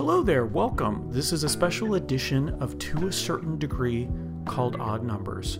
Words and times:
Hello 0.00 0.22
there, 0.22 0.46
welcome. 0.46 1.10
This 1.10 1.30
is 1.30 1.44
a 1.44 1.48
special 1.48 1.96
edition 1.96 2.48
of 2.62 2.78
To 2.78 3.08
a 3.08 3.12
Certain 3.12 3.58
Degree 3.58 4.08
called 4.46 4.80
Odd 4.80 5.04
Numbers. 5.04 5.58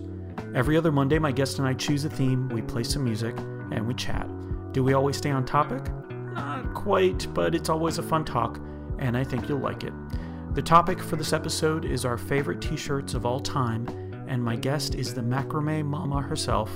Every 0.55 0.75
other 0.75 0.91
Monday, 0.91 1.19
my 1.19 1.31
guest 1.31 1.59
and 1.59 1.67
I 1.67 1.75
choose 1.75 2.05
a 2.05 2.09
theme, 2.09 2.49
we 2.49 2.63
play 2.63 2.81
some 2.81 3.03
music, 3.03 3.37
and 3.37 3.87
we 3.87 3.93
chat. 3.93 4.27
Do 4.71 4.83
we 4.83 4.93
always 4.93 5.15
stay 5.15 5.29
on 5.29 5.45
topic? 5.45 5.83
Not 6.33 6.73
quite, 6.73 7.31
but 7.35 7.53
it's 7.53 7.69
always 7.69 7.99
a 7.99 8.03
fun 8.03 8.25
talk, 8.25 8.59
and 8.97 9.15
I 9.15 9.23
think 9.23 9.47
you'll 9.47 9.59
like 9.59 9.83
it. 9.83 9.93
The 10.55 10.63
topic 10.63 10.99
for 10.99 11.17
this 11.17 11.33
episode 11.33 11.85
is 11.85 12.03
our 12.03 12.17
favorite 12.17 12.61
t 12.61 12.75
shirts 12.75 13.13
of 13.13 13.27
all 13.27 13.41
time, 13.41 13.87
and 14.27 14.43
my 14.43 14.55
guest 14.55 14.95
is 14.95 15.13
the 15.13 15.21
macrame 15.21 15.85
mama 15.85 16.19
herself, 16.19 16.71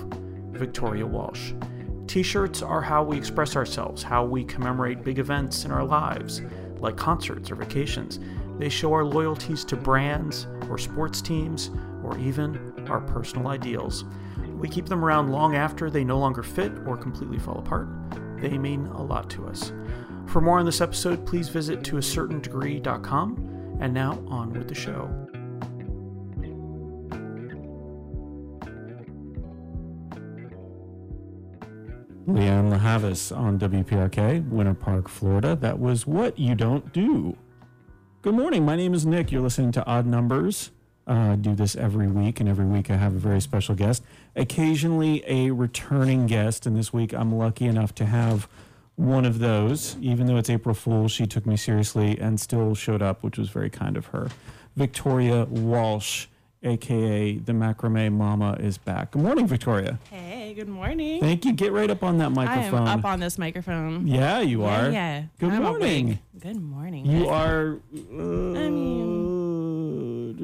Victoria 0.51 1.07
Walsh. 1.07 1.53
T 2.05 2.21
shirts 2.21 2.61
are 2.61 2.83
how 2.83 3.03
we 3.03 3.17
express 3.17 3.55
ourselves, 3.55 4.03
how 4.03 4.23
we 4.23 4.43
commemorate 4.43 5.03
big 5.03 5.17
events 5.17 5.65
in 5.65 5.71
our 5.71 5.83
lives, 5.83 6.43
like 6.79 6.97
concerts 6.97 7.51
or 7.51 7.55
vacations. 7.55 8.19
They 8.57 8.69
show 8.69 8.93
our 8.93 9.03
loyalties 9.03 9.65
to 9.65 9.75
brands 9.75 10.47
or 10.69 10.77
sports 10.77 11.21
teams 11.21 11.71
or 12.03 12.17
even 12.17 12.73
our 12.87 13.01
personal 13.01 13.47
ideals. 13.47 14.05
We 14.57 14.69
keep 14.69 14.85
them 14.85 15.03
around 15.03 15.31
long 15.31 15.55
after 15.55 15.89
they 15.89 16.03
no 16.03 16.17
longer 16.17 16.43
fit 16.43 16.71
or 16.85 16.97
completely 16.97 17.39
fall 17.39 17.59
apart. 17.59 17.87
They 18.39 18.57
mean 18.57 18.85
a 18.87 19.01
lot 19.01 19.29
to 19.31 19.47
us. 19.47 19.73
For 20.27 20.41
more 20.41 20.59
on 20.59 20.65
this 20.65 20.81
episode, 20.81 21.25
please 21.25 21.49
visit 21.49 21.81
toacertaindegree.com. 21.81 23.77
And 23.81 23.93
now 23.93 24.23
on 24.27 24.53
with 24.53 24.69
the 24.69 24.75
show. 24.75 25.24
Lianne 32.27 32.71
La 32.71 32.77
Havas 32.79 33.31
on 33.31 33.59
WPRK, 33.59 34.49
Winter 34.49 34.73
Park, 34.73 35.07
Florida. 35.07 35.55
That 35.55 35.79
was 35.79 36.07
What 36.07 36.39
You 36.39 36.55
Don't 36.55 36.91
Do. 36.91 37.37
Good 38.23 38.33
morning. 38.33 38.65
My 38.65 38.75
name 38.75 38.95
is 38.95 39.05
Nick. 39.05 39.31
You're 39.31 39.43
listening 39.43 39.71
to 39.73 39.85
Odd 39.85 40.07
Numbers. 40.07 40.71
Uh, 41.07 41.13
I 41.13 41.35
do 41.35 41.53
this 41.53 41.75
every 41.75 42.07
week, 42.07 42.39
and 42.39 42.49
every 42.49 42.65
week 42.65 42.89
I 42.89 42.95
have 42.95 43.13
a 43.13 43.19
very 43.19 43.39
special 43.39 43.75
guest. 43.75 44.03
Occasionally, 44.35 45.23
a 45.27 45.51
returning 45.51 46.25
guest. 46.25 46.65
And 46.65 46.75
this 46.75 46.91
week, 46.91 47.13
I'm 47.13 47.35
lucky 47.35 47.65
enough 47.65 47.93
to 47.95 48.05
have 48.07 48.47
one 48.95 49.23
of 49.25 49.37
those. 49.37 49.95
Even 50.01 50.25
though 50.25 50.37
it's 50.37 50.49
April 50.49 50.73
Fool's, 50.73 51.11
she 51.11 51.27
took 51.27 51.45
me 51.45 51.55
seriously 51.55 52.17
and 52.19 52.39
still 52.39 52.73
showed 52.73 53.03
up, 53.03 53.21
which 53.21 53.37
was 53.37 53.49
very 53.49 53.69
kind 53.69 53.95
of 53.97 54.07
her. 54.07 54.29
Victoria 54.75 55.45
Walsh, 55.45 56.25
aka 56.65 57.37
the 57.37 57.51
Macrame 57.53 58.11
Mama, 58.13 58.53
is 58.59 58.77
back. 58.77 59.11
Good 59.11 59.21
morning, 59.21 59.47
Victoria. 59.47 59.99
Hey, 60.11 60.53
good 60.53 60.67
morning. 60.67 61.21
Thank 61.21 61.45
you. 61.45 61.53
Get 61.53 61.71
right 61.71 61.89
up 61.89 62.03
on 62.03 62.17
that 62.17 62.31
microphone. 62.31 62.87
I 62.87 62.93
am 62.93 62.99
up 62.99 63.05
on 63.05 63.19
this 63.19 63.37
microphone. 63.37 64.07
yeah, 64.07 64.39
you 64.41 64.63
are. 64.63 64.89
yeah. 64.89 65.23
Good 65.39 65.51
I'm 65.53 65.63
morning. 65.63 66.05
awake. 66.07 66.17
Good 66.39 66.61
morning. 66.61 67.05
You 67.05 67.27
are 67.29 67.77
uh, 67.93 68.59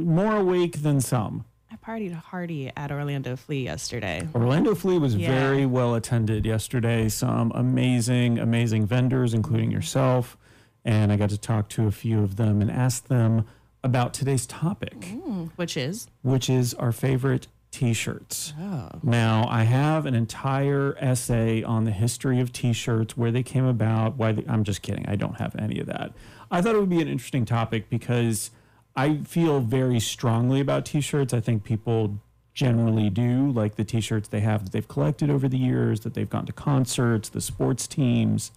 more 0.04 0.36
awake 0.38 0.82
than 0.82 1.02
some. 1.02 1.46
I 1.72 1.76
partied 1.78 2.14
hardy 2.14 2.72
at 2.76 2.92
Orlando 2.92 3.36
Flea 3.36 3.64
yesterday. 3.64 4.28
Orlando 4.36 4.76
Flea 4.76 4.98
was 5.00 5.16
Yeah. 5.16 5.28
very 5.34 5.66
well 5.66 5.96
attended 5.96 6.46
yesterday. 6.46 7.10
Some 7.10 7.52
amazing, 7.56 8.40
amazing 8.40 8.86
vendors, 8.88 9.34
including 9.34 9.72
yourself. 9.72 10.38
And 10.84 11.12
I 11.12 11.16
got 11.16 11.30
to 11.30 11.38
talk 11.38 11.70
to 11.70 11.88
a 11.88 11.92
few 11.92 12.24
of 12.24 12.36
them 12.38 12.62
and 12.62 12.72
ask 12.72 13.08
them 13.08 13.46
about 13.84 14.14
today's 14.14 14.46
topic, 14.46 15.00
Mm, 15.02 15.50
which 15.56 15.76
is 15.76 16.08
which 16.22 16.50
is 16.50 16.74
our 16.76 16.92
favorite 16.92 17.48
t 17.72 17.94
shirts. 17.94 18.54
oh, 18.60 18.90
Now, 19.02 19.48
I 19.50 19.64
have 19.64 20.06
an 20.06 20.14
entire 20.14 20.96
essay 21.00 21.64
on 21.64 21.86
the 21.86 21.92
history 21.92 22.40
of 22.42 22.52
T-shirts, 22.52 23.16
where 23.16 23.32
they 23.32 23.44
came 23.44 23.64
about. 23.66 24.18
Why? 24.18 24.34
They, 24.34 24.44
I'm 24.48 24.64
just 24.66 24.82
kidding. 24.82 25.06
I 25.08 25.16
don't 25.16 25.38
have 25.40 25.56
any 25.56 25.80
of 25.80 25.88
that. 25.88 26.12
I 26.52 26.62
thought 26.62 26.76
it 26.76 26.80
would 26.80 26.90
be 26.90 27.02
an 27.02 27.08
interesting 27.08 27.46
topic 27.46 27.90
because 27.90 28.52
I 28.94 29.20
feel 29.20 29.62
very 29.62 30.02
strongly 30.02 30.60
about 30.60 30.86
T-shirts. 30.86 31.34
I 31.34 31.40
think 31.40 31.64
people 31.64 32.20
generally 32.54 33.10
do 33.10 33.50
like 33.52 33.76
the 33.78 33.86
T-shirts 33.86 34.28
they 34.28 34.42
have 34.42 34.66
that 34.66 34.74
they've 34.74 34.88
collected 34.90 35.30
over 35.30 35.48
the 35.48 35.58
years, 35.58 36.02
that 36.02 36.14
they've 36.14 36.30
gone 36.30 36.46
to 36.48 36.52
concerts, 36.54 37.30
the 37.30 37.40
sports 37.40 37.88
teams 37.88 38.52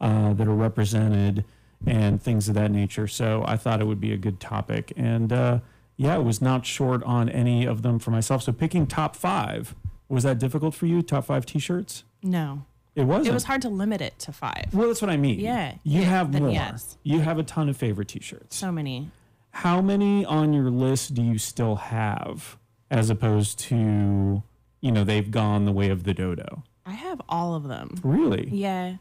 uh, 0.00 0.32
that 0.34 0.46
are 0.46 0.54
represented, 0.54 1.44
and 1.86 2.22
things 2.22 2.48
of 2.48 2.54
that 2.54 2.70
nature. 2.70 3.06
So 3.08 3.44
I 3.46 3.56
thought 3.56 3.80
it 3.80 3.86
would 3.86 4.00
be 4.00 4.12
a 4.12 4.16
good 4.16 4.40
topic, 4.40 4.92
and 4.96 5.32
uh, 5.32 5.60
yeah, 5.96 6.16
it 6.16 6.24
was 6.24 6.40
not 6.40 6.66
short 6.66 7.02
on 7.04 7.28
any 7.28 7.64
of 7.64 7.82
them 7.82 7.98
for 7.98 8.10
myself. 8.10 8.42
So 8.42 8.52
picking 8.52 8.86
top 8.86 9.16
five 9.16 9.74
was 10.08 10.24
that 10.24 10.38
difficult 10.38 10.74
for 10.74 10.86
you? 10.86 11.02
Top 11.02 11.26
five 11.26 11.46
T-shirts? 11.46 12.04
no. 12.22 12.64
It 12.96 13.04
wasn't. 13.04 13.28
It 13.28 13.34
was 13.34 13.44
hard 13.44 13.62
to 13.62 13.68
limit 13.68 14.00
it 14.00 14.18
to 14.18 14.32
five. 14.32 14.66
Well, 14.74 14.88
that's 14.88 15.00
what 15.00 15.12
I 15.12 15.16
mean. 15.16 15.38
Yeah, 15.38 15.74
you 15.84 16.00
yeah, 16.00 16.06
have 16.08 16.34
more. 16.34 16.50
yes. 16.50 16.98
You 17.04 17.20
have 17.20 17.38
a 17.38 17.44
ton 17.44 17.68
of 17.68 17.76
favorite 17.76 18.08
T-shirts. 18.08 18.56
So 18.56 18.72
many. 18.72 19.12
How 19.52 19.80
many 19.80 20.24
on 20.24 20.52
your 20.52 20.70
list 20.70 21.14
do 21.14 21.22
you 21.22 21.38
still 21.38 21.76
have, 21.76 22.58
as 22.90 23.08
opposed 23.08 23.60
to, 23.60 24.42
you 24.80 24.92
know, 24.92 25.04
they've 25.04 25.30
gone 25.30 25.66
the 25.66 25.72
way 25.72 25.88
of 25.88 26.02
the 26.02 26.12
dodo? 26.12 26.64
I 26.84 26.92
have 26.92 27.22
all 27.28 27.54
of 27.54 27.68
them. 27.68 27.94
Really? 28.02 28.48
Yeah. 28.50 28.96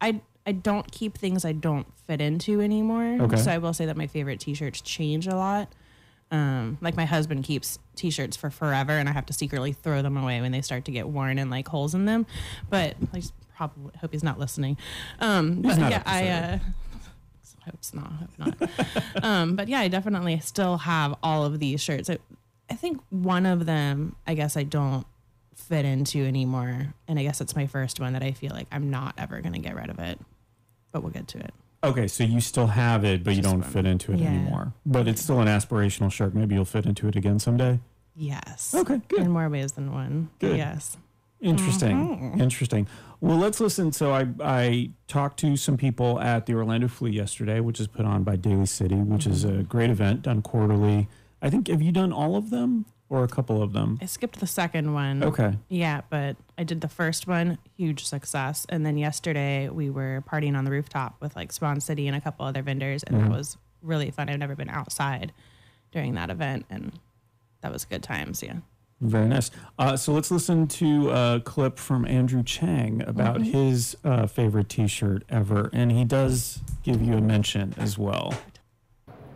I 0.00 0.22
I 0.46 0.52
don't 0.52 0.90
keep 0.92 1.16
things 1.16 1.44
I 1.44 1.52
don't 1.52 1.86
fit 2.06 2.20
into 2.20 2.60
anymore. 2.60 3.18
Okay. 3.22 3.36
So 3.36 3.50
I 3.50 3.58
will 3.58 3.72
say 3.72 3.86
that 3.86 3.96
my 3.96 4.06
favorite 4.06 4.40
t-shirts 4.40 4.80
change 4.80 5.26
a 5.26 5.36
lot. 5.36 5.72
Um, 6.30 6.78
like 6.80 6.96
my 6.96 7.04
husband 7.04 7.44
keeps 7.44 7.78
t-shirts 7.96 8.36
for 8.36 8.50
forever 8.50 8.92
and 8.92 9.08
I 9.08 9.12
have 9.12 9.26
to 9.26 9.32
secretly 9.32 9.72
throw 9.72 10.02
them 10.02 10.16
away 10.16 10.40
when 10.40 10.52
they 10.52 10.62
start 10.62 10.84
to 10.86 10.90
get 10.90 11.08
worn 11.08 11.38
and 11.38 11.50
like 11.50 11.68
holes 11.68 11.94
in 11.94 12.04
them. 12.04 12.26
But 12.68 12.96
I 13.12 13.16
just 13.20 13.32
probably 13.56 13.92
hope 14.00 14.12
he's 14.12 14.24
not 14.24 14.38
listening. 14.38 14.76
Um, 15.20 15.62
but 15.62 15.78
not 15.78 15.90
yeah, 15.90 16.02
I 16.04 16.28
uh 16.28 16.58
hope 17.64 17.78
not, 17.94 18.12
hope 18.12 18.38
not. 18.38 19.22
um, 19.24 19.56
but 19.56 19.68
yeah, 19.68 19.80
I 19.80 19.88
definitely 19.88 20.40
still 20.40 20.78
have 20.78 21.14
all 21.22 21.44
of 21.44 21.58
these 21.58 21.80
shirts. 21.80 22.10
I, 22.10 22.18
I 22.68 22.74
think 22.74 23.00
one 23.10 23.46
of 23.46 23.66
them, 23.66 24.16
I 24.26 24.34
guess 24.34 24.56
I 24.56 24.64
don't 24.64 25.06
fit 25.54 25.84
into 25.84 26.24
anymore. 26.24 26.94
And 27.08 27.18
I 27.18 27.22
guess 27.22 27.40
it's 27.40 27.56
my 27.56 27.66
first 27.66 28.00
one 28.00 28.12
that 28.14 28.22
I 28.22 28.32
feel 28.32 28.52
like 28.52 28.66
I'm 28.72 28.90
not 28.90 29.14
ever 29.18 29.40
going 29.40 29.52
to 29.54 29.58
get 29.58 29.76
rid 29.76 29.88
of 29.90 29.98
it. 29.98 30.18
But 30.94 31.02
we'll 31.02 31.10
get 31.12 31.26
to 31.26 31.38
it. 31.38 31.52
Okay, 31.82 32.06
so 32.06 32.22
you 32.22 32.40
still 32.40 32.68
have 32.68 33.04
it, 33.04 33.24
but 33.24 33.32
you 33.32 33.42
Just 33.42 33.50
don't 33.50 33.62
one. 33.62 33.70
fit 33.70 33.84
into 33.84 34.12
it 34.12 34.20
Yeah. 34.20 34.28
anymore. 34.28 34.72
But 34.86 35.08
it's 35.08 35.20
still 35.20 35.40
an 35.40 35.48
aspirational 35.48 36.10
shirt. 36.10 36.32
Maybe 36.32 36.54
you'll 36.54 36.64
fit 36.64 36.86
into 36.86 37.08
it 37.08 37.16
again 37.16 37.40
someday. 37.40 37.80
Yes. 38.14 38.72
Okay, 38.76 39.00
good. 39.08 39.18
In 39.22 39.32
more 39.32 39.48
ways 39.48 39.72
than 39.72 39.92
one. 39.92 40.30
Good. 40.38 40.56
Yes. 40.56 40.96
Interesting. 41.40 41.96
Mm-hmm. 41.96 42.40
Interesting. 42.40 42.86
Well, 43.20 43.36
let's 43.36 43.58
listen. 43.58 43.90
So 43.90 44.12
I 44.12 44.28
I 44.40 44.90
talked 45.08 45.40
to 45.40 45.56
some 45.56 45.76
people 45.76 46.20
at 46.20 46.46
the 46.46 46.54
Orlando 46.54 46.86
Flea 46.86 47.10
yesterday, 47.10 47.58
which 47.58 47.80
is 47.80 47.88
put 47.88 48.06
on 48.06 48.22
by 48.22 48.36
Daily 48.36 48.66
City, 48.66 48.94
which 48.94 49.26
is 49.26 49.44
a 49.44 49.48
mm-hmm. 49.48 49.62
great 49.62 49.90
event 49.90 50.22
done 50.22 50.42
quarterly. 50.42 51.08
I 51.42 51.50
think 51.50 51.66
have 51.66 51.82
you 51.82 51.90
done 51.90 52.12
all 52.12 52.36
of 52.36 52.50
them 52.50 52.86
or 53.10 53.24
a 53.24 53.28
couple 53.28 53.60
of 53.62 53.72
them? 53.72 53.98
I 54.00 54.06
skipped 54.06 54.38
the 54.38 54.46
second 54.46 54.94
one. 54.94 55.24
Okay. 55.24 55.58
Yeah, 55.68 56.02
but 56.08 56.36
I 56.56 56.64
did 56.64 56.80
the 56.80 56.88
first 56.88 57.26
one, 57.26 57.58
huge 57.76 58.04
success. 58.06 58.64
And 58.68 58.86
then 58.86 58.96
yesterday 58.96 59.68
we 59.68 59.90
were 59.90 60.22
partying 60.30 60.56
on 60.56 60.64
the 60.64 60.70
rooftop 60.70 61.16
with 61.20 61.34
like 61.36 61.52
Swan 61.52 61.80
City 61.80 62.06
and 62.06 62.16
a 62.16 62.20
couple 62.20 62.46
other 62.46 62.62
vendors, 62.62 63.02
and 63.02 63.16
Mm-hmm. 63.16 63.30
that 63.30 63.36
was 63.36 63.56
really 63.82 64.10
fun. 64.10 64.28
I've 64.28 64.38
never 64.38 64.54
been 64.56 64.70
outside 64.70 65.32
during 65.92 66.14
that 66.14 66.30
event, 66.30 66.66
and 66.70 66.92
that 67.60 67.72
was 67.72 67.84
good 67.84 68.02
times. 68.02 68.42
Yeah. 68.42 68.56
Very 69.00 69.26
nice. 69.28 69.50
Uh, 69.78 69.96
so 69.96 70.12
let's 70.12 70.30
listen 70.30 70.66
to 70.68 71.10
a 71.10 71.42
clip 71.44 71.78
from 71.78 72.06
Andrew 72.06 72.42
Chang 72.42 73.02
about 73.06 73.42
his 73.42 73.96
uh, 74.04 74.26
favorite 74.26 74.68
T-shirt 74.68 75.24
ever, 75.28 75.68
and 75.72 75.90
he 75.92 76.04
does 76.04 76.62
give 76.84 77.02
you 77.02 77.14
a 77.14 77.20
mention 77.20 77.74
as 77.76 77.98
well. 77.98 78.32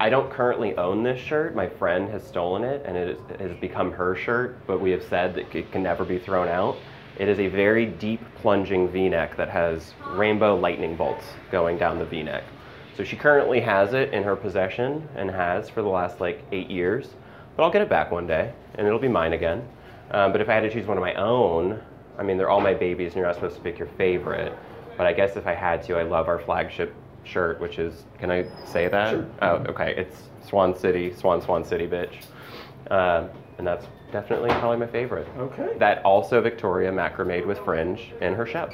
I 0.01 0.09
don't 0.11 0.31
currently 0.31 0.77
own 0.77 1.03
this 1.03 1.21
shirt. 1.21 1.57
My 1.57 1.69
friend 1.69 2.09
has 2.11 2.23
stolen 2.25 2.63
it 2.63 2.85
and 2.87 2.97
it 2.97 3.09
is- 3.09 3.31
it 3.31 3.41
has 3.41 3.57
become 3.61 3.91
her 3.91 4.15
shirt, 4.15 4.65
but 4.67 4.81
we 4.81 4.93
have 4.93 5.03
said 5.03 5.35
that 5.35 5.53
it 5.55 5.73
can 5.73 5.83
never 5.83 6.05
be 6.05 6.19
thrown 6.21 6.47
out. 6.49 6.77
It 7.19 7.29
is 7.29 7.41
a 7.41 7.49
very 7.49 7.87
deep 7.87 8.21
plunging 8.37 8.89
v 8.89 9.09
neck 9.09 9.37
that 9.37 9.49
has 9.49 9.93
rainbow 10.11 10.57
lightning 10.57 10.97
bolts 10.97 11.25
going 11.51 11.77
down 11.77 11.99
the 11.99 12.05
v 12.05 12.23
neck. 12.23 12.45
So 12.97 13.05
she 13.05 13.17
currently 13.17 13.61
has 13.61 13.93
it 13.93 14.13
in 14.13 14.23
her 14.23 14.37
possession 14.37 15.09
and 15.17 15.31
has 15.31 15.69
for 15.69 15.83
the 15.83 15.89
last 15.89 16.21
like 16.21 16.43
eight 16.53 16.71
years, 16.71 17.09
but 17.57 17.65
I'll 17.65 17.71
get 17.71 17.83
it 17.83 17.89
back 17.89 18.11
one 18.11 18.27
day 18.27 18.53
and 18.75 18.87
it'll 18.87 18.99
be 18.99 19.09
mine 19.09 19.33
again. 19.33 19.69
Um, 20.11 20.33
but 20.33 20.41
if 20.41 20.49
I 20.49 20.55
had 20.55 20.61
to 20.61 20.71
choose 20.71 20.87
one 20.87 20.97
of 20.97 21.03
my 21.03 21.15
own, 21.15 21.81
I 22.19 22.23
mean, 22.23 22.39
they're 22.39 22.51
all 22.51 22.61
my 22.61 22.75
babies 22.75 23.09
and 23.09 23.17
you're 23.17 23.27
not 23.27 23.35
supposed 23.35 23.57
to 23.57 23.63
pick 23.63 23.79
your 23.79 23.89
favorite, 23.99 24.57
but 24.97 25.07
I 25.07 25.13
guess 25.13 25.37
if 25.37 25.47
I 25.47 25.55
had 25.55 25.83
to, 25.85 25.97
I 25.97 26.03
love 26.03 26.29
our 26.29 26.39
flagship 26.39 26.95
shirt, 27.25 27.61
which 27.61 27.79
is, 27.79 28.05
can 28.19 28.31
I 28.31 28.47
say 28.65 28.89
that? 28.89 29.11
Sure. 29.11 29.27
Oh, 29.43 29.57
okay. 29.69 29.95
It's 29.97 30.23
Swan 30.47 30.77
City, 30.77 31.13
Swan 31.15 31.43
Swan 31.43 31.65
City, 31.65 31.87
bitch. 31.87 32.25
Um, 32.91 33.29
and 33.59 33.67
that's 33.67 33.87
definitely 34.13 34.51
probably 34.51 34.79
my 34.79 34.87
favorite. 34.87 35.27
Okay. 35.37 35.77
That 35.79 36.03
also 36.05 36.41
Victoria 36.41 36.91
macrame 36.93 37.47
with 37.47 37.59
fringe 37.61 38.13
in 38.21 38.35
her 38.35 38.47
shop. 38.47 38.71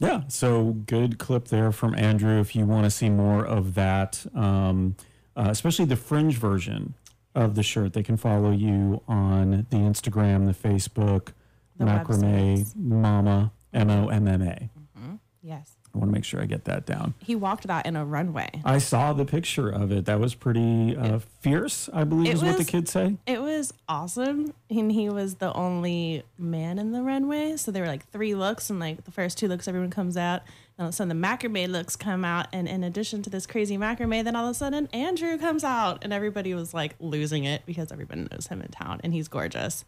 Yeah, 0.00 0.22
so 0.28 0.72
good 0.86 1.18
clip 1.18 1.48
there 1.48 1.72
from 1.72 1.94
Andrew. 1.96 2.38
If 2.40 2.54
you 2.54 2.64
want 2.66 2.84
to 2.84 2.90
see 2.90 3.08
more 3.10 3.44
of 3.44 3.74
that, 3.74 4.24
um, 4.34 4.94
uh, 5.36 5.48
especially 5.50 5.86
the 5.86 5.96
fringe 5.96 6.36
version 6.36 6.94
of 7.34 7.54
the 7.56 7.62
shirt, 7.64 7.94
they 7.94 8.02
can 8.04 8.16
follow 8.16 8.50
you 8.52 9.02
on 9.08 9.66
the 9.70 9.76
Instagram, 9.76 10.46
the 10.46 10.68
Facebook, 10.68 11.32
The 11.78 11.84
macrame 11.84 12.58
websites. 12.58 12.76
mama 12.76 13.52
m 13.72 13.90
o 13.90 14.08
m 14.08 14.28
m 14.28 14.42
a. 14.42 14.70
Yes. 15.42 15.77
I 15.94 15.98
want 15.98 16.10
to 16.10 16.14
make 16.14 16.24
sure 16.24 16.40
I 16.40 16.46
get 16.46 16.64
that 16.66 16.86
down. 16.86 17.14
He 17.18 17.34
walked 17.34 17.66
that 17.66 17.86
in 17.86 17.96
a 17.96 18.04
runway. 18.04 18.50
I 18.64 18.78
saw 18.78 19.12
the 19.12 19.24
picture 19.24 19.68
of 19.68 19.90
it. 19.90 20.04
That 20.04 20.20
was 20.20 20.34
pretty 20.34 20.96
uh, 20.96 21.20
fierce, 21.40 21.88
I 21.92 22.04
believe 22.04 22.28
It 22.28 22.34
is 22.34 22.42
what 22.42 22.58
the 22.58 22.64
kids 22.64 22.92
say. 22.92 23.16
It 23.26 23.40
was 23.40 23.72
awesome. 23.88 24.52
And 24.70 24.92
he 24.92 25.08
was 25.08 25.36
the 25.36 25.52
only 25.54 26.22
man 26.36 26.78
in 26.78 26.92
the 26.92 27.02
runway. 27.02 27.56
So 27.56 27.70
there 27.70 27.82
were 27.82 27.88
like 27.88 28.08
three 28.10 28.34
looks, 28.34 28.70
and 28.70 28.78
like 28.78 29.04
the 29.04 29.10
first 29.10 29.38
two 29.38 29.48
looks, 29.48 29.66
everyone 29.66 29.90
comes 29.90 30.16
out. 30.16 30.42
And 30.76 30.84
all 30.84 30.86
of 30.86 30.90
a 30.90 30.96
sudden, 30.96 31.20
the 31.20 31.26
macrame 31.26 31.68
looks 31.68 31.96
come 31.96 32.24
out. 32.24 32.46
And 32.52 32.68
in 32.68 32.84
addition 32.84 33.22
to 33.22 33.30
this 33.30 33.46
crazy 33.46 33.78
macrame, 33.78 34.22
then 34.22 34.36
all 34.36 34.44
of 34.44 34.50
a 34.52 34.54
sudden, 34.54 34.88
Andrew 34.92 35.36
comes 35.38 35.64
out. 35.64 36.04
And 36.04 36.12
everybody 36.12 36.54
was 36.54 36.72
like 36.74 36.94
losing 37.00 37.44
it 37.44 37.62
because 37.66 37.90
everybody 37.90 38.28
knows 38.30 38.46
him 38.48 38.60
in 38.60 38.68
town. 38.68 39.00
And 39.02 39.12
he's 39.12 39.26
gorgeous. 39.26 39.84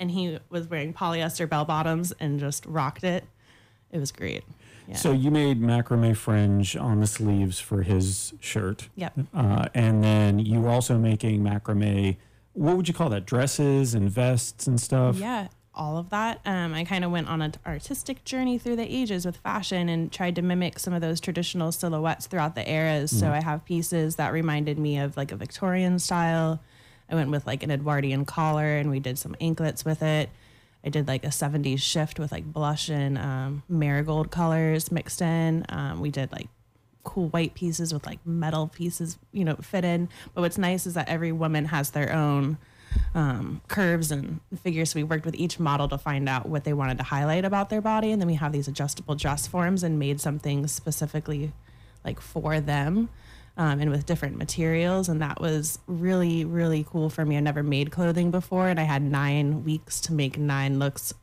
And 0.00 0.10
he 0.10 0.38
was 0.50 0.68
wearing 0.68 0.92
polyester 0.92 1.48
bell 1.48 1.64
bottoms 1.64 2.12
and 2.18 2.40
just 2.40 2.66
rocked 2.66 3.04
it. 3.04 3.24
It 3.92 4.00
was 4.00 4.10
great. 4.10 4.42
Yeah. 4.88 4.96
So 4.96 5.12
you 5.12 5.30
made 5.30 5.60
macrame 5.60 6.16
fringe 6.16 6.76
on 6.76 7.00
the 7.00 7.06
sleeves 7.06 7.58
for 7.58 7.82
his 7.82 8.34
shirt. 8.40 8.88
Yep. 8.96 9.18
Uh, 9.32 9.66
and 9.74 10.04
then 10.04 10.38
you 10.38 10.60
were 10.60 10.68
also 10.68 10.98
making 10.98 11.42
macrame, 11.42 12.16
what 12.52 12.76
would 12.76 12.88
you 12.88 12.94
call 12.94 13.08
that? 13.10 13.24
Dresses 13.24 13.94
and 13.94 14.10
vests 14.10 14.66
and 14.66 14.78
stuff? 14.80 15.16
Yeah, 15.16 15.48
all 15.74 15.96
of 15.96 16.10
that. 16.10 16.40
Um, 16.44 16.74
I 16.74 16.84
kind 16.84 17.04
of 17.04 17.10
went 17.10 17.28
on 17.28 17.40
an 17.40 17.54
artistic 17.66 18.24
journey 18.24 18.58
through 18.58 18.76
the 18.76 18.94
ages 18.94 19.24
with 19.24 19.38
fashion 19.38 19.88
and 19.88 20.12
tried 20.12 20.36
to 20.36 20.42
mimic 20.42 20.78
some 20.78 20.92
of 20.92 21.00
those 21.00 21.18
traditional 21.18 21.72
silhouettes 21.72 22.26
throughout 22.26 22.54
the 22.54 22.70
eras. 22.70 23.10
So 23.18 23.30
I 23.30 23.40
have 23.40 23.64
pieces 23.64 24.16
that 24.16 24.32
reminded 24.32 24.78
me 24.78 24.98
of 24.98 25.16
like 25.16 25.32
a 25.32 25.36
Victorian 25.36 25.98
style. 25.98 26.60
I 27.10 27.14
went 27.14 27.30
with 27.30 27.46
like 27.46 27.62
an 27.62 27.70
Edwardian 27.70 28.24
collar 28.24 28.76
and 28.76 28.90
we 28.90 29.00
did 29.00 29.18
some 29.18 29.34
anklets 29.40 29.84
with 29.84 30.02
it. 30.02 30.30
I 30.84 30.90
did 30.90 31.08
like 31.08 31.24
a 31.24 31.28
70s 31.28 31.80
shift 31.80 32.18
with 32.18 32.30
like 32.30 32.44
blush 32.44 32.88
and 32.88 33.16
um, 33.16 33.62
marigold 33.68 34.30
colors 34.30 34.92
mixed 34.92 35.22
in. 35.22 35.64
Um, 35.70 36.00
we 36.00 36.10
did 36.10 36.30
like 36.30 36.48
cool 37.04 37.28
white 37.28 37.54
pieces 37.54 37.92
with 37.92 38.06
like 38.06 38.24
metal 38.26 38.68
pieces, 38.68 39.18
you 39.32 39.44
know, 39.44 39.56
fit 39.56 39.84
in. 39.84 40.08
But 40.34 40.42
what's 40.42 40.58
nice 40.58 40.86
is 40.86 40.94
that 40.94 41.08
every 41.08 41.32
woman 41.32 41.66
has 41.66 41.90
their 41.90 42.12
own 42.12 42.58
um, 43.14 43.62
curves 43.68 44.10
and 44.10 44.40
figures. 44.62 44.90
So 44.90 44.98
we 44.98 45.04
worked 45.04 45.24
with 45.24 45.34
each 45.34 45.58
model 45.58 45.88
to 45.88 45.98
find 45.98 46.28
out 46.28 46.46
what 46.46 46.64
they 46.64 46.72
wanted 46.72 46.98
to 46.98 47.04
highlight 47.04 47.44
about 47.44 47.70
their 47.70 47.80
body. 47.80 48.12
And 48.12 48.20
then 48.20 48.26
we 48.26 48.34
have 48.34 48.52
these 48.52 48.68
adjustable 48.68 49.14
dress 49.14 49.46
forms 49.46 49.82
and 49.82 49.98
made 49.98 50.20
something 50.20 50.66
specifically 50.66 51.52
like 52.04 52.20
for 52.20 52.60
them 52.60 53.08
um, 53.56 53.80
and 53.80 53.90
with 53.90 54.06
different 54.06 54.36
materials. 54.36 55.08
And 55.08 55.20
that 55.22 55.40
was 55.40 55.78
really, 55.86 56.44
really 56.44 56.84
cool 56.88 57.08
for 57.10 57.24
me. 57.24 57.36
I 57.36 57.40
never 57.40 57.62
made 57.62 57.90
clothing 57.90 58.30
before 58.30 58.68
and 58.68 58.80
I 58.80 58.84
had 58.84 59.02
nine 59.02 59.64
weeks 59.64 60.00
to 60.02 60.12
make 60.12 60.36
nine 60.38 60.78
looks 60.78 61.14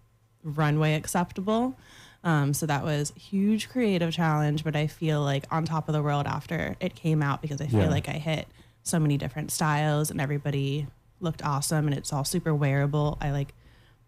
runway 0.44 0.96
acceptable. 0.96 1.76
Um, 2.24 2.54
so 2.54 2.66
that 2.68 2.84
was 2.84 3.12
huge 3.16 3.68
creative 3.70 4.12
challenge, 4.14 4.64
but 4.64 4.76
I 4.76 4.88
feel 4.88 5.22
like 5.22 5.46
on 5.52 5.66
top 5.66 5.90
of 5.90 5.94
the 5.94 6.02
world 6.04 6.28
after 6.28 6.76
it 6.80 6.96
came 6.96 7.22
out 7.24 7.42
because 7.42 7.60
I 7.62 7.68
feel 7.68 7.82
Yeah. 7.82 7.90
like 7.90 8.08
I 8.08 8.14
hit 8.14 8.48
so 8.84 9.00
many 9.00 9.18
different 9.18 9.52
styles 9.52 10.10
and 10.12 10.22
everybody 10.22 10.88
looked 11.20 11.44
awesome 11.44 11.86
and 11.88 11.96
it's 11.96 12.14
all 12.14 12.24
super 12.24 12.54
wearable. 12.54 13.18
I 13.22 13.32
like 13.32 13.54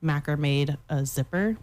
macro 0.01 0.35
made 0.37 0.77
a 0.89 1.05
zipper 1.05 1.57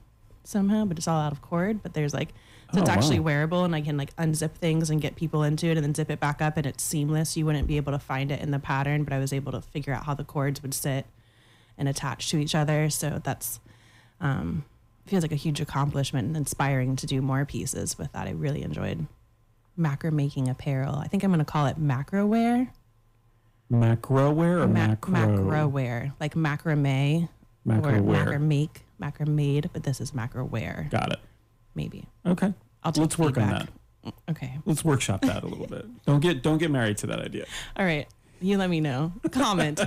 somehow, 0.44 0.84
but 0.84 0.98
it's 0.98 1.06
all 1.08 1.20
out 1.20 1.32
of 1.32 1.40
cord. 1.42 1.82
But 1.82 1.94
there's 1.94 2.14
like 2.14 2.30
so 2.72 2.80
it's 2.80 2.88
Oh, 2.88 2.92
actually 2.92 3.18
wow. 3.18 3.24
wearable 3.26 3.64
and 3.64 3.74
I 3.74 3.80
can 3.80 3.96
like 3.96 4.14
unzip 4.16 4.52
things 4.52 4.90
and 4.90 5.00
get 5.00 5.16
people 5.16 5.42
into 5.42 5.66
it 5.66 5.76
and 5.76 5.84
then 5.84 5.94
zip 5.94 6.10
it 6.10 6.20
back 6.20 6.40
up 6.42 6.56
and 6.56 6.66
it's 6.66 6.82
seamless. 6.84 7.36
You 7.36 7.46
wouldn't 7.46 7.66
be 7.68 7.76
able 7.76 7.92
to 7.92 7.98
find 7.98 8.30
it 8.30 8.40
in 8.40 8.50
the 8.50 8.58
pattern, 8.58 9.04
but 9.04 9.12
I 9.12 9.18
was 9.18 9.32
able 9.32 9.52
to 9.52 9.60
figure 9.60 9.92
out 9.94 10.04
how 10.04 10.14
the 10.14 10.24
cords 10.24 10.62
would 10.62 10.74
sit 10.74 11.06
and 11.78 11.88
attach 11.88 12.30
to 12.30 12.38
each 12.38 12.54
other. 12.54 12.90
So 12.90 13.20
that's 13.24 13.60
um, 14.20 14.64
feels 15.06 15.22
like 15.22 15.32
a 15.32 15.36
huge 15.36 15.60
accomplishment 15.60 16.28
and 16.28 16.36
inspiring 16.36 16.94
to 16.96 17.06
do 17.06 17.20
more 17.22 17.44
pieces 17.44 17.98
with 17.98 18.12
that. 18.12 18.26
I 18.28 18.30
really 18.32 18.62
enjoyed 18.62 19.06
macro 19.76 20.10
making 20.10 20.48
apparel. 20.48 20.96
I 20.96 21.08
think 21.08 21.24
I'm 21.24 21.30
going 21.30 21.38
to 21.38 21.44
call 21.44 21.66
it 21.66 21.78
macro 21.78 22.26
wear. 22.26 22.72
Macro 23.68 24.32
wear 24.32 24.58
or 24.60 24.66
Ma- 24.66 24.88
macro? 24.88 25.12
macro 25.12 25.68
wear, 25.68 26.12
like 26.20 26.34
macrame 26.34 27.28
Macro 27.64 27.94
or 27.98 28.02
wear. 28.02 28.24
macro 28.24 28.38
make, 28.40 28.82
macro 28.98 29.26
made, 29.26 29.70
but 29.72 29.84
this 29.84 30.00
is 30.00 30.12
macro 30.12 30.44
wear, 30.44 30.88
Got 30.90 31.12
it. 31.12 31.20
Maybe. 31.74 32.06
Okay. 32.26 32.52
I'll 32.82 32.92
take 32.92 33.02
Let's 33.02 33.18
work 33.18 33.36
on 33.38 33.48
that. 33.50 33.68
Okay. 34.30 34.58
Let's 34.64 34.84
workshop 34.84 35.20
that 35.22 35.42
a 35.42 35.46
little 35.46 35.66
bit. 35.66 35.84
Don't 36.06 36.20
get 36.20 36.42
don't 36.42 36.56
get 36.58 36.70
married 36.70 36.96
to 36.98 37.06
that 37.08 37.20
idea. 37.20 37.44
All 37.76 37.84
right. 37.84 38.06
You 38.40 38.56
let 38.56 38.70
me 38.70 38.80
know. 38.80 39.12
Comment. 39.30 39.78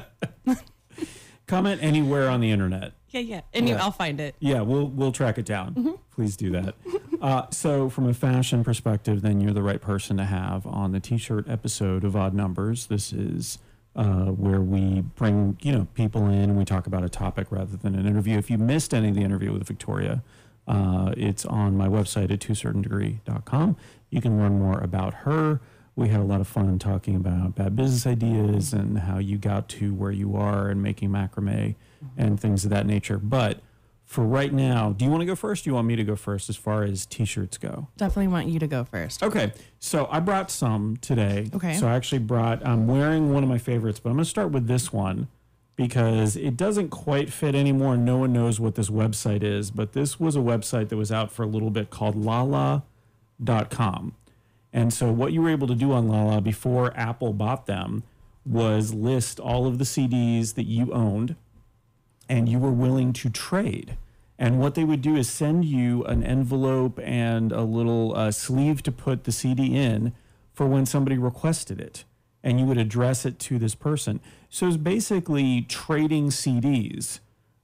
Comment 1.47 1.81
anywhere 1.83 2.30
on 2.30 2.39
the 2.39 2.51
internet. 2.51 2.94
yeah, 3.09 3.19
yeah. 3.19 3.41
And 3.53 3.68
you, 3.68 3.75
Yeah. 3.75 3.83
I'll 3.83 3.91
find 3.91 4.19
it. 4.21 4.35
Yeah, 4.39 4.62
we'll 4.62 4.88
we'll 4.88 5.12
track 5.12 5.38
it 5.38 5.45
down. 5.45 5.74
Mm-hmm. 5.75 5.91
Please 6.15 6.38
do 6.38 6.51
that. 6.51 6.75
Uh, 7.24 7.50
so, 7.51 7.88
from 7.89 8.06
a 8.09 8.13
fashion 8.13 8.65
perspective, 8.65 9.21
then 9.21 9.39
you're 9.39 9.53
the 9.53 9.63
right 9.63 9.80
person 9.80 10.18
to 10.18 10.25
have 10.25 10.68
on 10.68 10.91
the 10.91 11.00
T-shirt 11.00 11.47
episode 11.47 12.03
of 12.03 12.18
Odd 12.18 12.33
Numbers. 12.33 12.88
This 12.88 13.13
is 13.13 13.59
uh, 13.95 14.25
where 14.25 14.59
we 14.59 15.00
bring 15.15 15.57
you 15.62 15.71
know 15.71 15.88
people 15.94 16.27
in 16.27 16.33
and 16.50 16.57
we 16.57 16.65
talk 16.65 16.85
about 16.85 17.01
a 17.01 17.07
topic 17.07 17.47
rather 17.50 17.77
than 17.77 17.95
an 17.95 18.06
interview. 18.06 18.38
If 18.38 18.51
you 18.51 18.57
missed 18.57 18.94
any 18.94 19.07
of 19.07 19.15
the 19.15 19.21
interview 19.21 19.53
with 19.53 19.65
Victoria, 19.65 20.21
uh, 20.68 21.13
it's 21.18 21.45
on 21.45 21.75
my 21.77 21.88
website 21.88 22.31
at 22.31 22.39
toacertaindegree.com. 22.39 23.77
You 24.10 24.21
can 24.21 24.38
learn 24.38 24.60
more 24.60 24.80
about 24.80 25.13
her. 25.13 25.60
We 25.95 26.10
had 26.10 26.19
a 26.19 26.24
lot 26.24 26.42
of 26.42 26.48
fun 26.48 26.80
talking 26.80 27.15
about 27.15 27.56
bad 27.56 27.75
business 27.75 28.07
ideas 28.07 28.74
and 28.74 29.00
how 29.00 29.19
you 29.19 29.38
got 29.38 29.69
to 29.69 29.94
where 29.94 30.12
you 30.12 30.36
are 30.36 30.69
and 30.69 30.81
making 30.81 31.10
macrame 31.10 31.75
and 32.18 32.39
things 32.39 32.63
of 32.63 32.71
that 32.71 32.88
nature. 32.88 33.19
But 33.19 33.60
for 34.06 34.24
right 34.24 34.51
now, 34.51 34.92
do 34.92 35.06
you 35.06 35.12
want 35.12 35.21
to 35.21 35.25
go 35.25 35.36
first? 35.36 35.63
Do 35.63 35.69
you 35.69 35.75
want 35.75 35.88
me 35.88 35.95
to 35.95 36.04
go 36.04 36.15
first 36.15 36.50
as 36.50 36.56
far 36.56 36.83
as 36.83 37.06
t-shirts 37.06 37.57
go? 37.57 37.88
Definitely 37.98 38.27
want 38.27 38.48
you 38.48 38.59
to 38.59 38.68
go 38.68 38.83
first. 38.83 39.21
Okay, 39.24 39.54
so 39.80 40.07
I 40.12 40.19
brought 40.19 40.50
some 40.51 40.98
today. 40.98 41.50
Okay. 41.54 41.75
So 41.75 41.88
I 41.88 41.95
actually 41.95 42.19
brought. 42.19 42.66
I'm 42.66 42.88
wearing 42.88 43.31
one 43.31 43.44
of 43.44 43.50
my 43.50 43.57
favorites, 43.57 44.00
but 44.00 44.09
I'm 44.09 44.16
going 44.16 44.24
to 44.25 44.30
start 44.30 44.51
with 44.51 44.68
this 44.68 44.92
one 44.92 45.27
because 45.75 46.36
it 46.36 46.56
doesn't 46.56 46.90
quite 46.90 47.31
fit 47.31 47.56
anymore. 47.56 47.98
No 47.98 48.18
one 48.18 48.34
knows 48.34 48.60
what 48.60 48.75
this 48.75 48.90
website 48.90 49.44
is, 49.44 49.72
but 49.72 49.94
this 49.94 50.20
was 50.20 50.36
a 50.36 50.40
website 50.40 50.90
that 50.90 50.98
was 50.98 51.12
out 51.12 51.31
for 51.31 51.44
a 51.44 51.48
little 51.48 51.72
bit 51.72 51.90
called 51.90 52.16
Lala.com. 52.16 52.84
And 54.72 54.94
so 54.94 55.12
what 55.12 55.34
you 55.34 55.42
were 55.42 55.50
able 55.50 55.68
to 55.68 55.75
do 55.75 55.92
on 55.92 56.08
Lala 56.08 56.42
before 56.42 56.96
Apple 56.98 57.34
bought 57.34 57.66
them 57.66 58.04
was 58.46 58.94
list 58.94 59.40
all 59.40 59.68
of 59.68 59.78
the 59.78 59.84
CDs 59.84 60.56
that 60.56 60.66
you 60.66 60.92
owned 60.92 61.36
and 62.28 62.50
you 62.50 62.60
were 62.60 62.72
willing 62.72 63.14
to 63.14 63.30
trade. 63.30 63.98
And 64.40 64.60
what 64.60 64.76
they 64.76 64.84
would 64.84 65.02
do 65.02 65.16
is 65.16 65.30
send 65.30 65.66
you 65.66 66.04
an 66.06 66.24
envelope 66.24 67.00
and 67.04 67.52
a 67.52 67.62
little 67.62 68.16
uh, 68.16 68.31
sleeve 68.31 68.81
to 68.84 68.92
put 68.92 69.24
the 69.24 69.31
CD 69.31 69.76
in 69.76 70.14
for 70.54 70.66
when 70.66 70.86
somebody 70.86 71.18
requested 71.18 71.80
it. 71.80 72.04
And 72.44 72.59
you 72.59 72.66
would 72.66 72.78
address 72.78 73.26
it 73.26 73.40
to 73.40 73.57
this 73.57 73.73
person. 73.73 74.19
So 74.50 74.68
it's 74.68 74.78
basically 74.78 75.62
trading 75.62 76.28
CDs 76.30 77.19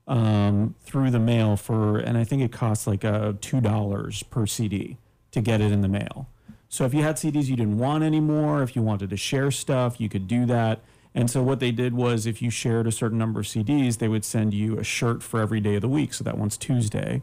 um, 0.07 0.75
through 0.83 1.11
the 1.11 1.19
mail 1.19 1.55
for, 1.57 1.97
and 1.99 2.17
I 2.17 2.23
think 2.23 2.41
it 2.41 2.51
costs 2.51 2.87
like 2.87 3.03
uh, 3.03 3.33
$2 3.33 4.29
per 4.29 4.45
CD 4.47 4.97
to 5.31 5.41
get 5.41 5.61
it 5.61 5.71
in 5.71 5.81
the 5.81 5.87
mail. 5.89 6.27
So 6.69 6.85
if 6.85 6.93
you 6.93 7.01
had 7.03 7.15
CDs 7.17 7.45
you 7.47 7.55
didn't 7.55 7.77
want 7.77 8.03
anymore, 8.03 8.63
if 8.63 8.75
you 8.75 8.81
wanted 8.81 9.09
to 9.09 9.17
share 9.17 9.51
stuff, 9.51 9.99
you 9.99 10.07
could 10.07 10.27
do 10.27 10.45
that. 10.45 10.79
And 11.13 11.29
so 11.29 11.41
what 11.43 11.59
they 11.59 11.71
did 11.71 11.93
was 11.93 12.25
if 12.25 12.41
you 12.41 12.49
shared 12.49 12.87
a 12.87 12.91
certain 12.91 13.17
number 13.17 13.39
of 13.39 13.47
CDs, 13.47 13.97
they 13.97 14.07
would 14.07 14.23
send 14.23 14.53
you 14.53 14.77
a 14.77 14.83
shirt 14.83 15.21
for 15.23 15.41
every 15.41 15.59
day 15.59 15.75
of 15.75 15.81
the 15.81 15.89
week. 15.89 16.13
So 16.13 16.23
that 16.23 16.37
one's 16.37 16.55
Tuesday. 16.57 17.21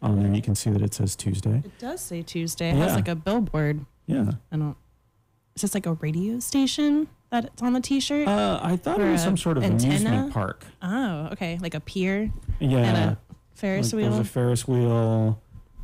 On 0.00 0.22
there 0.22 0.32
you 0.32 0.42
can 0.42 0.54
see 0.54 0.70
that 0.70 0.82
it 0.82 0.94
says 0.94 1.16
Tuesday. 1.16 1.62
It 1.64 1.78
does 1.78 2.00
say 2.00 2.22
Tuesday. 2.22 2.70
It 2.70 2.76
Yeah. 2.76 2.84
has 2.84 2.94
like 2.94 3.08
a 3.08 3.16
billboard. 3.16 3.84
Yeah. 4.06 4.32
I 4.52 4.56
don't. 4.56 4.76
Is 5.56 5.62
this 5.62 5.74
like 5.74 5.86
a 5.86 5.94
radio 5.94 6.38
station 6.38 7.08
that 7.30 7.46
it's 7.46 7.62
on 7.62 7.72
the 7.72 7.80
T-shirt? 7.80 8.28
Uh, 8.28 8.60
I 8.62 8.76
thought 8.76 9.00
it 9.00 9.10
was 9.10 9.22
some 9.22 9.38
sort 9.38 9.56
of 9.56 9.64
antenna? 9.64 9.94
amusement 9.94 10.32
park. 10.32 10.64
oh, 10.82 11.28
okay, 11.32 11.58
like 11.62 11.74
a 11.74 11.80
pier 11.80 12.30
Yeah. 12.60 12.78
and 12.78 12.96
a 13.12 13.18
Ferris 13.54 13.86
Like, 13.92 14.02
There 14.02 14.10
wheel. 14.10 14.18
was 14.18 14.26
a 14.28 14.30
Ferris 14.30 14.68
wheel. 14.68 15.40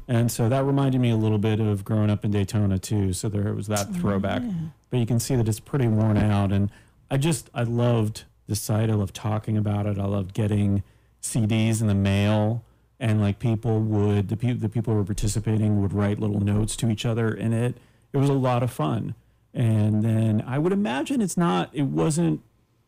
And 0.08 0.30
so 0.30 0.50
that 0.50 0.64
reminded 0.64 1.00
me 1.00 1.08
a 1.10 1.16
little 1.16 1.38
bit 1.38 1.58
of 1.58 1.84
growing 1.86 2.10
up 2.10 2.22
in 2.22 2.30
Daytona 2.30 2.78
too. 2.78 3.14
So 3.14 3.30
there 3.30 3.54
was 3.54 3.66
that 3.68 3.94
throwback. 3.94 4.42
But 4.90 4.98
you 5.00 5.06
can 5.06 5.18
see 5.18 5.36
that 5.36 5.48
it's 5.48 5.60
pretty 5.60 5.88
worn 5.88 6.18
out. 6.18 6.52
And 6.52 6.70
I 7.10 7.16
just, 7.16 7.48
I 7.54 7.62
loved 7.62 8.24
the 8.48 8.54
site. 8.56 8.90
I 8.90 8.94
loved 8.94 9.14
talking 9.14 9.56
about 9.56 9.86
it. 9.86 9.98
I 9.98 10.04
loved 10.04 10.34
getting 10.34 10.82
CDs 11.22 11.80
in 11.80 11.86
the 11.86 11.94
mail. 11.94 12.62
And 13.00 13.22
like 13.22 13.38
people 13.38 13.80
would, 13.80 14.28
the, 14.28 14.36
pe- 14.36 14.52
the 14.52 14.68
people 14.68 14.92
who 14.92 14.98
were 14.98 15.04
participating 15.06 15.80
would 15.80 15.94
write 15.94 16.18
little 16.18 16.40
notes 16.40 16.76
to 16.76 16.90
each 16.90 17.06
other 17.06 17.32
in 17.32 17.54
it. 17.54 17.78
It 18.12 18.18
was 18.18 18.28
a 18.28 18.34
lot 18.34 18.62
of 18.62 18.70
fun. 18.70 19.14
And 19.54 20.02
then 20.02 20.42
I 20.46 20.58
would 20.58 20.72
imagine 20.72 21.20
it's 21.20 21.36
not, 21.36 21.70
it 21.72 21.82
wasn't 21.82 22.40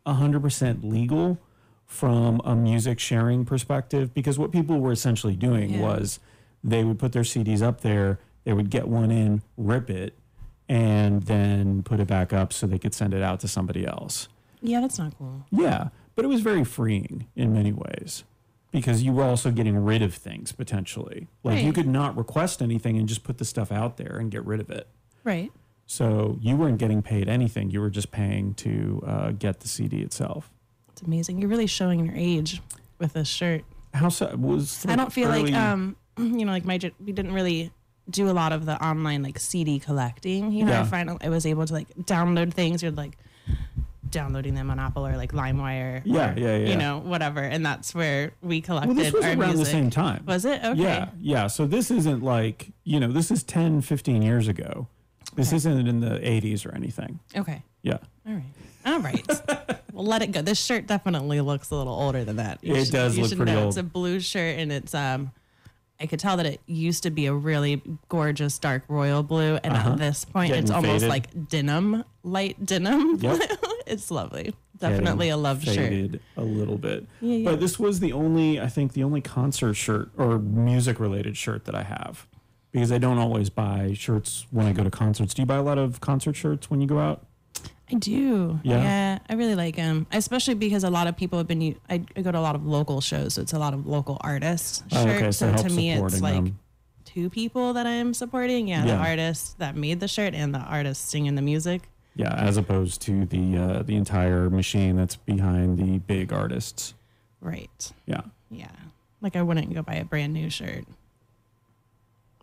100% 0.06 0.83
legal 0.85 1.38
from 1.87 2.40
a 2.44 2.54
music 2.56 2.99
sharing 2.99 3.44
perspective 3.44 4.14
because 4.14 4.38
what 4.38 4.50
people 4.52 4.80
were 4.80 4.92
essentially 4.92 5.37
doing 5.37 5.75
Yeah. 5.75 5.80
was 5.83 6.18
they 6.62 6.83
would 6.85 6.99
put 6.99 7.12
their 7.12 7.23
CDs 7.25 7.62
up 7.62 7.83
there, 7.83 8.18
they 8.44 8.52
would 8.52 8.71
get 8.71 8.88
one 8.88 9.11
in, 9.11 9.42
rip 9.56 9.90
it, 9.90 10.14
and 10.68 11.23
then 11.25 11.83
put 11.83 12.00
it 12.00 12.06
back 12.09 12.33
up 12.33 12.52
so 12.52 12.66
they 12.66 12.78
could 12.78 12.94
send 12.94 13.12
it 13.12 13.23
out 13.23 13.40
to 13.40 13.49
somebody 13.49 13.87
else. 13.87 14.28
yeah, 14.62 14.80
that's 14.80 14.99
not 14.99 15.12
cool. 15.18 15.44
Yeah, 15.50 15.88
but 16.16 16.25
it 16.25 16.28
was 16.28 16.40
very 16.40 16.64
freeing 16.64 17.26
in 17.37 17.52
many 17.52 17.71
ways 17.71 18.25
because 18.71 19.02
you 19.02 19.12
were 19.12 19.23
also 19.25 19.50
getting 19.50 19.76
rid 19.76 20.00
of 20.00 20.14
things 20.14 20.52
potentially. 20.52 21.28
Like 21.42 21.62
you 21.62 21.73
could 21.75 21.87
not 21.87 22.16
request 22.16 22.62
anything 22.62 22.97
and 22.97 23.06
just 23.06 23.25
put 23.25 23.37
the 23.37 23.44
stuff 23.44 23.71
out 23.71 23.99
there 23.99 24.16
and 24.18 24.30
get 24.30 24.42
rid 24.47 24.61
of 24.61 24.71
it. 24.71 24.88
Right. 25.23 25.52
So 25.87 26.38
you 26.41 26.57
weren't 26.57 26.79
getting 26.79 27.03
paid 27.03 27.29
anything. 27.29 27.71
You 27.71 27.81
were 27.81 27.91
just 27.91 28.11
paying 28.11 28.55
to 28.55 29.03
uh, 29.07 29.31
get 29.33 29.61
the 29.61 29.69
CD 29.69 30.00
itself. 30.03 30.50
It's 30.93 31.03
amazing. 31.03 31.38
You're 31.41 31.50
really 31.50 31.67
showing 31.67 32.05
your 32.07 32.14
age 32.17 32.62
with 32.99 33.12
this 33.12 33.29
shirt. 33.29 33.64
How 33.93 34.09
so? 34.09 34.35
Was 34.37 34.85
I 34.88 34.97
don't 34.97 35.12
feel 35.12 35.29
early- 35.29 35.53
like 35.53 35.55
um 35.55 35.97
you 36.19 36.45
know 36.45 36.53
like 36.53 36.64
my 36.64 36.79
we 37.05 37.12
didn't 37.12 37.33
really 37.33 37.71
do 38.11 38.29
a 38.29 38.33
lot 38.33 38.53
of 38.53 38.67
the 38.67 38.83
online 38.85 39.23
like 39.23 39.38
CD 39.38 39.79
collecting. 39.79 40.53
You 40.53 40.64
know, 40.64 40.73
Yeah. 40.73 40.81
I 40.83 40.85
finally 40.85 41.19
I 41.23 41.29
was 41.29 41.47
able 41.47 41.67
to 41.67 41.73
like 41.73 41.88
download 42.03 42.53
things. 42.55 42.83
You're 42.83 42.93
like 42.93 43.17
downloading 44.11 44.55
them 44.55 44.71
on 44.71 44.79
Apple 44.79 45.07
or 45.07 45.17
like 45.17 45.33
LimeWire. 45.33 46.03
Yeah, 46.05 46.33
or, 46.35 46.38
yeah, 46.38 46.57
yeah. 46.57 46.69
You 46.71 46.76
know, 46.76 46.99
whatever, 47.00 47.41
and 47.41 47.64
that's 47.67 47.95
where 47.95 48.33
we 48.43 48.61
collected 48.61 48.88
Well, 48.95 48.97
this 49.05 49.12
was 49.12 49.25
our 49.25 49.31
around 49.33 49.38
music. 49.57 49.64
the 49.64 49.71
same 49.71 49.91
time. 49.91 50.25
Was 50.26 50.45
it 50.45 50.62
okay? 50.64 50.81
Yeah, 50.81 51.09
yeah. 51.21 51.47
So 51.49 51.67
this 51.67 51.91
isn't 51.91 52.23
like, 52.23 52.71
you 52.85 53.00
know, 53.00 53.11
this 53.11 53.31
is 53.31 53.43
10, 53.43 53.81
15 53.81 54.23
years 54.23 54.47
ago. 54.49 54.87
This 55.37 55.49
Okay. 55.49 55.57
isn't 55.57 55.87
in 55.88 56.00
the 56.00 56.19
80s 56.21 56.64
or 56.67 56.75
anything. 56.75 57.19
Okay. 57.37 57.62
Yeah. 57.83 57.99
All 58.26 58.35
right. 58.35 58.45
All 58.87 59.00
right. 59.00 59.26
well, 59.93 60.05
let 60.05 60.23
it 60.23 60.33
go. 60.33 60.43
This 60.43 60.62
shirt 60.62 60.87
definitely 60.87 61.41
looks 61.41 61.71
a 61.71 61.75
little 61.76 61.95
older 61.95 62.25
than 62.25 62.37
that. 62.37 62.59
It 62.62 62.91
does 62.91 63.17
you 63.17 63.23
look 63.23 63.31
should 63.31 63.38
pretty 63.38 63.53
know 63.53 63.61
old. 63.64 63.69
It's 63.69 63.76
a 63.76 63.83
blue 63.83 64.21
shirt, 64.21 64.59
and 64.59 64.71
it's 64.73 64.95
um. 64.95 65.33
I 66.00 66.07
could 66.07 66.19
tell 66.19 66.37
that 66.38 66.45
it 66.47 66.61
used 66.67 67.05
to 67.05 67.11
be 67.11 67.26
a 67.26 67.33
really 67.33 67.81
gorgeous 68.09 68.59
dark 68.59 68.83
royal 68.88 69.23
blue, 69.23 69.59
and 69.62 69.73
Uh-huh. 69.75 69.93
at 69.93 69.99
this 69.99 70.25
point, 70.25 70.53
it's 70.53 70.69
Getting 70.71 70.87
almost 70.87 71.07
like 71.07 71.49
denim, 71.49 72.05
light 72.25 72.67
denim. 72.67 73.17
Yep. 73.21 73.41
it's 73.87 74.11
lovely. 74.11 74.55
Definitely 74.79 75.29
a 75.29 75.37
love 75.37 75.62
shirt. 75.62 75.76
Faded 75.76 76.21
a 76.37 76.43
little 76.43 76.79
bit. 76.79 77.07
Yeah, 77.21 77.37
yeah. 77.37 77.50
But 77.50 77.61
this 77.61 77.79
was 77.79 78.00
the 78.00 78.12
only, 78.12 78.61
I 78.61 78.67
think, 78.67 78.93
the 78.95 79.05
only 79.05 79.21
concert 79.21 79.75
shirt 79.75 80.11
or 80.19 80.41
music 80.41 80.99
related 80.99 81.37
shirt 81.37 81.64
that 81.67 81.76
I 81.76 81.85
have 81.85 82.26
because 82.75 82.90
I 82.90 82.99
don't 82.99 83.19
always 83.19 83.50
buy 83.50 83.93
shirts 83.95 84.47
when 84.50 84.66
I 84.66 84.73
go 84.73 84.83
to 84.83 84.90
concerts. 84.90 85.33
Do 85.33 85.43
you 85.43 85.47
buy 85.47 85.54
a 85.54 85.62
lot 85.62 85.78
of 85.78 86.00
concert 86.00 86.35
shirts 86.35 86.69
when 86.69 86.81
you 86.81 86.88
go 86.88 86.99
out? 86.99 87.25
I 87.88 87.95
do. 87.95 88.59
Yeah? 88.64 88.83
yeah 88.83 89.19
I 89.28 89.35
really 89.35 89.54
like 89.54 89.76
them, 89.76 90.09
especially 90.11 90.54
because 90.54 90.83
a 90.83 90.90
lot 90.90 91.07
of 91.07 91.16
people 91.16 91.38
have 91.38 91.47
been. 91.47 91.76
I, 91.88 91.99
go 91.99 92.33
to 92.33 92.38
a 92.38 92.40
lot 92.40 92.57
of 92.57 92.66
local 92.66 93.00
shows, 93.00 93.35
so 93.35 93.43
it's 93.43 93.52
a 93.52 93.61
lot 93.61 93.75
of 93.75 93.87
local 93.87 94.19
artists. 94.23 94.83
Oh, 94.90 95.04
shirts. 95.04 95.23
okay, 95.23 95.31
so 95.31 95.57
so 95.57 95.69
to 95.69 95.73
me, 95.73 95.93
it's 95.93 96.21
like 96.21 96.35
them. 96.35 96.59
two 97.04 97.31
people 97.31 97.75
that 97.75 97.87
I'm 97.87 98.12
supporting. 98.12 98.66
Yeah, 98.66 98.85
Yeah. 98.85 98.97
the 98.97 99.02
artist 99.02 99.59
that 99.61 99.76
made 99.76 100.00
the 100.00 100.09
shirt 100.09 100.35
and 100.35 100.52
the 100.52 100.59
artist 100.59 101.09
singing 101.09 101.37
the 101.37 101.43
music. 101.43 101.83
Yeah, 102.16 102.35
as 102.35 102.57
opposed 102.57 103.02
to 103.02 103.25
the 103.25 103.57
uh, 103.57 103.83
the 103.85 103.95
entire 103.95 104.50
machine 104.50 104.97
that's 104.97 105.14
behind 105.14 105.78
the 105.78 105.99
big 105.99 106.33
artists. 106.33 106.95
Right. 107.40 107.93
Yeah. 108.07 108.23
Yeah. 108.50 108.66
Like 109.21 109.37
I 109.37 109.43
wouldn't 109.43 109.73
go 109.73 109.83
buy 109.83 109.95
a 109.95 110.04
brand 110.04 110.33
new 110.33 110.50
shirt. 110.50 110.87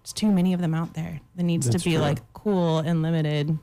There's 0.03 0.13
too 0.13 0.31
many 0.31 0.53
of 0.53 0.61
them 0.61 0.73
out 0.73 0.93
there. 0.93 1.21
There 1.35 1.45
needs 1.45 1.67
That's 1.69 1.83
to 1.83 1.89
be 1.89 1.95
true. 1.95 2.01
like 2.01 2.33
cool 2.33 2.79
and 2.79 3.01
limited. 3.01 3.57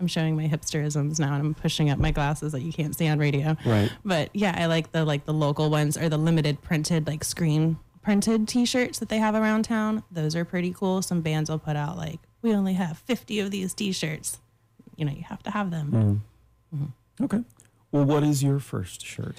I'm 0.00 0.06
showing 0.08 0.36
my 0.36 0.48
hipsterisms 0.48 1.20
now 1.20 1.34
and 1.34 1.46
I'm 1.46 1.54
pushing 1.54 1.90
up 1.90 1.98
my 1.98 2.10
glasses 2.10 2.52
that 2.52 2.62
you 2.62 2.72
can't 2.72 2.96
see 2.96 3.06
on 3.06 3.18
radio. 3.18 3.56
Right. 3.64 3.90
But 4.04 4.30
yeah, 4.34 4.54
I 4.56 4.66
like 4.66 4.90
the 4.92 5.04
like 5.04 5.24
the 5.24 5.32
local 5.32 5.70
ones 5.70 5.96
or 5.96 6.08
the 6.08 6.18
limited 6.18 6.60
printed 6.62 7.06
like 7.06 7.22
screen 7.24 7.78
printed 8.02 8.46
t-shirts 8.46 8.98
that 8.98 9.08
they 9.08 9.18
have 9.18 9.34
around 9.34 9.64
town. 9.64 10.02
Those 10.10 10.36
are 10.36 10.44
pretty 10.44 10.72
cool. 10.72 11.00
Some 11.02 11.20
bands 11.22 11.48
will 11.48 11.58
put 11.58 11.76
out 11.76 11.96
like 11.96 12.18
we 12.42 12.52
only 12.52 12.74
have 12.74 12.98
50 12.98 13.40
of 13.40 13.50
these 13.50 13.72
t-shirts. 13.72 14.38
You 14.96 15.04
know, 15.04 15.12
you 15.12 15.22
have 15.22 15.42
to 15.44 15.50
have 15.50 15.70
them. 15.70 16.22
Mm. 16.74 16.92
Okay. 17.22 17.42
Well, 17.92 18.04
what 18.04 18.22
is 18.24 18.42
your 18.42 18.58
first 18.58 19.04
shirt? 19.06 19.36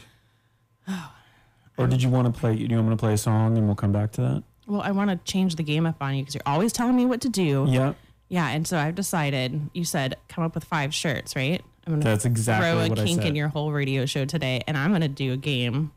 or 1.78 1.88
did 1.88 2.02
you 2.02 2.10
want 2.10 2.34
to 2.34 2.40
play? 2.40 2.54
You 2.54 2.76
want 2.78 2.92
to 2.92 2.98
play 2.98 3.14
a 3.14 3.18
song 3.18 3.58
and 3.58 3.68
we'll 3.68 3.76
come 3.76 3.92
back 3.92 4.12
to 4.14 4.22
that? 4.22 4.44
Well, 4.68 4.82
I 4.82 4.92
want 4.92 5.10
to 5.12 5.18
change 5.32 5.56
the 5.56 5.64
game 5.64 5.86
up 5.86 5.98
on 6.02 6.16
you 6.16 6.22
because 6.24 6.36
you're 6.36 6.42
always 6.46 6.74
telling 6.74 6.96
me 6.96 7.06
what 7.06 7.22
to 7.22 7.30
do. 7.30 7.66
Yeah. 7.70 7.94
Yeah, 8.28 8.48
and 8.50 8.68
so 8.68 8.78
I've 8.80 8.96
decided. 8.96 9.70
You 9.74 9.86
said 9.86 10.16
come 10.28 10.44
up 10.44 10.56
with 10.56 10.64
five 10.64 10.94
shirts, 10.94 11.36
right? 11.36 11.62
I'm 11.86 11.94
gonna 11.94 12.04
That's 12.04 12.26
exactly 12.26 12.88
throw 12.88 13.04
a 13.04 13.06
kink 13.06 13.24
in 13.24 13.36
your 13.36 13.48
whole 13.50 13.72
radio 13.72 14.08
show 14.08 14.26
today, 14.26 14.64
and 14.68 14.76
I'm 14.76 14.92
gonna 14.92 15.08
do 15.08 15.34
a 15.34 15.38
game 15.38 15.92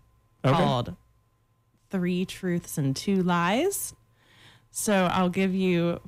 Okay. 0.45 0.55
called 0.55 0.95
Three 1.91 2.27
Truths 2.27 2.77
and 2.77 2.95
Two 2.95 3.23
Lies. 3.23 3.95
So 4.71 5.07
I'll 5.11 5.31
give 5.31 5.55
you 5.55 6.01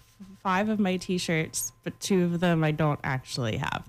five 0.43 0.69
of 0.69 0.79
my 0.79 0.99
T-shirts, 0.99 1.73
but 1.83 1.99
two 1.99 2.25
of 2.25 2.41
them 2.41 2.63
I 2.63 2.71
don't 2.73 3.01
actually 3.03 3.57
have. 3.57 3.89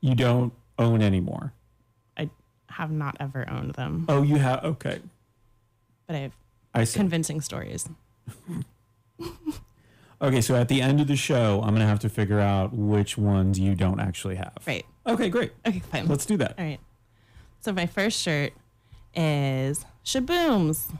You 0.00 0.16
don't 0.16 0.52
own 0.80 1.00
anymore. 1.00 1.52
I 2.18 2.28
have 2.68 2.90
not 2.90 3.16
ever 3.20 3.48
owned 3.48 3.74
them, 3.74 4.06
Oh, 4.08 4.22
you 4.22 4.36
have. 4.36 4.64
Okay. 4.64 5.00
but 6.08 6.16
I 6.16 6.18
have 6.18 6.32
I 6.32 6.34
see. 6.34 6.45
Convincing 6.84 7.40
stories. 7.40 7.88
okay. 10.22 10.40
So 10.40 10.54
at 10.54 10.68
the 10.68 10.82
end 10.82 11.00
of 11.00 11.06
the 11.06 11.16
show, 11.16 11.60
I'm 11.62 11.70
going 11.70 11.80
to 11.80 11.86
have 11.86 12.00
to 12.00 12.08
figure 12.08 12.40
out 12.40 12.72
which 12.72 13.16
ones 13.16 13.58
you 13.58 13.74
don't 13.74 14.00
actually 14.00 14.36
have. 14.36 14.58
Right. 14.66 14.84
Okay. 15.06 15.28
Great. 15.28 15.52
Okay, 15.66 15.80
fine. 15.80 16.06
Let's 16.06 16.26
do 16.26 16.36
that. 16.38 16.54
All 16.58 16.64
right. 16.64 16.80
So 17.60 17.72
my 17.72 17.86
first 17.86 18.20
shirt 18.20 18.52
is 19.14 19.84
Shabooms, 20.04 20.94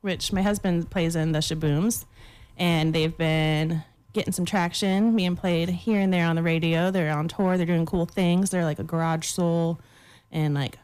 which 0.00 0.32
my 0.32 0.42
husband 0.42 0.90
plays 0.90 1.14
in 1.14 1.32
the 1.32 1.38
Shabooms, 1.38 2.06
and 2.56 2.94
they've 2.94 3.16
been 3.16 3.84
getting 4.12 4.32
some 4.32 4.44
traction, 4.44 5.16
being 5.16 5.36
played 5.36 5.68
here 5.68 6.00
and 6.00 6.12
there 6.12 6.26
on 6.26 6.36
the 6.36 6.42
radio. 6.42 6.90
They're 6.90 7.12
on 7.16 7.28
tour. 7.28 7.56
They're 7.56 7.66
doing 7.66 7.86
cool 7.86 8.06
things. 8.06 8.50
They're 8.50 8.64
like 8.64 8.78
a 8.78 8.84
garage 8.84 9.26
soul, 9.26 9.80
and 10.30 10.54
like 10.54 10.78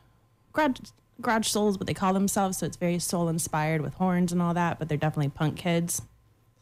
garage 0.53 0.79
garage 1.21 1.49
soul 1.49 1.69
is 1.69 1.79
what 1.79 1.87
they 1.87 1.95
call 1.95 2.13
themselves. 2.13 2.59
So 2.59 2.67
it's 2.67 2.77
very 2.77 2.99
soul 2.99 3.29
inspired 3.29 3.81
with 3.81 3.95
horns 3.95 4.33
and 4.33 4.41
all 4.41 4.55
that. 4.55 4.79
But 4.79 4.89
they're 4.89 4.99
definitely 4.99 5.31
punk 5.31 5.57
kids. 5.57 6.03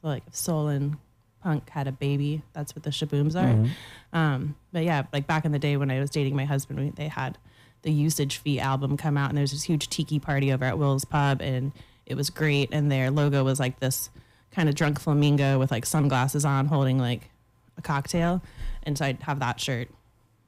So 0.01 0.09
like 0.09 0.23
if 0.27 0.35
soul 0.35 0.69
and 0.69 0.97
punk 1.43 1.71
had 1.71 1.87
a 1.87 1.93
baby, 1.93 2.43
that's 2.53 2.75
what 2.75 2.83
the 2.83 2.91
Shabooms 2.91 3.37
are. 3.37 3.69
Um, 4.13 4.57
but 4.73 4.85
yeah, 4.85 5.05
like 5.13 5.27
back 5.27 5.45
in 5.45 5.53
the 5.53 5.59
day 5.59 5.77
when 5.77 5.91
I 5.91 6.01
was 6.01 6.11
dating 6.11 6.35
my 6.37 6.45
husband, 6.45 6.81
we, 6.81 6.91
they 6.91 7.09
had 7.09 7.39
the 7.83 7.93
Usage 7.93 8.39
Fee 8.39 8.59
album 8.59 8.97
come 8.97 9.17
out, 9.17 9.29
and 9.29 9.37
there 9.37 9.43
was 9.43 9.53
this 9.53 9.63
huge 9.63 9.89
tiki 9.89 10.19
party 10.19 10.53
over 10.53 10.65
at 10.65 10.77
Will's 10.77 11.05
Pub, 11.05 11.41
and 11.41 11.71
it 12.05 12.17
was 12.17 12.31
great. 12.31 12.71
And 12.73 12.91
their 12.91 13.11
logo 13.11 13.45
was 13.45 13.61
like 13.61 13.79
this 13.79 14.11
kind 14.51 14.69
of 14.69 14.75
drunk 14.75 14.99
flamingo 14.99 15.59
with 15.59 15.71
like 15.71 15.87
sunglasses 15.87 16.45
on, 16.45 16.67
holding 16.67 16.99
like 16.99 17.31
a 17.79 17.83
cocktail. 17.83 18.43
And 18.83 18.97
so 18.99 19.05
I'd 19.05 19.23
have 19.23 19.39
that 19.41 19.61
shirt 19.61 19.89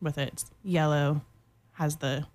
with 0.00 0.18
it. 0.18 0.30
It's 0.32 0.46
yellow, 0.64 1.20
has 1.74 1.96
the 1.96 2.26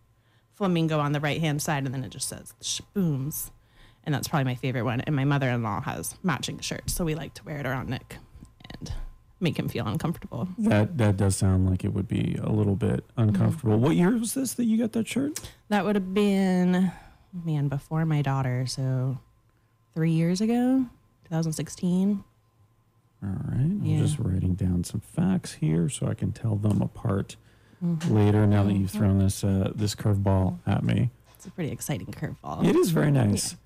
flamingo 0.63 0.98
on 1.00 1.12
the 1.12 1.20
right 1.20 1.41
hand 1.41 1.62
side, 1.62 1.84
and 1.84 1.93
then 1.93 2.05
it 2.05 2.10
just 2.10 2.29
says 2.29 2.53
Shabooms. 2.62 3.51
And 4.05 4.15
that's 4.15 4.29
probably 4.29 4.46
my 4.46 4.55
favorite 4.55 4.84
one. 4.84 5.01
And 5.01 5.13
my 5.15 5.25
mother 5.25 5.50
in 5.50 5.62
law 5.62 5.82
has 5.82 6.15
matching 6.24 6.60
shirts, 6.60 6.93
so 6.93 7.03
we 7.03 7.15
like 7.15 7.34
to 7.36 7.43
wear 7.43 7.58
it 7.58 7.65
around 7.65 7.89
Nick 7.89 8.15
and 8.79 8.93
make 9.41 9.58
him 9.60 9.67
feel 9.67 9.86
uncomfortable. 9.86 10.48
That 10.58 10.98
that 11.00 11.17
does 11.17 11.36
sound 11.36 11.70
like 11.70 11.84
it 11.84 11.93
would 11.93 12.08
be 12.08 12.38
a 12.41 12.50
little 12.50 12.75
bit 12.77 13.03
uncomfortable. 13.17 13.74
Mm-hmm. 13.75 13.84
What 13.84 13.96
year 13.98 14.17
was 14.17 14.34
this 14.36 14.53
that 14.53 14.63
you 14.65 14.77
got 14.77 14.93
that 14.93 15.05
shirt? 15.08 15.38
That 15.67 15.84
would 15.84 15.96
have 15.96 16.13
been, 16.13 16.91
man, 17.34 17.67
before 17.67 18.05
my 18.05 18.22
daughter. 18.22 18.65
So 18.67 19.17
three 19.93 20.12
years 20.12 20.39
ago, 20.39 20.86
2016. 21.25 22.24
All 23.22 23.29
right. 23.29 23.60
I'm 23.60 23.86
Yeah. 23.86 24.00
just 24.00 24.17
writing 24.20 24.53
down 24.55 24.84
some 24.86 25.01
facts 25.01 25.53
here 25.53 25.88
so 25.89 26.08
I 26.08 26.13
can 26.13 26.32
tell 26.34 26.55
them 26.55 26.82
apart 26.82 27.36
Mm-hmm. 27.84 28.16
later. 28.16 28.48
Now 28.48 28.63
that 28.63 28.74
you've 28.74 28.92
thrown 28.92 29.20
this 29.20 29.44
uh, 29.44 29.72
this 29.75 29.94
curveball 29.94 30.60
at 30.66 30.84
me, 30.84 31.10
It's 31.36 31.46
a 31.46 31.52
pretty 31.52 31.72
exciting 31.72 32.08
curveball. 32.08 32.66
it 32.66 32.75
is 32.78 32.92
very 32.92 33.12
nice. 33.12 33.58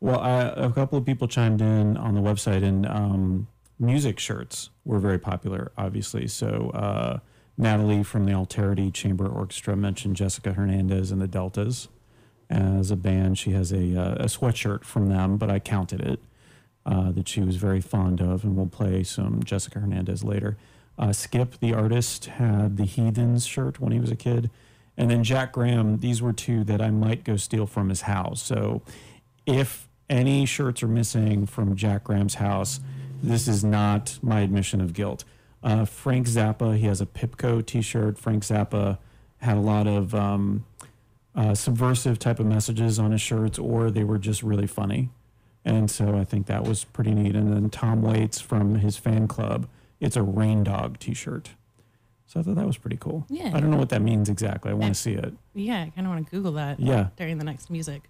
Well, 0.00 0.20
I, 0.20 0.42
a 0.42 0.70
couple 0.70 0.98
of 0.98 1.06
people 1.06 1.26
chimed 1.28 1.60
in 1.62 1.96
on 1.96 2.14
the 2.14 2.20
website, 2.20 2.62
and 2.64 2.84
um, 2.86 3.46
music 3.78 4.18
shirts 4.18 4.68
were 4.84 4.98
very 4.98 5.18
popular, 5.18 5.72
obviously. 5.78 6.26
So 6.28 6.70
uh, 6.74 7.20
Natalie 7.56 8.02
from 8.02 8.26
the 8.26 8.32
Alterity 8.32 8.92
Chamber 8.92 9.26
Orchestra 9.26 9.74
mentioned 9.76 10.16
Jessica 10.16 10.52
Hernandez 10.52 11.10
and 11.10 11.22
the 11.22 11.28
Deltas 11.28 11.88
as 12.50 12.90
a 12.90 12.96
band. 12.96 13.38
She 13.38 13.52
has 13.52 13.72
a, 13.72 13.96
uh, 13.98 14.14
a 14.16 14.26
sweatshirt 14.26 14.84
from 14.84 15.08
them, 15.08 15.36
but 15.38 15.50
I 15.50 15.60
counted 15.60 16.00
it 16.00 16.20
uh, 16.84 17.12
that 17.12 17.28
she 17.28 17.40
was 17.40 17.56
very 17.56 17.80
fond 17.80 18.20
of, 18.20 18.44
and 18.44 18.54
we'll 18.56 18.66
play 18.66 19.04
some 19.04 19.42
Jessica 19.44 19.78
Hernandez 19.80 20.22
later. 20.24 20.58
Uh, 20.98 21.12
Skip, 21.12 21.58
the 21.60 21.74
artist, 21.74 22.26
had 22.26 22.76
the 22.76 22.84
Heathens 22.84 23.46
shirt 23.46 23.80
when 23.80 23.92
he 23.92 24.00
was 24.00 24.10
a 24.10 24.16
kid. 24.16 24.50
And 24.96 25.10
then 25.10 25.24
Jack 25.24 25.52
Graham, 25.52 25.98
these 25.98 26.20
were 26.20 26.32
two 26.32 26.64
that 26.64 26.80
I 26.80 26.90
might 26.90 27.24
go 27.24 27.36
steal 27.36 27.66
from 27.66 27.88
his 27.88 28.02
house. 28.02 28.42
So 28.42 28.82
if 29.46 29.88
any 30.10 30.44
shirts 30.44 30.82
are 30.82 30.88
missing 30.88 31.46
from 31.46 31.74
Jack 31.76 32.04
Graham's 32.04 32.34
house, 32.34 32.80
this 33.22 33.48
is 33.48 33.64
not 33.64 34.18
my 34.22 34.40
admission 34.40 34.80
of 34.80 34.92
guilt. 34.92 35.24
Uh, 35.62 35.84
Frank 35.84 36.26
Zappa, 36.26 36.76
he 36.76 36.86
has 36.86 37.00
a 37.00 37.06
Pipco 37.06 37.64
t 37.64 37.80
shirt. 37.80 38.18
Frank 38.18 38.42
Zappa 38.42 38.98
had 39.38 39.56
a 39.56 39.60
lot 39.60 39.86
of 39.86 40.14
um, 40.14 40.64
uh, 41.34 41.54
subversive 41.54 42.18
type 42.18 42.40
of 42.40 42.46
messages 42.46 42.98
on 42.98 43.12
his 43.12 43.20
shirts, 43.20 43.58
or 43.58 43.90
they 43.90 44.04
were 44.04 44.18
just 44.18 44.42
really 44.42 44.66
funny. 44.66 45.08
And 45.64 45.90
so 45.90 46.16
I 46.16 46.24
think 46.24 46.46
that 46.46 46.64
was 46.64 46.84
pretty 46.84 47.14
neat. 47.14 47.36
And 47.36 47.52
then 47.52 47.70
Tom 47.70 48.02
Waits 48.02 48.40
from 48.40 48.76
his 48.76 48.96
fan 48.96 49.28
club, 49.28 49.68
it's 50.02 50.16
a 50.16 50.22
Rain 50.22 50.62
Dog 50.64 50.98
t 50.98 51.14
shirt. 51.14 51.50
So 52.26 52.40
I 52.40 52.42
thought 52.42 52.56
that 52.56 52.66
was 52.66 52.76
pretty 52.78 52.96
cool. 52.98 53.24
Yeah. 53.28 53.50
I 53.54 53.60
don't 53.60 53.70
know 53.70 53.76
what 53.76 53.90
that 53.90 54.00
means 54.02 54.28
exactly. 54.28 54.70
I 54.70 54.74
want 54.74 54.94
to 54.94 55.00
see 55.00 55.12
it. 55.12 55.34
Yeah, 55.54 55.82
I 55.82 55.92
kind 55.94 56.06
of 56.06 56.12
want 56.14 56.24
to 56.26 56.30
Google 56.30 56.52
that 56.52 56.80
Yeah. 56.80 57.08
during 57.16 57.36
the 57.38 57.44
next 57.44 57.70
music. 57.70 58.08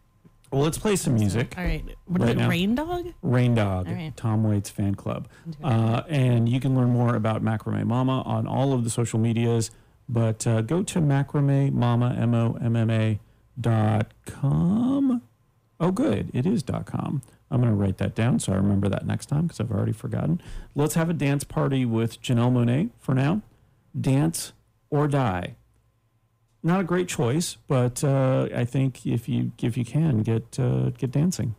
Well, 0.53 0.63
let's 0.63 0.79
play 0.79 0.97
some 0.97 1.15
music. 1.15 1.55
All 1.57 1.65
right. 1.65 1.85
What 2.07 2.21
is 2.21 2.27
Right 2.29 2.37
it? 2.37 2.39
now. 2.41 2.49
Rain 2.49 2.75
Dog? 2.75 3.07
Rain 3.23 3.55
Dog, 3.55 3.89
right. 3.89 4.13
Tom 4.17 4.45
Waits 4.45 4.69
fan 4.71 4.95
club. 4.95 5.27
Uh, 5.65 6.03
and 6.09 6.49
you 6.49 6.61
can 6.61 6.75
learn 6.77 6.91
more 6.91 7.15
about 7.17 7.43
Macrame 7.43 7.87
Mama 7.87 8.23
on 8.23 8.47
all 8.47 8.73
of 8.75 8.85
the 8.85 8.91
social 8.91 9.19
medias. 9.19 9.71
But 10.09 10.47
uh, 10.47 10.61
go 10.63 10.83
to 10.83 11.01
macrame 11.01 11.73
mama, 11.73 12.15
M 12.19 12.35
O 12.35 12.59
M 12.61 12.77
M 12.77 12.91
A 12.91 13.19
dot 13.59 14.13
com. 14.27 15.23
Oh, 15.83 15.91
good. 15.91 16.31
It 16.33 16.47
is 16.47 16.63
dot 16.63 16.87
com. 16.87 17.23
I'm 17.51 17.61
going 17.61 17.71
to 17.73 17.77
write 17.77 17.99
that 17.99 18.15
down 18.15 18.39
so 18.39 18.53
I 18.53 18.57
remember 18.57 18.89
that 18.89 19.05
next 19.05 19.27
time 19.27 19.43
because 19.43 19.61
I've 19.61 19.73
already 19.73 19.93
forgotten. 19.93 20.41
Let's 20.77 20.95
have 20.95 21.11
a 21.11 21.13
dance 21.13 21.43
party 21.45 21.85
with 21.85 22.23
Janelle 22.23 22.53
Monáe 22.53 22.91
for 23.01 23.15
now. 23.15 23.43
Dance 24.01 24.53
or 24.89 25.09
die. 25.09 25.57
Not 26.63 26.81
a 26.81 26.85
great 26.85 27.09
choice, 27.09 27.59
but 27.67 28.05
uh, 28.05 28.49
I 28.55 28.65
think 28.65 29.05
if 29.05 29.29
you 29.29 29.51
if 29.61 29.77
you 29.77 29.85
can 29.85 30.23
get 30.23 30.59
uh, 30.61 30.91
get 30.91 31.11
dancing. 31.11 31.57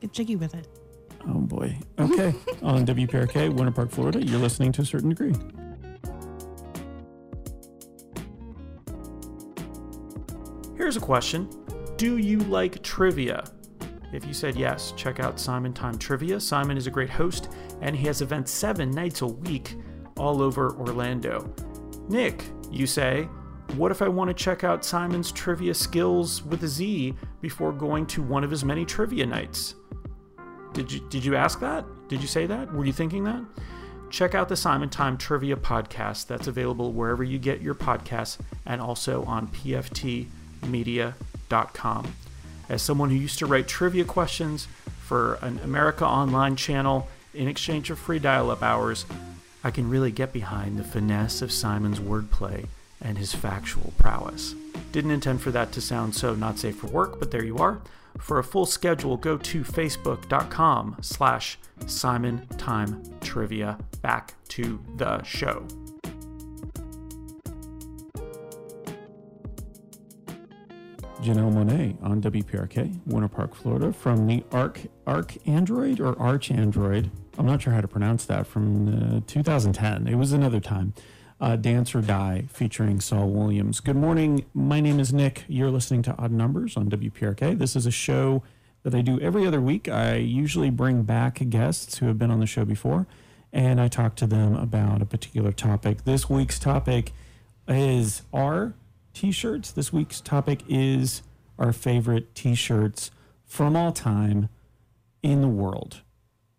Get 0.00 0.12
jiggy 0.12 0.36
with 0.36 0.54
it. 0.54 0.68
Oh 1.28 1.40
boy. 1.40 1.76
Okay. 1.98 2.32
On 2.62 2.86
WPRK, 2.86 3.52
Winter 3.52 3.72
Park, 3.72 3.90
Florida, 3.90 4.24
you're 4.24 4.38
listening 4.38 4.70
to 4.72 4.82
a 4.82 4.84
certain 4.84 5.08
degree. 5.08 5.34
Here's 10.76 10.96
a 10.96 11.00
question 11.00 11.48
Do 11.96 12.18
you 12.18 12.38
like 12.38 12.80
trivia? 12.82 13.44
If 14.14 14.24
you 14.24 14.32
said 14.32 14.54
yes, 14.54 14.92
check 14.96 15.18
out 15.18 15.40
Simon 15.40 15.72
Time 15.72 15.98
Trivia. 15.98 16.38
Simon 16.38 16.76
is 16.76 16.86
a 16.86 16.90
great 16.90 17.10
host, 17.10 17.48
and 17.80 17.96
he 17.96 18.06
has 18.06 18.22
events 18.22 18.52
seven 18.52 18.92
nights 18.92 19.22
a 19.22 19.26
week 19.26 19.74
all 20.16 20.40
over 20.40 20.76
Orlando. 20.76 21.52
Nick, 22.08 22.44
you 22.70 22.86
say, 22.86 23.24
what 23.74 23.90
if 23.90 24.02
I 24.02 24.08
want 24.08 24.28
to 24.28 24.34
check 24.34 24.62
out 24.62 24.84
Simon's 24.84 25.32
trivia 25.32 25.74
skills 25.74 26.44
with 26.44 26.62
a 26.62 26.68
Z 26.68 27.14
before 27.40 27.72
going 27.72 28.06
to 28.06 28.22
one 28.22 28.44
of 28.44 28.52
his 28.52 28.64
many 28.64 28.84
trivia 28.84 29.26
nights? 29.26 29.74
Did 30.72 30.92
you 30.92 31.00
did 31.08 31.24
you 31.24 31.34
ask 31.34 31.58
that? 31.60 31.84
Did 32.08 32.20
you 32.20 32.28
say 32.28 32.46
that? 32.46 32.72
Were 32.72 32.84
you 32.84 32.92
thinking 32.92 33.24
that? 33.24 33.42
Check 34.10 34.36
out 34.36 34.48
the 34.48 34.56
Simon 34.56 34.90
Time 34.90 35.18
Trivia 35.18 35.56
podcast 35.56 36.28
that's 36.28 36.46
available 36.46 36.92
wherever 36.92 37.24
you 37.24 37.40
get 37.40 37.60
your 37.60 37.74
podcasts 37.74 38.38
and 38.64 38.80
also 38.80 39.24
on 39.24 39.48
pftmedia.com. 39.48 40.28
As 42.68 42.82
someone 42.82 43.10
who 43.10 43.16
used 43.16 43.38
to 43.40 43.46
write 43.46 43.68
trivia 43.68 44.04
questions 44.04 44.68
for 45.00 45.34
an 45.42 45.60
America 45.62 46.06
Online 46.06 46.56
channel 46.56 47.08
in 47.34 47.48
exchange 47.48 47.88
for 47.88 47.96
free 47.96 48.18
dial 48.18 48.50
up 48.50 48.62
hours, 48.62 49.04
I 49.62 49.70
can 49.70 49.88
really 49.88 50.10
get 50.10 50.32
behind 50.32 50.78
the 50.78 50.84
finesse 50.84 51.42
of 51.42 51.52
Simon's 51.52 52.00
wordplay 52.00 52.66
and 53.00 53.18
his 53.18 53.34
factual 53.34 53.92
prowess. 53.98 54.54
Didn't 54.92 55.10
intend 55.10 55.42
for 55.42 55.50
that 55.50 55.72
to 55.72 55.80
sound 55.80 56.14
so 56.14 56.34
not 56.34 56.58
safe 56.58 56.76
for 56.76 56.86
work, 56.86 57.18
but 57.18 57.30
there 57.30 57.44
you 57.44 57.58
are. 57.58 57.80
For 58.18 58.38
a 58.38 58.44
full 58.44 58.66
schedule, 58.66 59.16
go 59.16 59.36
to 59.36 59.62
facebook.com 59.62 60.96
slash 61.00 61.58
Simon 61.86 62.46
Time 62.56 63.02
Trivia. 63.20 63.78
Back 64.02 64.34
to 64.50 64.80
the 64.96 65.22
show. 65.24 65.66
Janelle 71.24 71.52
Monáe 71.52 71.96
on 72.02 72.20
WPRK, 72.20 73.00
Winter 73.06 73.28
Park, 73.28 73.54
Florida, 73.54 73.94
from 73.94 74.26
the 74.26 74.44
Arc 74.52 74.82
Arc 75.06 75.34
Android 75.48 75.98
or 75.98 76.18
Arch 76.20 76.50
Android. 76.50 77.10
I'm 77.38 77.46
not 77.46 77.62
sure 77.62 77.72
how 77.72 77.80
to 77.80 77.88
pronounce 77.88 78.26
that. 78.26 78.46
From 78.46 79.16
uh, 79.16 79.20
2010, 79.26 80.06
it 80.06 80.16
was 80.16 80.32
another 80.32 80.60
time. 80.60 80.92
Uh, 81.40 81.56
Dance 81.56 81.94
or 81.94 82.02
Die 82.02 82.44
featuring 82.52 83.00
Saul 83.00 83.30
Williams. 83.30 83.80
Good 83.80 83.96
morning. 83.96 84.44
My 84.52 84.80
name 84.80 85.00
is 85.00 85.14
Nick. 85.14 85.44
You're 85.48 85.70
listening 85.70 86.02
to 86.02 86.16
Odd 86.18 86.30
Numbers 86.30 86.76
on 86.76 86.90
WPRK. 86.90 87.58
This 87.58 87.74
is 87.74 87.86
a 87.86 87.90
show 87.90 88.42
that 88.82 88.94
I 88.94 89.00
do 89.00 89.18
every 89.20 89.46
other 89.46 89.62
week. 89.62 89.88
I 89.88 90.16
usually 90.16 90.68
bring 90.68 91.04
back 91.04 91.48
guests 91.48 91.98
who 91.98 92.06
have 92.06 92.18
been 92.18 92.30
on 92.30 92.40
the 92.40 92.46
show 92.46 92.66
before, 92.66 93.06
and 93.50 93.80
I 93.80 93.88
talk 93.88 94.14
to 94.16 94.26
them 94.26 94.54
about 94.54 95.00
a 95.00 95.06
particular 95.06 95.52
topic. 95.52 96.04
This 96.04 96.28
week's 96.28 96.58
topic 96.58 97.12
is 97.66 98.22
our 99.14 99.20
t-shirts. 99.20 99.72
This 99.72 99.92
week's 99.92 100.20
topic 100.20 100.60
is 100.68 101.22
our 101.58 101.72
favorite 101.72 102.34
t-shirts 102.34 103.10
from 103.44 103.76
all 103.76 103.92
time 103.92 104.48
in 105.22 105.40
the 105.40 105.48
world. 105.48 106.02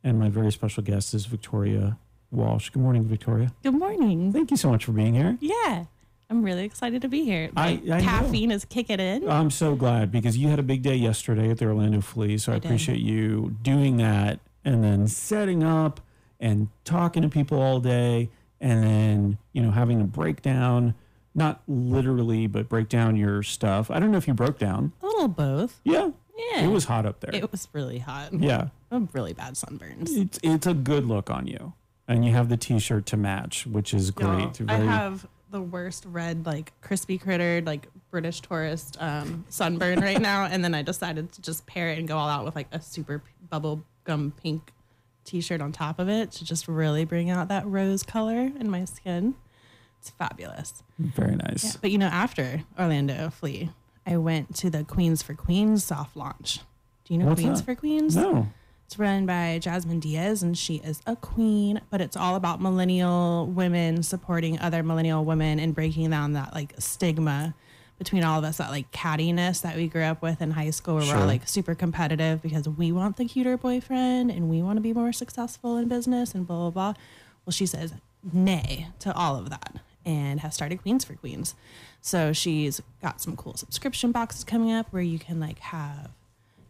And 0.04 0.20
my 0.20 0.30
very 0.30 0.52
special 0.52 0.84
guest 0.84 1.14
is 1.14 1.26
Victoria 1.26 1.98
Walsh. 2.32 2.70
Good 2.70 2.82
morning, 2.82 3.04
Victoria. 3.06 3.52
Good 3.64 3.74
morning. 3.74 4.32
Thank 4.32 4.52
you 4.52 4.58
so 4.58 4.70
much 4.70 4.86
for 4.86 4.92
being 4.92 5.14
here. 5.14 5.38
Yeah. 5.42 5.86
I'm 6.30 6.44
really 6.44 6.64
excited 6.64 7.02
to 7.04 7.08
be 7.08 7.24
here. 7.24 7.50
My 7.54 7.68
I- 7.68 7.70
I 7.70 7.78
know. 7.78 8.00
caffeine 8.00 8.52
is 8.52 8.66
kicking 8.66 9.00
in. 9.00 9.30
I'm 9.30 9.52
so 9.52 9.76
glad 9.76 10.12
because 10.12 10.38
you 10.38 10.48
had 10.48 10.58
a 10.58 10.64
big 10.64 10.82
day 10.82 10.96
yesterday 10.96 11.52
at 11.52 11.60
the 11.60 11.66
Orlando 11.66 12.02
Flea. 12.02 12.38
So 12.38 12.52
I, 12.52 12.56
I 12.56 12.58
appreciate 12.58 13.00
you 13.00 13.56
doing 13.62 13.98
that 13.98 14.40
and 14.64 14.84
then 14.84 15.08
setting 15.08 15.64
up 15.64 16.02
and 16.40 16.70
talking 16.84 17.22
to 17.22 17.30
people 17.30 17.62
all 17.62 17.80
day 17.80 18.30
and 18.60 18.84
then, 18.84 19.38
you 19.54 19.62
know, 19.62 19.72
having 19.72 20.02
a 20.02 20.06
breakdown, 20.06 20.96
not 21.36 21.62
literally, 21.68 22.48
but 22.48 22.68
break 22.70 22.90
down 22.90 23.16
your 23.16 23.44
stuff. 23.44 23.92
I 23.92 24.00
don't 24.00 24.12
know 24.12 24.18
if 24.18 24.28
you 24.28 24.34
broke 24.34 24.58
down. 24.58 24.94
A 25.04 25.06
little 25.06 25.28
both. 25.28 25.80
Yeah. 25.84 26.10
Yeah. 26.38 26.66
It 26.66 26.68
was 26.72 26.86
hot 26.86 27.06
up 27.06 27.20
there. 27.20 27.32
It 27.34 27.52
was 27.52 27.68
really 27.74 28.00
hot. 28.00 28.34
yeah. 28.34 28.70
I 28.92 28.96
have 28.96 29.14
really 29.14 29.34
bad 29.34 29.54
sunburns. 29.54 30.10
It's 30.16 30.40
it's 30.44 30.66
a 30.68 30.74
good 30.74 31.06
look 31.06 31.30
on 31.30 31.46
you. 31.48 31.74
And 32.08 32.24
you 32.24 32.32
have 32.34 32.50
the 32.50 32.58
t-shirt 32.58 33.06
to 33.08 33.18
match, 33.18 33.66
which 33.68 33.94
is 33.94 34.12
great. 34.12 34.62
I 34.68 34.78
have 34.78 35.26
the 35.50 35.62
worst 35.62 36.06
red, 36.08 36.46
like 36.46 36.72
crispy 36.82 37.18
crittered, 37.18 37.66
like 37.66 37.88
British 38.12 38.42
tourist 38.42 38.96
um, 39.00 39.46
sunburn 39.50 40.00
right 40.02 40.22
now, 40.22 40.46
and 40.46 40.64
then 40.64 40.76
I 40.76 40.82
decided 40.84 41.32
to 41.34 41.42
just 41.42 41.66
pair 41.66 41.90
it 41.90 41.98
and 41.98 42.08
go 42.08 42.18
all 42.18 42.30
out 42.30 42.46
with 42.46 42.56
like 42.56 42.68
a 42.72 42.80
super 42.82 43.20
p- 43.20 43.26
bubble 43.50 43.84
gum 44.04 44.34
pink 44.42 44.72
t-shirt 45.24 45.62
on 45.62 45.72
top 45.72 45.98
of 45.98 46.08
it 46.08 46.32
to 46.34 46.46
just 46.46 46.68
really 46.68 47.06
bring 47.06 47.30
out 47.32 47.48
that 47.48 47.66
rose 47.66 48.04
color 48.04 48.52
in 48.60 48.70
my 48.70 48.86
skin. 48.86 49.34
It's 50.06 50.12
fabulous. 50.12 50.84
very 51.00 51.36
nice. 51.36 51.64
Yeah, 51.64 51.72
but 51.82 51.90
you 51.90 51.98
know, 51.98 52.06
after 52.06 52.64
Orlando 52.78 53.32
Flea, 53.32 53.72
I 54.06 54.18
went 54.18 54.56
to 54.58 54.70
the 54.70 54.84
Queens 54.84 55.24
for 55.24 55.34
Queens 55.34 55.84
soft 55.84 56.16
launch. 56.16 56.60
Do 57.06 57.14
you 57.16 57.20
know 57.20 57.26
What's 57.26 57.42
Queens 57.42 57.60
that? 57.62 57.66
for 57.66 57.74
Queens? 57.74 58.16
No. 58.16 58.48
It's 58.86 59.00
run 59.00 59.26
by 59.26 59.58
Jasmine 59.60 60.00
Diaz, 60.00 60.44
and 60.44 60.56
she 60.56 60.76
is 60.76 61.02
a 61.08 61.16
queen. 61.16 61.82
But 61.90 62.02
it's 62.02 62.16
all 62.16 62.36
about 62.36 62.62
millennial 62.62 63.48
women 63.48 64.04
supporting 64.04 64.60
other 64.60 64.84
millennial 64.84 65.26
women 65.26 65.60
and 65.60 65.74
breaking 65.74 66.12
down 66.12 66.34
that 66.34 66.54
like 66.54 66.76
stigma 66.78 67.56
between 67.98 68.24
all 68.24 68.38
of 68.38 68.46
us, 68.46 68.58
that 68.58 68.70
like 68.70 68.92
cattiness 68.92 69.64
that 69.64 69.76
we 69.76 69.88
grew 69.88 70.04
up 70.04 70.22
with 70.22 70.40
in 70.40 70.52
high 70.52 70.70
school, 70.70 70.98
where 70.98 71.06
we're 71.08 71.16
all 71.16 71.26
like 71.26 71.48
super 71.48 71.74
competitive 71.74 72.44
because 72.44 72.70
we 72.70 72.92
want 72.92 73.18
the 73.18 73.26
cuter 73.26 73.58
boyfriend 73.58 74.30
and 74.30 74.52
we 74.52 74.62
want 74.62 74.78
to 74.78 74.82
be 74.82 74.94
more 74.94 75.12
successful 75.12 75.78
in 75.78 75.88
business 75.88 76.36
and 76.36 76.46
blah 76.46 76.70
blah 76.70 76.70
blah. 76.70 77.02
Well, 77.44 77.54
she 77.54 77.66
says 77.66 77.92
nay 78.34 78.88
to 79.00 79.14
all 79.16 79.36
of 79.36 79.50
that 79.50 79.76
and 80.06 80.40
has 80.40 80.54
started 80.54 80.82
Queens 80.82 81.04
for 81.04 81.16
Queens. 81.16 81.56
So 82.02 82.34
she's 82.34 82.82
got 83.02 83.22
some 83.22 83.36
cool 83.36 83.56
subscription 83.56 84.12
boxes 84.12 84.44
coming 84.44 84.72
up 84.72 84.88
where 84.92 85.02
you 85.02 85.20
can 85.20 85.40
like 85.40 85.60
have 85.60 86.12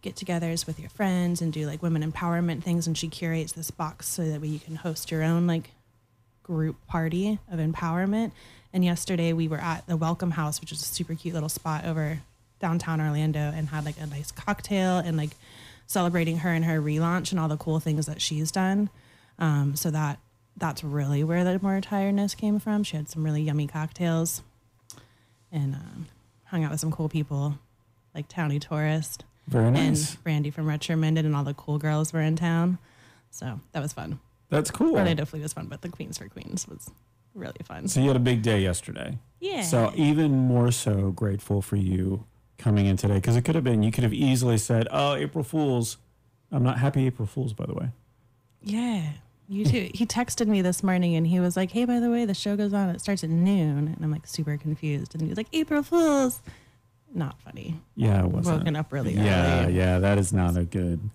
get-togethers 0.01 0.67
with 0.67 0.79
your 0.79 0.89
friends 0.89 1.41
and 1.41 1.51
do 1.51 1.65
like 1.65 1.81
women 1.81 2.09
empowerment 2.09 2.63
things. 2.63 2.87
And 2.87 2.97
she 2.97 3.07
curates 3.07 3.51
this 3.51 3.71
box 3.71 4.07
so 4.07 4.23
that 4.29 4.41
way 4.41 4.47
you 4.47 4.59
can 4.59 4.75
host 4.75 5.11
your 5.11 5.23
own 5.23 5.47
like 5.47 5.71
group 6.43 6.77
party 6.87 7.39
of 7.51 7.59
empowerment. 7.59 8.31
And 8.71 8.85
yesterday 8.85 9.33
we 9.33 9.47
were 9.47 9.57
at 9.57 9.87
the 9.87 9.97
welcome 9.97 10.31
house 10.31 10.61
which 10.61 10.71
is 10.71 10.81
a 10.81 10.85
super 10.85 11.15
cute 11.15 11.33
little 11.33 11.49
spot 11.49 11.85
over 11.85 12.19
downtown 12.59 13.01
orlando 13.01 13.39
and 13.39 13.69
had 13.69 13.85
like 13.85 13.99
a 13.99 14.05
nice 14.05 14.31
cocktail 14.31 14.97
and 14.97 15.17
like 15.17 15.31
celebrating 15.87 16.39
her 16.39 16.49
and 16.49 16.65
her 16.65 16.81
relaunch 16.81 17.31
and 17.31 17.39
all 17.39 17.47
the 17.47 17.57
cool 17.57 17.79
things 17.79 18.05
that 18.05 18.21
she's 18.21 18.51
done. 18.51 18.89
Um, 19.37 19.75
so 19.75 19.91
that 19.91 20.19
that's 20.57 20.83
really 20.83 21.23
where 21.23 21.43
the 21.43 21.59
more 21.61 21.81
tiredness 21.81 22.33
came 22.35 22.59
from 22.59 22.83
she 22.83 22.95
had 22.97 23.09
some 23.09 23.23
really 23.23 23.41
yummy 23.41 23.67
cocktails 23.67 24.41
and 25.51 25.75
um, 25.75 26.05
hung 26.45 26.63
out 26.63 26.71
with 26.71 26.79
some 26.79 26.91
cool 26.91 27.09
people 27.09 27.57
like 28.13 28.27
towny 28.27 28.59
tourist 28.59 29.23
Very 29.47 29.71
nice. 29.71 30.13
and 30.13 30.23
Brandy 30.23 30.49
from 30.51 30.65
Retro 30.67 30.95
Retromended 30.95 31.19
and 31.25 31.35
all 31.35 31.43
the 31.43 31.53
cool 31.53 31.77
girls 31.77 32.13
were 32.13 32.21
in 32.21 32.35
town. 32.35 32.77
So 33.31 33.59
that 33.73 33.81
was 33.81 33.91
fun. 33.93 34.19
That's 34.49 34.71
cool. 34.71 34.95
Orlando 34.95 35.25
Flea 35.25 35.41
was 35.41 35.51
fun, 35.53 35.67
but 35.67 35.81
the 35.81 35.89
Queens 35.89 36.17
for 36.17 36.29
Queens 36.29 36.67
was 36.67 36.89
really 37.33 37.59
fun. 37.65 37.87
So 37.89 37.99
you 37.99 38.07
had 38.07 38.15
a 38.15 38.19
big 38.21 38.41
day 38.41 38.61
yesterday. 38.61 39.17
Yeah. 39.41 39.61
So 39.63 39.91
even 39.95 40.31
more 40.31 40.71
so 40.71 41.11
grateful 41.11 41.61
for 41.61 41.75
you 41.75 42.25
coming 42.57 42.85
in 42.85 42.95
today 42.95 43.15
because 43.15 43.35
it 43.35 43.41
could 43.43 43.55
have 43.55 43.63
been 43.65 43.83
you 43.83 43.91
could 43.91 44.03
have 44.05 44.13
easily 44.13 44.57
said, 44.57 44.87
"Oh, 44.91 45.15
April 45.15 45.43
Fools." 45.43 45.97
I'm 46.51 46.63
not 46.63 46.77
happy 46.79 47.05
April 47.05 47.27
Fools, 47.27 47.51
by 47.53 47.65
the 47.65 47.73
way. 47.73 47.89
yeah. 48.61 49.13
You 49.47 49.65
too. 49.65 49.89
He 49.93 50.05
texted 50.05 50.47
me 50.47 50.61
this 50.61 50.81
morning 50.83 51.15
and 51.15 51.27
he 51.27 51.39
was 51.39 51.55
like, 51.55 51.71
Hey, 51.71 51.85
by 51.85 51.99
the 51.99 52.09
way, 52.09 52.25
the 52.25 52.33
show 52.33 52.55
goes 52.55 52.73
on. 52.73 52.89
It 52.89 53.01
starts 53.01 53.23
at 53.23 53.29
noon. 53.29 53.87
And 53.89 53.97
I'm 54.03 54.11
like 54.11 54.25
super 54.27 54.57
confused. 54.57 55.13
And 55.13 55.21
he 55.21 55.27
was 55.29 55.37
like, 55.37 55.47
April 55.53 55.83
Fools. 55.83 56.41
Not 57.13 57.39
funny. 57.41 57.79
Yeah, 57.95 58.25
it 58.25 58.31
wasn't. 58.31 58.57
Woken 58.59 58.75
up 58.75 58.91
really 58.91 59.13
Yeah, 59.13 59.63
early. 59.65 59.73
yeah, 59.73 59.85
yeah, 59.93 59.99
that 59.99 60.17
is 60.17 60.33
not 60.33 60.57
a 60.57 60.63
good 60.65 61.09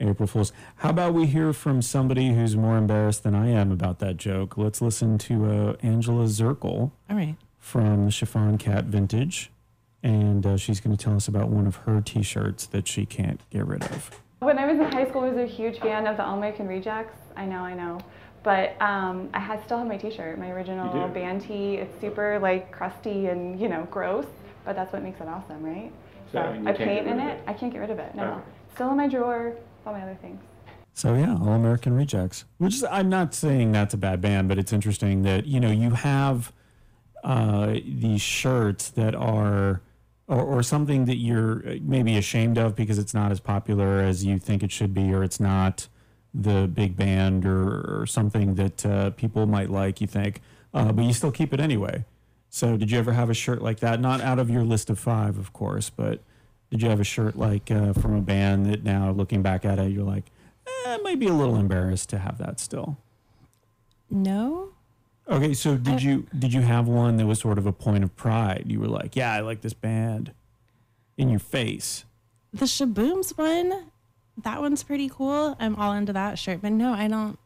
April 0.00 0.26
Fools. 0.26 0.52
How 0.76 0.90
about 0.90 1.14
we 1.14 1.26
hear 1.26 1.52
from 1.52 1.80
somebody 1.82 2.32
who's 2.34 2.56
more 2.56 2.76
embarrassed 2.76 3.22
than 3.22 3.34
I 3.34 3.50
am 3.50 3.70
about 3.70 3.98
that 4.00 4.16
joke? 4.16 4.56
Let's 4.56 4.80
listen 4.82 5.18
to 5.18 5.44
uh, 5.46 5.76
Angela 5.82 6.24
Zirkle 6.24 6.90
All 7.08 7.16
right. 7.16 7.36
from 7.58 8.06
the 8.06 8.10
Chiffon 8.10 8.58
Cat 8.58 8.86
Vintage 8.86 9.50
and 10.02 10.44
uh, 10.44 10.56
she's 10.56 10.80
going 10.80 10.94
to 10.96 11.02
tell 11.02 11.16
us 11.16 11.28
about 11.28 11.48
one 11.48 11.66
of 11.66 11.76
her 11.76 12.00
T-shirts 12.02 12.66
that 12.66 12.86
she 12.88 13.06
can't 13.06 13.40
get 13.50 13.66
rid 13.66 13.82
of. 13.84 14.20
When 14.40 14.58
I 14.58 14.66
was 14.70 14.78
in 14.78 14.92
high 14.92 15.08
school, 15.08 15.22
I 15.22 15.28
was 15.30 15.38
a 15.38 15.46
huge 15.46 15.78
fan 15.78 16.06
of 16.06 16.16
the 16.16 16.24
All 16.24 16.36
American 16.36 16.66
Rejects. 16.68 17.16
I 17.36 17.46
know, 17.46 17.60
I 17.60 17.74
know. 17.74 17.98
But 18.42 18.80
um, 18.80 19.30
I 19.32 19.38
had, 19.38 19.64
still 19.64 19.78
have 19.78 19.86
my 19.86 19.96
T-shirt, 19.96 20.38
my 20.38 20.50
original 20.50 21.08
band 21.08 21.40
tee. 21.42 21.76
It's 21.76 21.98
super 22.00 22.38
like 22.40 22.70
crusty 22.70 23.26
and 23.28 23.58
you 23.58 23.68
know 23.68 23.88
gross, 23.90 24.26
but 24.66 24.76
that's 24.76 24.92
what 24.92 25.02
makes 25.02 25.20
it 25.20 25.28
awesome, 25.28 25.62
right? 25.62 25.90
So 26.30 26.40
you 26.52 26.68
I 26.68 26.72
can't 26.74 26.78
paint 26.78 27.06
in 27.06 27.20
it. 27.20 27.38
it? 27.38 27.44
I 27.46 27.54
can't 27.54 27.72
get 27.72 27.78
rid 27.78 27.90
of 27.90 27.98
it. 27.98 28.14
No, 28.14 28.24
Okay. 28.24 28.40
still 28.74 28.90
in 28.90 28.96
my 28.98 29.08
drawer. 29.08 29.54
All 29.86 29.94
my 29.94 30.02
other 30.02 30.18
things. 30.20 30.40
So 30.92 31.14
yeah, 31.14 31.32
All 31.40 31.52
American 31.54 31.94
Rejects. 31.94 32.44
Which 32.58 32.74
is, 32.74 32.84
I'm 32.84 33.08
not 33.08 33.34
saying 33.34 33.72
that's 33.72 33.94
a 33.94 33.96
bad 33.98 34.20
band, 34.20 34.48
but 34.48 34.58
it's 34.58 34.72
interesting 34.74 35.22
that 35.22 35.46
you 35.46 35.58
know 35.58 35.70
you 35.70 35.90
have 35.90 36.52
uh, 37.22 37.68
these 37.86 38.20
shirts 38.20 38.90
that 38.90 39.14
are, 39.14 39.80
or, 40.26 40.40
or 40.40 40.62
something 40.62 41.04
that 41.04 41.16
you're 41.16 41.66
uh, 41.68 41.76
maybe 41.82 42.16
ashamed 42.16 42.58
of 42.58 42.74
because 42.74 42.98
it's 42.98 43.14
not 43.14 43.30
as 43.30 43.40
popular 43.40 44.00
as 44.00 44.24
you 44.24 44.38
think 44.38 44.62
it 44.62 44.72
should 44.72 44.94
be, 44.94 45.12
or 45.12 45.22
it's 45.22 45.40
not 45.40 45.88
the 46.32 46.66
big 46.66 46.96
band 46.96 47.46
or, 47.46 48.00
or 48.00 48.06
something 48.06 48.54
that 48.56 48.84
uh, 48.86 49.10
people 49.10 49.46
might 49.46 49.70
like. 49.70 50.00
You 50.00 50.06
think, 50.06 50.40
uh, 50.72 50.92
but 50.92 51.04
you 51.04 51.12
still 51.12 51.32
keep 51.32 51.52
it 51.52 51.60
anyway. 51.60 52.04
So 52.50 52.76
did 52.76 52.90
you 52.90 52.98
ever 52.98 53.12
have 53.12 53.30
a 53.30 53.34
shirt 53.34 53.62
like 53.62 53.80
that? 53.80 54.00
Not 54.00 54.20
out 54.20 54.38
of 54.38 54.48
your 54.48 54.62
list 54.62 54.88
of 54.88 54.98
five, 54.98 55.38
of 55.38 55.52
course, 55.52 55.90
but 55.90 56.20
did 56.70 56.82
you 56.82 56.88
have 56.88 57.00
a 57.00 57.04
shirt 57.04 57.36
like 57.36 57.70
uh, 57.70 57.92
from 57.92 58.14
a 58.14 58.20
band 58.20 58.66
that 58.66 58.84
now, 58.84 59.10
looking 59.10 59.42
back 59.42 59.64
at 59.64 59.78
it, 59.78 59.90
you're 59.90 60.04
like, 60.04 60.24
eh, 60.66 60.94
I 60.94 60.98
might 60.98 61.18
be 61.18 61.26
a 61.26 61.32
little 61.32 61.56
embarrassed 61.56 62.10
to 62.10 62.18
have 62.18 62.38
that 62.38 62.60
still. 62.60 62.96
No, 64.10 64.73
Okay, 65.28 65.54
so 65.54 65.76
did 65.76 65.94
I- 65.94 65.98
you 65.98 66.26
did 66.38 66.52
you 66.52 66.60
have 66.60 66.86
one 66.86 67.16
that 67.16 67.26
was 67.26 67.38
sort 67.40 67.56
of 67.58 67.66
a 67.66 67.72
point 67.72 68.04
of 68.04 68.14
pride? 68.16 68.64
You 68.66 68.80
were 68.80 68.88
like, 68.88 69.16
yeah, 69.16 69.32
I 69.32 69.40
like 69.40 69.62
this 69.62 69.72
band, 69.72 70.32
in 71.16 71.28
your 71.30 71.38
face. 71.40 72.04
the 72.52 72.66
Shabooms 72.66 73.36
one, 73.36 73.86
that 74.42 74.60
one's 74.60 74.82
pretty 74.82 75.08
cool. 75.08 75.56
I'm 75.58 75.76
all 75.76 75.92
into 75.92 76.12
that 76.12 76.38
shirt. 76.38 76.60
But 76.62 76.72
no, 76.72 76.92
I 76.92 77.08
don't. 77.08 77.38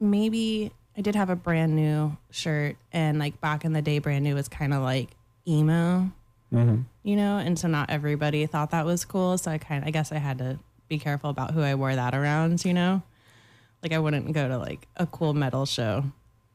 Maybe 0.00 0.72
I 0.98 1.00
did 1.00 1.14
have 1.14 1.30
a 1.30 1.36
brand 1.36 1.76
new 1.76 2.16
shirt, 2.30 2.76
and 2.92 3.18
like 3.18 3.40
back 3.40 3.64
in 3.64 3.72
the 3.72 3.82
day, 3.82 3.98
brand 4.00 4.24
new 4.24 4.34
was 4.34 4.48
kind 4.48 4.74
of 4.74 4.82
like 4.82 5.10
emo, 5.46 6.10
Mm-hmm. 6.52 6.82
you 7.02 7.16
know, 7.16 7.38
and 7.38 7.58
so 7.58 7.66
not 7.66 7.88
everybody 7.88 8.44
thought 8.46 8.72
that 8.72 8.84
was 8.84 9.04
cool. 9.06 9.38
So 9.38 9.50
I 9.50 9.56
kind 9.58 9.82
of, 9.82 9.88
I 9.88 9.90
guess 9.90 10.12
I 10.12 10.18
had 10.18 10.36
to 10.38 10.58
be 10.88 10.98
careful 10.98 11.30
about 11.30 11.52
who 11.52 11.62
I 11.62 11.74
wore 11.76 11.94
that 11.94 12.14
around, 12.14 12.62
you 12.64 12.74
know. 12.74 13.00
Like 13.82 13.92
I 13.92 13.98
wouldn't 13.98 14.30
go 14.32 14.48
to 14.48 14.58
like 14.58 14.86
a 14.96 15.06
cool 15.06 15.32
metal 15.34 15.64
show 15.64 16.04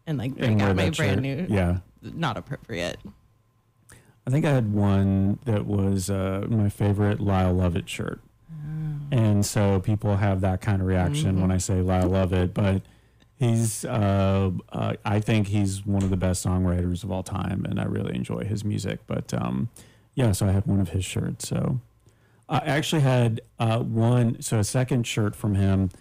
and 0.07 0.17
like 0.17 0.31
And 0.37 0.59
out 0.61 0.75
my 0.75 0.89
brand 0.89 0.95
shirt. 0.95 1.19
new. 1.19 1.45
Yeah, 1.49 1.77
Not 2.01 2.37
appropriate. 2.37 2.97
I 4.25 4.29
think 4.29 4.45
I 4.45 4.51
had 4.51 4.73
one 4.73 5.39
that 5.45 5.65
was 5.65 6.09
uh, 6.09 6.45
my 6.49 6.69
favorite 6.69 7.19
Lyle 7.21 7.53
Lovett 7.53 7.87
shirt, 7.87 8.19
and 9.11 9.45
so 9.45 9.79
people 9.79 10.17
have 10.17 10.41
that 10.41 10.59
kind 10.61 10.81
of 10.81 10.87
reaction 10.87 11.39
when 11.41 11.51
I 11.51 11.57
say 11.59 11.81
Lyle 11.81 12.09
Lovett, 12.09 12.53
but. 12.53 12.81
He's, 13.39 13.85
uh, 13.85 14.49
uh, 14.71 14.93
I 15.05 15.19
think 15.19 15.49
he's 15.49 15.85
one 15.85 16.01
of 16.01 16.09
the 16.09 16.17
best 16.17 16.43
songwriters 16.43 17.03
of 17.03 17.11
all 17.11 17.21
time, 17.21 17.67
and 17.69 17.79
I 17.79 17.83
really 17.83 18.15
enjoy 18.15 18.45
his 18.45 18.65
music. 18.65 19.01
But 19.05 19.31
um, 19.31 19.69
yeah, 20.15 20.31
so 20.31 20.47
I 20.47 20.51
had 20.53 20.65
one 20.65 20.79
of 20.79 20.89
his 20.89 21.05
shirts. 21.05 21.47
So 21.47 21.79
I 22.49 22.57
actually 22.57 23.03
had 23.03 23.41
uh, 23.59 23.77
one, 23.81 24.41
so 24.41 24.57
a 24.57 24.63
second 24.63 25.05
shirt 25.05 25.35
from 25.35 25.53
him, 25.53 25.91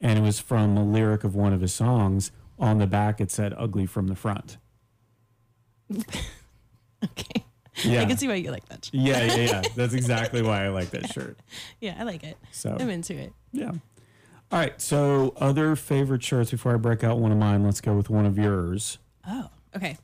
and 0.00 0.18
it 0.18 0.22
was 0.22 0.40
from 0.40 0.74
a 0.78 0.82
lyric 0.82 1.22
of 1.22 1.34
one 1.34 1.52
of 1.52 1.60
his 1.60 1.74
songs. 1.74 2.32
On 2.58 2.78
the 2.78 2.86
back, 2.86 3.20
it 3.20 3.30
said 3.30 3.52
"ugly 3.56 3.86
from 3.86 4.08
the 4.08 4.14
front." 4.16 4.58
Okay. 7.04 7.44
Yeah, 7.84 8.00
I 8.00 8.04
can 8.06 8.16
see 8.16 8.26
why 8.26 8.34
you 8.34 8.50
like 8.50 8.66
that. 8.70 8.86
shirt. 8.86 8.94
yeah, 8.94 9.22
yeah, 9.22 9.34
yeah. 9.36 9.62
That's 9.76 9.92
exactly 9.92 10.40
why 10.40 10.64
I 10.64 10.68
like 10.68 10.90
that 10.90 11.12
shirt. 11.12 11.38
Yeah, 11.78 11.94
I 11.98 12.04
like 12.04 12.24
it. 12.24 12.38
So 12.50 12.74
I'm 12.80 12.88
into 12.88 13.14
it. 13.14 13.32
yeah. 13.52 13.72
All 14.50 14.58
right. 14.58 14.80
So 14.80 15.34
other 15.36 15.76
favorite 15.76 16.22
shirts 16.22 16.50
before 16.50 16.72
I 16.72 16.78
break 16.78 17.04
out 17.04 17.18
one 17.18 17.32
of 17.32 17.38
mine. 17.38 17.64
Let's 17.64 17.82
go 17.82 17.94
with 17.94 18.08
one 18.08 18.24
of 18.24 18.38
yours. 18.38 18.96
Oh, 19.28 19.50
okay. 19.76 19.98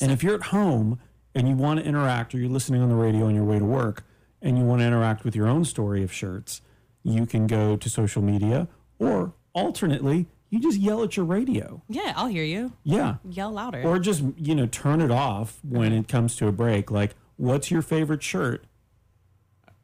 And 0.00 0.10
if 0.10 0.24
you're 0.24 0.34
at 0.34 0.42
home 0.46 0.98
and 1.34 1.48
you 1.48 1.54
want 1.54 1.78
to 1.78 1.86
interact, 1.86 2.34
or 2.34 2.38
you're 2.38 2.48
listening 2.50 2.82
on 2.82 2.88
the 2.88 2.96
radio 2.96 3.26
on 3.26 3.34
your 3.36 3.44
way 3.44 3.58
to 3.60 3.64
work, 3.64 4.04
and 4.42 4.58
you 4.58 4.64
want 4.64 4.80
to 4.80 4.86
interact 4.86 5.24
with 5.24 5.36
your 5.36 5.46
own 5.46 5.64
story 5.64 6.02
of 6.02 6.12
shirts, 6.12 6.60
you 7.04 7.24
can 7.26 7.46
go 7.46 7.76
to 7.76 7.88
social 7.88 8.20
media, 8.20 8.66
or 8.98 9.32
alternately, 9.52 10.26
you 10.52 10.60
just 10.60 10.78
yell 10.78 11.02
at 11.02 11.16
your 11.16 11.24
radio. 11.24 11.82
Yeah, 11.88 12.12
I'll 12.14 12.26
hear 12.26 12.44
you. 12.44 12.74
Yeah. 12.84 13.16
Yell 13.24 13.50
louder. 13.50 13.82
Or 13.82 13.98
just, 13.98 14.22
you 14.36 14.54
know, 14.54 14.66
turn 14.66 15.00
it 15.00 15.10
off 15.10 15.58
when 15.66 15.94
it 15.94 16.08
comes 16.08 16.36
to 16.36 16.46
a 16.46 16.52
break. 16.52 16.90
Like, 16.90 17.14
what's 17.36 17.70
your 17.70 17.80
favorite 17.80 18.22
shirt? 18.22 18.64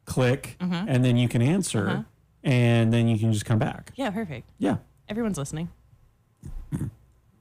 Click, 0.05 0.57
and 0.61 1.05
then 1.05 1.17
you 1.17 1.27
can 1.29 1.41
answer, 1.43 2.05
and 2.45 2.93
then 2.93 3.09
you 3.09 3.19
can 3.19 3.33
just 3.33 3.45
come 3.47 3.59
back. 3.59 3.93
yeah, 3.97 4.11
perfect. 4.11 4.51
Yeah. 4.59 4.77
Everyone's 5.09 5.39
listening. 5.39 5.71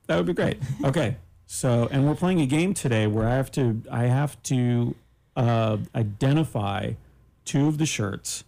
That 0.08 0.16
would 0.18 0.26
be 0.26 0.34
great. 0.34 0.60
Okay. 0.86 1.18
So, 1.46 1.88
and 1.92 2.06
we're 2.08 2.16
playing 2.16 2.40
a 2.42 2.46
game 2.46 2.74
today 2.74 3.08
where 3.08 3.28
I 3.28 3.36
have 3.36 3.52
to 3.54 3.82
I 3.92 4.04
have 4.06 4.42
to 4.44 4.96
uh, 5.38 5.78
identify 5.96 6.92
two 7.46 7.68
of 7.68 7.78
the 7.78 7.86
shirts 7.86 8.44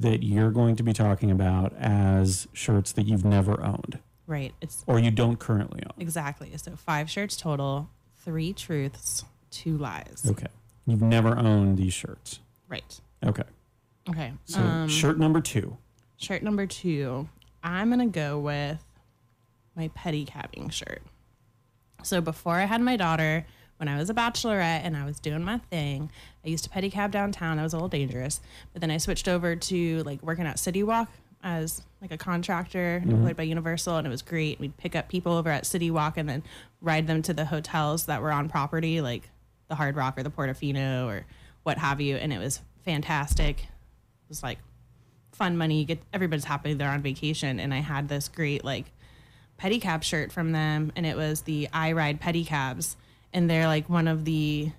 that 0.00 0.22
you're 0.22 0.50
going 0.50 0.76
to 0.76 0.82
be 0.82 0.92
talking 0.92 1.30
about 1.30 1.72
as 1.78 2.48
shirts 2.52 2.92
that 2.92 3.02
you've 3.06 3.24
never 3.24 3.62
owned 3.62 3.98
Right. 4.26 4.54
It's 4.60 4.84
or 4.86 5.00
you 5.00 5.10
don't 5.10 5.40
currently 5.40 5.82
own. 5.84 5.92
exactly. 6.00 6.52
So 6.56 6.76
five 6.76 7.10
shirts 7.10 7.36
total, 7.36 7.90
three 8.18 8.52
truths, 8.52 9.24
two 9.50 9.76
lies. 9.76 10.24
Okay. 10.24 10.46
You've 10.86 11.02
never 11.02 11.36
owned 11.36 11.76
these 11.76 11.92
shirts. 11.92 12.38
Right. 12.68 13.00
Okay. 13.26 13.42
Okay. 14.08 14.32
So, 14.44 14.60
um, 14.60 14.88
shirt 14.88 15.18
number 15.18 15.40
2. 15.40 15.76
shirt 16.16 16.44
number 16.44 16.66
two, 16.66 17.28
I'm 17.64 17.90
to 17.98 18.06
go 18.06 18.38
with 18.38 18.82
my 19.74 19.88
pedicabbing 19.88 20.70
shirt. 20.70 21.02
So 22.04 22.20
before 22.20 22.54
I 22.54 22.66
had 22.66 22.80
my 22.80 22.96
daughter, 22.96 23.46
when 23.80 23.88
I 23.88 23.96
was 23.96 24.10
a 24.10 24.14
bachelorette 24.14 24.82
and 24.84 24.94
I 24.94 25.06
was 25.06 25.18
doing 25.18 25.42
my 25.42 25.56
thing, 25.56 26.10
I 26.44 26.48
used 26.48 26.64
to 26.64 26.70
pedicab 26.70 27.10
downtown. 27.10 27.58
I 27.58 27.62
was 27.62 27.72
a 27.72 27.76
little 27.76 27.88
dangerous, 27.88 28.42
but 28.74 28.82
then 28.82 28.90
I 28.90 28.98
switched 28.98 29.26
over 29.26 29.56
to 29.56 30.02
like 30.02 30.22
working 30.22 30.46
at 30.46 30.58
City 30.58 30.82
Walk 30.82 31.08
as 31.42 31.80
like 32.02 32.12
a 32.12 32.18
contractor 32.18 32.96
employed 33.02 33.20
mm-hmm. 33.20 33.36
by 33.38 33.42
Universal, 33.44 33.96
and 33.96 34.06
it 34.06 34.10
was 34.10 34.20
great. 34.20 34.60
We'd 34.60 34.76
pick 34.76 34.94
up 34.94 35.08
people 35.08 35.32
over 35.32 35.48
at 35.48 35.64
City 35.64 35.90
Walk 35.90 36.18
and 36.18 36.28
then 36.28 36.42
ride 36.82 37.06
them 37.06 37.22
to 37.22 37.32
the 37.32 37.46
hotels 37.46 38.04
that 38.04 38.20
were 38.20 38.30
on 38.30 38.50
property, 38.50 39.00
like 39.00 39.30
the 39.68 39.76
Hard 39.76 39.96
Rock 39.96 40.18
or 40.18 40.22
the 40.22 40.30
Portofino 40.30 41.06
or 41.06 41.24
what 41.62 41.78
have 41.78 42.02
you, 42.02 42.16
and 42.16 42.34
it 42.34 42.38
was 42.38 42.60
fantastic. 42.84 43.62
It 43.62 44.28
was 44.28 44.42
like 44.42 44.58
fun 45.32 45.56
money. 45.56 45.78
You 45.78 45.86
get 45.86 46.02
everybody's 46.12 46.44
happy 46.44 46.74
they're 46.74 46.90
on 46.90 47.00
vacation, 47.00 47.58
and 47.58 47.72
I 47.72 47.78
had 47.78 48.10
this 48.10 48.28
great 48.28 48.62
like 48.62 48.92
pedicab 49.58 50.02
shirt 50.02 50.32
from 50.32 50.52
them, 50.52 50.92
and 50.96 51.06
it 51.06 51.16
was 51.16 51.42
the 51.42 51.66
I 51.72 51.92
Ride 51.92 52.20
Pedicabs, 52.20 52.96
and 53.32 53.48
they're 53.48 53.66
like 53.66 53.88
one 53.88 54.08
of 54.08 54.24
the 54.24 54.70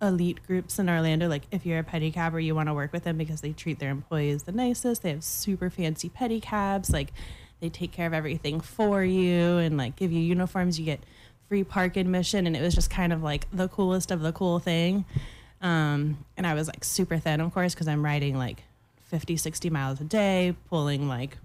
elite 0.00 0.44
groups 0.46 0.78
in 0.78 0.88
Orlando. 0.88 1.28
Like 1.28 1.44
if 1.50 1.64
you're 1.64 1.78
a 1.78 1.84
pedicabber, 1.84 2.40
you 2.40 2.54
want 2.54 2.68
to 2.68 2.74
work 2.74 2.92
with 2.92 3.04
them 3.04 3.16
because 3.16 3.40
they 3.40 3.52
treat 3.52 3.78
their 3.78 3.90
employees 3.90 4.42
the 4.44 4.52
nicest. 4.52 5.02
They 5.02 5.10
have 5.10 5.24
super 5.24 5.70
fancy 5.70 6.08
pedicabs. 6.08 6.92
Like 6.92 7.12
they 7.60 7.68
take 7.68 7.92
care 7.92 8.06
of 8.06 8.12
everything 8.12 8.60
for 8.60 9.04
you 9.04 9.58
and 9.58 9.76
like 9.76 9.96
give 9.96 10.12
you 10.12 10.20
uniforms. 10.20 10.78
You 10.78 10.84
get 10.84 11.00
free 11.48 11.64
park 11.64 11.96
admission, 11.96 12.46
and 12.46 12.56
it 12.56 12.62
was 12.62 12.74
just 12.74 12.90
kind 12.90 13.12
of 13.12 13.22
like 13.22 13.46
the 13.52 13.68
coolest 13.68 14.10
of 14.10 14.20
the 14.20 14.32
cool 14.32 14.58
thing. 14.58 15.04
Um, 15.60 16.24
and 16.36 16.46
I 16.46 16.54
was 16.54 16.66
like 16.66 16.82
super 16.82 17.18
thin, 17.18 17.40
of 17.40 17.54
course, 17.54 17.74
because 17.74 17.86
I'm 17.88 18.04
riding 18.04 18.36
like 18.36 18.64
50, 19.02 19.36
60 19.36 19.70
miles 19.70 20.00
a 20.00 20.04
day, 20.04 20.56
pulling 20.68 21.06
like 21.08 21.36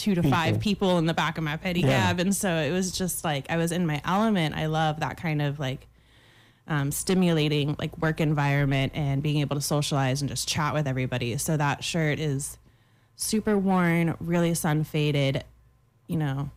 two 0.00 0.14
to 0.14 0.22
five 0.22 0.58
people 0.60 0.96
in 0.96 1.04
the 1.04 1.14
back 1.14 1.36
of 1.36 1.44
my 1.44 1.58
pedicab. 1.58 1.82
Yeah. 1.82 2.14
And 2.16 2.34
so 2.34 2.48
it 2.56 2.72
was 2.72 2.90
just 2.90 3.22
like 3.22 3.46
I 3.50 3.58
was 3.58 3.70
in 3.70 3.86
my 3.86 4.00
element. 4.04 4.56
I 4.56 4.66
love 4.66 5.00
that 5.00 5.18
kind 5.18 5.42
of 5.42 5.60
like 5.60 5.86
um, 6.66 6.90
stimulating 6.90 7.76
like 7.78 7.96
work 7.98 8.20
environment 8.20 8.92
and 8.94 9.22
being 9.22 9.40
able 9.40 9.56
to 9.56 9.62
socialize 9.62 10.22
and 10.22 10.30
just 10.30 10.48
chat 10.48 10.72
with 10.72 10.88
everybody. 10.88 11.36
So 11.36 11.56
that 11.58 11.84
shirt 11.84 12.18
is 12.18 12.56
super 13.16 13.58
worn, 13.58 14.16
really 14.20 14.54
sun 14.54 14.84
faded, 14.84 15.44
you 16.06 16.16
know, 16.16 16.50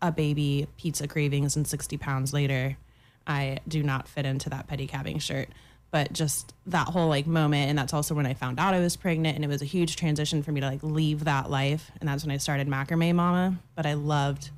a 0.00 0.10
baby, 0.10 0.66
pizza 0.78 1.06
cravings, 1.06 1.54
and 1.54 1.66
60 1.66 1.98
pounds 1.98 2.32
later. 2.32 2.78
I 3.26 3.58
do 3.68 3.82
not 3.82 4.08
fit 4.08 4.24
into 4.24 4.48
that 4.50 4.68
pedicabbing 4.68 5.20
shirt. 5.20 5.48
But 5.90 6.12
just 6.12 6.52
that 6.66 6.88
whole 6.88 7.08
like 7.08 7.26
moment, 7.26 7.70
and 7.70 7.78
that's 7.78 7.94
also 7.94 8.14
when 8.14 8.26
I 8.26 8.34
found 8.34 8.58
out 8.58 8.74
I 8.74 8.80
was 8.80 8.96
pregnant, 8.96 9.36
and 9.36 9.44
it 9.44 9.48
was 9.48 9.62
a 9.62 9.66
huge 9.66 9.96
transition 9.96 10.42
for 10.42 10.52
me 10.52 10.60
to 10.60 10.66
like 10.66 10.82
leave 10.82 11.24
that 11.24 11.50
life, 11.50 11.90
and 12.00 12.08
that's 12.08 12.24
when 12.24 12.32
I 12.32 12.36
started 12.38 12.68
macrame 12.68 13.14
mama. 13.14 13.58
But 13.74 13.86
I 13.86 13.94
loved, 13.94 14.50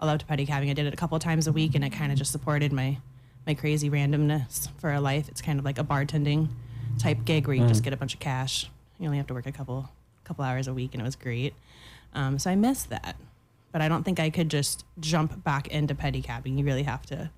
I 0.00 0.06
loved 0.06 0.26
pedicabbing. 0.28 0.70
I 0.70 0.74
did 0.74 0.86
it 0.86 0.92
a 0.92 0.96
couple 0.96 1.18
times 1.18 1.46
a 1.46 1.52
week, 1.52 1.74
and 1.74 1.84
it 1.84 1.90
kind 1.90 2.12
of 2.12 2.18
just 2.18 2.32
supported 2.32 2.72
my 2.72 2.98
my 3.46 3.54
crazy 3.54 3.90
randomness 3.90 4.68
for 4.78 4.92
a 4.92 5.00
life. 5.00 5.28
It's 5.28 5.40
kind 5.40 5.58
of 5.58 5.64
like 5.64 5.78
a 5.78 5.84
bartending 5.84 6.48
type 6.98 7.24
gig 7.24 7.46
where 7.46 7.56
you 7.56 7.66
just 7.66 7.82
get 7.82 7.92
a 7.92 7.96
bunch 7.96 8.14
of 8.14 8.20
cash. 8.20 8.70
You 8.98 9.06
only 9.06 9.18
have 9.18 9.26
to 9.28 9.34
work 9.34 9.46
a 9.46 9.52
couple 9.52 9.88
couple 10.24 10.44
hours 10.44 10.68
a 10.68 10.74
week, 10.74 10.94
and 10.94 11.00
it 11.00 11.04
was 11.04 11.16
great. 11.16 11.54
Um, 12.14 12.38
so 12.38 12.50
I 12.50 12.54
missed 12.54 12.90
that, 12.90 13.16
but 13.72 13.80
I 13.80 13.88
don't 13.88 14.04
think 14.04 14.20
I 14.20 14.30
could 14.30 14.48
just 14.48 14.84
jump 15.00 15.42
back 15.42 15.68
into 15.68 15.94
petty 15.94 16.22
pedicabbing. 16.22 16.58
You 16.58 16.64
really 16.64 16.84
have 16.84 17.06
to 17.06 17.30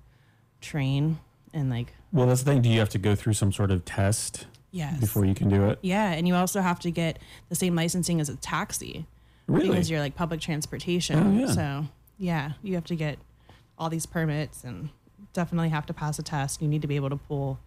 train 0.61 1.19
and 1.55 1.69
like 1.71 1.93
Well, 2.13 2.27
that's 2.27 2.43
the 2.43 2.51
thing. 2.51 2.61
Do 2.61 2.69
you 2.69 2.77
have 2.79 2.89
to 2.89 2.99
go 2.99 3.15
through 3.15 3.33
some 3.33 3.51
sort 3.51 3.71
of 3.71 3.83
test 3.85 4.45
Yes. 4.71 4.99
before 4.99 5.23
you 5.25 5.33
can 5.33 5.47
do 5.47 5.69
it. 5.69 5.79
Yeah, 5.81 6.11
and 6.11 6.27
you 6.27 6.35
also 6.35 6.59
have 6.61 6.79
to 6.81 6.91
get 6.91 7.17
the 7.47 7.55
same 7.55 7.75
licensing 7.75 8.19
as 8.19 8.27
a 8.27 8.35
taxi 8.35 9.05
Really? 9.47 9.69
because 9.69 9.89
you're 9.89 10.01
like 10.01 10.15
public 10.15 10.41
transportation. 10.41 11.17
Oh, 11.17 11.39
yeah. 11.47 11.51
So 11.53 11.85
yeah, 12.19 12.51
you 12.61 12.75
have 12.75 12.83
to 12.85 12.95
get 12.95 13.17
all 13.79 13.89
these 13.89 14.05
permits 14.05 14.63
and 14.65 14.89
definitely 15.33 15.69
have 15.69 15.85
to 15.85 15.93
pass 15.93 16.19
a 16.19 16.23
test. 16.23 16.61
You 16.61 16.67
need 16.67 16.81
to 16.81 16.87
be 16.89 16.97
able 16.97 17.09
to 17.09 17.15
pull, 17.15 17.59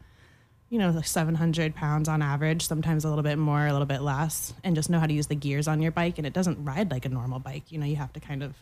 you 0.68 0.78
know, 0.78 0.90
like 0.90 1.06
700 1.06 1.74
pounds 1.74 2.08
on 2.10 2.20
average, 2.20 2.66
sometimes 2.66 3.06
a 3.06 3.08
little 3.08 3.24
bit 3.24 3.38
more, 3.38 3.66
a 3.66 3.72
little 3.72 3.86
bit 3.86 4.02
less, 4.02 4.52
and 4.62 4.74
just 4.76 4.90
know 4.90 5.00
how 5.00 5.06
to 5.06 5.14
use 5.14 5.28
the 5.28 5.34
gears 5.34 5.66
on 5.66 5.80
your 5.80 5.92
bike. 5.92 6.18
And 6.18 6.26
it 6.26 6.34
doesn't 6.34 6.62
ride 6.62 6.90
like 6.90 7.06
a 7.06 7.08
normal 7.08 7.38
bike. 7.38 7.72
You 7.72 7.78
know, 7.78 7.86
you 7.86 7.96
have 7.96 8.12
to 8.14 8.20
kind 8.20 8.42
of 8.42 8.52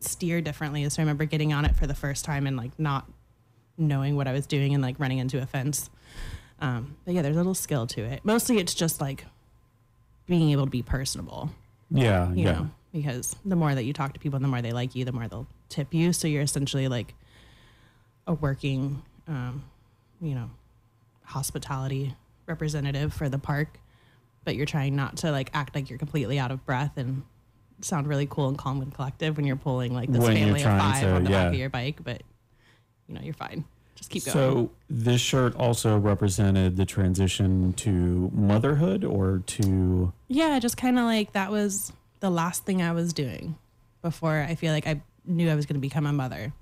steer 0.00 0.42
differently. 0.42 0.86
So 0.90 1.00
I 1.00 1.02
remember 1.02 1.24
getting 1.24 1.52
on 1.54 1.64
it 1.64 1.76
for 1.76 1.86
the 1.86 1.94
first 1.94 2.24
time 2.26 2.46
and 2.46 2.56
like 2.58 2.78
not 2.78 3.06
knowing 3.80 4.14
what 4.14 4.28
I 4.28 4.32
was 4.32 4.46
doing 4.46 4.74
and 4.74 4.82
like 4.82 5.00
running 5.00 5.18
into 5.18 5.40
a 5.42 5.46
fence. 5.46 5.90
Um, 6.60 6.96
but 7.04 7.14
yeah, 7.14 7.22
there's 7.22 7.36
a 7.36 7.38
little 7.38 7.54
skill 7.54 7.86
to 7.88 8.02
it. 8.02 8.20
Mostly 8.22 8.58
it's 8.58 8.74
just 8.74 9.00
like 9.00 9.24
being 10.26 10.50
able 10.50 10.66
to 10.66 10.70
be 10.70 10.82
personable 10.82 11.50
yeah, 11.90 12.30
you 12.32 12.44
yeah. 12.44 12.52
know, 12.52 12.70
because 12.92 13.36
the 13.44 13.56
more 13.56 13.74
that 13.74 13.84
you 13.84 13.92
talk 13.92 14.14
to 14.14 14.20
people, 14.20 14.36
and 14.36 14.44
the 14.44 14.48
more 14.48 14.62
they 14.62 14.72
like 14.72 14.94
you, 14.94 15.04
the 15.04 15.12
more 15.12 15.26
they'll 15.28 15.46
tip 15.68 15.92
you. 15.92 16.12
So 16.12 16.28
you're 16.28 16.42
essentially 16.42 16.88
like 16.88 17.14
a 18.26 18.34
working, 18.34 19.02
um, 19.26 19.64
you 20.20 20.34
know, 20.34 20.50
hospitality 21.24 22.14
representative 22.46 23.12
for 23.12 23.28
the 23.28 23.38
park, 23.38 23.80
but 24.44 24.54
you're 24.54 24.66
trying 24.66 24.94
not 24.94 25.16
to 25.18 25.30
like 25.30 25.50
act 25.52 25.74
like 25.74 25.90
you're 25.90 25.98
completely 25.98 26.38
out 26.38 26.50
of 26.50 26.64
breath 26.64 26.92
and 26.96 27.24
sound 27.80 28.06
really 28.06 28.26
cool 28.26 28.48
and 28.48 28.58
calm 28.58 28.82
and 28.82 28.94
collective 28.94 29.36
when 29.36 29.46
you're 29.46 29.56
pulling 29.56 29.94
like 29.94 30.10
this 30.12 30.22
When 30.22 30.36
family 30.36 30.62
of 30.62 30.66
five 30.66 31.00
to- 31.00 31.12
on 31.12 31.24
the 31.24 31.30
yeah. 31.30 31.44
back 31.44 31.52
of 31.52 31.58
your 31.58 31.70
bike. 31.70 32.04
But 32.04 32.22
you 33.10 33.16
know, 33.16 33.22
you're 33.22 33.34
fine. 33.34 33.64
Just 33.96 34.08
keep 34.08 34.24
going. 34.24 34.32
So 34.32 34.70
this 34.88 35.20
shirt 35.20 35.54
also 35.56 35.98
represented 35.98 36.76
the 36.76 36.86
transition 36.86 37.72
to 37.74 38.30
motherhood 38.32 39.04
or 39.04 39.42
to 39.46 40.12
Yeah, 40.28 40.58
just 40.60 40.76
kind 40.76 40.98
of 40.98 41.04
like 41.04 41.32
that 41.32 41.50
was 41.50 41.92
the 42.20 42.30
last 42.30 42.64
thing 42.64 42.80
I 42.80 42.92
was 42.92 43.12
doing 43.12 43.56
before 44.00 44.46
I 44.48 44.54
feel 44.54 44.72
like 44.72 44.86
I 44.86 45.02
knew 45.26 45.50
I 45.50 45.56
was 45.56 45.66
going 45.66 45.74
to 45.74 45.80
become 45.80 46.06
a 46.06 46.12
mother. 46.12 46.52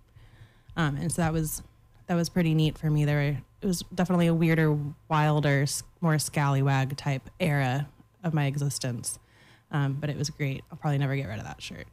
Um, 0.76 0.96
and 0.96 1.12
so 1.12 1.22
that 1.22 1.32
was 1.32 1.62
that 2.06 2.14
was 2.14 2.30
pretty 2.30 2.54
neat 2.54 2.78
for 2.78 2.88
me. 2.90 3.04
There, 3.04 3.16
were, 3.16 3.36
it 3.60 3.66
was 3.66 3.84
definitely 3.94 4.28
a 4.28 4.34
weirder, 4.34 4.76
wilder, 5.10 5.66
more 6.00 6.18
scallywag 6.18 6.96
type 6.96 7.28
era 7.38 7.88
of 8.24 8.32
my 8.32 8.46
existence. 8.46 9.18
Um, 9.70 9.98
but 10.00 10.08
it 10.08 10.16
was 10.16 10.30
great. 10.30 10.64
I'll 10.72 10.78
probably 10.78 10.96
never 10.96 11.14
get 11.14 11.28
rid 11.28 11.38
of 11.38 11.44
that 11.44 11.60
shirt. 11.60 11.86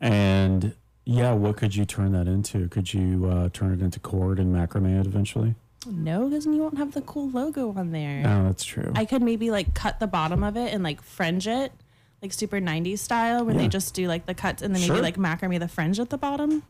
and 0.00 0.74
yeah, 1.06 1.32
what 1.32 1.56
could 1.56 1.74
you 1.74 1.84
turn 1.86 2.12
that 2.12 2.26
into? 2.28 2.68
Could 2.68 2.92
you 2.92 3.26
uh, 3.30 3.48
turn 3.52 3.72
it 3.72 3.80
into 3.80 3.98
cord 4.00 4.38
and 4.38 4.54
macrame 4.54 5.00
it 5.00 5.06
eventually? 5.06 5.54
No, 5.86 6.28
because 6.28 6.44
then 6.44 6.54
you 6.54 6.62
won't 6.62 6.78
have 6.78 6.92
the 6.92 7.00
cool 7.02 7.30
logo 7.30 7.72
on 7.76 7.92
there. 7.92 8.20
No, 8.22 8.44
that's 8.46 8.64
true. 8.64 8.90
I 8.96 9.04
could 9.04 9.22
maybe 9.22 9.50
like 9.52 9.72
cut 9.72 10.00
the 10.00 10.08
bottom 10.08 10.42
of 10.42 10.56
it 10.56 10.74
and 10.74 10.82
like 10.82 11.00
fringe 11.00 11.46
it, 11.46 11.72
like 12.22 12.32
super 12.32 12.60
90s 12.60 12.98
style, 12.98 13.44
where 13.44 13.54
Yeah. 13.54 13.62
they 13.62 13.68
just 13.68 13.94
do 13.94 14.08
like 14.08 14.26
the 14.26 14.34
cuts 14.34 14.62
and 14.62 14.74
then 14.74 14.82
maybe 14.82 14.94
Sure. 14.94 15.02
like 15.02 15.16
macrame 15.16 15.58
the 15.60 15.68
fringe 15.68 16.00
at 16.00 16.10
the 16.10 16.18
bottom. 16.18 16.64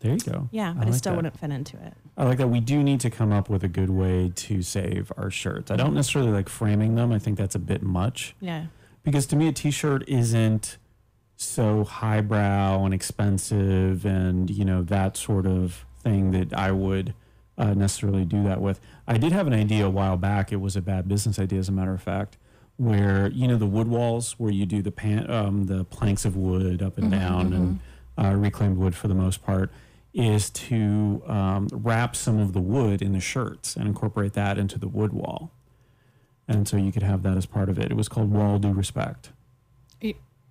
there 0.00 0.14
you 0.14 0.18
go. 0.18 0.48
Yeah, 0.50 0.70
I 0.70 0.72
but 0.72 0.82
it 0.88 0.90
like 0.92 0.98
still 0.98 1.12
that. 1.12 1.16
wouldn't 1.16 1.38
fit 1.38 1.50
into 1.50 1.76
it. 1.76 1.92
I 2.16 2.24
like 2.24 2.38
that. 2.38 2.48
We 2.48 2.58
do 2.60 2.82
need 2.82 3.00
to 3.00 3.10
come 3.10 3.32
up 3.32 3.50
with 3.50 3.62
a 3.62 3.68
good 3.68 3.90
way 3.90 4.32
to 4.34 4.62
save 4.62 5.12
our 5.18 5.30
shirts. 5.30 5.70
I 5.70 5.76
don't 5.76 5.92
necessarily 5.94 6.32
like 6.32 6.48
framing 6.48 6.94
them. 6.94 7.12
I 7.12 7.18
think 7.18 7.36
that's 7.36 7.54
a 7.54 7.58
bit 7.58 7.82
much 7.82 8.34
Yeah. 8.40 8.64
because 9.04 9.26
to 9.26 9.36
me, 9.36 9.46
a 9.46 9.52
t-shirt 9.52 10.08
isn't 10.08 10.78
so 11.40 11.84
highbrow 11.84 12.84
and 12.84 12.92
expensive 12.92 14.04
and 14.04 14.50
you 14.50 14.64
know 14.64 14.82
that 14.82 15.16
sort 15.16 15.46
of 15.46 15.86
thing 16.02 16.32
that 16.32 16.52
I 16.52 16.70
would 16.70 17.14
uh, 17.56 17.74
necessarily 17.74 18.24
do 18.24 18.42
that 18.44 18.60
with. 18.60 18.80
I 19.06 19.16
did 19.16 19.32
have 19.32 19.46
an 19.46 19.54
idea 19.54 19.86
a 19.86 19.90
while 19.90 20.16
back. 20.16 20.52
It 20.52 20.60
was 20.60 20.76
a 20.76 20.82
bad 20.82 21.08
business 21.08 21.38
idea, 21.38 21.58
as 21.58 21.68
a 21.68 21.72
matter 21.72 21.94
of 21.94 22.02
fact, 22.02 22.36
where 22.76 23.28
you 23.28 23.48
know 23.48 23.56
the 23.56 23.66
wood 23.66 23.88
walls 23.88 24.34
where 24.38 24.52
you 24.52 24.66
do 24.66 24.82
the 24.82 24.90
pan, 24.92 25.30
um, 25.30 25.64
the 25.64 25.84
planks 25.84 26.24
of 26.24 26.36
wood 26.36 26.82
up 26.82 26.98
and 26.98 27.10
down 27.10 27.52
and 27.52 27.80
uh, 28.22 28.34
reclaimed 28.34 28.76
wood 28.76 28.94
for 28.94 29.08
the 29.08 29.14
most 29.14 29.42
part 29.42 29.70
is 30.12 30.50
to 30.50 31.22
um, 31.26 31.68
wrap 31.72 32.16
some 32.16 32.38
of 32.38 32.52
the 32.52 32.60
wood 32.60 33.00
in 33.00 33.12
the 33.12 33.20
shirts 33.20 33.76
and 33.76 33.86
incorporate 33.86 34.32
that 34.34 34.58
into 34.58 34.78
the 34.78 34.88
wood 34.88 35.12
wall. 35.12 35.52
And 36.48 36.66
so 36.66 36.76
you 36.76 36.90
could 36.90 37.04
have 37.04 37.22
that 37.22 37.36
as 37.36 37.46
part 37.46 37.68
of 37.68 37.78
it. 37.78 37.92
It 37.92 37.94
was 37.94 38.08
called 38.08 38.30
Wall 38.30 38.58
Due 38.58 38.72
Respect. 38.72 39.30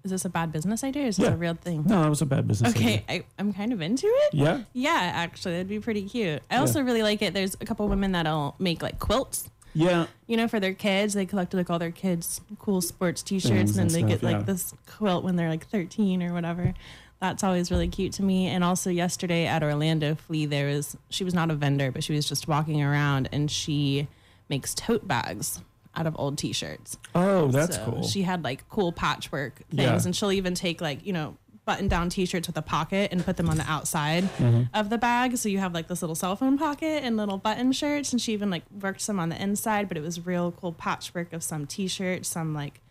Is 0.04 0.12
this 0.12 0.24
a 0.26 0.30
bad 0.30 0.52
business 0.52 0.84
idea 0.84 1.04
or 1.04 1.08
is 1.08 1.18
this 1.18 1.26
Yeah. 1.28 1.34
a 1.34 1.38
real 1.38 1.56
thing? 1.56 1.84
No, 1.86 2.02
that 2.04 2.10
was 2.10 2.22
a 2.22 2.26
bad 2.26 2.48
business. 2.48 2.74
Okay, 2.76 2.94
idea. 2.94 3.04
I, 3.10 3.24
I'm 3.38 3.52
kind 3.54 3.74
of 3.74 3.82
into 3.82 4.08
it. 4.08 4.34
Yeah. 4.34 4.62
Yeah, 4.74 5.12
actually, 5.14 5.54
that'd 5.56 5.68
be 5.68 5.80
pretty 5.80 6.04
cute. 6.04 6.42
I 6.50 6.58
also 6.58 6.82
really 6.82 7.04
like 7.04 7.22
it. 7.22 7.34
There's 7.34 7.56
a 7.60 7.66
couple 7.66 7.88
women 7.90 8.14
that'll 8.14 8.56
make 8.60 8.82
like 8.82 8.98
quilts, 9.00 9.50
Yeah. 9.74 10.06
you 10.26 10.38
know, 10.38 10.48
for 10.48 10.60
their 10.62 10.74
kids. 10.74 11.14
They 11.16 11.26
collect 11.26 11.54
like 11.54 11.70
all 11.70 11.80
their 11.80 11.92
kids' 11.92 12.40
cool 12.60 12.80
sports 12.82 13.22
T-shirts, 13.22 13.52
Things 13.52 13.72
and 13.78 13.82
and 13.82 13.90
then 13.92 13.94
they 14.08 14.08
stuff, 14.14 14.22
get 14.22 14.24
like 14.26 14.38
yeah. 14.48 14.54
this 14.54 14.74
quilt 14.88 15.24
when 15.26 15.36
they're 15.36 15.50
like 15.50 15.68
13 15.68 16.24
or 16.24 16.34
whatever. 16.34 16.74
That's 17.20 17.44
always 17.44 17.70
really 17.70 17.90
cute 17.90 18.14
to 18.14 18.24
me. 18.24 18.48
And 18.48 18.64
also 18.64 18.90
yesterday 18.90 19.46
at 19.48 19.62
Orlando 19.62 20.16
Flea, 20.16 20.46
there 20.46 20.68
was 20.68 20.96
she 21.10 21.26
was 21.26 21.34
not 21.34 21.52
a 21.52 21.56
vendor, 21.56 21.92
but 21.92 22.06
she 22.06 22.14
was 22.14 22.26
just 22.26 22.48
walking 22.48 22.82
around, 22.82 23.28
and 23.34 23.52
she 23.52 24.08
makes 24.48 24.74
tote 24.74 25.06
bags 25.08 25.60
out 25.96 26.06
of 26.08 26.16
old 26.20 26.38
T-shirts. 26.38 26.98
Oh, 27.16 27.48
that's 27.48 27.76
So 27.76 27.86
cool. 27.86 28.04
She 28.04 28.22
had 28.22 28.44
like 28.44 28.68
cool 28.70 28.92
patchwork 28.92 29.58
things, 29.70 29.82
Yeah. 29.82 30.00
and 30.06 30.16
she'll 30.16 30.32
even 30.32 30.54
take 30.56 30.82
like 30.82 31.06
you 31.06 31.14
know 31.14 31.38
button 31.66 31.88
down 31.88 32.10
T-shirts 32.10 32.48
with 32.48 32.58
a 32.58 32.62
pocket 32.64 33.12
and 33.12 33.24
put 33.24 33.38
them 33.38 33.48
on 33.48 33.58
the 33.58 33.70
outside 33.70 34.24
Mm-hmm. 34.24 34.64
of 34.74 34.90
the 34.90 34.98
bag. 34.98 35.38
So 35.38 35.50
you 35.50 35.60
have 35.60 35.74
like 35.74 35.88
this 35.88 36.02
little 36.02 36.16
cell 36.16 36.36
phone 36.36 36.58
pocket 36.58 37.04
and 37.04 37.16
little 37.18 37.38
button 37.38 37.72
shirts, 37.72 38.12
and 38.12 38.20
she 38.22 38.34
even 38.34 38.50
like 38.50 38.64
worked 38.82 39.02
some 39.02 39.20
on 39.20 39.30
the 39.30 39.42
inside. 39.42 39.88
But 39.88 39.98
it 39.98 40.02
was 40.02 40.26
real 40.26 40.52
cool 40.52 40.74
patchwork 40.74 41.32
of 41.34 41.44
some 41.44 41.66
T-shirts, 41.68 42.28
some 42.30 42.54
like 42.54 42.82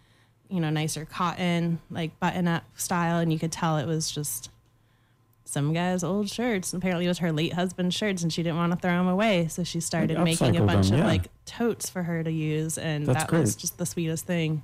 you 0.48 0.60
know 0.60 0.70
nicer 0.70 1.04
cotton 1.04 1.78
like 1.90 2.18
button 2.20 2.46
up 2.48 2.64
style, 2.76 3.18
and 3.18 3.32
you 3.32 3.38
could 3.38 3.52
tell 3.52 3.78
it 3.78 3.86
was 3.86 4.10
just 4.10 4.50
some 5.48 5.72
guy's 5.72 6.04
old 6.04 6.28
shirts. 6.28 6.74
Apparently, 6.74 7.06
it 7.06 7.08
was 7.08 7.18
her 7.20 7.32
late 7.32 7.54
husband's 7.54 7.94
shirts, 7.94 8.22
and 8.22 8.30
she 8.30 8.42
didn't 8.42 8.58
want 8.58 8.70
to 8.72 8.78
throw 8.78 8.90
them 8.92 9.08
away, 9.08 9.48
so 9.48 9.64
she 9.64 9.80
started 9.80 10.18
making 10.20 10.56
a 10.58 10.62
bunch 10.64 10.90
them, 10.90 11.00
of 11.00 11.06
like 11.06 11.28
totes 11.46 11.88
for 11.88 12.02
her 12.02 12.22
to 12.22 12.30
use, 12.30 12.76
and 12.76 13.06
That's 13.06 13.24
that 13.24 13.32
was 13.32 13.56
just 13.56 13.78
the 13.78 13.86
sweetest 13.86 14.26
thing. 14.26 14.62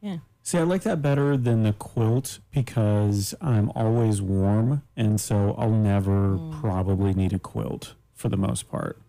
Yeah. 0.00 0.18
See, 0.42 0.58
I 0.58 0.62
like 0.64 0.82
that 0.82 1.00
better 1.00 1.36
than 1.36 1.62
the 1.62 1.72
quilt 1.72 2.40
because 2.52 3.32
I'm 3.40 3.70
always 3.76 4.20
warm, 4.20 4.82
and 4.96 5.20
so 5.20 5.54
I'll 5.56 5.70
never 5.70 6.36
Mm. 6.36 6.60
probably 6.60 7.14
need 7.14 7.32
a 7.32 7.38
quilt 7.38 7.94
for 8.12 8.28
the 8.28 8.36
most 8.36 8.68
part. 8.68 9.00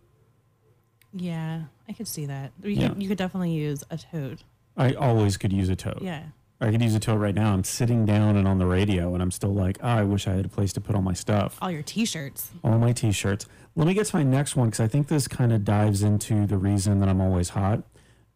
Yeah, 1.12 1.64
I 1.90 1.94
could 1.94 2.08
see 2.08 2.26
that. 2.28 2.52
You, 2.64 2.70
Yeah. 2.72 2.90
could, 2.90 3.02
you 3.02 3.10
could 3.10 3.18
definitely 3.18 3.52
use 3.54 3.84
a 3.90 3.98
tote. 3.98 4.44
I 4.78 4.94
always 4.94 5.38
could 5.38 5.52
use 5.54 5.70
a 5.70 5.76
tote. 5.76 6.02
Yeah. 6.02 6.24
I 6.62 6.72
could 6.72 6.82
use 6.82 6.96
a 6.96 7.00
tote 7.00 7.20
right 7.20 7.36
now. 7.36 7.54
I'm 7.54 7.64
sitting 7.64 8.06
down 8.06 8.38
and 8.38 8.48
on 8.48 8.60
the 8.60 8.66
radio, 8.66 9.14
and 9.14 9.22
I'm 9.22 9.32
still 9.32 9.54
like, 9.54 9.78
oh, 9.84 9.88
I 9.88 10.04
wish 10.04 10.28
I 10.28 10.34
had 10.34 10.46
a 10.46 10.50
place 10.50 10.72
to 10.74 10.82
put 10.82 10.96
all 10.96 11.02
my 11.02 11.14
stuff, 11.14 11.58
All 11.62 11.70
your 11.70 11.84
t-shirts. 11.84 12.50
all 12.64 12.78
my 12.80 12.94
t-shirts. 12.94 13.46
Let 13.76 13.88
me 13.88 13.94
get 13.94 14.06
to 14.08 14.16
my 14.16 14.24
next 14.24 14.56
one 14.56 14.70
because 14.70 14.80
I 14.80 14.88
think 14.88 15.08
this 15.10 15.28
kind 15.28 15.52
of 15.52 15.66
dives 15.66 16.02
into 16.02 16.48
the 16.48 16.58
reason 16.58 17.00
that 17.02 17.10
I'm 17.10 17.20
always 17.20 17.50
hot. 17.50 17.84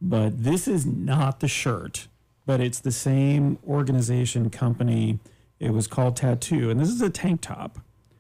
But 0.01 0.43
this 0.43 0.67
is 0.67 0.85
not 0.85 1.39
the 1.39 1.47
shirt, 1.47 2.07
but 2.45 2.59
it's 2.59 2.79
the 2.79 2.91
same 2.91 3.57
organization 3.67 4.49
company. 4.49 5.19
It 5.59 5.71
was 5.71 5.87
called 5.87 6.15
Tattoo, 6.17 6.69
and 6.69 6.79
this 6.79 6.89
is 6.89 7.01
a 7.01 7.09
tank 7.09 7.41
top. 7.41 7.79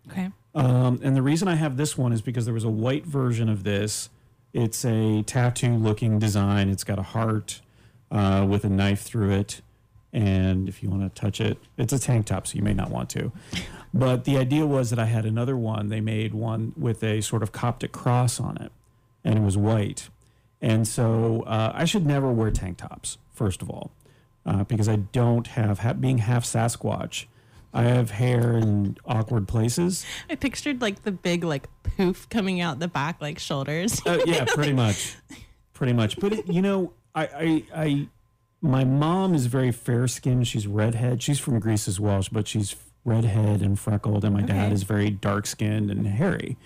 Okay. 0.09 0.29
Um, 0.55 0.99
and 1.03 1.15
the 1.15 1.21
reason 1.21 1.47
I 1.47 1.55
have 1.55 1.77
this 1.77 1.97
one 1.97 2.11
is 2.13 2.21
because 2.21 2.45
there 2.45 2.53
was 2.53 2.63
a 2.63 2.69
white 2.69 3.05
version 3.05 3.49
of 3.49 3.63
this. 3.63 4.09
It's 4.53 4.83
a 4.83 5.21
tattoo 5.23 5.75
looking 5.75 6.19
design. 6.19 6.69
It's 6.69 6.83
got 6.83 6.97
a 6.99 7.03
heart 7.03 7.61
uh, 8.11 8.45
with 8.49 8.63
a 8.65 8.69
knife 8.69 9.01
through 9.01 9.31
it. 9.31 9.61
And 10.11 10.67
if 10.67 10.81
you 10.81 10.89
want 10.89 11.03
to 11.03 11.21
touch 11.21 11.39
it, 11.39 11.57
it's 11.77 11.93
a 11.93 11.99
tank 11.99 12.25
top, 12.25 12.47
so 12.47 12.55
you 12.55 12.63
may 12.63 12.73
not 12.73 12.89
want 12.89 13.09
to. 13.11 13.31
But 13.93 14.25
the 14.25 14.37
idea 14.37 14.65
was 14.65 14.89
that 14.89 14.99
I 14.99 15.05
had 15.05 15.25
another 15.25 15.55
one. 15.55 15.89
They 15.89 16.01
made 16.01 16.33
one 16.33 16.73
with 16.75 17.03
a 17.03 17.21
sort 17.21 17.43
of 17.43 17.51
Coptic 17.51 17.91
cross 17.91 18.39
on 18.39 18.57
it, 18.57 18.71
and 19.23 19.37
it 19.37 19.41
was 19.41 19.57
white. 19.57 20.09
And 20.61 20.87
so 20.87 21.43
uh, 21.43 21.71
I 21.73 21.85
should 21.85 22.05
never 22.05 22.31
wear 22.31 22.51
tank 22.51 22.77
tops, 22.77 23.17
first 23.33 23.61
of 23.61 23.69
all, 23.69 23.91
uh, 24.45 24.63
because 24.63 24.89
I 24.89 24.97
don't 24.97 25.47
have, 25.47 25.79
ha- 25.79 25.93
being 25.93 26.17
half 26.19 26.43
Sasquatch, 26.43 27.25
I 27.73 27.83
have 27.83 28.11
hair 28.11 28.57
in 28.57 28.97
awkward 29.05 29.47
places. 29.47 30.05
I 30.29 30.35
pictured 30.35 30.81
like 30.81 31.03
the 31.03 31.11
big 31.11 31.43
like 31.43 31.67
poof 31.83 32.27
coming 32.29 32.61
out 32.61 32.79
the 32.79 32.87
back 32.87 33.21
like 33.21 33.37
shoulders. 33.37 34.01
Uh, 34.05 34.19
yeah, 34.25 34.45
pretty 34.53 34.73
much, 34.73 35.15
pretty 35.73 35.93
much. 35.93 36.19
But 36.19 36.33
it, 36.33 36.47
you 36.47 36.61
know, 36.63 36.93
I, 37.13 37.23
I, 37.23 37.63
I, 37.75 38.07
my 38.61 38.83
mom 38.83 39.33
is 39.33 39.45
very 39.45 39.71
fair 39.71 40.07
skinned. 40.07 40.47
She's 40.47 40.67
redhead. 40.67 41.23
She's 41.23 41.39
from 41.39 41.59
Greece 41.59 41.87
as 41.87 41.99
well, 41.99 42.23
but 42.31 42.47
she's 42.47 42.75
redhead 43.05 43.61
and 43.61 43.79
freckled. 43.79 44.25
And 44.25 44.33
my 44.33 44.41
dad 44.41 44.71
is 44.71 44.83
very 44.83 45.09
dark 45.09 45.45
skinned 45.45 45.89
and 45.89 46.05
hairy. 46.05 46.57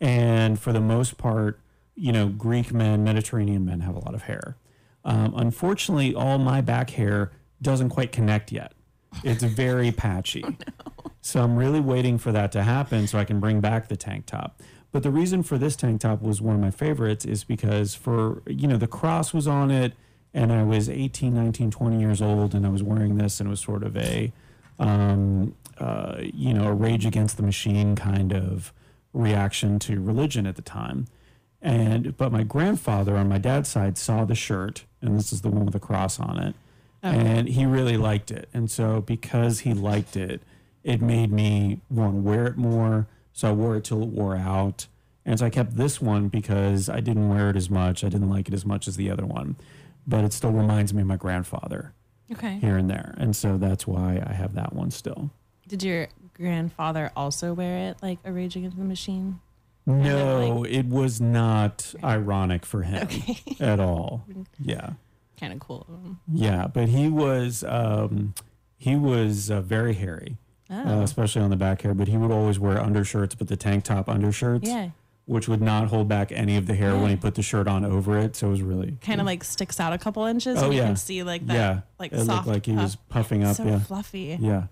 And 0.00 0.58
for 0.58 0.72
the 0.72 0.80
most 0.80 1.18
part, 1.18 1.60
you 1.94 2.12
know, 2.12 2.28
Greek 2.28 2.72
men, 2.72 3.04
Mediterranean 3.04 3.64
men 3.64 3.80
have 3.80 3.96
a 3.96 3.98
lot 3.98 4.14
of 4.14 4.22
hair. 4.22 4.56
Um, 5.04 5.34
unfortunately, 5.36 6.14
all 6.14 6.38
my 6.38 6.60
back 6.60 6.90
hair 6.90 7.32
doesn't 7.60 7.90
quite 7.90 8.12
connect 8.12 8.52
yet. 8.52 8.72
It's 9.24 9.42
very 9.42 9.90
patchy. 9.92 10.44
So 11.20 11.42
I'm 11.42 11.56
really 11.56 11.80
waiting 11.80 12.16
for 12.16 12.32
that 12.32 12.52
to 12.52 12.62
happen 12.62 13.06
so 13.06 13.18
I 13.18 13.24
can 13.24 13.40
bring 13.40 13.60
back 13.60 13.88
the 13.88 13.96
tank 13.96 14.26
top. 14.26 14.62
But 14.92 15.02
the 15.02 15.10
reason 15.10 15.42
for 15.42 15.58
this 15.58 15.76
tank 15.76 16.00
top 16.00 16.22
was 16.22 16.40
one 16.40 16.54
of 16.54 16.60
my 16.60 16.70
favorites 16.70 17.24
is 17.24 17.44
because 17.44 17.94
for, 17.94 18.42
you 18.46 18.66
know, 18.66 18.76
the 18.76 18.88
cross 18.88 19.34
was 19.34 19.46
on 19.46 19.70
it 19.70 19.92
and 20.32 20.52
I 20.52 20.62
was 20.62 20.88
18, 20.88 21.34
19, 21.34 21.70
20 21.70 22.00
years 22.00 22.22
old 22.22 22.54
and 22.54 22.64
I 22.64 22.68
was 22.68 22.82
wearing 22.82 23.16
this 23.16 23.40
and 23.40 23.48
it 23.48 23.50
was 23.50 23.60
sort 23.60 23.82
of 23.82 23.96
a, 23.96 24.32
um, 24.78 25.54
uh, 25.78 26.16
you 26.20 26.54
know, 26.54 26.68
a 26.68 26.72
rage 26.72 27.04
against 27.04 27.36
the 27.36 27.42
machine 27.42 27.96
kind 27.96 28.32
of 28.32 28.72
reaction 29.12 29.78
to 29.80 30.00
religion 30.00 30.46
at 30.46 30.56
the 30.56 30.62
time. 30.62 31.06
And, 31.60 32.16
but 32.16 32.32
my 32.32 32.42
grandfather 32.42 33.16
on 33.16 33.28
my 33.28 33.38
dad's 33.38 33.68
side 33.68 33.98
saw 33.98 34.24
the 34.24 34.34
shirt 34.34 34.84
and 35.02 35.18
this 35.18 35.32
is 35.32 35.40
the 35.40 35.50
one 35.50 35.64
with 35.64 35.72
the 35.72 35.80
cross 35.80 36.20
on 36.20 36.38
it. 36.38 36.54
And 37.02 37.48
he 37.48 37.64
really 37.64 37.96
liked 37.96 38.30
it. 38.30 38.48
And 38.52 38.70
so 38.70 39.00
because 39.00 39.60
he 39.60 39.72
liked 39.72 40.16
it, 40.16 40.42
it 40.84 41.00
made 41.00 41.32
me 41.32 41.80
want 41.90 42.14
to 42.14 42.20
wear 42.20 42.46
it 42.46 42.56
more. 42.56 43.06
So 43.32 43.48
I 43.48 43.52
wore 43.52 43.76
it 43.76 43.84
till 43.84 44.02
it 44.02 44.08
wore 44.08 44.36
out. 44.36 44.86
And 45.24 45.38
so 45.38 45.46
I 45.46 45.50
kept 45.50 45.76
this 45.76 46.00
one 46.00 46.28
because 46.28 46.88
I 46.88 47.00
didn't 47.00 47.28
wear 47.28 47.50
it 47.50 47.56
as 47.56 47.70
much. 47.70 48.04
I 48.04 48.08
didn't 48.08 48.30
like 48.30 48.48
it 48.48 48.54
as 48.54 48.64
much 48.64 48.86
as 48.86 48.96
the 48.96 49.10
other 49.10 49.26
one. 49.26 49.56
But 50.06 50.24
it 50.24 50.32
still 50.32 50.50
reminds 50.52 50.92
me 50.94 51.02
of 51.02 51.08
my 51.08 51.16
grandfather 51.16 51.92
Okay. 52.32 52.58
here 52.58 52.76
and 52.76 52.88
there. 52.90 53.14
And 53.18 53.34
so 53.36 53.56
that's 53.58 53.86
why 53.86 54.22
I 54.26 54.32
have 54.32 54.54
that 54.54 54.72
one 54.72 54.90
still. 54.90 55.30
Did 55.68 55.82
your 55.82 56.08
grandfather 56.34 57.10
also 57.14 57.52
wear 57.52 57.90
it 57.90 57.98
like 58.02 58.18
a 58.24 58.32
Rage 58.32 58.56
Against 58.56 58.76
the 58.78 58.84
Machine? 58.84 59.40
No, 59.86 60.64
it 60.64 60.86
was 60.86 61.20
not 61.20 61.94
ironic 62.04 62.64
for 62.64 62.82
him 62.82 63.02
Okay. 63.04 63.38
at 63.60 63.80
all. 63.80 64.24
Yeah. 64.60 64.90
kind 65.38 65.52
of 65.52 65.60
cool. 65.60 65.86
Yeah. 66.32 66.66
But 66.66 66.88
he 66.88 67.08
was, 67.08 67.64
um, 67.64 68.34
he 68.76 68.94
was 68.96 69.50
uh, 69.50 69.60
very 69.62 69.94
hairy. 69.94 70.36
uh, 70.70 70.82
Oh. 70.86 71.02
especially 71.02 71.42
on 71.42 71.50
the 71.50 71.56
back 71.56 71.82
hair. 71.82 71.94
But 71.94 72.08
he 72.08 72.16
would 72.16 72.30
always 72.30 72.58
wear 72.58 72.78
undershirts, 72.80 73.34
but 73.34 73.48
the 73.48 73.56
tank 73.56 73.84
top 73.84 74.08
undershirts, 74.08 74.68
yeah. 74.68 74.90
Which 75.26 75.46
would 75.48 75.60
not 75.62 75.88
hold 75.88 76.08
back 76.08 76.32
any 76.32 76.56
of 76.56 76.66
the 76.66 76.74
hair 76.74 76.96
when 76.96 77.10
he 77.10 77.16
put 77.16 77.34
the 77.36 77.42
shirt 77.42 77.68
on 77.68 77.84
over 77.84 78.18
it. 78.18 78.34
So 78.36 78.48
it 78.48 78.50
was 78.50 78.62
really 78.62 78.96
Kind 79.00 79.20
of 79.20 79.26
like 79.26 79.44
sticks 79.44 79.78
out 79.78 79.92
a 79.92 79.98
couple 79.98 80.24
inches 80.24 80.58
Oh, 80.58 80.64
and 80.64 80.74
you 80.74 80.80
yeah. 80.80 80.86
can 80.86 80.96
see 80.96 81.22
like 81.22 81.46
that 81.46 81.54
yeah, 81.54 81.80
like 81.98 82.12
it 82.12 82.24
soft 82.24 82.46
looked 82.46 82.48
like 82.48 82.66
he 82.66 82.74
puff. 82.74 82.82
was 82.82 82.96
puffing 83.08 83.44
up. 83.44 83.56
so 83.56 83.64
yeah, 83.64 83.78
fluffy. 83.78 84.36
yeah. 84.40 84.64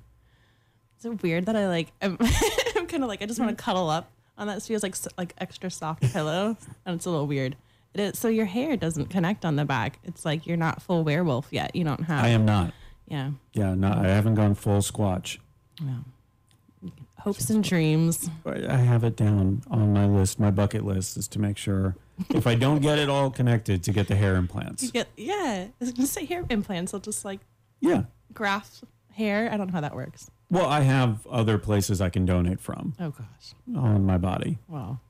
Is 0.99 1.05
it 1.05 1.23
weird 1.23 1.47
that 1.47 1.55
I 1.57 1.69
like 1.69 1.93
I'm, 2.03 2.17
I'm 2.77 2.87
kind 2.87 3.03
of 3.05 3.09
like 3.09 3.23
I 3.23 3.27
just 3.27 3.39
want 3.39 3.57
to 3.57 3.63
cuddle 3.63 3.89
up 3.89 4.11
on 4.37 4.49
that. 4.49 4.57
It 4.59 4.63
feels 4.65 4.83
like 4.83 4.97
like 5.17 5.35
extra 5.39 5.71
soft 5.71 6.03
pillow, 6.13 6.57
and 6.85 6.97
it's 6.97 7.07
a 7.07 7.11
little 7.11 7.27
weird. 7.29 7.55
It 7.95 8.01
is 8.01 8.19
so 8.19 8.27
your 8.29 8.47
hair 8.47 8.77
doesn't 8.77 9.07
connect 9.07 9.45
on 9.45 9.55
the 9.57 9.65
back. 9.65 10.01
It's 10.05 10.25
like 10.25 10.47
you're 10.47 10.57
not 10.57 10.83
full 10.83 11.05
werewolf 11.05 11.49
yet. 11.53 11.77
You 11.77 11.85
don't 11.85 12.03
have. 12.03 12.25
I 12.25 12.29
am 12.29 12.45
not. 12.45 12.73
Yeah. 13.07 13.31
Yeah, 13.55 13.75
no, 13.75 13.93
I 13.93 14.09
haven't 14.09 14.35
gone 14.35 14.55
full 14.55 14.81
squatch. 14.81 15.39
No. 15.81 15.99
Hopes 17.21 17.51
and 17.51 17.63
dreams. 17.65 18.31
I 18.47 18.77
have 18.77 19.03
it 19.05 19.17
down 19.17 19.63
on 19.71 19.93
my 19.93 20.07
list. 20.07 20.39
My 20.39 20.51
bucket 20.51 20.85
list 20.85 21.17
is 21.17 21.27
to 21.29 21.39
make 21.39 21.57
sure 21.59 21.97
if 22.31 22.47
I 22.47 22.55
don't 22.55 22.81
get 22.81 22.99
it 22.99 23.09
all 23.09 23.31
connected, 23.31 23.83
to 23.85 23.93
get 23.93 24.07
the 24.09 24.15
hair 24.17 24.33
You 24.33 24.39
implants. 24.39 24.91
get 24.91 25.09
yeah. 25.17 25.67
I 25.69 25.73
was 25.81 25.93
gonna 25.93 26.07
say 26.07 26.25
hair 26.25 26.45
implants. 26.49 26.93
They'll 26.93 27.01
just 27.01 27.25
like 27.25 27.41
Yeah. 27.81 28.05
graft 28.33 28.85
hair. 29.13 29.51
I 29.53 29.57
don't 29.57 29.67
know 29.67 29.73
how 29.73 29.81
that 29.81 29.95
works. 29.97 30.31
Well, 30.51 30.67
I 30.67 30.81
have 30.81 31.27
other 31.27 31.59
places 31.59 32.01
I 32.01 32.09
can 32.09 32.25
donate 32.25 32.61
from 32.61 32.95
Oh 33.01 33.11
gosh. 33.11 33.55
on 33.77 34.07
my 34.07 34.17
body. 34.17 34.59
Well. 34.69 35.01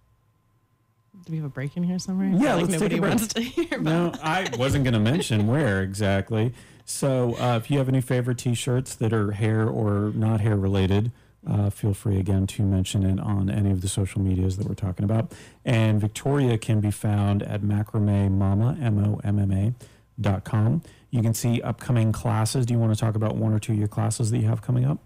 Do 1.26 1.32
we 1.32 1.38
have 1.38 1.46
a 1.46 1.50
break 1.50 1.76
in 1.76 1.82
here 1.82 1.98
somewhere? 1.98 2.28
Yeah, 2.28 2.54
like 2.54 2.68
let's 2.68 2.80
take 2.80 2.92
a 2.92 2.96
nobody 2.96 3.00
break. 3.00 3.10
wants 3.10 3.34
to 3.34 3.40
hear 3.42 3.78
No, 3.80 4.12
I 4.22 4.48
wasn't 4.56 4.84
going 4.84 4.94
to 4.94 5.00
mention 5.00 5.46
where 5.46 5.82
exactly. 5.82 6.54
So, 6.84 7.34
uh, 7.38 7.56
if 7.58 7.70
you 7.70 7.78
have 7.78 7.88
any 7.88 8.00
favorite 8.00 8.38
T-shirts 8.38 8.94
that 8.94 9.12
are 9.12 9.32
hair 9.32 9.68
or 9.68 10.12
not 10.14 10.40
hair 10.40 10.56
related, 10.56 11.10
uh, 11.46 11.70
feel 11.70 11.94
free 11.94 12.18
again 12.18 12.46
to 12.48 12.62
mention 12.62 13.04
it 13.04 13.20
on 13.20 13.48
any 13.50 13.70
of 13.70 13.80
the 13.80 13.88
social 13.88 14.20
medias 14.20 14.56
that 14.56 14.66
we're 14.66 14.74
talking 14.74 15.04
about. 15.04 15.32
And 15.64 16.00
Victoria 16.00 16.58
can 16.58 16.80
be 16.80 16.90
found 16.90 17.42
at 17.42 17.62
macrame 17.62 18.32
mama 18.32 18.76
m 18.80 18.98
o 19.04 19.20
m 19.24 19.38
m 19.38 19.52
a 19.52 19.74
dot 20.20 20.44
com. 20.44 20.82
You 21.10 21.22
can 21.22 21.32
see 21.34 21.62
upcoming 21.62 22.12
classes. 22.12 22.66
Do 22.66 22.74
you 22.74 22.80
want 22.80 22.92
to 22.92 23.00
talk 23.00 23.14
about 23.14 23.36
one 23.36 23.52
or 23.52 23.58
two 23.58 23.72
of 23.72 23.78
your 23.78 23.88
classes 23.88 24.30
that 24.30 24.38
you 24.38 24.46
have 24.46 24.60
coming 24.62 24.84
up, 24.84 24.98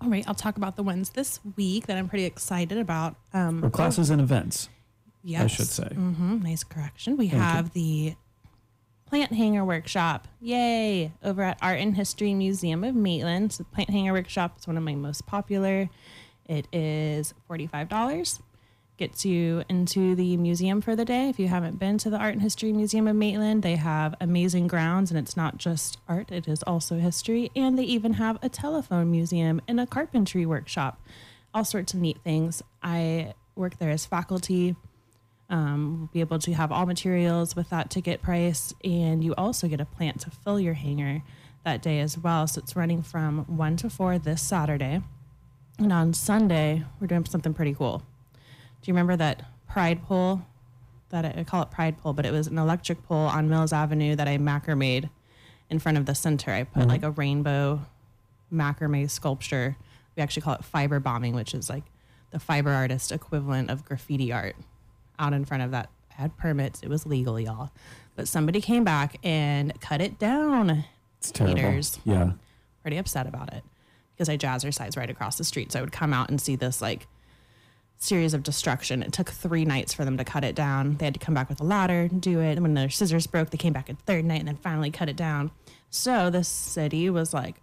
All 0.00 0.08
right, 0.10 0.22
I'll 0.28 0.34
talk 0.34 0.56
about 0.56 0.76
the 0.76 0.82
ones 0.82 1.10
this 1.10 1.40
week 1.56 1.86
that 1.86 1.96
I'm 1.96 2.08
pretty 2.08 2.24
excited 2.26 2.78
about. 2.78 3.16
Um, 3.32 3.64
or 3.64 3.70
classes 3.70 4.10
and 4.10 4.20
events? 4.20 4.68
yes. 5.24 5.42
I 5.42 5.46
should 5.48 5.66
say. 5.66 5.88
hmm 5.88 6.38
nice 6.42 6.62
correction. 6.62 7.16
We 7.16 7.28
Thank 7.28 7.32
you. 7.32 7.38
have 7.48 7.72
the 7.72 8.14
plant 9.10 9.32
hanger 9.32 9.64
workshop. 9.64 10.28
Yay! 10.40 11.12
Over 11.24 11.42
at 11.42 11.58
Art 11.60 11.80
and 11.80 11.96
History 11.96 12.32
Museum 12.32 12.84
of 12.84 12.94
Maitland. 12.94 13.52
So 13.52 13.64
the 13.64 13.70
plant 13.70 13.90
hanger 13.90 14.12
workshop 14.12 14.58
is 14.60 14.68
one 14.68 14.76
of 14.76 14.84
my 14.84 14.94
most 14.94 15.26
popular. 15.26 15.90
It 16.46 16.68
is 16.72 17.34
$45. 17.50 18.40
Gets 18.98 19.24
you 19.24 19.64
into 19.68 20.14
the 20.14 20.36
museum 20.36 20.80
for 20.80 20.94
the 20.94 21.04
day. 21.04 21.28
If 21.28 21.40
you 21.40 21.48
haven't 21.48 21.80
been 21.80 21.98
to 21.98 22.10
the 22.10 22.18
Art 22.18 22.34
and 22.34 22.42
History 22.42 22.72
Museum 22.72 23.08
of 23.08 23.16
Maitland, 23.16 23.64
they 23.64 23.74
have 23.74 24.14
amazing 24.20 24.68
grounds 24.68 25.10
and 25.10 25.18
it's 25.18 25.36
not 25.36 25.58
just 25.58 25.98
art, 26.06 26.30
it 26.30 26.46
is 26.46 26.62
also 26.62 26.98
history. 27.00 27.50
And 27.56 27.76
they 27.76 27.82
even 27.82 28.12
have 28.12 28.38
a 28.42 28.48
telephone 28.48 29.10
museum 29.10 29.60
and 29.66 29.80
a 29.80 29.86
carpentry 29.86 30.46
workshop. 30.46 31.00
All 31.52 31.64
sorts 31.64 31.94
of 31.94 32.00
neat 32.00 32.18
things. 32.22 32.62
I 32.80 33.34
work 33.56 33.78
there 33.78 33.90
as 33.90 34.06
faculty 34.06 34.76
um, 35.50 35.98
we'll 35.98 36.10
be 36.12 36.20
able 36.20 36.38
to 36.38 36.54
have 36.54 36.70
all 36.70 36.86
materials 36.86 37.56
with 37.56 37.68
that 37.70 37.90
ticket 37.90 38.22
price, 38.22 38.72
and 38.84 39.22
you 39.22 39.34
also 39.34 39.68
get 39.68 39.80
a 39.80 39.84
plant 39.84 40.20
to 40.22 40.30
fill 40.30 40.60
your 40.60 40.74
hanger 40.74 41.22
that 41.64 41.82
day 41.82 41.98
as 42.00 42.16
well. 42.16 42.46
So 42.46 42.60
it's 42.60 42.76
running 42.76 43.02
from 43.02 43.44
one 43.44 43.76
to 43.78 43.90
four 43.90 44.18
this 44.18 44.40
Saturday, 44.40 45.02
and 45.78 45.92
on 45.92 46.14
Sunday 46.14 46.84
we're 47.00 47.08
doing 47.08 47.24
something 47.24 47.52
pretty 47.52 47.74
cool. 47.74 47.98
Do 48.38 48.90
you 48.90 48.94
remember 48.94 49.16
that 49.16 49.44
pride 49.68 50.02
pole? 50.04 50.42
That 51.10 51.24
I, 51.24 51.40
I 51.40 51.44
call 51.44 51.62
it 51.62 51.72
pride 51.72 51.98
pole, 51.98 52.12
but 52.12 52.24
it 52.24 52.32
was 52.32 52.46
an 52.46 52.56
electric 52.56 53.02
pole 53.02 53.26
on 53.26 53.50
Mills 53.50 53.72
Avenue 53.72 54.14
that 54.14 54.28
I 54.28 54.38
macrameed 54.38 55.10
in 55.68 55.80
front 55.80 55.98
of 55.98 56.06
the 56.06 56.14
center. 56.14 56.52
I 56.52 56.62
put 56.62 56.86
like 56.86 57.02
a 57.02 57.10
rainbow 57.10 57.80
macrame 58.52 59.10
sculpture. 59.10 59.76
We 60.16 60.22
actually 60.22 60.42
call 60.42 60.54
it 60.54 60.64
fiber 60.64 61.00
bombing, 61.00 61.34
which 61.34 61.52
is 61.54 61.68
like 61.68 61.82
the 62.30 62.38
fiber 62.38 62.70
artist 62.70 63.10
equivalent 63.10 63.70
of 63.70 63.84
graffiti 63.84 64.32
art 64.32 64.54
out 65.20 65.32
in 65.32 65.44
front 65.44 65.62
of 65.62 65.70
that. 65.70 65.90
I 66.10 66.22
had 66.22 66.36
permits. 66.36 66.82
It 66.82 66.88
was 66.88 67.06
legal, 67.06 67.38
y'all. 67.38 67.70
But 68.16 68.26
somebody 68.26 68.60
came 68.60 68.82
back 68.84 69.18
and 69.22 69.78
cut 69.80 70.00
it 70.00 70.18
down. 70.18 70.84
It's 71.18 71.30
terrible. 71.30 71.56
Haters. 71.56 72.00
Yeah. 72.04 72.32
Pretty 72.82 72.96
upset 72.96 73.26
about 73.26 73.52
it 73.52 73.62
because 74.14 74.28
I 74.28 74.36
jazzercise 74.36 74.96
right 74.96 75.08
across 75.08 75.36
the 75.36 75.44
street. 75.44 75.72
So 75.72 75.78
I 75.78 75.82
would 75.82 75.92
come 75.92 76.12
out 76.12 76.30
and 76.30 76.40
see 76.40 76.56
this 76.56 76.82
like 76.82 77.06
series 77.98 78.34
of 78.34 78.42
destruction. 78.42 79.02
It 79.02 79.12
took 79.12 79.30
three 79.30 79.64
nights 79.64 79.92
for 79.92 80.04
them 80.04 80.16
to 80.16 80.24
cut 80.24 80.42
it 80.44 80.54
down. 80.54 80.96
They 80.96 81.04
had 81.04 81.14
to 81.14 81.20
come 81.20 81.34
back 81.34 81.48
with 81.48 81.60
a 81.60 81.64
ladder 81.64 82.08
and 82.10 82.20
do 82.20 82.40
it. 82.40 82.52
And 82.52 82.62
when 82.62 82.74
their 82.74 82.88
scissors 82.88 83.26
broke, 83.26 83.50
they 83.50 83.58
came 83.58 83.72
back 83.72 83.88
a 83.88 83.94
third 83.94 84.24
night 84.24 84.40
and 84.40 84.48
then 84.48 84.56
finally 84.56 84.90
cut 84.90 85.08
it 85.08 85.16
down. 85.16 85.50
So 85.90 86.30
the 86.30 86.42
city 86.42 87.10
was 87.10 87.34
like, 87.34 87.56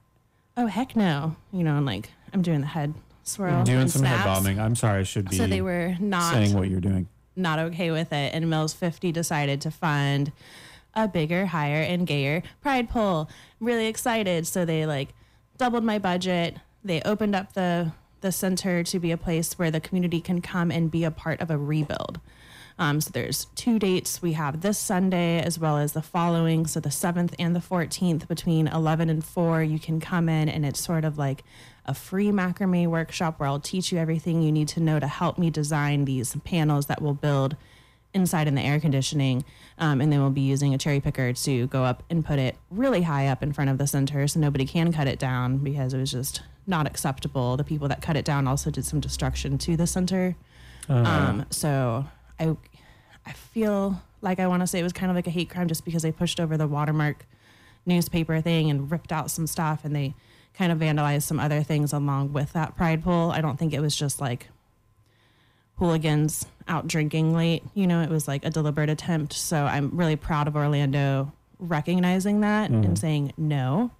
oh, 0.56 0.68
heck 0.68 0.96
no. 0.96 1.36
You 1.52 1.64
know, 1.64 1.78
and 1.78 1.86
like 1.86 2.12
I'm 2.34 2.42
doing 2.42 2.62
the 2.62 2.68
head 2.68 2.94
swirl. 3.24 3.64
Doing 3.64 3.82
and 3.82 3.92
some 3.92 4.04
head 4.04 4.24
bombing. 4.24 4.60
I'm 4.60 4.76
sorry, 4.76 5.00
I 5.02 5.04
should 5.04 5.30
be 5.30 5.38
So 5.38 5.48
they 5.48 5.62
were 5.62 5.96
not 6.00 6.34
saying 6.34 6.54
what 6.54 6.70
you're 6.70 6.80
doing. 6.80 7.08
Not 7.38 7.60
okay 7.60 7.92
with 7.92 8.12
it. 8.12 8.34
And 8.34 8.50
Mills 8.50 8.74
50 8.74 9.12
decided 9.12 9.62
to 9.62 9.72
fund 9.72 10.32
a 10.94 11.08
bigger, 11.08 11.46
higher, 11.46 11.82
and 11.82 12.08
gayer 12.08 12.44
pride 12.62 12.90
pole. 12.90 13.30
Really 13.60 13.88
excited. 13.88 14.48
So 14.48 14.66
they 14.66 14.86
like 14.86 15.10
doubled 15.58 15.84
my 15.84 16.00
budget. 16.00 16.58
They 16.84 17.02
opened 17.02 17.36
up 17.36 17.54
the 17.54 17.92
the 18.22 18.32
center 18.32 18.84
to 18.84 19.00
be 19.00 19.12
a 19.12 19.18
place 19.18 19.60
where 19.60 19.70
the 19.70 19.80
community 19.80 20.20
can 20.20 20.42
come 20.42 20.72
and 20.72 20.90
be 20.90 21.04
a 21.04 21.12
part 21.12 21.40
of 21.40 21.52
a 21.52 21.58
rebuild. 21.58 22.20
Um, 22.80 23.02
so 23.02 23.10
there's 23.12 23.46
two 23.56 23.80
dates. 23.80 24.22
We 24.22 24.34
have 24.34 24.62
this 24.62 24.78
Sunday 24.78 25.40
as 25.40 25.58
well 25.58 25.78
as 25.78 25.94
the 25.94 26.02
following. 26.02 26.68
So 26.68 26.80
the 26.80 26.90
7th 26.90 27.34
and 27.40 27.56
the 27.56 27.60
14th 27.60 28.28
between 28.28 28.68
11 28.68 29.10
and 29.10 29.26
4, 29.26 29.64
you 29.64 29.80
can 29.80 30.00
come 30.00 30.30
in 30.30 30.48
and 30.48 30.66
it's 30.66 30.84
sort 30.84 31.04
of 31.04 31.18
like 31.18 31.44
a 31.88 31.94
free 31.94 32.28
macrame 32.28 32.88
workshop 32.88 33.40
where 33.40 33.48
I'll 33.48 33.60
teach 33.60 33.92
you 33.92 33.98
everything 33.98 34.42
you 34.42 34.52
need 34.52 34.68
to 34.70 34.80
know 34.80 35.00
to 35.00 35.08
help 35.08 35.38
me 35.38 35.50
design 35.50 36.06
these 36.06 36.36
panels 36.44 36.88
that 36.88 37.02
will 37.02 37.14
build 37.14 37.56
inside 38.14 38.48
in 38.48 38.56
the 38.56 38.62
air 38.62 38.80
conditioning. 38.80 39.46
Um, 39.78 40.02
and 40.02 40.12
then 40.12 40.20
we'll 40.20 40.30
be 40.32 40.42
using 40.42 40.74
a 40.74 40.78
cherry 40.78 41.00
picker 41.00 41.34
to 41.34 41.68
go 41.68 41.84
up 41.84 42.04
and 42.10 42.26
put 42.26 42.40
it 42.40 42.58
really 42.72 43.04
high 43.04 43.28
up 43.28 43.44
in 43.44 43.54
front 43.54 43.70
of 43.70 43.78
the 43.78 43.88
center 43.88 44.28
so 44.28 44.40
nobody 44.40 44.66
can 44.66 44.92
cut 44.92 45.08
it 45.08 45.20
down 45.20 45.58
because 45.58 45.94
it 45.94 45.98
was 45.98 46.12
just 46.12 46.42
not 46.66 46.88
acceptable. 46.88 47.58
The 47.58 47.64
people 47.64 47.88
that 47.88 48.02
cut 48.02 48.18
it 48.18 48.26
down 48.26 48.48
also 48.48 48.70
did 48.70 48.86
some 48.86 49.00
destruction 49.00 49.58
to 49.60 49.78
the 49.78 49.88
center. 49.88 50.36
Um, 50.90 51.46
so 51.50 52.06
I, 52.40 52.56
I 53.26 53.34
feel 53.34 54.02
like 54.22 54.40
I 54.40 54.48
want 54.48 54.62
to 54.62 54.68
say 54.68 54.80
it 54.80 54.84
was 54.84 54.94
kind 54.94 55.10
of 55.10 55.16
like 55.16 55.28
a 55.28 55.32
hate 55.32 55.50
crime 55.50 55.68
just 55.68 55.86
because 55.86 56.02
they 56.02 56.12
pushed 56.12 56.40
over 56.40 56.58
the 56.58 56.68
watermark 56.68 57.26
newspaper 57.86 58.42
thing 58.42 58.70
and 58.70 58.92
ripped 58.92 59.12
out 59.12 59.32
some 59.32 59.48
stuff 59.48 59.86
and 59.86 59.96
they 59.96 60.14
kind 60.58 60.72
of 60.72 60.80
vandalized 60.80 61.24
some 61.24 61.40
other 61.40 61.62
things 61.64 61.94
along 61.94 62.34
with 62.34 62.54
that 62.54 62.76
pride 62.76 63.04
pole. 63.04 63.32
I 63.32 63.42
don't 63.42 63.58
think 63.58 63.74
it 63.74 63.80
was 63.80 63.96
just 63.96 64.20
like 64.20 64.48
hooligans 65.78 66.48
out 66.68 66.88
drinking 66.88 67.36
late. 67.36 67.64
You 67.74 67.86
know, 67.86 68.02
it 68.02 68.10
was 68.10 68.28
like 68.28 68.44
a 68.44 68.50
deliberate 68.50 68.90
attempt. 68.90 69.34
So 69.34 69.66
I'm 69.66 69.96
really 69.96 70.16
proud 70.16 70.48
of 70.48 70.56
Orlando 70.56 71.32
recognizing 71.60 72.42
that 72.42 72.70
and 72.70 72.98
saying, 72.98 73.34
no, 73.38 73.92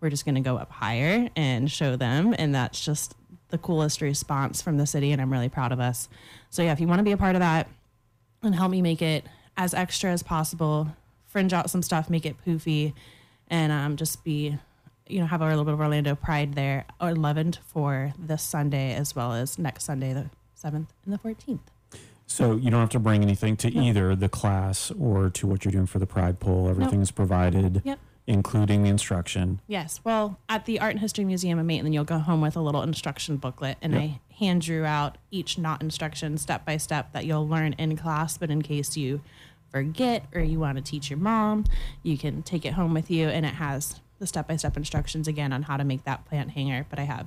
we're 0.00 0.10
just 0.10 0.24
going 0.24 0.34
to 0.36 0.40
go 0.40 0.56
up 0.56 0.70
higher 0.70 1.28
and 1.34 1.70
show 1.70 1.96
them. 1.96 2.34
And 2.38 2.54
that's 2.54 2.84
just 2.84 3.14
the 3.48 3.58
coolest 3.58 4.00
response 4.00 4.60
from 4.60 4.78
the 4.78 4.86
city, 4.86 5.12
and 5.12 5.22
I'm 5.22 5.32
really 5.32 5.48
proud 5.48 5.70
of 5.70 5.78
us. 5.78 6.08
So 6.50 6.62
yeah, 6.62 6.72
if 6.72 6.80
you 6.80 6.88
want 6.88 6.98
to 6.98 7.04
be 7.04 7.12
a 7.12 7.16
part 7.16 7.36
of 7.36 7.40
that 7.40 7.68
and 8.42 8.54
help 8.54 8.70
me 8.70 8.82
make 8.82 9.00
it 9.00 9.24
as 9.56 9.74
extra 9.74 10.10
as 10.10 10.22
possible, 10.22 10.88
fringe 11.26 11.52
out 11.52 11.70
some 11.70 11.82
stuff, 11.82 12.10
make 12.10 12.26
it 12.26 12.36
poofy, 12.44 12.94
and 13.48 13.70
um, 13.70 13.96
just 13.96 14.24
be, 14.24 14.58
you 15.06 15.20
know, 15.20 15.26
have 15.26 15.42
a 15.42 15.46
little 15.48 15.64
bit 15.64 15.74
of 15.74 15.80
Orlando 15.80 16.14
pride 16.14 16.54
there, 16.54 16.84
or 17.00 17.10
11th 17.10 17.58
for 17.66 18.12
this 18.18 18.42
Sunday 18.42 18.94
as 18.94 19.14
well 19.14 19.32
as 19.32 19.58
next 19.58 19.84
Sunday, 19.84 20.12
the 20.12 20.30
7th 20.56 20.88
and 21.04 21.12
the 21.12 21.18
14th. 21.18 21.60
So 22.26 22.56
you 22.56 22.70
don't 22.70 22.80
have 22.80 22.88
to 22.90 22.98
bring 22.98 23.22
anything 23.22 23.56
to 23.58 23.70
No. 23.70 23.82
either 23.82 24.16
the 24.16 24.30
class 24.30 24.90
or 24.92 25.28
to 25.30 25.46
what 25.46 25.64
you're 25.64 25.72
doing 25.72 25.86
for 25.86 25.98
the 25.98 26.06
Pride 26.06 26.40
Pole. 26.40 26.68
Everything's 26.68 27.10
provided, 27.10 27.82
Yep. 27.84 27.98
including 28.26 28.82
the 28.82 28.88
instruction. 28.88 29.60
Yes. 29.66 30.00
Well, 30.04 30.38
at 30.48 30.64
the 30.64 30.80
Art 30.80 30.92
and 30.92 31.00
History 31.00 31.26
Museum 31.26 31.58
in 31.58 31.66
Maitland, 31.66 31.94
you'll 31.94 32.04
go 32.04 32.18
home 32.18 32.40
with 32.40 32.56
a 32.56 32.60
little 32.62 32.82
instruction 32.82 33.36
booklet, 33.36 33.76
and 33.82 33.92
Yep. 33.92 34.02
I 34.02 34.20
hand 34.38 34.62
drew 34.62 34.86
out 34.86 35.18
each 35.30 35.58
knot 35.58 35.82
instruction 35.82 36.38
step 36.38 36.64
by 36.64 36.78
step 36.78 37.12
that 37.12 37.26
you'll 37.26 37.46
learn 37.46 37.74
in 37.74 37.94
class. 37.96 38.38
But 38.38 38.50
in 38.50 38.62
case 38.62 38.96
you 38.96 39.20
forget 39.70 40.24
or 40.34 40.40
you 40.40 40.58
want 40.58 40.76
to 40.76 40.82
teach 40.82 41.10
your 41.10 41.18
mom, 41.18 41.64
you 42.02 42.16
can 42.16 42.42
take 42.42 42.64
it 42.64 42.72
home 42.72 42.94
with 42.94 43.10
you, 43.10 43.28
and 43.28 43.44
it 43.44 43.54
has 43.54 44.00
the 44.18 44.26
step 44.26 44.48
by 44.48 44.56
step 44.56 44.76
instructions 44.76 45.28
again 45.28 45.52
on 45.52 45.64
how 45.64 45.76
to 45.76 45.84
make 45.84 46.04
that 46.04 46.24
plant 46.26 46.50
hanger. 46.50 46.86
But 46.88 46.98
I 46.98 47.02
have 47.02 47.26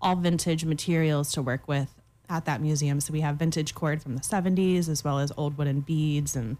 all 0.00 0.16
vintage 0.16 0.64
materials 0.64 1.32
to 1.32 1.42
work 1.42 1.66
with 1.66 1.94
at 2.28 2.44
that 2.44 2.60
museum. 2.60 3.00
So 3.00 3.12
we 3.12 3.20
have 3.20 3.36
vintage 3.36 3.74
cord 3.74 4.02
from 4.02 4.14
the 4.14 4.20
70s 4.20 4.88
as 4.88 5.02
well 5.02 5.18
as 5.18 5.32
old 5.36 5.58
wooden 5.58 5.80
beads 5.80 6.36
and 6.36 6.56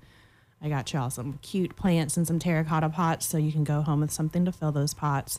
I 0.61 0.69
got 0.69 0.93
y'all 0.93 1.11
some 1.11 1.39
cute 1.41 1.77
plants 1.77 2.17
and 2.17 2.27
some 2.27 2.39
terracotta 2.39 2.89
pots, 2.89 3.27
so 3.27 3.39
you 3.39 3.53
can 3.53 3.65
go 3.65 3.83
home 3.83 4.01
with 4.01 4.11
something 4.11 4.45
to 4.45 4.53
fill 4.53 4.73
those 4.73 4.93
pots. 4.93 5.39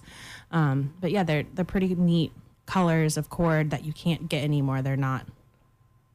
Um, 0.52 0.94
but 1.02 1.12
yeah, 1.12 1.24
they're 1.24 1.44
they're 1.54 1.66
pretty 1.66 1.94
neat 1.96 2.32
colors 2.66 3.18
of 3.18 3.30
cord 3.30 3.72
that 3.72 3.84
you 3.84 3.92
can't 3.92 4.30
get 4.30 4.44
anymore. 4.44 4.82
They're 4.82 4.96
not 4.96 5.26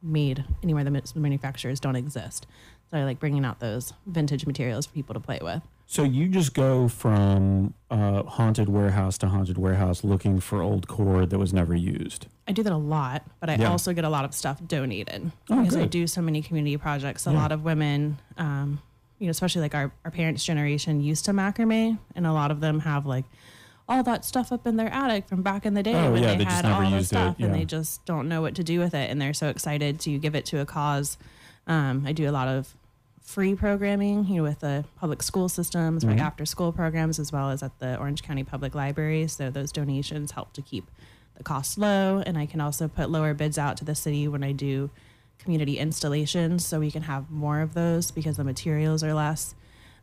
made 0.02 0.44
anywhere. 0.62 0.84
The 0.84 1.02
manufacturers 1.16 1.80
don't 1.80 1.96
exist. 1.96 2.46
So 2.90 2.98
I 2.98 3.04
like 3.04 3.18
bringing 3.18 3.44
out 3.44 3.60
those 3.60 3.92
vintage 4.06 4.46
materials 4.46 4.86
for 4.86 4.94
people 4.94 5.14
to 5.14 5.20
play 5.20 5.40
with. 5.42 5.62
So 5.86 6.02
you 6.02 6.28
just 6.28 6.54
go 6.54 6.88
from 6.88 7.74
uh, 7.90 8.22
haunted 8.24 8.68
warehouse 8.68 9.18
to 9.18 9.28
haunted 9.28 9.58
warehouse 9.58 10.02
looking 10.02 10.40
for 10.40 10.60
old 10.62 10.88
cord 10.88 11.30
that 11.30 11.38
was 11.38 11.52
never 11.52 11.74
used. 11.74 12.26
I 12.48 12.52
do 12.52 12.62
that 12.62 12.72
a 12.72 12.76
lot, 12.76 13.22
but 13.40 13.48
I 13.50 13.56
Yeah. 13.56 13.70
also 13.70 13.92
get 13.92 14.04
a 14.04 14.08
lot 14.08 14.24
of 14.24 14.34
stuff 14.34 14.60
donated 14.66 15.30
Oh, 15.50 15.60
because 15.60 15.76
I 15.76 15.84
do 15.84 16.06
so 16.06 16.20
many 16.22 16.42
community 16.42 16.76
projects. 16.78 17.26
A 17.26 17.30
Yeah. 17.32 17.38
lot 17.38 17.52
of 17.52 17.64
women, 17.64 18.18
um, 18.38 18.80
you 19.18 19.26
know, 19.26 19.30
especially 19.30 19.60
like 19.62 19.74
our, 19.74 19.92
our 20.04 20.10
parents' 20.10 20.44
generation 20.44 21.00
used 21.00 21.26
to 21.26 21.32
macrame, 21.32 21.98
and 22.16 22.26
a 22.26 22.32
lot 22.32 22.50
of 22.50 22.60
them 22.60 22.80
have 22.80 23.06
like 23.06 23.24
all 23.88 24.02
that 24.02 24.24
stuff 24.24 24.50
up 24.50 24.66
in 24.66 24.76
their 24.76 24.92
attic 24.92 25.28
from 25.28 25.42
back 25.42 25.66
in 25.66 25.74
the 25.74 25.82
day 25.82 25.94
Oh, 25.94 26.12
when 26.12 26.22
yeah, 26.22 26.32
they 26.32 26.38
they 26.38 26.44
had 26.44 26.64
all 26.64 26.80
the 26.90 26.96
used 26.96 27.12
it, 27.12 27.16
stuff 27.16 27.36
and 27.38 27.54
they 27.54 27.66
just 27.66 28.04
don't 28.06 28.28
know 28.28 28.40
what 28.40 28.54
to 28.56 28.64
do 28.64 28.80
with 28.80 28.94
it, 28.94 29.10
and 29.10 29.20
they're 29.20 29.34
so 29.34 29.48
excited 29.48 30.00
to 30.00 30.18
give 30.18 30.34
it 30.34 30.46
to 30.46 30.58
a 30.60 30.66
cause. 30.66 31.18
Um, 31.66 32.04
I 32.06 32.12
do 32.12 32.28
a 32.28 32.32
lot 32.32 32.48
of 32.48 32.74
free 33.24 33.54
programming, 33.54 34.26
you 34.26 34.36
know, 34.36 34.42
with 34.44 34.60
the 34.60 34.84
public 34.96 35.22
school 35.22 35.48
systems, 35.48 36.04
right 36.04 36.18
Mhm. 36.18 36.22
after 36.22 36.44
school 36.46 36.70
programs, 36.72 37.18
as 37.18 37.32
well 37.32 37.50
as 37.50 37.62
at 37.62 37.76
the 37.80 37.98
Orange 37.98 38.22
County 38.22 38.44
Public 38.44 38.74
Library. 38.74 39.26
So 39.26 39.50
those 39.50 39.72
donations 39.72 40.32
help 40.32 40.52
to 40.52 40.62
keep 40.62 40.88
the 41.36 41.42
costs 41.42 41.76
low, 41.76 42.22
and 42.24 42.38
I 42.38 42.46
can 42.46 42.60
also 42.60 42.86
put 42.86 43.10
lower 43.10 43.34
bids 43.34 43.58
out 43.58 43.76
to 43.78 43.84
the 43.84 43.94
city 43.96 44.28
when 44.28 44.44
I 44.44 44.52
do 44.52 44.90
community 45.38 45.78
installations, 45.78 46.64
so 46.64 46.78
we 46.78 46.90
can 46.92 47.02
have 47.02 47.28
more 47.30 47.60
of 47.60 47.74
those 47.74 48.10
because 48.12 48.36
the 48.36 48.44
materials 48.44 49.02
are 49.02 49.12
less. 49.14 49.54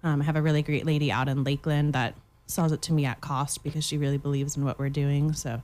Um, 0.04 0.22
I 0.22 0.26
have 0.26 0.36
a 0.36 0.42
really 0.42 0.62
great 0.62 0.86
lady 0.86 1.12
out 1.12 1.30
in 1.30 1.44
Lakeland 1.44 1.94
that 1.94 2.16
sells 2.48 2.72
it 2.74 2.82
to 2.82 2.92
me 2.94 3.06
at 3.06 3.22
cost 3.22 3.64
because 3.64 3.86
she 3.86 3.98
really 3.98 4.18
believes 4.18 4.58
in 4.58 4.66
what 4.66 4.78
we're 4.78 4.90
doing. 4.90 5.32
So 5.34 5.62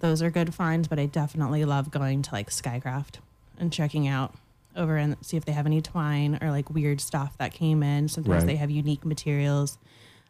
those 0.00 0.20
are 0.22 0.30
good 0.30 0.52
finds, 0.54 0.86
but 0.88 0.98
I 0.98 1.06
definitely 1.06 1.64
love 1.64 1.90
going 1.90 2.20
to 2.22 2.32
like 2.34 2.50
Skycraft 2.50 3.14
and 3.58 3.72
checking 3.72 4.06
out 4.06 4.34
over 4.80 4.96
and 4.96 5.16
see 5.20 5.36
if 5.36 5.44
they 5.44 5.52
have 5.52 5.66
any 5.66 5.80
twine 5.80 6.38
or 6.40 6.50
like 6.50 6.70
weird 6.70 7.00
stuff 7.00 7.36
that 7.38 7.52
came 7.52 7.82
in. 7.82 8.08
Sometimes 8.08 8.42
Right. 8.42 8.46
they 8.46 8.56
have 8.56 8.70
unique 8.70 9.04
materials. 9.04 9.78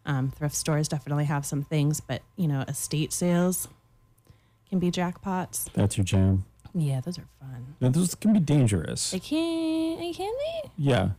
Um, 0.04 0.30
thrift 0.30 0.54
stores 0.54 0.88
definitely 0.88 1.26
have 1.26 1.46
some 1.46 1.62
things, 1.62 2.00
but 2.00 2.22
you 2.36 2.48
know, 2.48 2.62
estate 2.62 3.12
sales 3.12 3.68
can 4.68 4.78
be 4.78 4.90
jackpots. 4.90 5.70
That's 5.72 5.96
your 5.96 6.04
jam. 6.04 6.44
Yeah, 6.74 7.00
those 7.00 7.18
are 7.18 7.26
fun. 7.40 7.74
Now, 7.80 7.88
those 7.90 8.14
can 8.14 8.32
be 8.32 8.38
dangerous. 8.40 9.10
They 9.10 9.18
can, 9.18 10.12
can 10.14 10.32
they? 10.38 10.70
Yeah. 10.76 11.10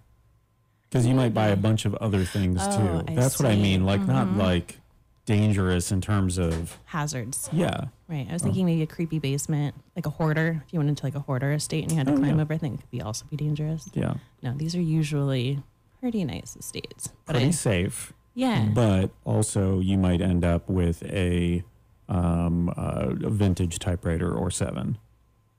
Because 0.90 1.06
you 1.06 1.14
might 1.14 1.34
buy 1.34 1.48
a 1.48 1.56
bunch 1.56 1.86
of 1.86 1.94
other 1.96 2.24
things 2.26 2.60
Oh, 2.62 2.78
too. 3.06 3.12
I 3.12 3.16
That's 3.16 3.40
what 3.40 3.50
I 3.50 3.56
mean. 3.56 3.86
Like, 3.86 4.02
not 4.02 4.28
Mhm. 4.28 4.38
like 4.38 4.80
dangerous 5.26 5.92
in 5.92 6.02
terms 6.02 6.38
of, 6.38 6.78
Hazards. 6.86 7.50
yeah. 7.54 7.86
Right. 8.08 8.28
I 8.30 8.34
was 8.34 8.42
Oh. 8.42 8.46
thinking 8.46 8.66
maybe 8.66 8.82
a 8.82 8.88
creepy 8.88 9.20
basement, 9.20 9.76
like 9.96 10.06
a 10.06 10.10
hoarder. 10.10 10.64
If 10.66 10.74
you 10.74 10.80
went 10.80 10.90
into 10.90 11.06
like 11.06 11.16
a 11.16 11.20
hoarder 11.20 11.52
estate 11.54 11.84
and 11.84 11.92
you 11.92 11.98
had 11.98 12.08
to 12.08 12.14
Oh, 12.14 12.18
climb 12.18 12.36
yeah. 12.38 12.42
over, 12.42 12.54
I 12.54 12.58
think 12.58 12.76
it 12.76 12.82
could 12.82 12.92
be 12.92 13.02
also 13.02 13.26
be 13.30 13.38
dangerous. 13.38 13.90
Yeah. 13.94 14.16
No, 14.42 14.54
these 14.56 14.76
are 14.76 14.82
usually 14.82 15.62
pretty 16.00 16.24
nice 16.26 16.56
estates. 16.58 17.10
But 17.26 17.34
Pretty 17.34 17.48
I, 17.48 17.52
safe. 17.52 18.14
yeah. 18.34 18.68
But 18.74 19.12
also, 19.24 19.80
you 19.80 19.98
might 19.98 20.20
end 20.22 20.44
up 20.44 20.68
with 20.70 21.04
a, 21.04 21.64
um, 22.10 22.70
uh, 22.76 23.14
a 23.24 23.30
vintage 23.30 23.80
typewriter 23.80 24.34
or 24.34 24.50
seven. 24.52 24.98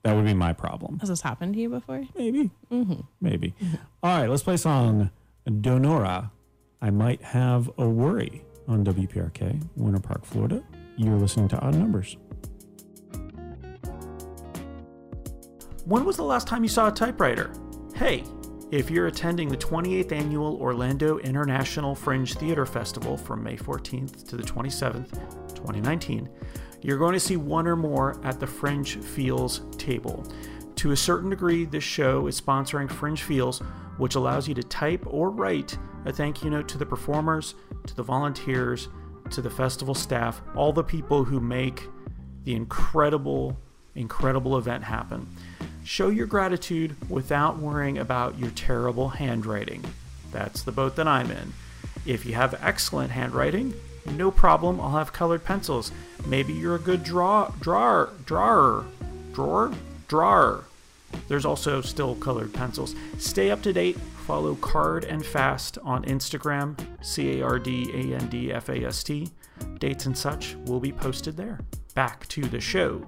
That 0.02 0.16
would 0.16 0.24
be 0.26 0.34
my 0.34 0.52
problem. 0.52 0.98
Has 0.98 1.08
this 1.08 1.20
happened 1.22 1.54
to 1.54 1.60
you 1.60 1.68
before? 1.70 2.02
Maybe. 2.16 2.50
Mm-hmm. 2.72 3.00
Maybe. 3.20 3.54
All 4.02 4.18
right, 4.20 4.28
let's 4.28 4.42
play 4.42 4.56
song 4.56 5.10
Donora. 5.48 6.30
I 6.80 6.90
might 6.90 7.22
have 7.22 7.70
a 7.78 7.88
worry 7.88 8.42
on 8.68 8.84
WPRK, 8.84 9.60
Winter 9.76 10.00
Park, 10.00 10.24
Florida. 10.24 10.62
You're 10.96 11.16
listening 11.16 11.48
to 11.48 11.58
Odd 11.60 11.74
Numbers. 11.74 12.16
When 15.84 16.04
was 16.04 16.16
the 16.16 16.24
last 16.24 16.46
time 16.46 16.62
you 16.62 16.68
saw 16.68 16.88
a 16.88 16.92
typewriter? 16.92 17.52
Hey, 17.94 18.24
if 18.70 18.90
you're 18.90 19.08
attending 19.08 19.48
the 19.48 19.56
28th 19.56 20.12
annual 20.12 20.56
Orlando 20.56 21.18
International 21.18 21.94
Fringe 21.94 22.34
Theater 22.34 22.64
Festival 22.64 23.16
from 23.16 23.42
May 23.42 23.56
14th 23.56 24.28
to 24.28 24.36
the 24.36 24.42
27th, 24.42 25.10
2019, 25.54 26.28
you're 26.80 26.98
going 26.98 27.12
to 27.12 27.20
see 27.20 27.36
one 27.36 27.66
or 27.66 27.76
more 27.76 28.18
at 28.24 28.40
the 28.40 28.46
Fringe 28.46 28.96
Feels 28.96 29.60
table. 29.76 30.24
To 30.76 30.92
a 30.92 30.96
certain 30.96 31.30
degree, 31.30 31.64
this 31.64 31.84
show 31.84 32.26
is 32.26 32.40
sponsoring 32.40 32.90
Fringe 32.90 33.22
Feels, 33.22 33.62
which 33.98 34.14
allows 34.14 34.48
you 34.48 34.54
to 34.54 34.62
type 34.62 35.04
or 35.06 35.30
write 35.30 35.78
a 36.04 36.12
thank 36.12 36.42
you 36.42 36.50
note 36.50 36.68
to 36.68 36.78
the 36.78 36.86
performers, 36.86 37.54
to 37.86 37.94
the 37.94 38.02
volunteers, 38.02 38.88
to 39.30 39.40
the 39.40 39.50
festival 39.50 39.94
staff, 39.94 40.42
all 40.54 40.72
the 40.72 40.82
people 40.82 41.24
who 41.24 41.40
make 41.40 41.88
the 42.44 42.54
incredible, 42.54 43.56
incredible 43.94 44.58
event 44.58 44.84
happen. 44.84 45.26
Show 45.84 46.08
your 46.08 46.26
gratitude 46.26 46.96
without 47.10 47.58
worrying 47.58 47.98
about 47.98 48.38
your 48.38 48.50
terrible 48.50 49.10
handwriting. 49.10 49.84
That's 50.30 50.62
the 50.62 50.72
boat 50.72 50.96
that 50.96 51.08
I'm 51.08 51.30
in. 51.30 51.52
If 52.06 52.24
you 52.26 52.34
have 52.34 52.58
excellent 52.62 53.10
handwriting, 53.10 53.74
no 54.06 54.30
problem, 54.30 54.80
I'll 54.80 54.96
have 54.96 55.12
colored 55.12 55.44
pencils. 55.44 55.92
Maybe 56.26 56.52
you're 56.52 56.74
a 56.74 56.80
good 56.80 57.04
draw 57.04 57.52
drawer 57.60 58.10
drawer 58.24 58.86
drawer 59.32 59.72
drawer. 60.08 60.64
There's 61.28 61.44
also 61.44 61.80
still 61.80 62.14
colored 62.16 62.52
pencils. 62.52 62.94
Stay 63.18 63.50
up 63.50 63.62
to 63.62 63.72
date. 63.72 63.98
Follow 64.26 64.54
Card 64.56 65.04
and 65.04 65.24
Fast 65.24 65.78
on 65.82 66.04
Instagram, 66.04 66.78
C 67.04 67.40
A 67.40 67.44
R 67.44 67.58
D 67.58 67.90
A 67.92 68.16
N 68.16 68.28
D 68.28 68.52
F 68.52 68.68
A 68.68 68.84
S 68.84 69.02
T. 69.02 69.28
Dates 69.78 70.06
and 70.06 70.16
such 70.16 70.54
will 70.66 70.80
be 70.80 70.92
posted 70.92 71.36
there. 71.36 71.58
Back 71.94 72.26
to 72.28 72.42
the 72.42 72.60
show. 72.60 73.04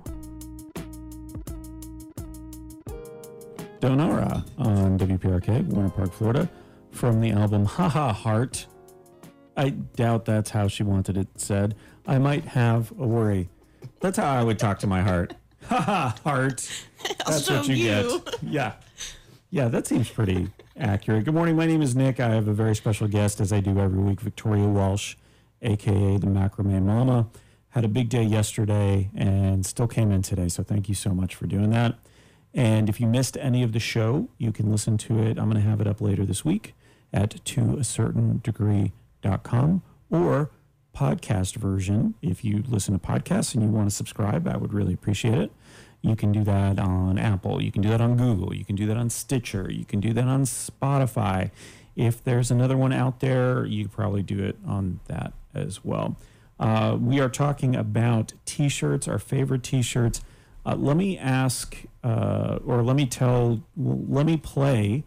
Donora 3.81 4.45
on 4.59 4.99
WPRK, 4.99 5.67
Winter 5.69 5.91
Park, 5.91 6.13
Florida, 6.13 6.51
from 6.91 7.21
the 7.21 7.31
album 7.31 7.65
Haha 7.65 8.13
Heart. 8.13 8.67
I 9.57 9.71
doubt 9.71 10.25
that's 10.25 10.51
how 10.51 10.69
she 10.69 10.83
wanted 10.83 11.17
it 11.17 11.29
said. 11.37 11.75
I 12.07 12.19
might 12.19 12.45
have 12.45 12.93
a 12.93 13.07
worry. 13.07 13.51
That's 14.01 14.19
how 14.19 14.33
I 14.33 14.43
would 14.43 14.59
talk 14.59 14.79
to 14.81 14.87
my 14.87 15.03
heart. 15.03 15.35
Haha 15.69 16.11
Heart. 16.23 16.71
That's 17.27 17.51
what 17.51 17.67
you, 17.69 17.75
you. 17.75 18.21
get. 18.21 18.43
Yeah. 18.43 18.73
Yeah, 19.51 19.69
that 19.69 19.87
seems 19.87 20.11
pretty 20.11 20.49
accurate. 20.77 21.25
Good 21.25 21.35
morning. 21.35 21.55
My 21.55 21.67
name 21.67 21.81
is 21.81 21.95
Nick. 21.95 22.19
I 22.19 22.31
have 22.31 22.49
a 22.49 22.53
very 22.53 22.75
special 22.75 23.07
guest, 23.07 23.41
as 23.41 23.53
I 23.53 23.61
do 23.61 23.79
every 23.79 24.01
week, 24.01 24.21
Victoria 24.21 24.67
Walsh, 24.67 25.15
aka 25.63 26.19
the 26.19 26.27
Macrame 26.27 26.83
Mama. 26.83 27.29
Had 27.69 27.85
a 27.85 27.89
big 27.89 28.09
day 28.09 28.25
yesterday 28.25 29.11
and 29.15 29.65
still 29.65 29.87
came 29.87 30.11
in 30.11 30.23
today. 30.23 30.49
So 30.49 30.65
thank 30.65 30.89
you 30.89 30.95
so 30.95 31.11
much 31.11 31.37
for 31.37 31.47
doing 31.47 31.71
that. 31.71 31.95
And 32.53 32.89
if 32.89 33.01
you 33.01 33.07
missed 33.07 33.37
any 33.37 33.63
of 33.63 33.73
the 33.73 33.81
show, 33.81 34.29
you 34.39 34.51
can 34.53 34.71
listen 34.71 34.97
to 34.99 35.21
it. 35.23 35.39
I'm 35.39 35.49
going 35.51 35.63
to 35.63 35.69
have 35.69 35.81
it 35.81 35.87
up 35.87 36.01
later 36.01 36.25
this 36.25 36.45
week 36.45 36.75
at 37.13 37.31
toacertaindegree.com 37.45 39.83
or 40.11 40.51
podcast 40.95 41.57
version. 41.57 42.15
If 42.23 42.45
you 42.45 42.63
listen 42.69 42.99
to 42.99 43.05
podcasts 43.05 43.55
and 43.55 43.63
you 43.63 43.71
want 43.71 43.91
to 43.91 43.95
subscribe, 43.95 44.47
I 44.49 44.57
would 44.57 44.73
really 44.73 44.95
appreciate 44.95 45.39
it. 45.39 45.53
You 46.01 46.17
can 46.17 46.33
do 46.33 46.45
that 46.45 46.79
on 46.79 47.19
Apple. 47.19 47.63
You 47.63 47.73
can 47.73 47.83
do 47.83 47.89
that 47.89 48.01
on 48.01 48.17
Google. 48.17 48.55
You 48.55 48.65
can 48.65 48.77
do 48.77 48.87
that 48.87 48.97
on 48.97 49.09
Stitcher. 49.11 49.71
You 49.71 49.85
can 49.85 50.01
do 50.01 50.13
that 50.13 50.25
on 50.25 50.43
Spotify. 50.45 51.51
If 51.97 52.23
there's 52.23 52.51
another 52.51 52.77
one 52.77 52.93
out 52.93 53.21
there, 53.21 53.65
you 53.65 53.89
probably 53.89 54.23
do 54.23 54.43
it 54.43 54.57
on 54.67 55.01
that 55.07 55.33
as 55.55 55.85
well. 55.85 56.17
Uh, 56.61 56.97
we 57.01 57.21
are 57.21 57.29
talking 57.29 57.75
about 57.75 58.35
t 58.45 58.69
shirts, 58.69 59.09
our 59.09 59.19
favorite 59.19 59.63
t 59.63 59.83
shirts. 59.83 60.21
Uh, 60.67 60.77
let 60.77 60.97
me 60.97 61.19
ask, 61.19 61.77
uh, 62.03 62.59
or 62.65 62.83
let 62.83 62.97
me 62.97 63.07
tell, 63.07 63.63
let 63.77 64.27
me 64.27 64.37
play. 64.37 65.05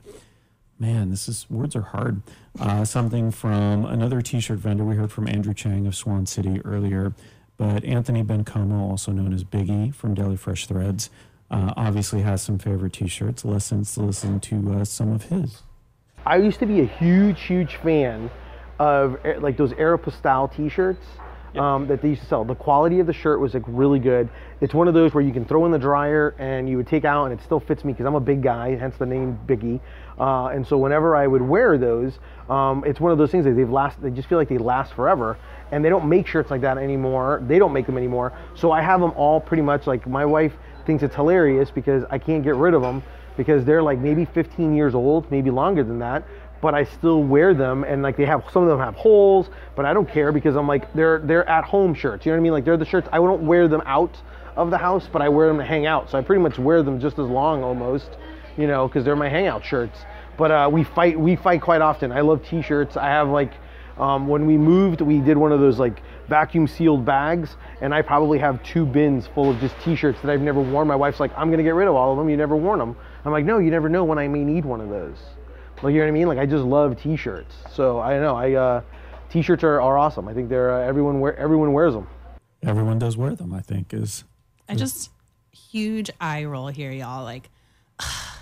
Man, 0.79 1.09
this 1.09 1.27
is 1.27 1.49
words 1.49 1.75
are 1.75 1.81
hard. 1.81 2.21
Uh, 2.59 2.85
something 2.85 3.31
from 3.31 3.85
another 3.85 4.21
T-shirt 4.21 4.59
vendor. 4.59 4.83
We 4.83 4.95
heard 4.95 5.11
from 5.11 5.27
Andrew 5.27 5.53
Chang 5.53 5.87
of 5.87 5.95
Swan 5.95 6.27
City 6.27 6.61
earlier, 6.63 7.15
but 7.57 7.83
Anthony 7.83 8.23
Bencomo, 8.23 8.79
also 8.79 9.11
known 9.11 9.33
as 9.33 9.43
Biggie 9.43 9.93
from 9.93 10.13
Daily 10.13 10.37
Fresh 10.37 10.67
Threads, 10.67 11.09
uh, 11.49 11.73
obviously 11.75 12.21
has 12.21 12.43
some 12.43 12.59
favorite 12.59 12.93
T-shirts. 12.93 13.43
Let's 13.43 13.71
listen 13.71 14.39
to 14.39 14.73
uh, 14.73 14.85
some 14.85 15.11
of 15.11 15.23
his. 15.23 15.63
I 16.27 16.37
used 16.37 16.59
to 16.59 16.67
be 16.67 16.81
a 16.81 16.85
huge, 16.85 17.41
huge 17.41 17.77
fan 17.77 18.29
of 18.77 19.17
eh, 19.25 19.37
like 19.39 19.57
those 19.57 19.73
Aeropostale 19.73 20.55
T-shirts 20.55 21.05
um, 21.55 21.87
that 21.87 22.01
they 22.03 22.09
used 22.09 22.21
to 22.21 22.27
sell. 22.27 22.45
The 22.45 22.53
quality 22.53 22.99
of 22.99 23.07
the 23.07 23.13
shirt 23.13 23.39
was 23.39 23.53
like 23.53 23.63
really 23.65 23.99
good. 23.99 24.29
It's 24.61 24.73
one 24.73 24.87
of 24.87 24.93
those 24.93 25.13
where 25.13 25.23
you 25.23 25.33
can 25.33 25.45
throw 25.45 25.65
in 25.65 25.71
the 25.71 25.79
dryer 25.79 26.35
and 26.37 26.69
you 26.69 26.77
would 26.77 26.87
take 26.87 27.05
out 27.05 27.25
and 27.25 27.33
it 27.33 27.43
still 27.43 27.59
fits 27.59 27.83
me 27.83 27.93
because 27.93 28.05
I'm 28.05 28.15
a 28.15 28.19
big 28.19 28.43
guy, 28.43 28.75
hence 28.75 28.95
the 28.97 29.05
name 29.05 29.39
Biggie. 29.47 29.79
Uh, 30.19 30.47
and 30.47 30.65
so 30.65 30.77
whenever 30.77 31.15
I 31.15 31.27
would 31.27 31.41
wear 31.41 31.77
those, 31.77 32.17
um, 32.49 32.83
it's 32.85 32.99
one 32.99 33.11
of 33.11 33.17
those 33.17 33.31
things 33.31 33.45
that 33.45 33.51
they've 33.51 33.69
last. 33.69 34.01
They 34.01 34.09
just 34.09 34.27
feel 34.27 34.37
like 34.37 34.49
they 34.49 34.57
last 34.57 34.93
forever. 34.93 35.37
And 35.71 35.83
they 35.83 35.89
don't 35.89 36.07
make 36.07 36.27
shirts 36.27 36.49
like 36.49 36.61
that 36.61 36.77
anymore. 36.77 37.43
They 37.45 37.59
don't 37.59 37.73
make 37.73 37.85
them 37.85 37.97
anymore. 37.97 38.33
So 38.55 38.71
I 38.71 38.81
have 38.81 39.01
them 39.01 39.11
all 39.15 39.39
pretty 39.39 39.63
much 39.63 39.85
like 39.85 40.07
my 40.07 40.25
wife 40.25 40.53
thinks 40.85 41.03
it's 41.03 41.15
hilarious 41.15 41.69
because 41.69 42.03
I 42.09 42.17
can't 42.17 42.43
get 42.43 42.55
rid 42.55 42.73
of 42.73 42.81
them 42.81 43.03
because 43.35 43.65
they're 43.65 43.83
like 43.83 43.99
maybe 43.99 44.25
15 44.25 44.73
years 44.73 44.95
old, 44.95 45.29
maybe 45.29 45.51
longer 45.51 45.83
than 45.83 45.99
that 45.99 46.23
but 46.61 46.73
I 46.73 46.83
still 46.83 47.23
wear 47.23 47.53
them 47.53 47.83
and 47.83 48.01
like 48.01 48.17
they 48.17 48.25
have 48.25 48.43
some 48.51 48.63
of 48.63 48.69
them 48.69 48.79
have 48.79 48.95
holes, 48.95 49.49
but 49.75 49.85
I 49.85 49.93
don't 49.93 50.09
care 50.09 50.31
because 50.31 50.55
I'm 50.55 50.67
like 50.67 50.91
they're 50.93 51.19
they're 51.19 51.47
at 51.47 51.63
home 51.63 51.93
shirts. 51.93 52.25
You 52.25 52.31
know 52.31 52.37
what 52.37 52.41
I 52.41 52.43
mean? 52.43 52.51
Like 52.51 52.65
they're 52.65 52.77
the 52.77 52.85
shirts 52.85 53.07
I 53.11 53.17
don't 53.17 53.45
wear 53.45 53.67
them 53.67 53.83
out 53.85 54.17
of 54.55 54.71
the 54.71 54.77
house, 54.77 55.07
but 55.11 55.21
I 55.21 55.29
wear 55.29 55.47
them 55.47 55.57
to 55.57 55.65
hang 55.65 55.85
out. 55.85 56.09
So 56.09 56.17
I 56.17 56.21
pretty 56.21 56.41
much 56.41 56.57
wear 56.57 56.81
them 56.81 56.99
just 56.99 57.19
as 57.19 57.27
long 57.27 57.63
almost, 57.63 58.09
you 58.57 58.67
know, 58.67 58.87
because 58.87 59.05
they're 59.05 59.15
my 59.15 59.29
hangout 59.29 59.63
shirts. 59.63 59.99
But 60.37 60.51
uh, 60.51 60.69
we 60.71 60.83
fight 60.83 61.19
we 61.19 61.35
fight 61.35 61.61
quite 61.61 61.81
often. 61.81 62.11
I 62.11 62.21
love 62.21 62.45
t-shirts. 62.45 62.97
I 62.97 63.07
have 63.07 63.29
like 63.29 63.53
um, 63.97 64.27
when 64.27 64.45
we 64.45 64.57
moved, 64.57 65.01
we 65.01 65.19
did 65.19 65.37
one 65.37 65.51
of 65.51 65.59
those 65.59 65.79
like 65.79 66.01
vacuum 66.27 66.67
sealed 66.67 67.05
bags, 67.05 67.55
and 67.81 67.93
I 67.93 68.01
probably 68.01 68.37
have 68.39 68.61
two 68.63 68.85
bins 68.85 69.27
full 69.27 69.49
of 69.49 69.59
just 69.59 69.75
t-shirts 69.83 70.21
that 70.21 70.29
I've 70.29 70.41
never 70.41 70.61
worn. 70.61 70.87
My 70.87 70.95
wife's 70.95 71.19
like, 71.19 71.31
I'm 71.35 71.49
gonna 71.49 71.63
get 71.63 71.73
rid 71.73 71.87
of 71.87 71.95
all 71.95 72.11
of 72.11 72.17
them. 72.17 72.29
You 72.29 72.37
never 72.37 72.55
worn 72.55 72.79
them. 72.79 72.95
I'm 73.25 73.31
like, 73.31 73.45
no, 73.45 73.57
you 73.57 73.71
never 73.71 73.89
know 73.89 74.03
when 74.03 74.19
I 74.19 74.27
may 74.27 74.43
need 74.43 74.65
one 74.65 74.81
of 74.81 74.89
those. 74.89 75.17
Like 75.83 75.93
you 75.93 75.99
know 75.99 76.05
what 76.05 76.09
I 76.09 76.11
mean? 76.11 76.27
Like 76.27 76.39
I 76.39 76.45
just 76.45 76.63
love 76.63 77.01
T-shirts. 77.01 77.55
So 77.71 77.99
I 77.99 78.19
know. 78.19 78.35
I 78.35 78.53
uh, 78.53 78.81
T-shirts 79.29 79.63
are, 79.63 79.81
are 79.81 79.97
awesome. 79.97 80.27
I 80.27 80.33
think 80.33 80.49
they're 80.49 80.73
uh, 80.73 80.87
everyone 80.87 81.19
wear 81.19 81.35
everyone 81.37 81.73
wears 81.73 81.93
them. 81.93 82.07
Everyone 82.63 82.97
does 82.97 83.17
wear 83.17 83.35
them. 83.35 83.53
I 83.53 83.61
think 83.61 83.93
is. 83.93 84.23
I 84.69 84.75
just 84.75 85.11
huge 85.51 86.09
eye 86.19 86.45
roll 86.45 86.67
here, 86.67 86.91
y'all. 86.91 87.23
Like 87.23 87.49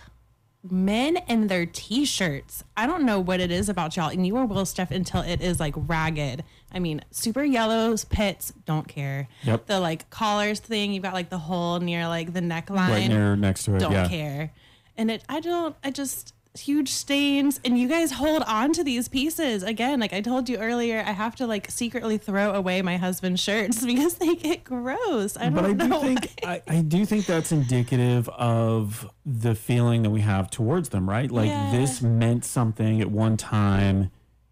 men 0.72 1.18
and 1.28 1.50
their 1.50 1.66
t-shirts. 1.66 2.64
I 2.76 2.86
don't 2.88 3.04
know 3.04 3.20
what 3.20 3.40
it 3.40 3.52
is 3.52 3.70
about 3.70 3.96
y'all, 3.96 4.10
and 4.10 4.26
you 4.26 4.36
will 4.36 4.46
wear 4.46 4.66
stuff 4.66 4.92
until 4.92 5.22
it 5.22 5.42
is 5.42 5.60
like 5.60 5.74
ragged. 5.76 6.44
I 6.72 6.80
mean, 6.80 7.02
super 7.12 7.44
yellows, 7.44 8.06
pits, 8.06 8.54
don't 8.66 8.88
care. 8.88 9.28
Yep. 9.44 9.66
The 9.66 9.80
like 9.80 10.10
collars 10.10 10.60
thing, 10.60 10.94
you've 10.94 11.04
got 11.04 11.14
like 11.14 11.30
the 11.30 11.38
hole 11.38 11.80
near 11.80 12.08
like 12.08 12.34
the 12.34 12.42
neckline. 12.42 12.90
Right 12.90 13.08
near 13.08 13.36
next 13.36 13.64
to 13.66 13.76
it. 13.76 13.80
Don't 13.80 13.92
yeah. 13.92 14.08
care. 14.08 14.54
And 14.98 15.10
it, 15.10 15.24
I 15.28 15.40
don't, 15.40 15.76
I 15.84 15.92
just, 15.92 16.35
huge 16.56 16.90
stains 16.90 17.60
and 17.66 17.78
you 17.78 17.88
guys 17.88 18.12
hold 18.14 18.42
on 18.44 18.72
to 18.74 18.84
these 18.84 19.08
pieces 19.08 19.62
again 19.62 20.00
like 20.00 20.14
i 20.14 20.22
told 20.22 20.48
you 20.48 20.58
earlier 20.58 21.04
i 21.06 21.12
have 21.12 21.36
to 21.36 21.46
like 21.46 21.70
secretly 21.70 22.18
throw 22.18 22.52
away 22.52 22.82
my 22.82 22.96
husband's 22.98 23.42
shirts 23.42 23.86
because 23.86 24.16
they 24.16 24.36
get 24.36 24.64
gross 24.64 25.36
i 25.38 25.50
don't 25.50 25.54
but 25.56 25.66
I 25.66 25.74
do 25.74 26.00
think 26.02 26.34
I, 26.46 26.62
I 26.68 26.82
do 26.82 27.06
think 27.06 27.26
that's 27.26 27.52
indicative 27.52 28.30
of 28.30 29.10
the 29.26 29.54
feeling 29.56 30.04
that 30.04 30.10
we 30.12 30.22
have 30.22 30.50
towards 30.52 30.90
them, 30.90 31.10
right? 31.10 31.30
Like 31.32 31.48
Yeah. 31.50 31.72
this 31.72 32.02
meant 32.02 32.46
something 32.46 33.02
at 33.02 33.10
one 33.10 33.38
time 33.38 34.12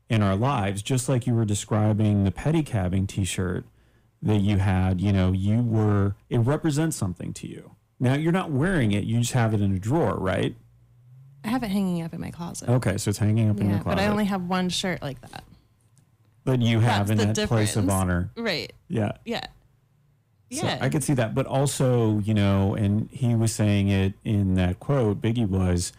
in 0.09 0.21
our 0.23 0.35
lives, 0.35 0.81
just 0.81 1.07
like 1.07 1.27
you 1.27 1.33
were 1.35 1.45
describing 1.45 2.23
the 2.23 2.31
pedicabbing 2.31 3.07
T-shirt 3.07 3.65
that 4.21 4.41
you 4.41 4.57
had. 4.57 4.99
You 4.99 5.13
know, 5.13 5.31
you 5.31 5.61
were 5.61 6.15
it 6.29 6.39
represents 6.39 6.95
something 6.97 7.33
to 7.33 7.47
you. 7.47 7.71
Now 7.99 8.15
you're 8.15 8.31
not 8.31 8.51
wearing 8.51 8.91
it; 8.91 9.03
you 9.03 9.19
just 9.19 9.33
have 9.33 9.53
it 9.53 9.61
in 9.61 9.73
a 9.75 9.79
drawer, 9.79 10.17
right? 10.17 10.55
I 11.43 11.47
have 11.49 11.63
it 11.63 11.69
hanging 11.69 12.01
up 12.03 12.13
in 12.13 12.21
my 12.21 12.31
closet 12.31 12.69
Okay, 12.69 12.97
so 12.97 13.09
it's 13.09 13.19
hanging 13.19 13.49
up 13.49 13.59
in 13.59 13.67
your 13.67 13.77
yeah 13.77 13.83
closet. 13.83 13.97
but 13.97 14.03
i 14.03 14.07
only 14.07 14.25
have 14.25 14.43
one 14.43 14.69
shirt 14.69 15.01
like 15.01 15.19
that 15.21 15.43
but 16.45 16.61
you 16.61 16.79
have 16.81 17.09
in 17.09 17.17
That's 17.17 17.27
that 17.39 17.41
the 17.43 17.47
place 17.47 17.75
of 17.77 17.83
difference. 17.85 18.01
honor. 18.01 18.29
right 18.35 18.73
Yeah. 18.89 19.13
yeah 19.25 19.45
So 20.51 20.65
yeah 20.67 20.77
I 20.81 20.89
could 20.89 21.03
see 21.03 21.13
that. 21.13 21.33
But 21.33 21.45
also, 21.47 22.19
you 22.19 22.33
know, 22.33 22.75
and 22.75 23.09
he 23.11 23.33
was 23.33 23.53
saying 23.53 23.87
it 23.87 24.13
in 24.25 24.55
that 24.55 24.79
quote, 24.81 25.21
Biggie 25.21 25.47
was, 25.47 25.93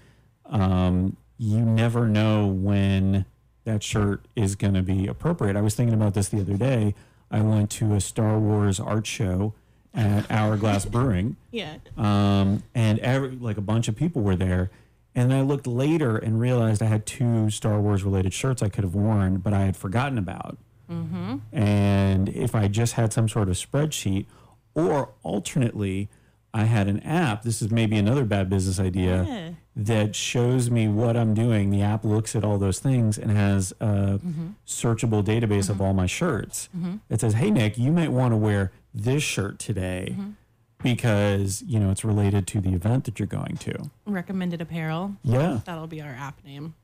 um, 0.47 1.17
you 1.39 1.61
never 1.61 2.07
know 2.09 2.47
when 2.47 3.25
that 3.65 3.83
shirt 3.83 4.27
is 4.37 4.55
going 4.55 4.75
to 4.75 4.83
be 4.83 5.07
appropriate. 5.07 5.57
I 5.57 5.63
was 5.63 5.75
thinking 5.75 5.95
about 5.95 6.13
this 6.15 6.29
the 6.29 6.41
other 6.43 6.59
day. 6.59 6.95
I 7.31 7.41
went 7.41 7.71
to 7.73 7.95
a 7.95 8.01
Star 8.01 8.39
Wars 8.39 8.79
art 8.79 9.07
show 9.07 9.55
at 9.95 10.31
Hourglass 10.31 10.85
Brewing, 10.95 11.37
yeah 11.53 11.77
um, 11.97 12.63
and 12.75 12.99
every, 12.99 13.31
like 13.31 13.57
a 13.57 13.63
bunch 13.63 13.89
of 13.89 13.97
people 13.97 14.21
were 14.23 14.37
there. 14.37 14.71
And 15.15 15.31
then 15.31 15.39
I 15.39 15.43
looked 15.43 15.67
later 15.67 16.17
and 16.17 16.41
realized 16.41 16.83
I 16.83 16.87
had 16.87 17.07
two 17.07 17.49
Star 17.51 17.81
Wars 17.81 18.03
related 18.03 18.33
shirts 18.35 18.63
I 18.63 18.69
could 18.69 18.85
have 18.85 18.95
worn, 18.95 19.39
but 19.39 19.53
I 19.53 19.63
had 19.63 19.77
forgotten 19.77 20.19
about. 20.19 20.59
Mm-hmm. 20.91 21.37
And 21.57 22.29
if 22.31 22.55
I 22.55 22.69
just 22.69 22.95
had 22.95 23.13
some 23.13 23.29
sort 23.29 23.49
of 23.49 23.55
spreadsheet, 23.55 24.27
or 24.75 25.11
alternately, 25.23 26.09
I 26.53 26.65
had 26.65 26.89
an 26.89 27.01
app. 27.01 27.43
This 27.43 27.63
is 27.63 27.71
maybe 27.71 27.97
another 27.97 28.25
bad 28.25 28.51
business 28.51 28.79
idea 28.81 29.25
Yeah. 29.25 29.51
that 29.77 30.17
shows 30.17 30.71
me 30.71 30.89
what 30.89 31.17
I'm 31.17 31.33
doing. 31.33 31.71
The 31.71 31.83
app 31.83 32.05
looks 32.05 32.35
at 32.37 32.45
all 32.45 32.59
those 32.59 32.79
things 32.81 33.17
and 33.19 33.31
has 33.31 33.73
a 33.81 34.19
mm-hmm. 34.19 34.49
searchable 34.67 35.25
database 35.25 35.69
of 35.69 35.77
mm-hmm. 35.77 35.83
all 35.83 35.95
my 35.95 36.07
shirts. 36.07 36.69
It 37.09 37.21
says, 37.21 37.35
"Hey 37.35 37.51
Nick, 37.51 37.79
you 37.79 37.93
might 37.93 38.13
want 38.13 38.33
to 38.33 38.37
wear 38.37 38.73
this 38.93 39.23
shirt 39.23 39.59
today." 39.59 40.17
Because 40.85 41.63
you 41.67 41.81
know 41.81 41.91
it's 41.91 42.05
related 42.05 42.47
to 42.49 42.61
the 42.61 42.73
event 42.75 43.05
that 43.05 43.19
you're 43.19 43.27
going 43.27 43.57
to. 43.59 43.91
recommended 44.07 44.61
apparel 44.61 45.17
Yeah, 45.25 45.61
that'll 45.65 45.87
be 45.87 46.01
our 46.01 46.13
app 46.13 46.45
name 46.45 46.75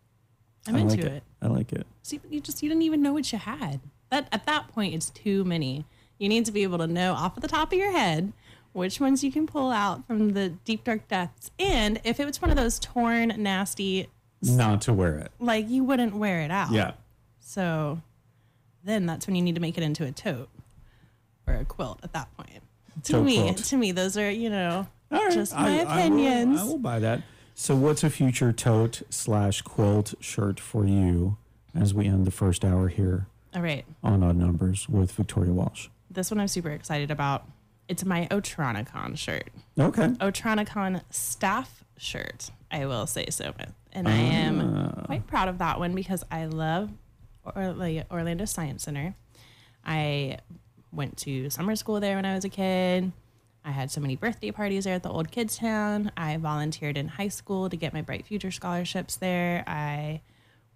i'm 0.67 0.77
I 0.77 0.81
into 0.81 0.97
like 0.97 1.05
it. 1.05 1.13
it. 1.13 1.23
I 1.41 1.47
like 1.47 1.73
it. 1.73 1.87
See, 2.03 2.21
you 2.29 2.41
just 2.41 2.63
you 2.63 2.69
didn't 2.69 2.83
even 2.83 3.01
know 3.03 3.13
what 3.13 3.31
you 3.33 3.39
had. 3.39 3.81
That 4.11 4.29
at 4.33 4.45
that 4.47 4.69
point, 4.69 4.95
it's 4.95 5.11
too 5.11 5.45
many. 5.45 5.85
You 6.19 6.29
need 6.29 6.45
to 6.47 6.53
be 6.53 6.63
able 6.65 6.79
to 6.79 6.87
know 6.87 7.13
off 7.15 7.37
of 7.37 7.43
the 7.43 7.49
top 7.49 7.73
of 7.73 7.79
your 7.79 7.93
head 7.93 8.33
which 8.73 9.01
ones 9.01 9.25
you 9.25 9.33
can 9.33 9.47
pull 9.47 9.71
out 9.73 10.07
from 10.07 10.31
the 10.31 10.49
deep 10.51 10.85
dark 10.85 11.09
depths, 11.09 11.51
and 11.59 12.01
if 12.05 12.21
it 12.21 12.25
was 12.27 12.41
one 12.41 12.51
of 12.53 12.57
those 12.57 12.79
torn, 12.79 13.35
nasty, 13.39 14.09
Not 14.43 14.81
to 14.83 14.93
wear 14.93 15.19
it. 15.19 15.33
like 15.41 15.69
you 15.69 15.83
wouldn't 15.83 16.15
wear 16.15 16.41
it 16.43 16.51
out. 16.53 16.71
Yeah. 16.71 16.93
So 17.41 18.01
then 18.85 19.07
that's 19.07 19.27
when 19.27 19.35
you 19.35 19.43
need 19.43 19.57
to 19.57 19.61
make 19.61 19.77
it 19.77 19.83
into 19.83 20.05
a 20.05 20.13
tote 20.13 20.49
or 21.49 21.55
a 21.55 21.65
quilt. 21.65 21.99
At 22.05 22.13
that 22.13 22.29
point, 22.37 22.63
to 23.05 23.23
me, 23.23 23.43
quilt. 23.43 23.57
to 23.59 23.77
me, 23.77 23.93
those 23.93 24.17
are 24.17 24.31
you 24.31 24.51
know 24.51 24.87
right, 25.11 25.33
just 25.33 25.55
I- 25.57 25.63
my 25.63 25.81
I 25.81 25.85
will- 25.85 25.93
opinions. 25.93 26.61
I 26.61 26.65
will, 26.65 26.79
buy 26.79 26.99
that. 27.01 27.23
So, 27.55 27.77
what's 27.77 28.03
a 28.05 28.11
future 28.11 28.53
tote 28.53 29.03
slash 29.11 29.61
quilt 29.63 30.15
shirt 30.21 30.59
for 30.59 30.87
you 30.87 31.37
as 31.75 31.93
we 31.93 32.07
end 32.07 32.27
the 32.27 32.31
first 32.31 32.65
hour 32.65 32.89
here 32.89 33.27
All 33.55 33.61
right. 33.63 33.85
on 34.03 34.23
Odd 34.23 34.37
Numbers 34.37 34.89
with 34.89 35.13
Victoria 35.13 35.53
Walsh? 35.53 35.89
This 36.11 36.31
one 36.31 36.41
I'm 36.41 36.49
super 36.49 36.71
excited 36.71 37.11
about. 37.11 37.47
It's 37.87 38.05
my 38.05 38.27
Otronicon 38.31 39.19
shirt. 39.19 39.49
Okay. 39.79 40.09
Otronicon 40.09 41.03
staff 41.11 41.85
shirt, 41.99 42.51
I 42.71 42.87
will 42.87 43.07
say 43.07 43.27
so. 43.31 43.53
And 43.93 44.09
I 44.09 44.13
am 44.13 44.61
Ah. 44.97 45.03
quite 45.07 45.27
proud 45.27 45.49
of 45.49 45.59
that 45.59 45.79
one 45.79 45.95
because 45.95 46.25
I 46.31 46.47
love 46.47 46.91
Orla- 47.45 48.05
Orlando 48.11 48.45
Science 48.47 48.85
Center. 48.85 49.15
I 49.85 50.39
went 50.93 51.17
to 51.19 51.51
summer 51.51 51.77
school 51.77 52.01
there 52.01 52.17
when 52.17 52.25
I 52.25 52.35
was 52.35 52.45
a 52.45 52.49
kid. 52.49 53.13
I 53.65 53.73
had 53.73 53.91
so 53.91 54.01
many 54.01 54.17
birthday 54.17 54.51
parties 54.51 54.85
there 54.85 54.95
at 54.95 55.03
the 55.03 55.11
old 55.11 55.31
kids 55.31 55.59
town. 55.59 56.11
I 56.17 56.37
volunteered 56.39 56.97
in 56.97 57.09
high 57.09 57.29
school 57.29 57.69
to 57.69 57.77
get 57.77 57.93
my 57.93 58.01
Bright 58.01 58.27
Future 58.27 58.51
scholarships 58.51 59.17
there. 59.17 59.65
I 59.67 60.23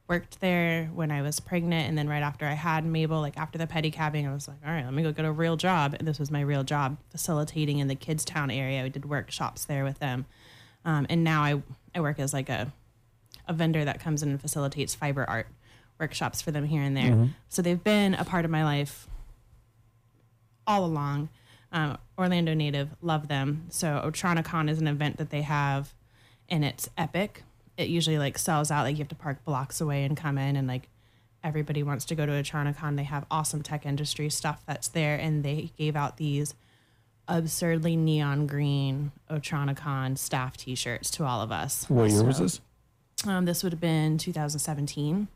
worked 0.07 0.41
there 0.41 0.91
when 0.95 1.11
I 1.11 1.23
was 1.23 1.41
pregnant, 1.41 1.89
and 1.89 1.97
then 1.97 2.09
right 2.09 2.23
after 2.23 2.47
I 2.47 2.53
had 2.53 2.85
Mabel, 2.85 3.21
like 3.21 3.39
after 3.39 3.57
the 3.57 3.67
pedicabbing, 3.67 4.29
I 4.29 4.35
was 4.35 4.47
like, 4.47 4.59
all 4.65 4.71
right, 4.71 4.85
let 4.85 4.93
me 4.93 5.03
go 5.03 5.13
get 5.13 5.25
a 5.25 5.33
real 5.33 5.57
job. 5.57 5.97
And 5.99 6.07
this 6.07 6.19
was 6.19 6.31
my 6.31 6.43
real 6.43 6.63
job, 6.63 6.99
facilitating 7.11 7.79
in 7.79 7.89
the 7.89 7.95
kids' 7.95 8.25
town 8.25 8.51
area. 8.51 8.85
I 8.85 8.89
did 8.89 9.07
workshops 9.07 9.65
there 9.65 9.83
with 9.83 10.01
them, 10.01 10.27
um, 10.85 11.07
and 11.09 11.25
now 11.25 11.43
I 11.43 11.63
I 11.95 12.01
work 12.01 12.19
as 12.19 12.35
like 12.35 12.51
a 12.51 12.71
a 13.49 13.55
vendor 13.55 13.85
that 13.85 13.99
comes 14.01 14.23
in 14.23 14.29
and 14.29 14.41
facilitates 14.41 14.95
fiber 14.95 15.25
art 15.29 15.47
workshops 15.99 16.43
for 16.43 16.51
them 16.51 16.67
here 16.67 16.83
and 16.83 16.97
there. 16.97 17.13
So 17.49 17.63
they've 17.63 17.83
been 17.83 18.15
a 18.15 18.25
part 18.25 18.45
of 18.45 18.51
my 18.51 18.65
life 18.65 19.07
all 20.67 20.85
along. 20.85 21.29
Um, 21.73 21.99
Orlando 22.17 22.55
native, 22.55 22.91
love 23.03 23.29
them. 23.29 23.67
So 23.71 24.01
Otronicon 24.05 24.71
is 24.71 24.81
an 24.81 24.87
event 24.87 25.17
that 25.17 25.31
they 25.31 25.43
have, 25.43 25.93
and 26.49 26.65
it's 26.65 26.89
epic. 26.97 27.43
It 27.77 27.89
usually 27.89 28.19
like 28.19 28.39
sells 28.39 28.71
out. 28.71 28.85
Like 28.85 28.97
you 28.97 29.01
have 29.03 29.09
to 29.09 29.15
park 29.17 29.45
blocks 29.45 29.81
away 29.81 30.05
and 30.05 30.17
come 30.17 30.39
in, 30.39 30.55
and 30.55 30.69
like 30.69 30.89
everybody 31.43 31.83
wants 31.83 32.05
to 32.07 32.15
go 32.15 32.27
to 32.27 32.33
Otronicon. 32.33 32.97
They 32.97 33.05
have 33.05 33.27
awesome 33.31 33.63
tech 33.63 33.85
industry 33.85 34.31
stuff 34.31 34.63
that's 34.67 34.89
there, 34.89 35.17
and 35.17 35.45
they 35.45 35.71
gave 35.77 35.97
out 35.97 36.17
these 36.17 36.55
absurdly 37.27 37.97
neon 37.97 38.47
green 38.47 39.11
Otronicon 39.31 40.17
staff 40.17 40.57
T-shirts 40.57 41.11
to 41.13 41.25
all 41.25 41.41
of 41.41 41.51
us. 41.51 41.89
What 41.89 42.11
year 42.11 42.23
was 42.23 42.39
this? 42.39 42.61
Um, 43.27 43.47
this 43.47 43.63
would 43.63 43.73
have 43.73 43.81
been 43.81 44.19
2017. 44.19 45.29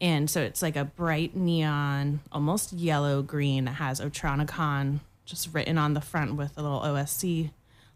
And 0.00 0.30
so 0.30 0.40
it's 0.40 0.62
like 0.62 0.76
a 0.76 0.84
bright 0.84 1.34
neon, 1.36 2.20
almost 2.30 2.72
yellow 2.72 3.22
green 3.22 3.64
that 3.64 3.72
has 3.72 4.00
Otronicon 4.00 5.00
just 5.24 5.52
written 5.52 5.76
on 5.76 5.94
the 5.94 6.00
front 6.00 6.36
with 6.36 6.56
a 6.56 6.62
little 6.62 6.80
OSC 6.80 7.50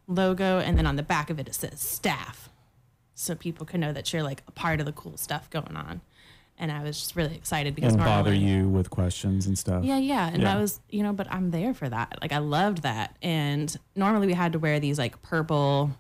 logo. 0.08 0.58
And 0.58 0.76
then 0.76 0.86
on 0.86 0.96
the 0.96 1.02
back 1.02 1.30
of 1.30 1.38
it, 1.38 1.48
it 1.48 1.54
says 1.54 1.80
staff. 1.80 2.48
So 3.14 3.34
people 3.34 3.64
can 3.64 3.80
know 3.80 3.92
that 3.92 4.12
you're 4.12 4.22
like 4.22 4.42
a 4.48 4.50
part 4.52 4.80
of 4.80 4.86
the 4.86 4.92
cool 4.92 5.16
stuff 5.16 5.48
going 5.50 5.76
on. 5.76 6.00
And 6.58 6.70
I 6.72 6.82
was 6.82 6.98
just 6.98 7.16
really 7.16 7.34
excited 7.34 7.74
because 7.74 7.92
And 7.94 8.02
bother 8.02 8.30
normally- 8.32 8.52
you 8.52 8.68
with 8.68 8.90
questions 8.90 9.46
and 9.46 9.56
stuff. 9.58 9.84
yeah, 9.84 9.98
yeah. 9.98 10.28
And 10.28 10.42
Yeah. 10.42 10.54
that 10.54 10.60
was, 10.60 10.80
you 10.90 11.02
know, 11.02 11.12
but 11.12 11.26
I'm 11.32 11.50
there 11.50 11.72
for 11.72 11.88
that. 11.88 12.18
Like 12.20 12.32
I 12.32 12.38
loved 12.38 12.82
that. 12.82 13.16
And 13.22 13.74
normally 13.96 14.26
we 14.26 14.34
had 14.34 14.52
to 14.52 14.58
wear 14.58 14.78
these 14.80 14.98
like 14.98 15.22
purple 15.22 15.92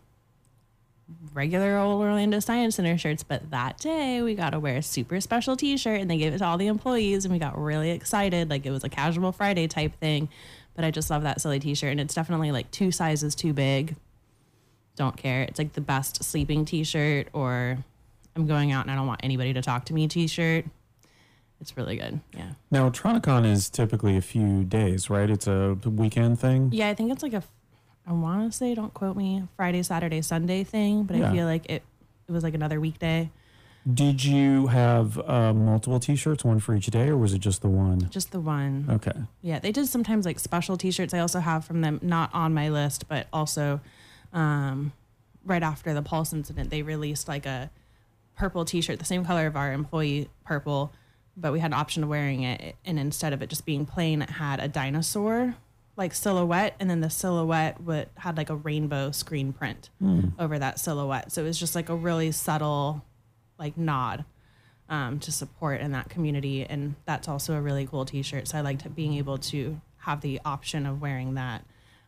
regular 1.34 1.76
old 1.76 2.00
Orlando 2.02 2.40
Science 2.40 2.76
Center 2.76 2.96
shirts, 2.96 3.22
but 3.22 3.50
that 3.50 3.78
day 3.78 4.22
we 4.22 4.34
got 4.34 4.50
to 4.50 4.60
wear 4.60 4.76
a 4.76 4.82
super 4.82 5.20
special 5.20 5.56
t-shirt 5.56 6.00
and 6.00 6.10
they 6.10 6.16
gave 6.16 6.34
it 6.34 6.38
to 6.38 6.44
all 6.44 6.58
the 6.58 6.66
employees 6.66 7.24
and 7.24 7.32
we 7.32 7.38
got 7.38 7.58
really 7.58 7.90
excited. 7.90 8.50
Like 8.50 8.66
it 8.66 8.70
was 8.70 8.84
a 8.84 8.88
casual 8.88 9.32
Friday 9.32 9.68
type 9.68 9.98
thing. 10.00 10.28
But 10.74 10.84
I 10.84 10.90
just 10.90 11.10
love 11.10 11.22
that 11.24 11.40
silly 11.40 11.60
t-shirt 11.60 11.90
and 11.90 12.00
it's 12.00 12.14
definitely 12.14 12.50
like 12.50 12.70
two 12.70 12.90
sizes 12.90 13.34
too 13.34 13.52
big. 13.52 13.94
Don't 14.96 15.16
care. 15.16 15.42
It's 15.42 15.58
like 15.58 15.74
the 15.74 15.80
best 15.80 16.24
sleeping 16.24 16.64
t-shirt 16.64 17.28
or 17.32 17.78
I'm 18.34 18.46
going 18.46 18.72
out 18.72 18.84
and 18.84 18.90
I 18.90 18.94
don't 18.94 19.06
want 19.06 19.20
anybody 19.22 19.52
to 19.52 19.60
talk 19.62 19.84
to 19.86 19.94
me 19.94 20.08
t-shirt. 20.08 20.64
It's 21.60 21.76
really 21.76 21.96
good. 21.96 22.20
Yeah. 22.36 22.52
Now, 22.70 22.90
Tronicon 22.90 23.46
is 23.46 23.70
typically 23.70 24.16
a 24.16 24.20
few 24.20 24.64
days, 24.64 25.08
right? 25.08 25.30
It's 25.30 25.46
a 25.46 25.76
weekend 25.84 26.40
thing. 26.40 26.70
Yeah, 26.72 26.88
I 26.88 26.94
think 26.94 27.12
it's 27.12 27.22
like 27.22 27.34
a, 27.34 27.42
I 28.06 28.12
want 28.12 28.50
to 28.50 28.56
say, 28.56 28.74
don't 28.74 28.92
quote 28.92 29.16
me, 29.16 29.44
Friday, 29.56 29.82
Saturday, 29.82 30.22
Sunday 30.22 30.64
thing, 30.64 31.04
but 31.04 31.16
Yeah. 31.16 31.30
I 31.30 31.32
feel 31.32 31.46
like 31.46 31.66
it, 31.70 31.82
it 32.28 32.32
was 32.32 32.42
like 32.42 32.54
another 32.54 32.80
weekday, 32.80 33.30
Did 33.92 34.24
you 34.24 34.68
have 34.68 35.18
uh, 35.18 35.52
multiple 35.52 35.98
T-shirts, 35.98 36.44
one 36.44 36.60
for 36.60 36.74
each 36.74 36.86
day, 36.86 37.08
or 37.08 37.16
was 37.16 37.32
it 37.34 37.38
just 37.40 37.62
the 37.62 37.68
one? 37.68 38.08
just 38.10 38.30
the 38.30 38.38
one. 38.40 38.86
Okay. 38.88 39.12
Yeah, 39.40 39.58
they 39.58 39.72
did 39.72 39.86
sometimes 39.88 40.24
like 40.24 40.38
special 40.38 40.76
T-shirts. 40.76 41.12
I 41.14 41.18
also 41.18 41.40
have 41.40 41.64
from 41.64 41.80
them, 41.80 41.98
not 42.02 42.30
on 42.32 42.54
my 42.54 42.68
list, 42.68 43.08
but 43.08 43.26
also, 43.32 43.80
um, 44.32 44.92
right 45.44 45.62
after 45.64 45.92
the 45.94 46.02
Pulse 46.02 46.32
incident, 46.32 46.70
they 46.70 46.82
released 46.82 47.26
like 47.26 47.44
a 47.46 47.70
purple 48.36 48.64
T-shirt, 48.64 48.98
the 49.00 49.04
same 49.04 49.24
color 49.24 49.46
of 49.46 49.56
our 49.56 49.72
employee 49.72 50.28
purple, 50.44 50.92
but 51.36 51.52
we 51.52 51.58
had 51.60 51.70
an 51.72 51.74
option 51.78 52.02
of 52.04 52.08
wearing 52.08 52.42
it, 52.44 52.76
and 52.84 52.98
instead 53.00 53.32
of 53.32 53.42
it 53.42 53.48
just 53.50 53.64
being 53.66 53.84
plain, 53.84 54.22
it 54.22 54.30
had 54.30 54.60
a 54.60 54.68
dinosaur 54.68 55.56
like 55.96 56.14
silhouette, 56.14 56.74
and 56.80 56.88
then 56.88 57.00
the 57.00 57.10
silhouette 57.10 57.80
would 57.82 58.08
had 58.16 58.36
like 58.36 58.50
a 58.50 58.56
rainbow 58.56 59.10
screen 59.10 59.52
print 59.52 59.90
over 60.38 60.58
that 60.58 60.78
silhouette. 60.80 61.32
So 61.32 61.42
it 61.42 61.46
was 61.46 61.58
just 61.58 61.74
like 61.74 61.88
a 61.88 61.94
really 61.94 62.32
subtle, 62.32 63.04
like 63.58 63.76
nod 63.76 64.24
um, 64.88 65.18
to 65.20 65.30
support 65.32 65.80
in 65.80 65.92
that 65.92 66.08
community. 66.08 66.64
And 66.64 66.94
that's 67.04 67.28
also 67.28 67.54
a 67.54 67.60
really 67.60 67.86
cool 67.86 68.04
T-shirt. 68.04 68.48
So 68.48 68.58
I 68.58 68.62
liked 68.62 68.94
being 68.94 69.14
able 69.14 69.38
to 69.38 69.80
have 69.98 70.20
the 70.22 70.40
option 70.44 70.86
of 70.86 71.00
wearing 71.00 71.34
that. 71.34 71.64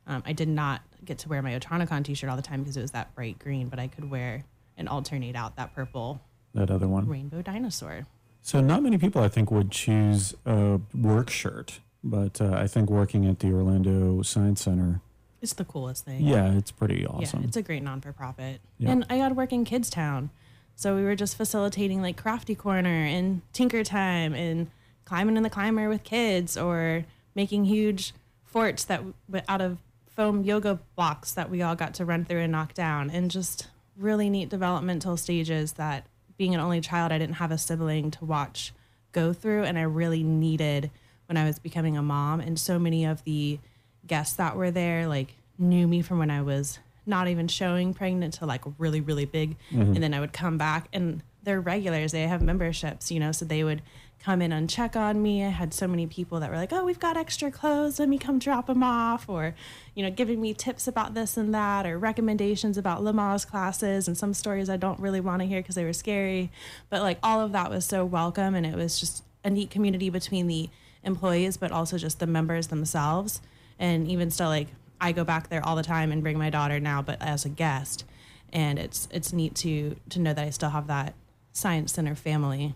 Um, 0.07 0.23
I 0.27 0.33
did 0.33 0.49
not 0.49 0.83
get 1.05 1.19
to 1.19 1.29
wear 1.29 1.41
my 1.43 1.59
Otronicon 1.59 2.05
T-shirt 2.05 2.29
all 2.29 2.37
the 2.37 2.43
time 2.43 2.61
because 2.63 2.77
it 2.77 2.83
was 2.83 2.91
that 2.93 3.15
bright 3.15 3.39
green, 3.39 3.69
but 3.69 3.79
I 3.79 3.87
could 3.89 4.11
wear 4.11 4.45
and 4.77 4.89
alternate 4.89 5.37
out 5.37 5.57
that 5.57 5.75
purple 5.75 6.21
That 6.55 6.71
other 6.71 6.89
one. 6.89 7.07
rainbow 7.09 7.43
dinosaur. 7.43 8.07
So 8.43 8.61
not 8.61 8.83
many 8.83 8.99
people, 8.99 9.23
I 9.23 9.29
think, 9.29 9.51
would 9.51 9.71
choose 9.71 10.35
a 10.45 10.81
work 10.95 11.31
shirt, 11.31 11.81
but 12.05 12.41
uh, 12.41 12.53
I 12.55 12.67
think 12.69 12.91
working 12.91 13.27
at 13.27 13.41
the 13.41 13.53
Orlando 13.53 14.23
Science 14.23 14.63
Center, 14.63 15.01
It's 15.43 15.55
the 15.55 15.65
coolest 15.65 16.05
thing. 16.05 16.21
yeah, 16.23 16.53
it's 16.53 16.71
pretty 16.71 17.07
awesome. 17.07 17.41
Yeah, 17.41 17.47
it's 17.49 17.57
a 17.57 17.63
great 17.63 17.83
non 17.83 18.01
for 18.01 18.13
profit. 18.13 18.61
Yeah. 18.79 18.91
And 18.91 19.07
I 19.11 19.19
got 19.19 19.31
to 19.31 19.35
work 19.35 19.53
in 19.53 19.65
Kids 19.65 19.91
Town. 19.91 20.31
So 20.77 20.97
we 20.97 21.03
were 21.05 21.15
just 21.17 21.37
facilitating 21.37 22.03
like 22.03 22.17
Crafty 22.17 22.55
Corner 22.55 22.89
and 23.05 23.43
Tinker 23.53 23.85
Time 23.85 24.35
and 24.35 24.69
climbing 25.05 25.37
in 25.37 25.43
the 25.43 25.51
climber 25.51 25.89
with 25.89 26.03
kids 26.05 26.57
or 26.57 27.05
making 27.35 27.65
huge 27.67 28.13
forts 28.45 28.85
that 28.85 29.03
out 29.49 29.61
of 29.61 29.79
foam 30.09 30.43
yoga 30.45 30.79
blocks 30.97 31.33
that 31.33 31.51
we 31.51 31.63
all 31.63 31.75
got 31.75 31.95
to 31.95 32.05
run 32.05 32.25
through 32.25 32.41
and 32.41 32.53
knock 32.53 32.73
down 32.75 33.11
and 33.11 33.31
just 33.31 33.69
really 33.97 34.31
neat 34.31 34.49
developmental 34.49 35.17
stages 35.17 35.73
that 35.73 36.07
being 36.37 36.55
an 36.55 36.61
only 36.61 36.81
child 36.81 37.13
I 37.13 37.19
didn't 37.19 37.37
have 37.37 37.51
a 37.51 37.59
sibling 37.59 38.11
to 38.13 38.25
watch 38.25 38.73
go 39.13 39.33
through 39.33 39.65
and 39.65 39.77
I 39.79 39.83
really 39.83 40.23
needed 40.23 40.91
when 41.27 41.37
I 41.37 41.45
was 41.45 41.59
becoming 41.59 41.97
a 41.97 42.03
mom 42.03 42.41
and 42.41 42.59
so 42.59 42.79
many 42.79 43.05
of 43.05 43.25
the 43.25 43.59
guests 44.07 44.37
that 44.37 44.57
were 44.57 44.71
there 44.71 45.07
like 45.07 45.35
knew 45.59 45.87
me 45.87 46.03
from 46.03 46.19
when 46.19 46.31
I 46.31 46.43
was 46.43 46.79
not 47.07 47.29
even 47.29 47.49
showing 47.49 47.95
pregnant 47.95 48.35
to 48.35 48.47
like 48.47 48.63
really 48.79 49.01
really 49.01 49.25
big 49.25 49.57
mm-hmm. 49.71 49.95
and 49.95 50.03
then 50.03 50.15
I 50.15 50.21
would 50.21 50.33
come 50.33 50.59
back 50.59 50.89
and 50.93 51.23
they're 51.43 51.61
regulars 51.61 52.13
they 52.13 52.23
have 52.23 52.43
memberships 52.43 53.11
you 53.11 53.21
know 53.21 53.33
so 53.33 53.45
they 53.45 53.65
would 53.65 53.83
come 54.25 54.41
in 54.41 54.53
and 54.53 54.71
check 54.71 54.97
on 54.97 55.23
me. 55.23 55.45
I 55.45 55.51
had 55.51 55.75
so 55.75 55.87
many 55.87 56.07
people 56.07 56.41
that 56.41 56.51
were 56.51 56.57
like 56.57 56.73
oh 56.73 56.85
we've 56.85 56.99
got 56.99 57.17
extra 57.17 57.51
clothes 57.51 57.99
let 57.99 58.09
me 58.09 58.17
come 58.17 58.39
drop 58.39 58.69
them 58.69 58.83
off 58.83 59.29
or 59.29 59.55
you 59.95 60.03
know 60.03 60.11
giving 60.11 60.41
me 60.41 60.55
tips 60.55 60.89
about 60.89 61.13
this 61.13 61.37
and 61.37 61.55
that 61.55 61.85
or 61.85 61.99
recommendations 61.99 62.79
about 62.79 63.03
Lamaze 63.03 63.47
classes 63.47 64.09
and 64.09 64.17
some 64.17 64.33
stories 64.33 64.71
I 64.71 64.79
don't 64.79 64.99
really 64.99 65.21
want 65.21 65.43
to 65.43 65.47
hear 65.47 65.61
because 65.61 65.75
they 65.75 65.85
were 65.85 65.93
scary. 65.93 66.51
But 66.89 67.03
like 67.03 67.19
all 67.23 67.41
of 67.41 67.53
that 67.53 67.71
was 67.71 67.85
so 67.85 68.05
welcome 68.07 68.55
and 68.55 68.65
it 68.65 68.75
was 68.77 68.99
just 68.99 69.25
a 69.45 69.51
neat 69.51 69.71
community 69.71 70.09
between 70.09 70.47
the 70.47 70.71
employees 71.05 71.57
but 71.57 71.71
also 71.73 71.99
just 71.99 72.19
the 72.19 72.27
members 72.27 72.69
themselves 72.69 73.41
and 73.79 74.09
even 74.09 74.31
still 74.31 74.49
like 74.49 74.69
I 75.01 75.13
go 75.13 75.25
back 75.25 75.49
there 75.49 75.65
all 75.65 75.77
the 75.77 75.83
time 75.83 76.13
and 76.13 76.23
bring 76.23 76.39
my 76.39 76.51
daughter 76.51 76.81
now 76.81 77.03
but 77.03 77.21
as 77.21 77.45
a 77.45 77.49
guest 77.49 78.05
and 78.53 78.79
it's 78.79 79.09
it's 79.11 79.33
neat 79.33 79.55
to 79.57 79.97
to 80.11 80.21
know 80.21 80.33
that 80.35 80.47
I 80.47 80.51
still 80.51 80.71
have 80.71 80.87
that 80.87 81.15
science 81.53 81.93
center 81.93 82.15
family 82.15 82.75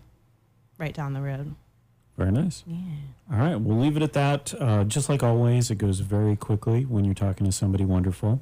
right 0.77 0.93
down 0.93 1.13
the 1.13 1.21
road 1.21 1.55
Very 2.17 2.31
nice. 2.31 2.63
yeah 2.67 2.77
All 3.31 3.37
right, 3.39 3.55
we'll 3.55 3.77
leave 3.77 3.95
it 3.97 4.03
at 4.03 4.13
that. 4.13 4.53
Uh, 4.59 4.83
just 4.83 5.07
like 5.09 5.23
always, 5.23 5.69
it 5.71 5.77
goes 5.77 5.99
very 5.99 6.35
quickly 6.35 6.83
when 6.85 7.05
you're 7.05 7.13
talking 7.13 7.45
to 7.45 7.51
somebody 7.51 7.85
wonderful, 7.85 8.41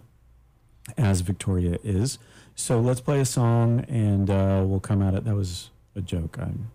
as 0.98 1.22
Victoria 1.22 1.78
is. 1.84 2.18
So 2.56 2.80
let's 2.80 3.02
play 3.02 3.20
a 3.20 3.26
song, 3.26 3.86
and 3.90 4.30
uh, 4.30 4.64
we'll 4.66 4.80
come 4.80 5.02
at 5.04 5.14
it. 5.14 5.26
That 5.26 5.36
was 5.36 5.70
a 5.96 6.02
joke. 6.02 6.38
I'm 6.40 6.72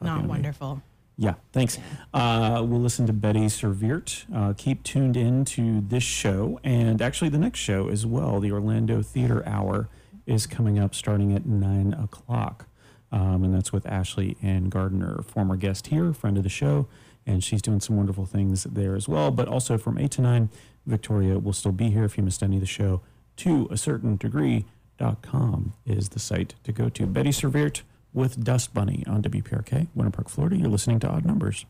not 0.00 0.24
wonderful 0.24 0.82
Yeah, 1.22 1.34
thanks. 1.52 1.78
Uh, 2.14 2.64
we'll 2.66 2.80
listen 2.80 3.06
to 3.06 3.12
Bettie 3.12 3.40
Serveert. 3.40 4.24
Uh, 4.34 4.54
keep 4.56 4.82
tuned 4.82 5.18
in 5.18 5.44
to 5.44 5.82
this 5.82 6.02
show, 6.02 6.58
and 6.64 7.02
actually 7.02 7.28
the 7.28 7.38
next 7.38 7.58
show 7.58 7.90
as 7.90 8.06
well. 8.06 8.40
The 8.40 8.50
Orlando 8.50 9.02
Theater 9.02 9.46
Hour 9.46 9.90
is 10.24 10.46
coming 10.46 10.78
up 10.78 10.94
starting 10.94 11.34
at 11.34 11.44
nine 11.44 11.92
o'clock, 11.92 12.68
um, 13.12 13.44
and 13.44 13.54
that's 13.54 13.70
with 13.70 13.86
Ashley 13.86 14.38
Ann 14.42 14.70
Gardner, 14.70 15.20
former 15.22 15.56
guest 15.56 15.88
here, 15.88 16.14
friend 16.14 16.38
of 16.38 16.42
the 16.42 16.48
show, 16.48 16.88
and 17.26 17.44
she's 17.44 17.60
doing 17.60 17.80
some 17.80 17.98
wonderful 17.98 18.24
things 18.24 18.64
there 18.64 18.96
as 18.96 19.06
well. 19.06 19.30
But 19.30 19.46
also 19.46 19.76
from 19.76 19.98
eight 19.98 20.12
to 20.12 20.22
nine, 20.22 20.48
Victoria 20.86 21.38
will 21.38 21.52
still 21.52 21.72
be 21.72 21.90
here 21.90 22.04
if 22.04 22.16
you 22.16 22.24
missed 22.24 22.42
any 22.42 22.56
of 22.56 22.60
the 22.62 22.66
show. 22.66 23.02
To 23.36 23.68
a 23.70 23.76
certain 23.76 24.16
degree. 24.16 24.64
Dot 24.96 25.22
com 25.22 25.72
is 25.86 26.10
the 26.10 26.18
site 26.18 26.56
to 26.62 26.72
go 26.72 26.90
to. 26.90 27.06
Bettie 27.06 27.30
Serveert 27.30 27.80
with 28.12 28.42
Dust 28.42 28.74
Bunny 28.74 29.04
on 29.06 29.22
WPRK, 29.22 29.88
Winter 29.94 30.10
Park, 30.10 30.28
Florida. 30.28 30.56
You're 30.56 30.68
listening 30.68 31.00
to 31.00 31.08
Odd 31.08 31.24
Numbers. 31.24 31.66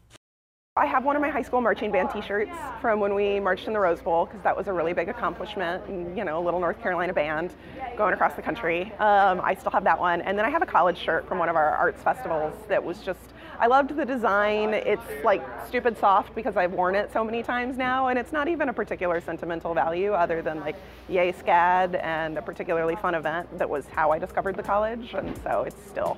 I 0.76 0.86
have 0.86 1.04
one 1.04 1.16
of 1.16 1.20
my 1.20 1.28
high 1.28 1.42
school 1.42 1.60
marching 1.60 1.90
band 1.90 2.10
T-shirts 2.10 2.52
from 2.80 3.00
when 3.00 3.14
we 3.14 3.40
marched 3.40 3.66
in 3.66 3.72
the 3.72 3.80
Rose 3.80 4.00
Bowl 4.00 4.26
because 4.26 4.40
that 4.44 4.56
was 4.56 4.68
a 4.68 4.72
really 4.72 4.92
big 4.92 5.08
accomplishment. 5.08 5.82
You 6.16 6.24
know, 6.24 6.38
a 6.38 6.42
little 6.42 6.60
North 6.60 6.80
Carolina 6.80 7.12
band 7.12 7.52
going 7.98 8.14
across 8.14 8.34
the 8.34 8.42
country. 8.42 8.92
Um, 8.98 9.40
I 9.42 9.56
still 9.58 9.72
have 9.72 9.84
that 9.84 9.98
one, 9.98 10.22
and 10.22 10.38
then 10.38 10.46
I 10.46 10.48
have 10.48 10.62
a 10.62 10.66
college 10.66 10.96
shirt 10.96 11.26
from 11.28 11.38
one 11.38 11.48
of 11.48 11.56
our 11.56 11.70
arts 11.76 12.02
festivals 12.02 12.54
that 12.68 12.82
was 12.82 13.00
just. 13.00 13.20
I 13.60 13.66
loved 13.66 13.94
the 13.94 14.06
design. 14.06 14.72
It's 14.72 15.02
like 15.22 15.42
stupid 15.68 15.98
soft 15.98 16.34
because 16.34 16.56
I've 16.56 16.72
worn 16.72 16.94
it 16.94 17.12
so 17.12 17.22
many 17.22 17.42
times 17.42 17.76
now, 17.76 18.08
and 18.08 18.18
it's 18.18 18.32
not 18.32 18.48
even 18.48 18.70
a 18.70 18.72
particular 18.72 19.20
sentimental 19.20 19.74
value 19.74 20.12
other 20.12 20.40
than 20.40 20.60
like 20.60 20.76
yay 21.10 21.30
SCAD 21.30 22.02
and 22.02 22.38
a 22.38 22.42
particularly 22.42 22.96
fun 22.96 23.14
event 23.14 23.58
that 23.58 23.68
was 23.68 23.86
how 23.86 24.12
I 24.12 24.18
discovered 24.18 24.56
the 24.56 24.62
college, 24.62 25.12
and 25.12 25.36
so 25.42 25.64
it's 25.64 25.76
still 25.86 26.16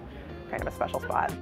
kind 0.51 0.63
of 0.63 0.69
a 0.69 0.71
special 0.71 1.01
spot. 1.01 1.33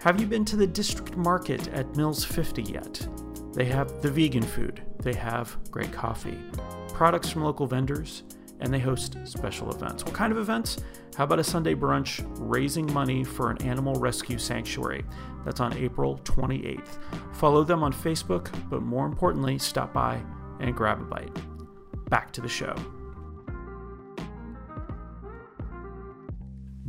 Have 0.00 0.18
you 0.18 0.26
been 0.26 0.46
to 0.46 0.56
the 0.56 0.66
district 0.66 1.14
market 1.14 1.68
at 1.68 1.94
Mills 1.94 2.24
50 2.24 2.62
yet? 2.62 3.06
They 3.52 3.66
have 3.66 4.00
the 4.00 4.10
vegan 4.10 4.44
food, 4.44 4.80
they 5.02 5.12
have 5.12 5.58
great 5.70 5.92
coffee, 5.92 6.38
products 6.94 7.28
from 7.28 7.44
local 7.44 7.66
vendors, 7.66 8.22
and 8.60 8.72
they 8.72 8.78
host 8.78 9.16
special 9.24 9.70
events. 9.70 10.04
What 10.04 10.14
kind 10.14 10.32
of 10.32 10.38
events? 10.38 10.78
How 11.16 11.24
about 11.24 11.38
a 11.38 11.44
Sunday 11.44 11.74
brunch 11.74 12.24
raising 12.38 12.92
money 12.92 13.24
for 13.24 13.50
an 13.50 13.62
animal 13.62 13.94
rescue 13.94 14.38
sanctuary? 14.38 15.04
That's 15.44 15.60
on 15.60 15.72
April 15.74 16.20
28th. 16.24 16.98
Follow 17.32 17.64
them 17.64 17.82
on 17.82 17.92
Facebook, 17.92 18.52
but 18.68 18.82
more 18.82 19.06
importantly, 19.06 19.58
stop 19.58 19.92
by 19.92 20.20
and 20.60 20.74
grab 20.74 21.00
a 21.00 21.04
bite. 21.04 21.36
Back 22.08 22.32
to 22.32 22.40
the 22.40 22.48
show. 22.48 22.74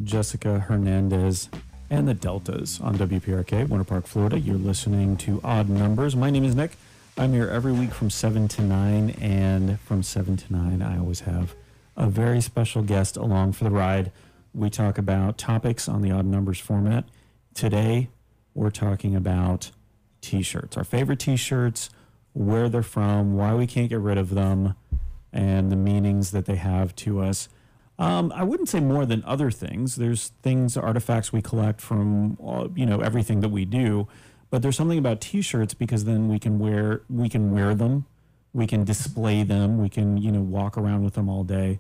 Jessica 0.04 0.60
Hernandez 0.60 1.50
and 1.90 2.08
the 2.08 2.14
Deltas 2.14 2.80
on 2.82 2.96
WPRK, 2.98 3.68
Winter 3.68 3.84
Park, 3.84 4.08
Florida. 4.08 4.40
You're 4.40 4.58
listening 4.58 5.18
to 5.18 5.42
Odd 5.44 5.70
Numbers. 5.70 6.16
My 6.16 6.30
name 6.30 6.46
is 6.46 6.56
Nick. 6.56 6.72
I'm 7.18 7.34
here 7.34 7.50
every 7.50 7.74
week 7.74 7.92
from 7.92 8.10
7 8.10 8.48
to 8.48 8.62
9, 8.62 9.10
and 9.20 9.80
from 9.82 10.04
7 10.04 10.38
to 10.38 10.54
9, 10.54 10.82
I 10.82 10.98
always 10.98 11.22
have 11.22 11.54
a 12.00 12.08
very 12.08 12.40
special 12.40 12.82
guest 12.82 13.18
along 13.18 13.52
for 13.52 13.66
the 13.66 13.70
ride. 13.70 14.12
We 14.54 14.70
talk 14.70 14.98
about 14.98 15.38
topics 15.38 15.88
on 15.90 16.02
the 16.02 16.12
Odd 16.12 16.26
Numbers 16.26 16.60
format. 16.60 17.04
Today, 17.54 18.10
we're 18.54 18.72
talking 18.72 19.16
about 19.16 19.72
t 20.22 20.42
shirts, 20.42 20.78
our 20.78 20.86
favorite 20.86 21.20
t 21.20 21.36
shirts, 21.36 21.90
where 22.32 22.70
they're 22.70 22.82
from, 22.82 23.36
why 23.36 23.54
we 23.54 23.68
can't 23.68 23.90
get 23.90 24.00
rid 24.00 24.18
of 24.18 24.30
them, 24.30 24.76
and 25.34 25.72
the 25.72 25.76
meanings 25.76 26.32
that 26.32 26.46
they 26.46 26.56
have 26.56 26.96
to 26.96 27.20
us. 27.22 27.50
Um, 28.00 28.32
I 28.34 28.44
wouldn't 28.44 28.70
say 28.70 28.80
more 28.80 29.06
than 29.06 29.22
other 29.26 29.52
things. 29.52 29.98
There's 29.98 30.30
things, 30.42 30.78
artifacts 30.78 31.34
we 31.34 31.42
collect 31.42 31.82
from, 31.82 32.38
uh, 32.42 32.70
you 32.74 32.86
know, 32.86 33.02
everything 33.02 33.42
that 33.42 33.50
we 33.50 33.66
do. 33.66 34.08
But 34.50 34.62
there's 34.62 34.78
something 34.78 34.98
about 34.98 35.20
T-shirts 35.20 35.74
because 35.74 36.06
then 36.06 36.30
we 36.30 36.40
can 36.40 36.60
wear 36.60 37.02
we 37.10 37.28
can 37.28 37.52
wear 37.52 37.76
them, 37.76 38.06
we 38.54 38.66
can 38.68 38.86
display 38.86 39.44
them, 39.44 39.80
we 39.80 39.90
can 39.90 40.18
you 40.18 40.32
know 40.32 40.42
walk 40.42 40.78
around 40.78 41.04
with 41.04 41.16
them 41.16 41.28
all 41.28 41.44
day. 41.44 41.80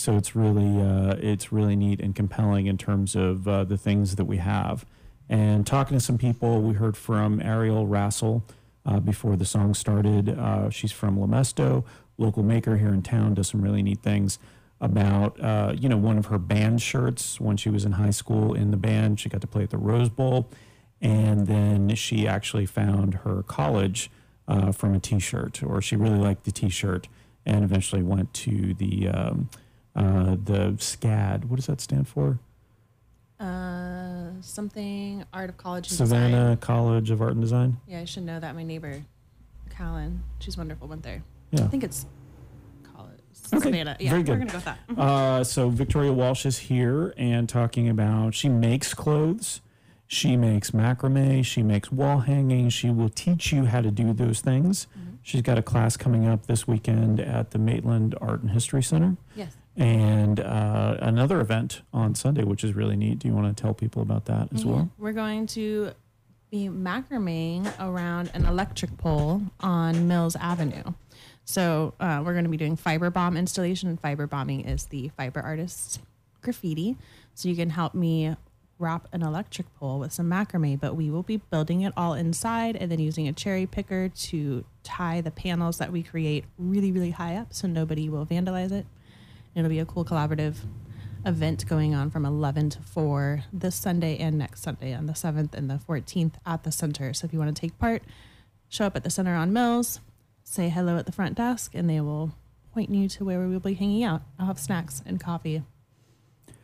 So 0.00 0.16
it's 0.16 0.34
really 0.34 0.80
uh, 0.80 1.16
it's 1.20 1.52
really 1.52 1.76
neat 1.76 2.00
and 2.00 2.14
compelling 2.14 2.66
in 2.66 2.78
terms 2.78 3.14
of 3.14 3.46
uh, 3.46 3.64
the 3.64 3.76
things 3.76 4.16
that 4.16 4.24
we 4.24 4.38
have. 4.38 4.86
And 5.28 5.66
talking 5.66 5.96
to 5.96 6.02
some 6.02 6.16
people, 6.16 6.62
we 6.62 6.72
heard 6.74 6.96
from 6.96 7.38
Ariel 7.42 7.86
Rassel 7.86 8.42
uh, 8.86 8.98
before 8.98 9.36
the 9.36 9.44
song 9.44 9.74
started. 9.74 10.30
Uh, 10.30 10.70
she's 10.70 10.90
from 10.90 11.18
Lemesto, 11.18 11.84
local 12.16 12.42
maker 12.42 12.78
here 12.78 12.88
in 12.88 13.02
town, 13.02 13.34
does 13.34 13.48
some 13.48 13.60
really 13.60 13.82
neat 13.82 14.02
things 14.02 14.38
about 14.80 15.38
uh, 15.38 15.74
you 15.78 15.86
know 15.86 15.98
one 15.98 16.16
of 16.16 16.26
her 16.26 16.38
band 16.38 16.80
shirts 16.80 17.38
when 17.38 17.58
she 17.58 17.68
was 17.68 17.84
in 17.84 17.92
high 17.92 18.10
school 18.10 18.54
in 18.54 18.70
the 18.70 18.78
band. 18.78 19.20
She 19.20 19.28
got 19.28 19.42
to 19.42 19.46
play 19.46 19.64
at 19.64 19.70
the 19.70 19.76
Rose 19.76 20.08
Bowl 20.08 20.48
and 21.02 21.46
then 21.46 21.94
she 21.94 22.26
actually 22.26 22.66
found 22.66 23.16
her 23.16 23.42
college 23.42 24.10
uh, 24.48 24.72
from 24.72 24.94
a 24.94 24.98
T-shirt, 24.98 25.62
or 25.62 25.80
she 25.80 25.96
really 25.96 26.18
liked 26.18 26.44
the 26.44 26.52
T-shirt, 26.52 27.08
and 27.46 27.64
eventually 27.64 28.02
went 28.02 28.34
to 28.34 28.74
the 28.74 29.08
um, 29.08 29.48
uh, 29.96 30.36
the 30.44 30.74
SCAD. 30.78 31.44
What 31.46 31.56
does 31.56 31.66
that 31.66 31.80
stand 31.80 32.08
for? 32.08 32.38
Uh, 33.38 34.32
something 34.42 35.24
Art 35.32 35.48
of 35.50 35.56
College 35.56 35.88
and 35.88 35.96
Savannah 35.96 36.30
Design. 36.30 36.56
College 36.58 37.10
of 37.10 37.22
Art 37.22 37.32
and 37.32 37.40
Design. 37.40 37.78
Yeah, 37.88 38.00
I 38.00 38.04
should 38.04 38.24
know 38.24 38.38
that. 38.38 38.54
My 38.54 38.62
neighbor, 38.62 39.00
Callan, 39.70 40.22
she's 40.40 40.58
wonderful. 40.58 40.88
Went 40.88 41.02
there. 41.02 41.22
Yeah. 41.50 41.64
I 41.64 41.68
think 41.68 41.82
it's 41.84 42.04
college. 42.94 43.18
Okay, 43.54 43.60
Savannah. 43.70 43.96
Yeah, 43.98 44.10
very 44.10 44.22
we're 44.22 44.36
gonna 44.36 44.46
go 44.46 44.54
with 44.58 44.64
that. 44.66 44.78
Uh, 44.98 45.42
so 45.42 45.70
Victoria 45.70 46.12
Walsh 46.12 46.44
is 46.44 46.58
here 46.58 47.14
and 47.16 47.48
talking 47.48 47.88
about 47.88 48.34
she 48.34 48.50
makes 48.50 48.92
clothes, 48.92 49.62
she 50.06 50.36
makes 50.36 50.72
macrame, 50.72 51.42
she 51.44 51.62
makes 51.62 51.90
wall 51.90 52.18
hanging. 52.18 52.68
She 52.68 52.90
will 52.90 53.08
teach 53.08 53.52
you 53.54 53.64
how 53.64 53.80
to 53.80 53.90
do 53.90 54.12
those 54.12 54.40
things. 54.40 54.86
She's 55.22 55.42
got 55.42 55.56
a 55.58 55.62
class 55.62 55.96
coming 55.96 56.26
up 56.26 56.46
this 56.46 56.66
weekend 56.68 57.20
at 57.20 57.50
the 57.52 57.58
Maitland 57.58 58.14
Art 58.20 58.40
and 58.42 58.50
History 58.50 58.82
Center, 58.82 59.16
Yes. 59.36 59.54
And 59.76 60.40
uh, 60.40 60.96
another 61.00 61.40
event 61.40 61.82
on 61.92 62.14
Sunday, 62.14 62.44
which 62.44 62.64
is 62.64 62.74
really 62.74 62.96
neat. 62.96 63.20
Do 63.20 63.28
you 63.28 63.34
want 63.34 63.54
to 63.56 63.62
tell 63.62 63.74
people 63.74 64.02
about 64.02 64.26
that 64.26 64.48
as 64.52 64.64
Yeah, 64.64 64.72
well? 64.72 64.90
We're 64.98 65.12
going 65.12 65.46
to 65.48 65.92
be 66.50 66.68
macrameing 66.68 67.72
around 67.80 68.30
an 68.34 68.44
electric 68.44 68.96
pole 68.98 69.42
on 69.60 70.08
Mills 70.08 70.36
Avenue. 70.36 70.82
So 71.44 71.94
uh, 72.00 72.22
we're 72.24 72.32
going 72.32 72.44
to 72.44 72.50
be 72.50 72.56
doing 72.56 72.76
fiber 72.76 73.10
bomb 73.10 73.36
installation, 73.36 73.88
and 73.88 74.00
fiber 74.00 74.26
bombing 74.26 74.62
is 74.62 74.86
the 74.86 75.10
fiber 75.16 75.40
artist's 75.40 75.98
graffiti. 76.42 76.96
So 77.34 77.48
you 77.48 77.56
can 77.56 77.70
help 77.70 77.94
me 77.94 78.36
wrap 78.78 79.08
an 79.12 79.22
electric 79.22 79.72
pole 79.74 79.98
with 79.98 80.12
some 80.12 80.28
macrame, 80.28 80.80
but 80.80 80.96
we 80.96 81.10
will 81.10 81.22
be 81.22 81.36
building 81.36 81.82
it 81.82 81.92
all 81.96 82.14
inside 82.14 82.76
and 82.76 82.90
then 82.90 82.98
using 82.98 83.28
a 83.28 83.32
cherry 83.32 83.66
picker 83.66 84.08
to 84.08 84.64
tie 84.82 85.20
the 85.20 85.30
panels 85.30 85.78
that 85.78 85.92
we 85.92 86.02
create 86.02 86.44
really, 86.58 86.90
really 86.90 87.10
high 87.10 87.36
up 87.36 87.52
so 87.52 87.68
nobody 87.68 88.08
will 88.08 88.24
vandalize 88.24 88.72
it. 88.72 88.86
It'll 89.54 89.68
be 89.68 89.78
a 89.78 89.84
cool 89.84 90.04
collaborative 90.04 90.56
event 91.26 91.66
going 91.66 91.94
on 91.94 92.10
from 92.10 92.24
11 92.24 92.70
to 92.70 92.82
4 92.82 93.44
this 93.52 93.76
Sunday 93.76 94.16
and 94.18 94.38
next 94.38 94.62
Sunday 94.62 94.94
on 94.94 95.06
the 95.06 95.12
7th 95.12 95.54
and 95.54 95.68
the 95.68 95.80
14th 95.88 96.34
at 96.46 96.64
the 96.64 96.72
center. 96.72 97.12
So 97.12 97.26
if 97.26 97.32
you 97.32 97.38
want 97.38 97.54
to 97.54 97.60
take 97.60 97.78
part, 97.78 98.02
show 98.68 98.86
up 98.86 98.96
at 98.96 99.04
the 99.04 99.10
center 99.10 99.34
on 99.34 99.52
Mills, 99.52 100.00
say 100.44 100.68
hello 100.68 100.96
at 100.96 101.06
the 101.06 101.12
front 101.12 101.36
desk, 101.36 101.74
and 101.74 101.90
they 101.90 102.00
will 102.00 102.32
point 102.72 102.90
you 102.90 103.08
to 103.08 103.24
where 103.24 103.40
we 103.40 103.52
will 103.52 103.60
be 103.60 103.74
hanging 103.74 104.04
out. 104.04 104.22
I'll 104.38 104.46
have 104.46 104.58
snacks 104.58 105.02
and 105.04 105.20
coffee 105.20 105.62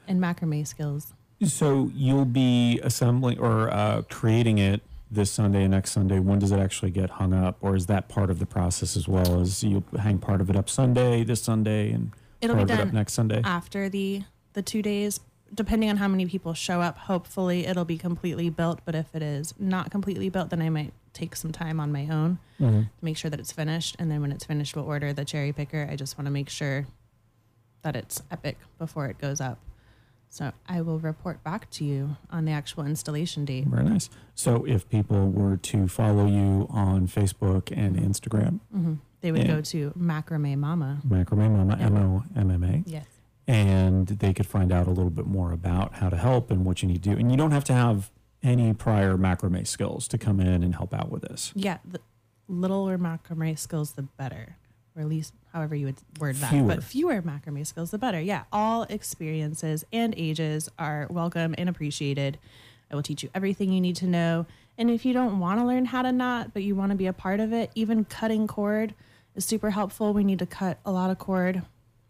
and 0.07 0.21
macrame 0.21 0.67
skills. 0.67 1.13
So 1.45 1.91
you'll 1.95 2.25
be 2.25 2.81
assembling 2.83 3.39
or 3.39 3.69
uh, 3.71 4.03
creating 4.09 4.59
it 4.59 4.81
this 5.11 5.31
Sunday 5.31 5.63
and 5.63 5.73
next 5.73 5.93
Sunday. 5.93 6.19
When 6.19 6.39
does 6.39 6.53
it 6.53 6.59
actually 6.59 6.91
get 6.91 7.11
hung 7.11 7.35
up, 7.35 7.59
or 7.61 7.77
is 7.77 7.87
that 7.87 8.09
part 8.09 8.31
of 8.31 8.39
the 8.39 8.47
process 8.47 8.97
as 8.97 9.07
well? 9.07 9.41
As 9.41 9.63
you 9.63 9.85
hang 9.99 10.19
part 10.19 10.41
of 10.41 10.49
it 10.49 10.57
up 10.57 10.69
Sunday, 10.71 11.25
this 11.25 11.43
Sunday, 11.43 11.93
and 11.93 12.13
It'll 12.41 12.57
be 12.57 12.65
done 12.65 12.93
next 12.93 13.13
Sunday? 13.15 13.41
after 13.45 13.89
the 13.89 14.23
the 14.53 14.63
two 14.63 14.83
days 14.83 15.21
depending 15.55 15.89
on 15.91 15.97
how 15.99 16.09
many 16.09 16.27
people 16.27 16.55
show 16.55 16.81
up 16.81 16.99
hopefully 16.99 17.67
it'll 17.67 17.85
be 17.85 17.97
completely 17.99 18.51
built 18.51 18.81
but 18.85 18.95
if 18.95 19.15
it 19.15 19.23
is 19.23 19.55
not 19.59 19.91
completely 19.93 20.29
built 20.29 20.51
then 20.51 20.61
i 20.61 20.69
might 20.69 20.93
take 21.13 21.37
some 21.37 21.53
time 21.53 21.79
on 21.79 21.93
my 21.93 22.09
own 22.09 22.39
Mhm. 22.61 22.85
to 22.99 23.05
make 23.05 23.17
sure 23.17 23.31
that 23.31 23.39
it's 23.39 23.53
finished 23.53 23.95
and 23.99 24.11
then 24.11 24.21
when 24.23 24.33
it's 24.33 24.45
finished 24.45 24.75
we'll 24.75 24.87
order 24.87 25.13
the 25.13 25.25
cherry 25.25 25.53
picker 25.53 25.87
i 25.91 25.95
just 25.95 26.19
want 26.19 26.27
to 26.27 26.31
make 26.33 26.49
sure 26.49 26.87
that 27.83 27.95
it's 27.95 28.23
epic 28.31 28.59
before 28.79 29.07
it 29.07 29.19
goes 29.19 29.41
up 29.41 29.59
so 30.29 30.51
i 30.69 30.81
will 30.81 30.99
report 30.99 31.45
back 31.45 31.71
to 31.71 31.85
you 31.85 32.17
on 32.31 32.45
the 32.45 32.51
actual 32.53 32.85
installation 32.85 33.45
date 33.45 33.67
Very 33.67 33.85
nice. 33.85 34.11
So 34.35 34.65
if 34.67 34.89
people 34.89 35.31
were 35.31 35.57
to 35.59 35.87
follow 35.89 36.27
you 36.27 36.67
on 36.71 37.07
Facebook 37.07 37.73
and 37.75 37.97
Instagram, 37.97 38.59
hmm 38.73 38.95
they 39.27 39.33
would 39.33 39.47
go 39.47 39.61
to 39.61 39.91
macrame 39.99 40.57
mama 40.59 41.01
Macrame 41.07 41.51
Mama. 41.51 41.77
M 41.81 41.97
O 41.97 42.23
M 42.37 42.51
M 42.51 42.65
A, 42.65 42.83
yes 42.87 43.07
and 43.47 44.09
they 44.09 44.33
could 44.33 44.47
find 44.47 44.73
out 44.73 44.87
a 44.87 44.91
little 44.91 45.11
bit 45.11 45.27
more 45.27 45.53
about 45.53 45.95
how 45.95 46.09
to 46.09 46.17
help 46.17 46.51
and 46.51 46.65
what 46.65 46.83
you 46.83 46.89
need 46.89 47.03
to 47.03 47.11
do. 47.11 47.19
And 47.19 47.31
you 47.31 47.37
don't 47.37 47.53
have 47.53 47.65
to 47.65 47.73
have 47.73 48.11
any 48.43 48.73
prior 48.75 49.17
macrame 49.17 49.67
skills 49.67 50.09
to 50.09 50.19
come 50.19 50.41
in 50.41 50.63
and 50.63 50.75
help 50.75 50.93
out 50.93 51.11
with 51.11 51.23
this. 51.23 51.53
Yeah, 51.55 51.79
the 51.85 52.01
littler 52.49 52.99
macrame 52.99 53.59
skills, 53.59 53.93
the 53.93 54.03
better, 54.03 54.57
or 54.95 55.03
at 55.03 55.09
least 55.09 55.33
however 55.53 55.75
you 55.75 55.87
would 55.87 55.97
word 56.19 56.37
that. 56.37 56.51
Fewer. 56.51 56.67
But 56.67 56.85
fewer 56.85 57.23
macrame 57.23 57.65
skills, 57.67 57.91
the 57.91 57.99
better. 57.99 58.21
Yeah, 58.21 58.45
all 58.53 58.83
experiences 58.85 59.85
and 59.93 60.15
ages 60.17 60.69
are 60.79 61.07
welcome 61.11 61.55
and 61.57 61.69
appreciated. 61.69 62.39
I 62.91 62.95
will 62.95 63.03
teach 63.03 63.23
you 63.23 63.31
everything 63.35 63.73
you 63.73 63.81
need 63.81 63.97
to 63.97 64.07
know. 64.07 64.47
And 64.79 64.91
if 64.91 65.05
you 65.05 65.13
don't 65.13 65.39
want 65.39 65.61
to 65.61 65.67
learn 65.67 65.87
how 65.87 66.03
to 66.03 66.13
knot, 66.13 66.53
but 66.53 66.63
you 66.63 66.75
want 66.75 66.91
to 66.91 66.97
be 66.97 67.07
a 67.07 67.13
part 67.13 67.41
of 67.41 67.53
it, 67.53 67.71
even 67.75 68.05
cutting 68.05 68.47
cord 68.47 68.95
is 69.37 69.45
super 69.45 69.71
helpful. 69.71 70.13
We 70.13 70.25
need 70.25 70.39
to 70.41 70.47
cut 70.47 70.79
a 70.85 70.93
lot 70.93 71.11
of 71.11 71.19
cord 71.19 71.57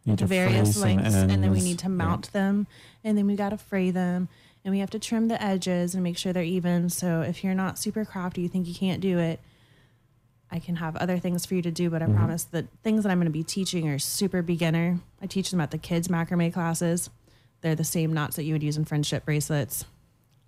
You 0.05 0.13
need 0.13 0.19
to 0.19 0.25
to 0.25 0.29
various 0.29 0.77
lengths, 0.77 1.15
and 1.15 1.43
then 1.43 1.51
we 1.51 1.61
need 1.61 1.79
to 1.81 1.87
Yeah. 1.87 1.95
mount 1.95 2.33
them, 2.33 2.67
and 3.05 3.17
then 3.19 3.27
we 3.27 3.37
got 3.37 3.51
to 3.51 3.59
fray 3.59 3.91
them, 3.91 4.29
and 4.65 4.73
we 4.73 4.79
have 4.81 4.91
to 4.91 4.99
trim 4.99 5.29
the 5.29 5.43
edges 5.43 5.95
and 5.95 6.03
make 6.03 6.17
sure 6.17 6.33
they're 6.33 6.43
even. 6.43 6.89
So 6.91 7.21
if 7.23 7.43
you're 7.45 7.55
not 7.55 7.79
super 7.79 8.05
crafty, 8.05 8.43
you 8.43 8.49
think 8.49 8.67
you 8.67 8.75
can't 8.75 9.01
do 9.01 9.19
it, 9.19 9.41
I 10.51 10.61
can 10.61 10.77
have 10.77 10.95
other 10.97 11.19
things 11.19 11.45
for 11.45 11.55
you 11.57 11.63
to 11.63 11.71
do, 11.73 11.91
but 11.91 12.03
I 12.03 12.07
Mm-hmm. 12.07 12.15
promise 12.17 12.45
the 12.45 12.69
things 12.85 13.03
that 13.03 13.11
I'm 13.11 13.19
going 13.19 13.27
to 13.27 13.33
be 13.33 13.43
teaching 13.43 13.89
are 13.89 13.99
super 13.99 14.43
beginner. 14.43 15.01
I 15.21 15.27
teach 15.27 15.51
them 15.51 15.61
at 15.61 15.73
the 15.73 15.79
kids 15.79 16.07
macrame 16.09 16.53
classes. 16.53 17.11
They're 17.63 17.75
the 17.75 17.83
same 17.85 18.13
knots 18.13 18.37
that 18.37 18.45
you 18.45 18.53
would 18.55 18.63
use 18.63 18.77
in 18.77 18.85
friendship 18.85 19.25
bracelets. 19.25 19.85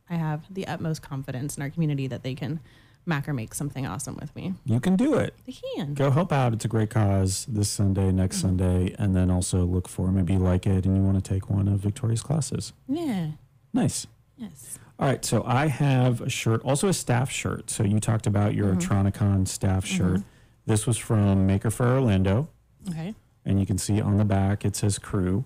I 0.09 0.15
have 0.15 0.45
the 0.49 0.67
utmost 0.69 1.03
confidence 1.03 1.57
in 1.57 1.63
our 1.65 1.71
community 1.71 2.07
that 2.07 2.23
they 2.23 2.35
can 2.37 2.61
macrame 3.09 3.53
something 3.55 3.87
awesome 3.87 4.17
with 4.21 4.35
me. 4.37 4.55
You 4.65 4.79
can 4.81 4.95
do 4.97 5.15
it. 5.15 5.35
They 5.47 5.55
can. 5.77 5.95
Go 5.95 6.11
help 6.11 6.33
out. 6.33 6.53
It's 6.53 6.65
a 6.65 6.69
great 6.69 6.91
cause 6.91 7.47
this 7.49 7.69
Sunday, 7.69 8.13
next 8.13 8.37
Mm-hmm. 8.39 8.47
Sunday, 8.59 8.95
and 8.99 9.17
then 9.17 9.31
also 9.31 9.65
look 9.65 9.89
for 9.89 10.13
maybe 10.13 10.35
you 10.35 10.39
like 10.39 10.67
it 10.67 10.85
and 10.87 10.97
you 10.97 11.03
want 11.03 11.23
to 11.23 11.29
take 11.35 11.49
one 11.51 11.67
of 11.69 11.81
Victoria's 11.81 12.23
classes. 12.23 12.73
Yeah. 12.89 13.33
Nice. 13.73 14.07
Yes. 14.37 14.79
All 15.01 15.07
right, 15.09 15.25
so 15.25 15.45
I 15.47 15.67
have 15.69 16.21
a 16.21 16.29
shirt, 16.29 16.61
also 16.65 16.89
a 16.89 16.93
staff 16.93 17.31
shirt. 17.31 17.71
So 17.71 17.83
you 17.85 18.01
talked 18.01 18.27
about 18.27 18.55
your 18.55 18.75
Mm-hmm. 18.75 18.93
Otronicon 18.93 19.49
staff 19.49 19.85
shirt. 19.87 20.23
This 20.67 20.87
was 20.87 20.99
from 20.99 21.47
Maker 21.47 21.71
Faire 21.71 21.95
Orlando, 21.95 22.49
Okay. 22.91 23.15
and 23.45 23.59
you 23.59 23.65
can 23.67 23.79
see 23.79 24.01
on 24.01 24.17
the 24.19 24.25
back 24.25 24.65
it 24.65 24.77
says 24.77 24.99
crew. 24.99 25.45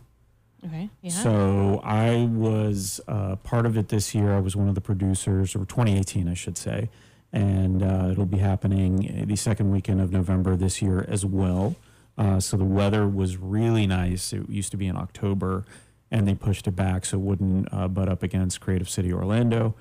Okay. 0.64 0.90
Yeah. 1.02 1.10
So 1.10 1.80
I 1.84 2.26
was 2.32 3.00
uh, 3.08 3.36
part 3.36 3.66
of 3.66 3.76
it 3.76 3.88
this 3.88 4.14
year. 4.14 4.32
I 4.32 4.40
was 4.40 4.54
one 4.56 4.68
of 4.68 4.74
the 4.74 4.80
producers, 4.80 5.54
or 5.54 5.60
2018, 5.66 6.28
I 6.28 6.34
should 6.34 6.56
say, 6.56 6.88
and 7.32 7.82
uh, 7.82 8.08
it'll 8.10 8.26
be 8.26 8.38
happening 8.38 9.24
the 9.26 9.36
second 9.36 9.70
weekend 9.70 10.00
of 10.00 10.12
November 10.12 10.56
this 10.56 10.82
year 10.82 11.04
as 11.08 11.24
well. 11.24 11.76
Uh, 12.18 12.38
so 12.38 12.56
the 12.56 12.64
weather 12.64 13.08
was 13.08 13.38
really 13.38 13.86
nice. 13.86 14.32
It 14.32 14.48
used 14.48 14.70
to 14.72 14.76
be 14.76 14.86
in 14.86 14.96
October, 14.96 15.64
and 16.10 16.28
they 16.28 16.34
pushed 16.34 16.66
it 16.66 16.76
back 16.76 17.06
so 17.06 17.16
it 17.16 17.20
wouldn't 17.22 17.68
uh, 17.72 17.88
butt 17.88 18.08
up 18.08 18.22
against 18.22 18.60
Creative 18.60 18.88
City 18.88 19.12
Orlando. 19.12 19.74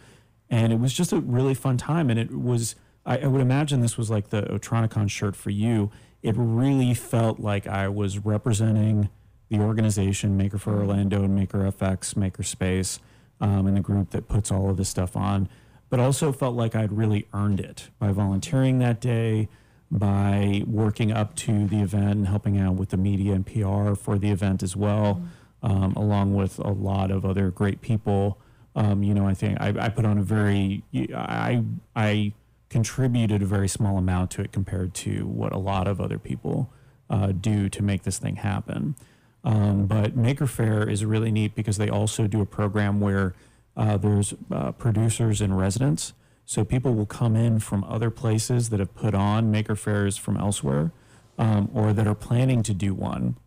And 0.50 0.72
it 0.72 0.80
was 0.80 0.94
just 0.94 1.12
a 1.12 1.20
really 1.20 1.54
fun 1.54 1.78
time. 1.78 2.10
And 2.10 2.18
it 2.18 2.32
was, 2.32 2.76
I, 3.06 3.18
I 3.20 3.28
would 3.28 3.42
imagine 3.42 3.82
this 3.82 3.98
was 3.98 4.10
like 4.10 4.30
the 4.30 4.44
Otronicon 4.44 5.10
shirt 5.10 5.36
for 5.36 5.50
you. 5.50 5.92
It 6.22 6.36
really 6.38 6.94
felt 6.94 7.40
like 7.40 7.68
I 7.68 7.90
was 7.90 8.20
representing 8.20 9.10
the 9.50 9.60
organization 9.60 10.38
Maker 10.38 10.58
Faire 10.58 10.76
Orlando 10.76 11.24
and 11.24 11.36
Maker 11.36 11.60
FX, 11.60 12.16
Maker 12.16 12.44
Space. 12.44 13.00
um, 13.42 13.68
in 13.68 13.74
the 13.74 13.82
group 13.82 14.12
that 14.12 14.28
puts 14.28 14.52
all 14.52 14.70
of 14.70 14.78
this 14.78 14.88
stuff 14.88 15.18
on, 15.18 15.50
but 15.92 16.00
also 16.00 16.32
felt 16.32 16.56
like 16.56 16.74
I'd 16.74 16.94
really 16.94 17.28
earned 17.34 17.60
it 17.60 17.90
by 18.00 18.12
volunteering 18.14 18.80
that 18.80 19.02
day, 19.02 19.50
by 19.92 20.64
working 20.66 21.12
up 21.12 21.36
to 21.36 21.68
the 21.68 21.82
event 21.82 22.12
and 22.12 22.28
helping 22.30 22.58
out 22.58 22.76
with 22.76 22.90
the 22.90 22.98
media 22.98 23.34
and 23.34 23.46
PR 23.46 23.94
for 23.94 24.18
the 24.18 24.32
event 24.32 24.64
as 24.64 24.74
well, 24.74 25.22
um, 25.62 25.92
along 25.98 26.34
with 26.34 26.60
a 26.60 26.72
lot 26.72 27.12
of 27.12 27.26
other 27.26 27.52
great 27.52 27.82
people. 27.82 28.40
Um, 28.74 29.04
you 29.04 29.14
know, 29.14 29.28
I 29.28 29.34
think 29.34 29.60
I, 29.60 29.74
I 29.78 29.90
put 29.90 30.06
on 30.06 30.18
a 30.18 30.24
very, 30.24 30.84
I, 31.14 31.62
I 31.94 32.32
contributed 32.70 33.42
a 33.42 33.46
very 33.46 33.68
small 33.68 33.98
amount 33.98 34.32
to 34.32 34.42
it 34.42 34.54
compared 34.54 34.94
to 34.94 35.28
what 35.28 35.52
a 35.52 35.58
lot 35.58 35.90
of 35.90 36.00
other 36.00 36.18
people 36.18 36.72
uh, 37.10 37.34
do 37.34 37.68
to 37.68 37.84
make 37.84 38.04
this 38.04 38.18
thing 38.18 38.38
happen. 38.38 38.96
Um, 39.44 39.88
but 39.88 40.16
Maker 40.16 40.48
Faire 40.48 40.88
is 40.88 41.04
really 41.04 41.34
neat 41.34 41.54
because 41.54 41.78
they 41.78 41.90
also 41.90 42.28
do 42.28 42.40
a 42.40 42.46
program 42.46 43.02
where 43.02 43.36
uh, 43.76 43.98
there's 43.98 44.34
uh, 44.52 44.72
producers 44.74 45.42
in 45.42 45.54
residence. 45.54 46.14
So 46.46 46.66
people 46.66 46.94
will 46.94 47.06
come 47.06 47.36
in 47.36 47.60
from 47.60 47.84
other 47.86 48.10
places 48.10 48.70
that 48.70 48.80
have 48.80 48.94
put 48.94 49.14
on 49.14 49.52
Maker 49.52 49.76
Faires 49.76 50.18
from 50.18 50.38
elsewhere 50.38 50.92
um, 51.38 51.70
or 51.74 51.94
that 51.94 52.08
are 52.08 52.16
planning 52.16 52.64
to 52.64 52.74
do 52.74 52.94
one. 52.94 53.38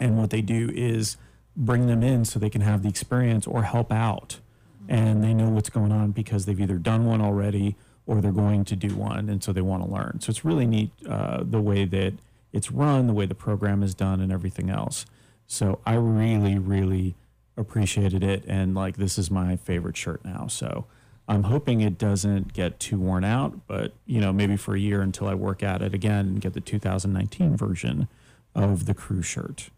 And 0.00 0.16
what 0.18 0.30
they 0.30 0.40
do 0.40 0.70
is 0.74 1.16
bring 1.56 1.86
them 1.86 2.02
in 2.02 2.24
so 2.24 2.38
they 2.38 2.50
can 2.50 2.62
have 2.62 2.82
the 2.82 2.88
experience 2.88 3.46
or 3.46 3.64
help 3.64 3.92
out. 3.92 4.40
And 4.88 5.22
they 5.22 5.32
know 5.32 5.48
what's 5.48 5.70
going 5.70 5.92
on 5.92 6.10
because 6.10 6.46
they've 6.46 6.60
either 6.60 6.78
done 6.78 7.06
one 7.06 7.20
already 7.20 7.76
or 8.06 8.20
they're 8.20 8.32
going 8.32 8.64
to 8.66 8.76
do 8.76 8.94
one. 8.94 9.28
And 9.28 9.42
so 9.42 9.52
they 9.52 9.62
want 9.62 9.82
to 9.84 9.90
learn. 9.90 10.20
So 10.20 10.30
it's 10.30 10.44
really 10.44 10.66
neat 10.66 10.90
uh, 11.08 11.42
the 11.42 11.60
way 11.60 11.84
that 11.84 12.14
it's 12.52 12.70
run, 12.70 13.06
the 13.06 13.14
way 13.14 13.26
the 13.26 13.34
program 13.34 13.82
is 13.82 13.94
done, 13.94 14.20
and 14.20 14.30
everything 14.30 14.70
else. 14.70 15.06
So 15.46 15.80
I 15.86 15.94
really, 15.94 16.58
really 16.58 17.14
appreciated 17.56 18.22
it. 18.22 18.44
And 18.46 18.74
like, 18.74 18.96
this 18.96 19.18
is 19.18 19.30
my 19.30 19.56
favorite 19.56 19.96
shirt 19.96 20.24
now. 20.24 20.46
So 20.46 20.86
I'm 21.28 21.44
hoping 21.44 21.80
it 21.80 21.98
doesn't 21.98 22.52
get 22.52 22.78
too 22.78 22.98
worn 22.98 23.24
out, 23.24 23.66
but 23.66 23.92
you 24.06 24.20
know, 24.20 24.32
maybe 24.32 24.56
for 24.56 24.74
a 24.74 24.80
year 24.80 25.00
until 25.02 25.26
I 25.26 25.34
work 25.34 25.62
at 25.62 25.82
it 25.82 25.94
again 25.94 26.26
and 26.26 26.40
get 26.40 26.52
the 26.52 26.60
2019 26.60 27.56
version 27.56 28.08
of 28.54 28.86
the 28.86 28.94
crew 28.94 29.22
shirt. 29.22 29.70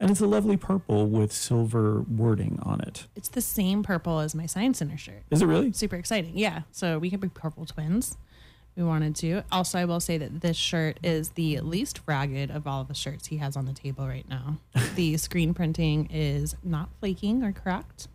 And 0.00 0.10
it's 0.10 0.20
a 0.20 0.26
lovely 0.26 0.56
purple 0.56 1.08
with 1.08 1.32
silver 1.32 2.02
wording 2.02 2.60
on 2.62 2.80
it. 2.80 3.06
It's 3.16 3.28
the 3.28 3.40
same 3.40 3.82
purple 3.82 4.20
as 4.20 4.32
my 4.32 4.46
Science 4.46 4.78
Center 4.78 4.96
shirt. 4.96 5.24
Is 5.30 5.42
it 5.42 5.46
really? 5.46 5.72
Super 5.72 5.96
exciting. 5.96 6.38
Yeah. 6.38 6.62
So 6.70 6.98
we 6.98 7.10
could 7.10 7.20
be 7.20 7.28
purple 7.28 7.66
twins. 7.66 8.16
We 8.78 8.84
wanted 8.84 9.16
to. 9.16 9.42
Also, 9.50 9.76
I 9.76 9.86
will 9.86 9.98
say 9.98 10.18
that 10.18 10.40
this 10.40 10.56
shirt 10.56 11.00
is 11.02 11.30
the 11.30 11.58
least 11.58 12.00
ragged 12.06 12.52
of 12.52 12.68
all 12.68 12.84
the 12.84 12.94
shirts 12.94 13.26
he 13.26 13.38
has 13.38 13.56
on 13.56 13.66
the 13.66 13.72
table 13.72 14.06
right 14.06 14.26
now. 14.28 14.58
the 14.94 15.16
screen 15.16 15.52
printing 15.52 16.08
is 16.12 16.54
not 16.62 16.88
flaking 17.00 17.42
or 17.42 17.50
cracked. 17.50 18.06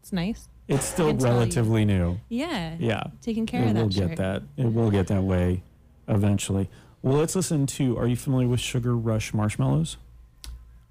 It's 0.00 0.12
nice. 0.12 0.48
It's 0.66 0.84
still 0.84 1.12
you. 1.12 1.18
relatively 1.18 1.84
new. 1.84 2.18
Yeah. 2.28 2.74
Yeah. 2.80 3.04
Taking 3.22 3.46
care 3.46 3.62
it 3.62 3.68
of 3.68 3.74
that 3.74 3.82
will 3.84 3.90
shirt. 3.90 4.08
get 4.08 4.16
that. 4.16 4.42
It 4.56 4.72
will 4.72 4.90
get 4.90 5.06
that 5.06 5.22
way 5.22 5.62
eventually. 6.08 6.68
Well, 7.00 7.16
let's 7.16 7.36
listen 7.36 7.66
to. 7.66 7.96
Are 7.96 8.08
you 8.08 8.16
familiar 8.16 8.48
with 8.48 8.58
Sugar 8.58 8.96
Rush 8.96 9.32
marshmallows? 9.32 9.98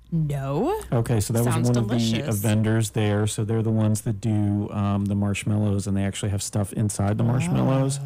No. 0.09 0.81
Okay, 0.93 1.19
so 1.19 1.33
that 1.33 1.43
Sounds 1.43 1.67
was 1.67 1.77
one 1.77 1.83
of 1.83 1.89
the 1.89 2.31
vendors 2.31 2.91
there. 2.91 3.27
So 3.27 3.43
they're 3.43 3.61
the 3.61 3.71
ones 3.71 4.01
that 4.03 4.21
do 4.21 4.69
um, 4.71 5.03
the 5.03 5.15
marshmallows, 5.15 5.85
and 5.85 5.97
they 5.97 6.05
actually 6.05 6.29
have 6.29 6.41
stuff 6.41 6.71
inside 6.71 7.17
the 7.17 7.25
marshmallows. 7.25 7.99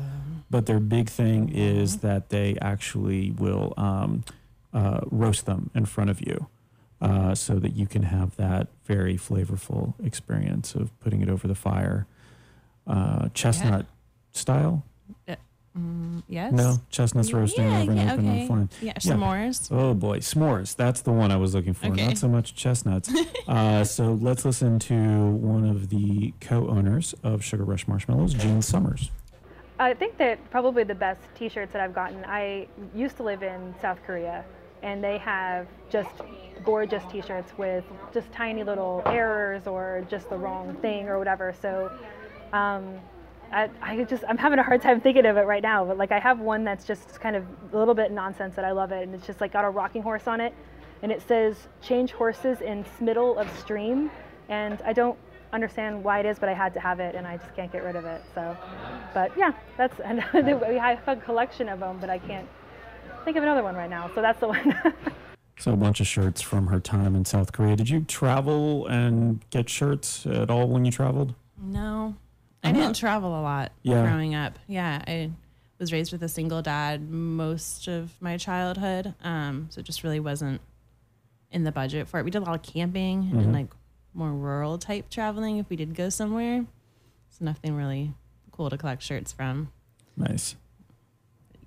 But 0.52 0.66
their 0.66 0.82
big 0.82 1.10
thing 1.10 1.50
is 1.50 2.00
that 2.00 2.30
they 2.30 2.58
actually 2.62 3.32
will 3.32 3.74
um, 3.78 4.24
uh, 4.74 5.00
roast 5.10 5.46
them 5.46 5.72
in 5.74 5.86
front 5.86 6.10
of 6.10 6.20
you, 6.28 6.48
uh, 7.02 7.34
so 7.36 7.56
that 7.56 7.74
you 7.76 7.88
can 7.88 8.04
have 8.04 8.36
that 8.36 8.68
very 8.86 9.16
flavorful 9.16 9.94
experience 10.06 10.76
of 10.76 10.92
putting 11.00 11.22
it 11.22 11.30
over 11.30 11.48
the 11.48 11.56
fire, 11.56 12.06
uh, 12.86 13.30
chestnut 13.34 13.86
style. 14.34 14.84
Mm, 15.78 16.24
yes. 16.28 16.52
No, 16.52 16.82
chestnuts 16.90 17.32
roasting 17.32 17.64
yeah, 17.64 17.80
over 17.82 17.92
and 17.92 18.00
yeah, 18.02 18.14
open 18.14 18.30
okay. 18.30 18.48
flame. 18.48 18.70
Yeah, 18.82 18.94
Yeah. 19.02 19.14
s'mores. 19.14 19.72
Oh 19.72 19.94
boy, 19.94 20.20
s'mores. 20.20 20.76
That's 20.76 21.00
the 21.00 21.14
one 21.14 21.32
I 21.32 21.38
was 21.38 21.56
looking 21.56 21.74
for. 21.74 21.88
Okay. 21.88 22.08
Not 22.08 22.18
so 22.18 22.28
much 22.28 22.56
chestnuts. 22.56 23.10
uh, 23.48 23.86
so 23.86 24.12
let's 24.22 24.44
listen 24.44 24.80
to 24.80 24.96
one 25.32 25.66
of 25.66 25.88
the 25.88 26.34
co-owners 26.42 27.16
of 27.24 27.42
Sugar 27.42 27.64
Rush 27.64 27.88
Marshmallows, 27.88 28.34
Gene 28.34 28.62
Summers. 28.62 29.12
I 29.82 29.96
think 29.96 30.18
that 30.18 30.38
probably 30.52 30.84
the 30.84 30.94
best 30.94 31.22
T-shirts 31.34 31.74
that 31.74 31.82
I've 31.82 31.96
gotten. 31.96 32.24
I 32.26 32.68
used 32.94 33.18
to 33.18 33.24
live 33.24 33.42
in 33.42 33.74
South 33.82 33.98
Korea, 34.06 34.46
and 34.84 35.04
they 35.04 35.18
have 35.18 35.66
just 35.90 36.12
gorgeous 36.64 37.04
T-shirts 37.12 37.52
with 37.58 37.84
just 38.14 38.32
tiny 38.32 38.64
little 38.64 39.02
errors 39.08 39.66
or 39.66 40.06
just 40.08 40.30
the 40.30 40.38
wrong 40.38 40.76
thing 40.76 41.08
or 41.08 41.18
whatever. 41.18 41.56
So, 41.60 41.92
um, 42.54 43.00
I, 43.52 43.72
I 43.82 44.04
just 44.04 44.24
I'm 44.30 44.38
having 44.38 44.60
a 44.60 44.64
hard 44.64 44.84
time 44.84 45.02
thinking 45.02 45.26
of 45.26 45.38
it 45.38 45.48
right 45.48 45.64
now. 45.64 45.84
But 45.84 45.98
like 45.98 46.12
I 46.12 46.20
have 46.20 46.40
one 46.40 46.64
that's 46.64 46.86
just 46.86 47.20
kind 47.20 47.36
of 47.36 47.44
a 47.74 47.78
little 47.78 47.96
bit 47.96 48.12
nonsense 48.12 48.56
that 48.58 48.66
I 48.66 48.74
love 48.74 48.92
it, 48.92 49.02
and 49.02 49.16
it's 49.16 49.26
just 49.26 49.42
like 49.42 49.52
got 49.52 49.66
a 49.66 49.70
rocking 49.70 50.04
horse 50.04 50.28
on 50.28 50.42
it, 50.42 50.54
and 51.02 51.12
it 51.12 51.24
says 51.28 51.56
change 51.82 52.12
horses 52.12 52.62
in 52.62 52.86
middle 53.00 53.40
of 53.40 53.50
stream, 53.58 54.12
and 54.48 54.80
I 54.84 54.94
don't 54.94 55.18
understand 55.54 56.04
why 56.04 56.20
it 56.20 56.26
is, 56.26 56.40
but 56.40 56.50
I 56.50 56.54
had 56.54 56.74
to 56.76 56.80
have 56.80 57.00
it, 57.00 57.16
and 57.16 57.26
I 57.28 57.38
just 57.38 57.56
can't 57.56 57.72
get 57.72 57.84
rid 57.84 57.96
of 57.96 58.06
it. 58.06 58.22
So, 58.36 58.56
but 59.14 59.32
yeah, 59.38 59.52
that's 59.78 60.00
and 60.04 60.24
we 60.34 60.78
have 60.78 61.00
a 61.08 61.16
collection 61.16 61.70
of 61.70 61.80
them, 61.80 61.98
but 62.00 62.10
I 62.10 62.20
can't 62.20 62.48
think 63.26 63.38
of 63.38 63.44
another 63.44 63.64
one 63.64 63.76
right 63.76 63.90
now. 63.90 64.10
So 64.16 64.22
that's 64.22 64.40
the 64.40 64.48
one. 64.48 64.76
So 65.60 65.74
a 65.74 65.78
bunch 65.78 66.00
of 66.00 66.08
shirts 66.08 66.42
from 66.42 66.66
her 66.68 66.80
time 66.80 67.16
in 67.16 67.24
South 67.24 67.52
Korea. 67.52 67.76
Did 67.76 67.88
you 67.88 68.02
travel 68.02 68.88
and 68.88 69.48
get 69.52 69.70
shirts 69.70 70.26
at 70.26 70.50
all 70.50 70.68
when 70.68 70.86
you 70.86 70.92
traveled? 70.92 71.36
No. 71.62 72.16
I 72.64 72.72
didn't 72.72 72.84
not- 72.88 72.96
travel 72.96 73.40
a 73.40 73.44
lot 73.44 73.72
Yeah. 73.84 74.02
growing 74.02 74.34
up. 74.34 74.58
Yeah. 74.66 75.04
I 75.08 75.30
was 75.78 75.94
raised 75.94 76.14
with 76.14 76.24
a 76.24 76.28
single 76.28 76.64
dad 76.64 77.12
most 77.12 77.88
of 77.88 78.10
my 78.20 78.38
childhood. 78.38 79.14
Um, 79.24 79.68
so 79.70 79.82
it 79.82 79.84
just 79.84 80.04
really 80.04 80.20
wasn't 80.20 80.62
in 81.52 81.64
the 81.64 81.72
budget 81.72 82.08
for 82.08 82.20
it. 82.20 82.26
We 82.26 82.32
did 82.32 82.42
a 82.42 82.46
lot 82.46 82.56
of 82.56 82.64
camping 82.64 83.26
Mm-hmm. 83.26 83.38
and 83.40 83.54
like 83.54 83.68
more 84.14 84.32
rural 84.32 84.78
type 84.78 85.10
traveling 85.10 85.58
if 85.58 85.70
we 85.70 85.76
did 85.76 85.96
go 85.96 86.10
somewhere. 86.10 86.66
So 87.30 87.46
nothing 87.46 87.76
really 87.76 88.14
cool 88.52 88.70
to 88.70 88.78
collect 88.78 89.02
shirts 89.02 89.32
from. 89.32 89.72
Nice. 90.18 90.56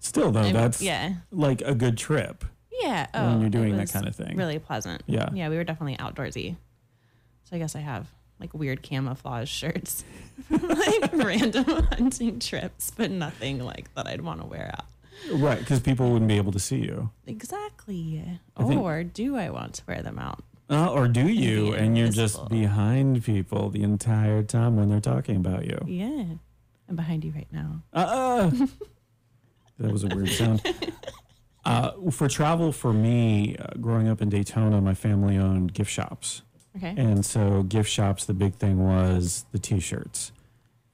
Still 0.00 0.30
though, 0.30 0.40
I 0.40 0.44
mean, 0.44 0.52
that's 0.52 0.82
yeah. 0.82 1.14
like 1.32 1.62
a 1.62 1.74
good 1.74 1.96
trip. 1.96 2.44
Yeah. 2.70 3.06
when 3.12 3.36
Oh, 3.36 3.40
you're 3.40 3.48
doing 3.50 3.76
that 3.76 3.90
kind 3.90 4.06
of 4.06 4.14
thing. 4.14 4.36
Really 4.36 4.58
pleasant. 4.58 5.02
Yeah. 5.06 5.28
Yeah. 5.32 5.48
We 5.48 5.56
were 5.56 5.64
definitely 5.64 5.96
outdoorsy. 5.96 6.56
So 7.44 7.56
I 7.56 7.58
guess 7.58 7.74
I 7.76 7.80
have 7.80 8.08
like 8.40 8.52
weird 8.52 8.82
camouflage 8.82 9.48
shirts, 9.50 10.04
like 10.50 11.12
random 11.12 11.64
hunting 11.92 12.38
trips, 12.40 12.92
but 12.94 13.10
nothing 13.10 13.64
like 13.64 13.94
that 13.94 14.06
I'd 14.06 14.20
want 14.20 14.40
to 14.40 14.46
wear 14.46 14.74
out. 14.76 14.86
Right, 15.32 15.58
because 15.60 15.80
people 15.80 16.10
wouldn't 16.10 16.28
be 16.28 16.36
able 16.36 16.52
to 16.52 16.58
see 16.58 16.78
you. 16.78 17.10
Exactly. 17.26 18.22
I 18.56 18.64
think- 18.64 18.80
or 18.80 19.04
do 19.04 19.36
I 19.36 19.48
want 19.50 19.74
to 19.74 19.82
wear 19.86 20.02
them 20.02 20.18
out? 20.18 20.42
Uh, 20.70 20.90
or 20.90 21.08
do 21.08 21.28
you? 21.28 21.74
And 21.74 21.96
you're 21.96 22.06
just 22.08 22.36
invisible. 22.38 22.48
behind 22.48 23.24
people 23.24 23.70
the 23.70 23.82
entire 23.82 24.42
time 24.42 24.76
when 24.76 24.88
they're 24.88 25.00
talking 25.00 25.36
about 25.36 25.64
you. 25.66 25.78
Yeah. 25.86 26.24
I'm 26.88 26.96
behind 26.96 27.24
you 27.24 27.32
right 27.32 27.48
now. 27.52 27.82
Uh-uh. 27.92 28.50
that 29.78 29.92
was 29.92 30.04
a 30.04 30.08
weird 30.08 30.30
sound. 30.30 30.62
Uh, 31.64 31.92
for 32.10 32.28
travel, 32.28 32.72
for 32.72 32.92
me, 32.92 33.56
uh, 33.56 33.68
growing 33.80 34.08
up 34.08 34.20
in 34.20 34.28
Daytona, 34.28 34.80
my 34.80 34.94
family 34.94 35.36
owned 35.38 35.72
gift 35.72 35.90
shops. 35.90 36.42
Okay. 36.76 36.94
And 36.96 37.24
so, 37.24 37.62
gift 37.62 37.88
shops, 37.88 38.24
the 38.26 38.34
big 38.34 38.56
thing 38.56 38.84
was 38.84 39.46
the 39.52 39.58
t 39.58 39.80
shirts. 39.80 40.32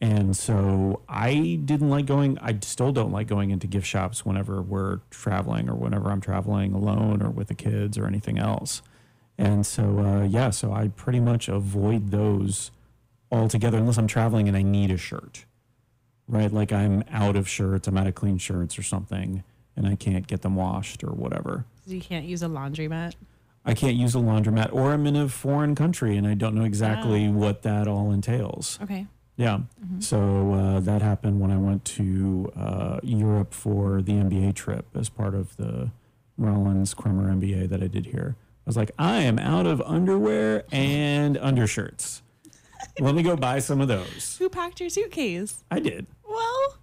And 0.00 0.36
so, 0.36 1.02
I 1.08 1.58
didn't 1.64 1.90
like 1.90 2.06
going, 2.06 2.38
I 2.38 2.56
still 2.62 2.92
don't 2.92 3.10
like 3.10 3.26
going 3.26 3.50
into 3.50 3.66
gift 3.66 3.86
shops 3.86 4.24
whenever 4.24 4.62
we're 4.62 5.00
traveling 5.10 5.68
or 5.68 5.74
whenever 5.74 6.10
I'm 6.10 6.20
traveling 6.20 6.72
alone 6.72 7.22
or 7.22 7.30
with 7.30 7.48
the 7.48 7.54
kids 7.54 7.98
or 7.98 8.06
anything 8.06 8.38
else. 8.38 8.82
And 9.40 9.64
so, 9.64 9.98
uh, 10.00 10.24
yeah, 10.24 10.50
so 10.50 10.72
I 10.72 10.88
pretty 10.88 11.18
much 11.20 11.48
avoid 11.48 12.10
those 12.10 12.70
altogether 13.32 13.78
unless 13.78 13.96
I'm 13.96 14.06
traveling 14.06 14.48
and 14.48 14.56
I 14.56 14.60
need 14.62 14.90
a 14.90 14.98
shirt, 14.98 15.46
right? 16.28 16.52
Like 16.52 16.72
I'm 16.72 17.02
out 17.10 17.36
of 17.36 17.48
shirts, 17.48 17.88
I'm 17.88 17.96
out 17.96 18.06
of 18.06 18.14
clean 18.14 18.36
shirts 18.36 18.78
or 18.78 18.82
something, 18.82 19.42
and 19.76 19.86
I 19.86 19.94
can't 19.96 20.26
get 20.26 20.42
them 20.42 20.56
washed 20.56 21.02
or 21.02 21.12
whatever. 21.12 21.64
you 21.86 22.00
can't 22.02 22.26
use 22.26 22.42
a 22.42 22.46
laundromat. 22.48 23.14
I 23.64 23.72
can't 23.74 23.96
use 23.96 24.14
a 24.14 24.18
laundromat, 24.18 24.72
or 24.72 24.92
I'm 24.92 25.06
in 25.06 25.16
a 25.16 25.28
foreign 25.28 25.74
country 25.74 26.16
and 26.16 26.26
I 26.26 26.34
don't 26.34 26.54
know 26.54 26.64
exactly 26.64 27.28
what 27.28 27.62
that 27.62 27.88
all 27.88 28.10
entails. 28.10 28.78
Okay. 28.82 29.06
Yeah. 29.36 29.60
So 30.00 30.52
uh, 30.52 30.80
that 30.80 31.00
happened 31.00 31.40
when 31.40 31.50
I 31.50 31.56
went 31.56 31.84
to 31.96 32.52
uh, 32.54 33.00
Europe 33.02 33.54
for 33.54 34.02
the 34.02 34.12
MBA 34.12 34.54
trip 34.54 34.86
as 34.94 35.08
part 35.08 35.34
of 35.34 35.56
the 35.56 35.90
Rollins 36.36 36.92
Crummer 36.92 37.32
MBA 37.32 37.70
that 37.70 37.82
I 37.82 37.86
did 37.86 38.06
here. 38.06 38.36
I 38.70 38.72
was 38.72 38.76
like, 38.76 38.92
I 39.00 39.16
am 39.22 39.40
out 39.40 39.66
of 39.66 39.82
underwear 39.82 40.62
and 40.70 41.36
undershirts. 41.36 42.22
Let 43.00 43.16
me 43.16 43.24
go 43.24 43.34
buy 43.34 43.58
some 43.58 43.80
of 43.80 43.88
those. 43.88 44.36
Who 44.38 44.48
packed 44.48 44.78
your 44.78 44.88
suitcase? 44.88 45.64
I 45.72 45.80
did. 45.80 46.06
Well, 46.24 46.76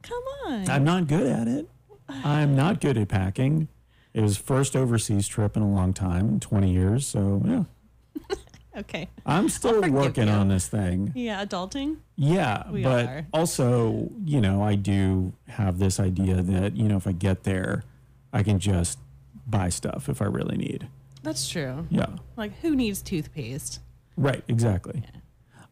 come 0.00 0.22
on. 0.46 0.70
I'm 0.70 0.84
not 0.84 1.06
good 1.06 1.26
at 1.26 1.46
it. 1.46 1.68
I'm 2.08 2.56
not 2.56 2.80
good 2.80 2.96
at 2.96 3.08
packing. 3.08 3.68
It 4.14 4.22
was 4.22 4.38
first 4.38 4.74
overseas 4.74 5.28
trip 5.28 5.54
in 5.54 5.62
a 5.62 5.70
long 5.70 5.92
time, 5.92 6.40
20 6.40 6.72
years. 6.72 7.06
So 7.06 7.42
yeah, 7.44 8.34
Okay. 8.78 9.10
I'm 9.26 9.50
still 9.50 9.82
working 9.90 10.28
you. 10.28 10.32
on 10.32 10.48
this 10.48 10.66
thing. 10.66 11.12
Yeah, 11.14 11.44
adulting. 11.44 11.96
Yeah, 12.16 12.70
We 12.70 12.82
but 12.84 13.06
are. 13.06 13.26
also, 13.34 14.08
you 14.24 14.40
know, 14.40 14.62
I 14.62 14.76
do 14.76 15.34
have 15.48 15.78
this 15.78 16.00
idea 16.00 16.36
that, 16.40 16.74
you 16.74 16.88
know, 16.88 16.96
if 16.96 17.06
I 17.06 17.12
get 17.12 17.42
there, 17.44 17.84
I 18.32 18.42
can 18.42 18.58
just 18.58 18.98
buy 19.46 19.68
stuff 19.68 20.08
if 20.08 20.22
I 20.22 20.24
really 20.26 20.56
need. 20.56 20.88
That's 21.28 21.48
true. 21.48 21.86
Yeah. 21.90 22.06
Like, 22.36 22.58
who 22.60 22.74
needs 22.74 23.02
toothpaste? 23.02 23.80
Right, 24.16 24.42
exactly. 24.48 25.02
Yeah. 25.04 25.20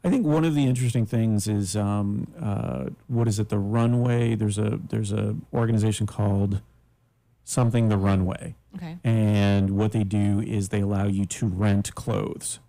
I 0.05 0.11
think 0.11 0.25
one 0.27 0.45
of 0.45 0.55
the 0.55 0.65
interesting 0.67 1.05
things 1.07 1.49
is 1.49 1.75
um, 1.75 2.29
uh, 2.41 2.85
what 3.09 3.27
is 3.27 3.39
it? 3.41 3.49
The 3.49 3.59
runway. 3.59 4.37
There's 4.37 4.59
a 4.59 4.79
there's 4.91 5.11
a 5.13 5.35
organization 5.53 6.07
called 6.07 6.61
something 7.45 7.89
the 7.89 7.97
runway, 7.97 8.55
Okay. 8.77 8.99
and 9.05 9.71
what 9.77 9.93
they 9.93 10.05
do 10.05 10.41
is 10.41 10.69
they 10.69 10.81
allow 10.81 11.07
you 11.07 11.25
to 11.27 11.47
rent 11.47 11.95
clothes, 11.95 12.61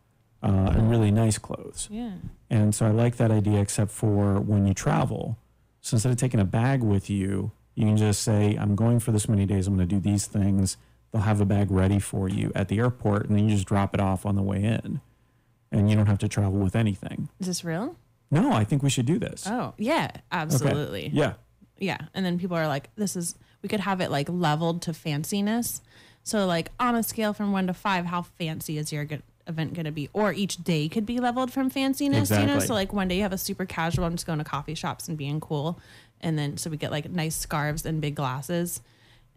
uh, 0.41 0.73
and 0.75 0.89
really 0.89 1.11
nice 1.11 1.38
clothes. 1.38 1.88
Yeah. 1.91 2.13
And 2.49 2.73
so 2.73 2.85
I 2.88 2.91
like 2.91 3.17
that 3.17 3.29
idea, 3.31 3.59
except 3.59 3.91
for 3.91 4.39
when 4.39 4.65
you 4.65 4.73
travel. 4.73 5.38
So 5.81 5.95
instead 5.95 6.11
of 6.11 6.17
taking 6.17 6.39
a 6.39 6.45
bag 6.45 6.81
with 6.81 7.09
you, 7.09 7.51
you 7.75 7.85
can 7.85 7.97
just 7.97 8.21
say, 8.23 8.55
I'm 8.55 8.75
going 8.75 8.99
for 8.99 9.11
this 9.11 9.27
many 9.29 9.45
days. 9.45 9.67
I'm 9.67 9.75
going 9.75 9.88
to 9.88 9.95
do 9.95 10.01
these 10.01 10.25
things. 10.25 10.77
They'll 11.18 11.24
have 11.26 11.41
a 11.41 11.45
bag 11.45 11.72
ready 11.72 11.97
for 11.97 12.30
you 12.30 12.51
at 12.53 12.68
the 12.68 12.78
airport, 12.78 13.28
and 13.28 13.36
then 13.36 13.49
you 13.49 13.55
just 13.55 13.68
drop 13.68 13.95
it 13.95 13.99
off 13.99 14.24
on 14.24 14.36
the 14.36 14.43
way 14.43 14.63
in. 14.63 15.01
And 15.72 15.89
you 15.89 15.95
don't 15.95 16.05
have 16.05 16.20
to 16.20 16.28
travel 16.28 16.59
with 16.59 16.76
anything. 16.76 17.28
Is 17.39 17.47
this 17.47 17.63
real? 17.63 17.95
No, 18.30 18.51
I 18.53 18.63
think 18.63 18.84
we 18.84 18.91
should 18.91 19.07
do 19.07 19.18
this. 19.18 19.47
Oh, 19.47 19.74
yeah, 19.80 20.09
Okay. 20.13 20.22
absolutely. 20.32 21.09
Yeah. 21.11 21.34
Yeah. 21.80 21.97
And 22.13 22.24
then 22.24 22.38
people 22.38 22.55
are 22.55 22.68
like, 22.68 22.91
this 22.97 23.15
is, 23.15 23.34
we 23.63 23.70
could 23.70 23.80
have 23.80 23.99
it 23.99 24.11
like 24.11 24.30
leveled 24.30 24.84
to 24.84 24.91
fanciness. 24.91 25.82
So, 26.24 26.45
like, 26.45 26.70
on 26.80 26.93
a 26.93 27.01
scale 27.01 27.34
from 27.34 27.51
one 27.51 27.65
to 27.65 27.74
five, 27.74 28.05
how 28.05 28.22
fancy 28.22 28.78
is 28.78 28.91
your 28.93 29.05
g- 29.05 29.18
event 29.47 29.74
going 29.74 29.86
to 29.86 29.91
be? 29.91 30.09
Or 30.13 30.32
each 30.32 30.57
day 30.63 30.88
could 30.88 31.05
be 31.07 31.20
leveled 31.20 31.51
from 31.51 31.72
fanciness, 31.72 32.30
you 32.39 32.45
know? 32.45 32.59
So, 32.59 32.74
like, 32.76 32.93
one 32.93 33.07
day 33.07 33.15
you 33.18 33.24
have 33.24 33.34
a 33.34 33.38
super 33.39 33.65
casual, 33.65 34.05
I'm 34.05 34.13
just 34.13 34.28
going 34.28 34.38
to 34.39 34.45
coffee 34.45 34.76
shops 34.76 35.07
and 35.07 35.18
being 35.18 35.39
cool. 35.39 35.80
And 36.22 36.38
then, 36.38 36.57
so 36.57 36.70
we 36.70 36.78
get 36.78 36.91
like 36.91 37.09
nice 37.09 37.36
scarves 37.36 37.88
and 37.88 38.01
big 38.01 38.13
glasses. 38.13 38.82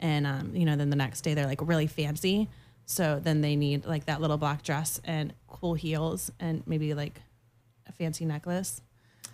And, 0.01 0.27
um, 0.27 0.55
you 0.57 0.65
know, 0.65 0.75
then 0.77 0.91
the 0.91 0.97
next 0.97 1.21
day 1.21 1.35
they're 1.35 1.47
like 1.47 1.61
really 1.67 1.87
fancy. 1.87 2.49
So 2.87 3.21
then 3.23 3.41
they 3.41 3.55
need 3.55 3.85
like 3.87 4.07
that 4.07 4.21
little 4.21 4.37
black 4.39 4.63
dress 4.65 5.01
and 5.05 5.33
cool 5.47 5.75
heels 5.75 6.33
and 6.41 6.63
maybe 6.67 6.93
like 6.95 7.21
a 7.87 7.93
fancy 7.93 8.25
necklace. 8.25 8.81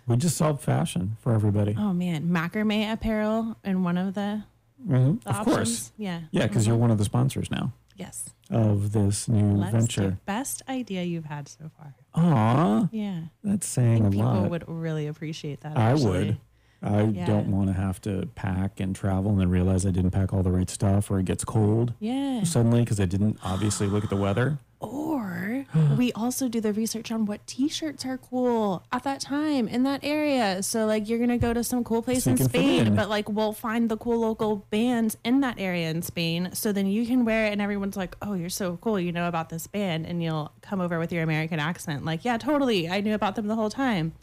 We 0.05 0.15
just 0.17 0.37
solved 0.37 0.61
fashion 0.61 1.17
for 1.21 1.33
everybody. 1.33 1.75
Oh 1.77 1.91
man, 1.93 2.29
macrame 2.29 2.91
apparel 2.91 3.55
in 3.63 3.83
one 3.83 3.97
of 3.97 4.13
the, 4.13 4.43
Mhm. 4.87 5.23
the 5.23 5.29
Of 5.29 5.35
options. 5.37 5.55
course. 5.55 5.91
Yeah. 5.97 6.21
Yeah, 6.31 6.47
because 6.47 6.67
you're 6.67 6.77
one 6.77 6.91
of 6.91 6.97
the 6.99 7.05
sponsors 7.05 7.49
now 7.49 7.73
Yes. 7.95 8.29
of 8.51 8.91
this 8.91 9.27
new 9.27 9.55
Let's 9.57 9.71
venture. 9.71 10.19
best 10.25 10.61
idea 10.69 11.03
you've 11.03 11.25
had 11.25 11.47
so 11.49 11.71
far. 11.77 11.95
Aw, 12.13 12.87
Yeah. 12.91 13.21
that's 13.43 13.65
saying 13.67 14.05
a 14.05 14.11
people 14.11 14.25
lot. 14.25 14.49
would 14.51 14.65
really 14.67 15.07
appreciate 15.07 15.61
that. 15.61 15.75
I 15.77 15.93
would. 15.95 16.37
I 16.81 17.03
Yeah. 17.03 17.25
don't 17.25 17.47
want 17.49 17.67
to 17.67 17.73
have 17.73 17.99
to 18.01 18.27
pack 18.35 18.79
and 18.79 18.95
travel 18.95 19.31
and 19.31 19.39
then 19.39 19.49
realize 19.49 19.85
I 19.85 19.91
didn't 19.91 20.11
pack 20.11 20.31
all 20.33 20.43
the 20.43 20.51
right 20.51 20.69
stuff 20.69 21.09
or 21.09 21.19
it 21.19 21.25
gets 21.25 21.43
cold 21.43 21.93
Yeah. 21.99 22.43
suddenly 22.43 22.81
because 22.81 22.99
I 22.99 23.05
didn't 23.05 23.39
obviously 23.43 23.87
look 23.87 24.03
at 24.03 24.09
the 24.11 24.15
weather. 24.15 24.59
Or 24.79 25.65
we 25.97 26.11
also 26.13 26.47
do 26.47 26.61
the 26.61 26.71
research 26.71 27.11
on 27.11 27.25
what 27.25 27.45
t-shirts 27.47 28.05
are 28.05 28.19
cool 28.19 28.83
at 28.91 29.03
that 29.05 29.21
time 29.21 29.67
in 29.67 29.81
that 29.83 30.01
area. 30.03 30.61
So 30.61 30.85
like 30.85 31.09
you're 31.09 31.17
gonna 31.17 31.39
go 31.39 31.51
to 31.51 31.63
some 31.63 31.83
cool 31.83 32.03
place 32.03 32.25
So 32.25 32.31
in 32.31 32.37
Spain, 32.37 32.87
in. 32.87 32.95
but 32.95 33.09
like 33.09 33.27
we'll 33.27 33.53
find 33.53 33.89
the 33.89 33.97
cool 33.97 34.19
local 34.19 34.57
bands 34.69 35.17
in 35.23 35.39
that 35.41 35.59
area 35.59 35.89
in 35.89 36.03
Spain. 36.03 36.49
So 36.53 36.71
then 36.71 36.85
you 36.85 37.07
can 37.07 37.25
wear 37.25 37.45
it 37.47 37.53
and 37.53 37.61
everyone's 37.61 37.97
like, 37.97 38.15
Oh, 38.21 38.33
you're 38.35 38.49
so 38.51 38.77
cool, 38.77 38.99
you 38.99 39.11
know 39.11 39.27
about 39.27 39.49
this 39.49 39.65
band 39.65 40.05
and 40.05 40.21
you'll 40.21 40.51
come 40.61 40.79
over 40.79 40.99
with 40.99 41.11
your 41.11 41.23
American 41.23 41.59
accent, 41.59 42.05
like, 42.05 42.23
Yeah, 42.23 42.37
totally. 42.37 42.87
I 42.87 43.01
knew 43.01 43.15
about 43.15 43.35
them 43.35 43.47
the 43.47 43.55
whole 43.55 43.71
time. 43.71 44.13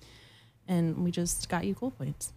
And 0.69 1.05
we 1.05 1.11
just 1.11 1.49
got 1.49 1.65
you 1.67 1.75
cool 1.75 1.91
points. 1.91 2.33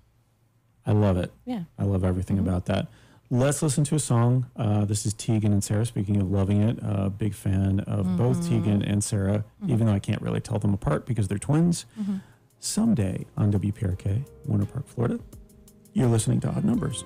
I 0.88 0.94
love 0.94 1.18
it. 1.18 1.32
Yeah. 1.46 1.64
I 1.78 1.84
love 1.84 2.04
everything 2.04 2.38
mm-hmm. 2.38 2.48
about 2.48 2.66
that. 2.68 2.88
Let's 3.30 3.62
listen 3.62 3.84
to 3.84 3.96
a 3.96 4.00
song. 4.00 4.50
Uh, 4.56 4.86
this 4.86 5.06
is 5.06 5.14
Tegan 5.14 5.52
and 5.52 5.62
Sara. 5.62 5.86
Speaking 5.86 6.16
of 6.22 6.32
loving 6.32 6.62
it, 6.62 6.80
a 6.82 7.10
big 7.10 7.34
fan 7.34 7.82
of 7.82 8.06
mm-hmm. 8.06 8.18
both 8.18 8.48
Tegan 8.48 8.82
and 8.82 9.04
Sara, 9.04 9.40
mm-hmm. 9.62 9.74
even 9.74 9.88
though 9.88 9.94
I 9.94 10.00
can't 10.00 10.22
really 10.22 10.40
tell 10.40 10.60
them 10.60 10.74
apart 10.74 11.06
because 11.06 11.28
they're 11.28 11.38
twins. 11.38 11.86
Someday 12.60 13.26
on 13.36 13.52
WPRK, 13.52 14.26
Winter 14.46 14.66
Park, 14.66 14.88
Florida, 14.88 15.20
you're 15.92 16.08
listening 16.08 16.40
to 16.40 16.48
Odd 16.48 16.64
Numbers. 16.64 17.04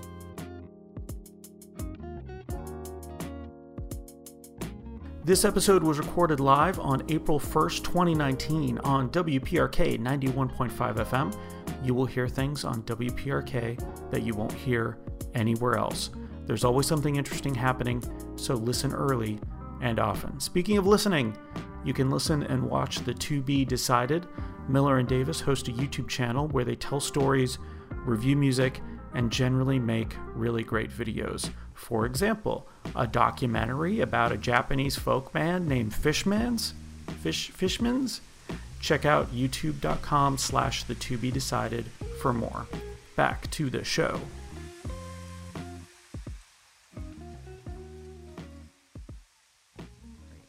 This 5.24 5.46
episode 5.46 5.84
was 5.84 6.00
recorded 6.00 6.40
live 6.40 6.80
on 6.80 7.04
April 7.10 7.40
1st, 7.40 7.84
2019 7.84 8.80
on 8.80 9.10
WPRK 9.10 10.00
91.5 10.00 10.72
FM. 10.96 11.36
You 11.84 11.94
will 11.94 12.06
hear 12.06 12.28
things 12.28 12.64
on 12.64 12.84
WPRK 12.84 14.12
that 14.12 14.24
you 14.24 14.34
won't 14.34 14.54
hear 14.54 14.98
anywhere 15.34 15.78
else. 15.78 16.12
There's 16.46 16.64
always 16.64 16.86
something 16.86 17.16
interesting 17.16 17.56
happening, 17.56 18.04
so 18.36 18.56
listen 18.56 18.94
early 18.94 19.40
and 19.82 20.00
often. 20.00 20.40
Speaking 20.40 20.78
of 20.78 20.86
listening, 20.86 21.36
you 21.84 21.94
can 21.94 22.10
listen 22.10 22.44
and 22.44 22.70
watch 22.70 23.00
the 23.00 23.14
To 23.14 23.42
Be 23.42 23.66
Decided. 23.66 24.28
Miller 24.68 25.00
and 25.00 25.08
Davis 25.08 25.42
host 25.42 25.68
a 25.68 25.72
YouTube 25.72 26.08
channel 26.08 26.48
where 26.50 26.66
they 26.66 26.76
tell 26.76 27.00
stories, 27.00 27.58
review 28.06 28.36
music, 28.36 28.82
and 29.14 29.32
generally 29.32 29.80
make 29.80 30.16
really 30.36 30.64
great 30.64 30.92
videos. 30.92 31.52
For 31.74 32.06
example, 32.06 32.68
a 32.96 33.08
documentary 33.08 34.02
about 34.02 34.32
a 34.32 34.38
Japanese 34.38 34.96
folk 34.96 35.34
band 35.34 35.68
named 35.68 35.92
Fishmans, 35.92 36.74
Fish 37.22 37.52
Fishmans. 37.52 38.20
Check 38.82 39.06
out 39.06 39.32
youtube.com 39.34 40.38
slash 40.38 40.84
the 40.84 40.96
to 40.96 41.18
be 41.18 41.32
decided 41.32 41.86
for 42.20 42.34
more. 42.34 42.68
Back 43.16 43.50
to 43.52 43.70
the 43.70 43.84
show. 43.84 44.20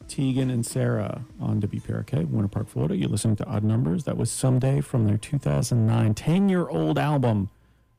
Tegan 0.09 0.51
and 0.51 0.65
Sara 0.65 1.25
on 1.41 1.59
WPRK, 1.61 2.29
Winter 2.29 2.49
Park, 2.49 2.69
Florida. 2.69 2.95
You're 2.95 3.09
listening 3.09 3.37
to 3.37 3.47
Odd 3.47 3.65
Numbers. 3.65 4.05
That 4.05 4.19
was 4.19 4.31
Someday 4.31 4.83
from 4.83 5.07
their 5.07 5.17
2009 5.17 6.15
10 6.15 6.49
year 6.51 6.69
old 6.69 6.99
album, 6.99 7.49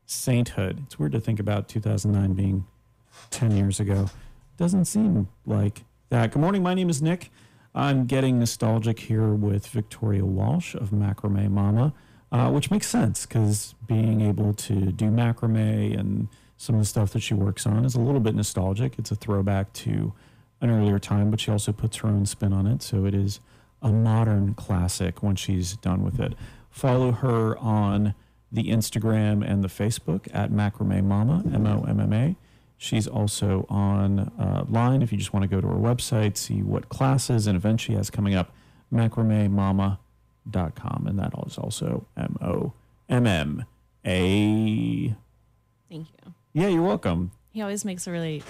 Sainthood. 0.06 0.84
It's 0.86 1.00
weird 1.00 1.14
to 1.14 1.20
think 1.20 1.40
about 1.40 1.68
2009 1.68 2.34
being 2.34 2.66
10 3.32 3.58
years 3.58 3.80
ago. 3.80 4.12
Doesn't 4.58 4.86
seem 4.86 5.28
like 5.48 5.86
that. 6.10 6.32
Good 6.32 6.40
morning. 6.40 6.62
My 6.62 6.76
name 6.76 6.90
is 6.90 7.02
Nick. 7.02 7.32
I'm 7.76 8.06
getting 8.06 8.40
nostalgic 8.40 9.00
here 9.00 9.30
with 9.30 9.68
Victoria 9.68 10.26
Walsh 10.26 10.76
of 10.76 10.92
Macrame 10.92 11.50
Mama, 11.50 11.94
uh, 12.32 12.50
which 12.52 12.70
makes 12.70 12.88
sense 12.88 13.26
because 13.26 13.74
being 13.88 14.22
able 14.22 14.54
to 14.54 14.92
do 14.92 15.06
macrame 15.06 15.98
and 16.00 16.28
some 16.58 16.76
of 16.76 16.82
the 16.82 16.86
stuff 16.86 17.12
that 17.14 17.22
she 17.22 17.34
works 17.34 17.66
on 17.66 17.84
is 17.84 17.96
a 17.96 18.00
little 18.00 18.22
bit 18.22 18.36
nostalgic. 18.36 18.98
It's 19.00 19.12
a 19.12 19.16
throwback 19.16 19.74
to 19.74 20.14
an 20.62 20.70
earlier 20.70 21.00
time, 21.00 21.32
but 21.32 21.40
she 21.40 21.52
also 21.52 21.72
puts 21.72 21.98
her 21.98 22.08
own 22.08 22.26
spin 22.26 22.54
on 22.54 22.68
it. 22.68 22.82
So 22.84 23.06
it 23.06 23.14
is 23.14 23.40
a 23.82 23.92
modern 23.92 24.54
classic 24.54 25.22
when 25.22 25.36
she's 25.36 25.76
done 25.78 26.04
with 26.04 26.20
it. 26.20 26.34
Follow 26.70 27.12
her 27.12 27.58
on 27.58 28.14
the 28.52 28.70
Instagram 28.70 29.44
and 29.46 29.64
the 29.64 29.68
Facebook 29.68 30.28
at 30.34 30.52
Macrame 30.52 31.04
Mama, 31.04 31.44
M 31.52 31.66
O 31.66 31.84
M 31.84 32.00
M 32.00 32.14
A. 32.14 32.36
She's 32.84 33.08
also 33.08 33.66
on 33.70 34.20
uh, 34.38 34.66
line 34.68 35.02
if 35.02 35.14
you 35.14 35.18
just 35.18 35.32
want 35.32 35.44
to 35.44 35.48
go 35.48 35.62
to 35.62 35.68
her 35.70 35.76
website, 35.76 36.36
see 36.36 36.62
what 36.62 36.90
classes 36.90 37.48
and 37.48 37.56
events 37.56 37.82
she 37.82 37.94
has 37.94 38.10
coming 38.10 38.36
up, 38.36 38.52
macramemama.com. 38.94 41.06
And 41.08 41.18
that 41.18 41.32
is 41.48 41.58
also 41.58 42.06
M 42.18 42.36
O 42.42 42.74
M 43.08 43.26
M 43.26 43.64
A. 44.06 45.16
Thank 45.90 46.08
you. 46.12 46.34
Yeah, 46.52 46.68
you're 46.68 46.84
welcome. 46.84 47.32
He 47.54 47.62
always 47.62 47.86
makes 47.86 48.06
a 48.06 48.12
really 48.12 48.44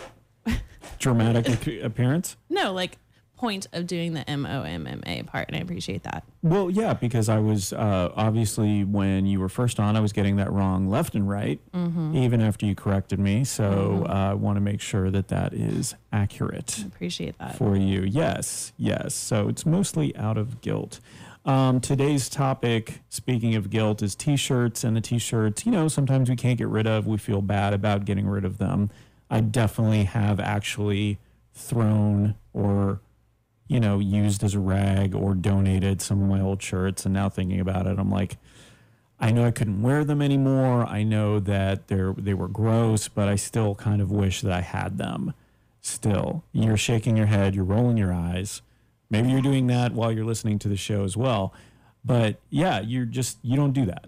Dramatic 0.98 1.68
appearance. 1.84 2.36
no 2.50 2.74
like 2.74 2.98
point 3.44 3.68
of 3.74 3.86
doing 3.86 4.14
the 4.14 4.30
M 4.30 4.46
O 4.46 4.62
M 4.64 4.88
M 4.88 5.04
A 5.06 5.24
part, 5.24 5.50
and 5.50 5.58
I 5.58 5.60
appreciate 5.60 6.04
that. 6.04 6.24
Well, 6.42 6.70
yeah, 6.70 6.94
because 6.94 7.28
I 7.28 7.40
was 7.40 7.74
uh, 7.74 8.10
obviously 8.16 8.86
when 8.86 9.26
you 9.26 9.42
were 9.42 9.50
first 9.50 9.82
on, 9.82 9.98
I 9.98 10.00
was 10.00 10.14
getting 10.14 10.38
that 10.38 10.50
wrong 10.50 10.88
left 10.88 11.14
and 11.14 11.28
right, 11.28 11.60
even 11.74 12.40
after 12.40 12.66
you 12.66 12.74
corrected 12.74 13.20
me. 13.20 13.44
So 13.44 14.06
uh, 14.08 14.32
I 14.32 14.34
want 14.34 14.56
to 14.56 14.62
make 14.62 14.80
sure 14.80 15.12
that 15.12 15.28
that 15.28 15.54
is 15.54 15.94
accurate 16.14 16.86
Appreciate 16.86 17.38
that. 17.40 17.58
for 17.58 17.76
you. 17.76 18.04
Yes, 18.04 18.72
yes. 18.78 19.14
So 19.14 19.50
it's 19.50 19.66
mostly 19.66 20.16
out 20.16 20.38
of 20.38 20.62
guilt. 20.62 21.02
Um, 21.46 21.82
today's 21.82 22.30
topic, 22.30 23.02
speaking 23.10 23.56
of 23.56 23.70
guilt, 23.70 24.02
is 24.02 24.16
t 24.16 24.38
shirts. 24.38 24.86
And 24.86 24.96
the 24.96 25.02
t 25.02 25.18
shirts, 25.20 25.66
you 25.66 25.74
know, 25.74 25.90
sometimes 25.90 26.30
we 26.30 26.38
can't 26.38 26.58
get 26.58 26.70
rid 26.70 26.88
of. 26.88 27.06
We 27.06 27.18
feel 27.18 27.42
bad 27.42 27.74
about 27.74 28.06
getting 28.06 28.26
rid 28.26 28.46
of 28.46 28.58
them. 28.58 28.90
I 29.30 29.42
definitely 29.42 30.06
have 30.06 30.40
actually 30.40 31.20
thrown 31.54 32.36
or, 32.54 33.02
you 33.68 33.80
know, 33.80 34.00
used 34.00 34.44
as 34.44 34.54
a 34.54 34.60
rag 34.60 35.16
or 35.16 35.34
donated 35.34 36.02
some 36.02 36.22
of 36.22 36.30
my 36.30 36.42
old 36.42 36.62
shirts. 36.62 37.06
And 37.06 37.14
now 37.14 37.30
thinking 37.30 37.60
about 37.60 37.88
it, 37.88 37.98
I'm 37.98 38.12
like, 38.12 38.38
I 39.20 39.32
know 39.32 39.46
I 39.46 39.52
couldn't 39.52 39.82
wear 39.82 40.04
them 40.04 40.22
anymore. 40.22 40.86
I 40.86 41.04
know 41.04 41.40
that 41.40 41.88
they're 41.88 42.14
they 42.18 42.34
were 42.34 42.48
gross, 42.48 43.08
but 43.08 43.30
I 43.30 43.36
still 43.36 43.76
kind 43.76 44.02
of 44.02 44.12
wish 44.12 44.42
that 44.42 44.52
I 44.52 44.62
had 44.62 44.98
them. 44.98 45.34
Still, 45.82 46.44
you're 46.52 46.78
shaking 46.78 47.16
your 47.18 47.28
head, 47.28 47.56
you're 47.56 47.64
rolling 47.64 47.98
your 47.98 48.14
eyes. 48.14 48.62
Maybe 49.10 49.30
you're 49.30 49.42
doing 49.42 49.68
that 49.68 49.94
while 49.94 50.12
you're 50.12 50.26
listening 50.26 50.60
to 50.60 50.68
the 50.68 50.76
show 50.76 51.04
as 51.04 51.16
well. 51.16 51.54
But 52.04 52.40
yeah, 52.50 52.82
you're 52.82 53.06
just 53.06 53.38
you 53.44 53.56
don't 53.56 53.74
do 53.74 53.86
that. 53.86 54.08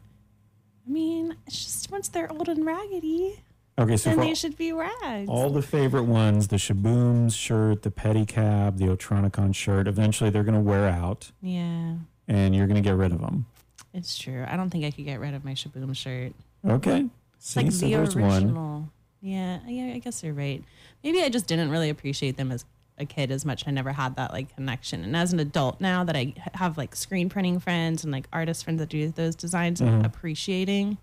I 0.85 0.91
mean, 0.91 1.35
it's 1.47 1.63
just 1.63 1.91
once 1.91 2.09
they're 2.09 2.31
old 2.31 2.49
and 2.49 2.65
raggedy, 2.65 3.41
Okay, 3.77 3.97
so 3.97 4.11
then 4.11 4.19
they 4.19 4.33
should 4.35 4.55
be 4.57 4.71
rags. 4.71 5.27
all 5.29 5.49
the 5.49 5.61
favorite 5.61 6.03
ones, 6.03 6.47
the 6.47 6.55
Shaboom's 6.55 7.35
shirt, 7.35 7.81
the 7.81 7.91
pedicab, 7.91 8.77
the 8.77 8.85
Otronicon 8.85 9.53
shirt, 9.53 9.87
eventually 9.87 10.29
they're 10.29 10.43
going 10.45 10.53
to 10.55 10.61
wear 10.61 10.87
out 10.87 11.31
yeah, 11.41 11.95
and 12.27 12.55
you're 12.55 12.67
going 12.67 12.81
to 12.81 12.87
get 12.89 12.95
rid 12.95 13.11
of 13.11 13.19
them. 13.19 13.45
it's 13.93 14.17
true. 14.17 14.45
I 14.47 14.55
don't 14.55 14.69
think 14.69 14.85
I 14.85 14.91
could 14.91 15.03
get 15.05 15.19
rid 15.19 15.33
of 15.33 15.43
my 15.43 15.51
Shaboom 15.53 15.93
shirt. 15.95 16.31
Okay. 16.65 17.07
It's 17.35 17.49
See, 17.51 17.59
like 17.63 17.71
so 17.73 17.85
the 17.85 17.93
there's 17.95 18.15
one. 18.15 18.31
original. 18.31 18.89
Yeah, 19.21 19.59
yeah, 19.67 19.93
I 19.93 19.99
guess 19.99 20.23
you're 20.23 20.33
right. 20.33 20.63
Maybe 21.03 21.21
I 21.21 21.27
just 21.29 21.47
didn't 21.47 21.69
really 21.69 21.89
appreciate 21.89 22.37
them 22.37 22.51
as 22.53 22.63
a 22.97 23.05
kid 23.05 23.29
as 23.29 23.43
much. 23.43 23.67
I 23.67 23.71
never 23.71 23.91
had 23.91 24.15
that 24.15 24.31
like 24.31 24.55
connection. 24.55 25.03
And 25.03 25.17
as 25.17 25.33
an 25.33 25.39
adult 25.41 25.81
now 25.81 26.05
that 26.05 26.15
I 26.15 26.33
have 26.53 26.77
like 26.77 26.95
screen 26.95 27.27
printing 27.27 27.59
friends 27.59 28.03
and 28.05 28.11
like 28.13 28.27
artist 28.31 28.63
friends 28.63 28.79
that 28.79 28.87
do 28.87 29.09
those 29.09 29.35
designs, 29.35 29.81
Mm-hmm. 29.81 29.95
I'm 29.95 30.05
appreciating 30.05 30.97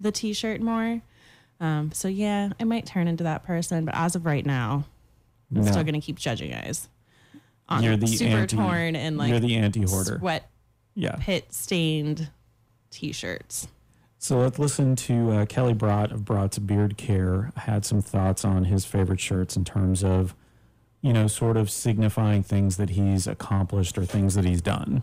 the 0.00 0.10
t-shirt 0.12 0.62
more. 0.62 1.02
Um, 1.60 1.90
so 1.92 2.08
yeah, 2.08 2.50
I 2.60 2.64
might 2.64 2.86
turn 2.86 3.08
into 3.08 3.24
that 3.24 3.44
person, 3.44 3.84
but 3.84 3.94
as 3.94 4.14
of 4.14 4.26
right 4.26 4.44
now, 4.44 4.84
I'm 5.54 5.64
No. 5.64 5.70
still 5.70 5.84
gonna 5.84 6.00
keep 6.00 6.18
judging 6.18 6.50
guys. 6.50 6.88
On 7.68 7.82
You're 7.82 7.96
the 7.96 8.06
super 8.06 8.30
anti- 8.36 8.56
torn 8.56 8.94
and 8.94 9.16
like 9.18 9.28
you're 9.30 9.40
the 9.40 9.56
anti-hoarder. 9.56 10.18
sweat 10.20 10.48
Yeah. 10.94 11.16
pit 11.18 11.52
stained 11.52 12.30
t-shirts. 12.90 13.68
So 14.18 14.38
let's 14.38 14.58
listen 14.58 14.96
to 14.96 15.30
uh, 15.32 15.46
Kelly 15.46 15.74
Brott 15.74 16.10
of 16.12 16.24
Brott's 16.24 16.58
Beard 16.58 16.96
Care. 16.96 17.52
Had 17.56 17.84
some 17.84 18.00
thoughts 18.00 18.44
on 18.44 18.64
his 18.64 18.84
favorite 18.84 19.20
shirts 19.20 19.56
in 19.56 19.64
terms 19.64 20.02
of, 20.04 20.34
you 21.02 21.12
know, 21.12 21.26
sort 21.26 21.56
of 21.56 21.70
signifying 21.70 22.42
things 22.42 22.76
that 22.78 22.90
he's 22.90 23.26
accomplished 23.26 23.98
or 23.98 24.04
things 24.04 24.34
that 24.34 24.44
he's 24.44 24.62
done. 24.62 25.02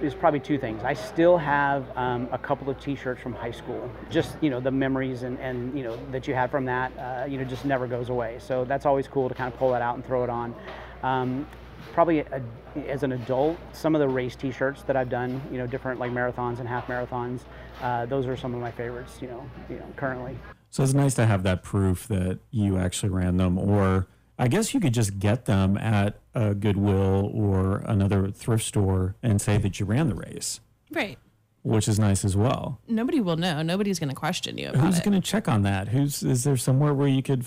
There's 0.00 0.14
probably 0.14 0.38
two 0.38 0.58
things. 0.58 0.84
I 0.84 0.94
still 0.94 1.36
have 1.36 1.84
um, 1.96 2.28
a 2.30 2.38
couple 2.38 2.70
of 2.70 2.80
T-shirts 2.80 3.20
from 3.20 3.32
high 3.32 3.50
school. 3.50 3.90
Just 4.10 4.36
you 4.40 4.48
know 4.48 4.60
the 4.60 4.70
memories 4.70 5.24
and, 5.24 5.38
and 5.40 5.76
you 5.76 5.82
know 5.82 5.98
that 6.12 6.28
you 6.28 6.34
had 6.34 6.50
from 6.50 6.64
that. 6.66 6.92
Uh, 6.96 7.26
you 7.26 7.36
know 7.36 7.44
just 7.44 7.64
never 7.64 7.86
goes 7.88 8.08
away. 8.08 8.38
So 8.38 8.64
that's 8.64 8.86
always 8.86 9.08
cool 9.08 9.28
to 9.28 9.34
kind 9.34 9.52
of 9.52 9.58
pull 9.58 9.72
that 9.72 9.82
out 9.82 9.96
and 9.96 10.06
throw 10.06 10.22
it 10.22 10.30
on. 10.30 10.54
Um, 11.02 11.46
probably 11.92 12.20
a, 12.20 12.42
as 12.86 13.02
an 13.02 13.12
adult, 13.12 13.58
some 13.72 13.96
of 13.96 14.00
the 14.00 14.08
race 14.08 14.36
T-shirts 14.36 14.82
that 14.82 14.96
I've 14.96 15.10
done, 15.10 15.40
you 15.50 15.58
know, 15.58 15.66
different 15.66 15.98
like 15.98 16.12
marathons 16.12 16.60
and 16.60 16.68
half 16.68 16.86
marathons. 16.86 17.40
Uh, 17.82 18.06
those 18.06 18.26
are 18.26 18.36
some 18.36 18.54
of 18.54 18.60
my 18.60 18.70
favorites. 18.70 19.18
You 19.20 19.28
know, 19.28 19.50
you 19.68 19.76
know 19.76 19.86
currently. 19.96 20.38
So 20.70 20.84
it's 20.84 20.94
nice 20.94 21.14
to 21.14 21.26
have 21.26 21.42
that 21.42 21.62
proof 21.64 22.06
that 22.08 22.38
you 22.50 22.78
actually 22.78 23.08
ran 23.08 23.36
them, 23.36 23.58
or 23.58 24.06
I 24.38 24.48
guess 24.48 24.72
you 24.72 24.80
could 24.80 24.94
just 24.94 25.18
get 25.18 25.46
them 25.46 25.76
at 25.76 26.18
a 26.34 26.54
Goodwill 26.54 27.30
or 27.34 27.78
another 27.86 28.30
thrift 28.30 28.64
store 28.64 29.16
and 29.22 29.40
say 29.40 29.58
that 29.58 29.80
you 29.80 29.86
ran 29.86 30.08
the 30.08 30.14
race, 30.14 30.60
Right. 30.92 31.18
which 31.62 31.88
is 31.88 31.98
nice 31.98 32.24
as 32.24 32.36
well. 32.36 32.80
Nobody 32.86 33.20
will 33.20 33.36
know. 33.36 33.62
Nobody's 33.62 33.98
gonna 33.98 34.14
question 34.14 34.56
you 34.56 34.68
about 34.68 34.78
it. 34.78 34.86
Who's 34.86 34.98
it. 34.98 35.04
going 35.04 35.20
to 35.20 35.26
check 35.26 35.48
on 35.48 35.62
that? 35.62 35.88
Who's 35.88 36.22
is 36.22 36.44
there 36.44 36.56
somewhere 36.56 36.94
where 36.94 37.08
you 37.08 37.22
could, 37.22 37.44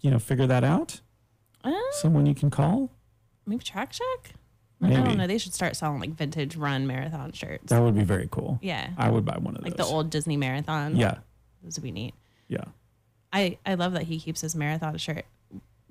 you 0.00 0.10
know, 0.10 0.18
figure 0.18 0.46
that 0.48 0.64
out? 0.64 1.00
Uh, 1.62 1.72
Someone 1.92 2.26
you 2.26 2.34
can 2.34 2.50
call? 2.50 2.90
maybe 3.46 3.62
track 3.62 3.90
check. 3.92 4.34
I 4.80 4.88
Maybe. 4.88 5.02
don't 5.02 5.16
know. 5.18 5.26
They 5.28 5.38
should 5.38 5.54
start 5.54 5.76
selling 5.76 6.00
like 6.00 6.10
vintage 6.10 6.56
run 6.56 6.88
marathon 6.88 7.30
shirts. 7.30 7.70
That 7.70 7.80
would 7.80 7.94
be 7.94 8.02
very 8.02 8.26
cool. 8.32 8.58
yeah, 8.62 8.90
I 8.98 9.10
would 9.10 9.24
buy 9.24 9.38
one 9.38 9.54
of 9.56 9.62
like 9.62 9.76
those. 9.76 9.78
Like 9.78 9.88
the 9.88 9.94
old 9.94 10.10
Disney 10.10 10.36
marathon. 10.36 10.96
Yeah, 10.96 11.18
those 11.62 11.76
would 11.76 11.84
be 11.84 11.92
neat. 11.92 12.14
yeah. 12.48 12.64
I 13.32 13.58
I 13.64 13.74
love 13.74 13.92
that 13.92 14.02
he 14.02 14.18
keeps 14.18 14.40
his 14.40 14.56
marathon 14.56 14.98
shirt. 14.98 15.24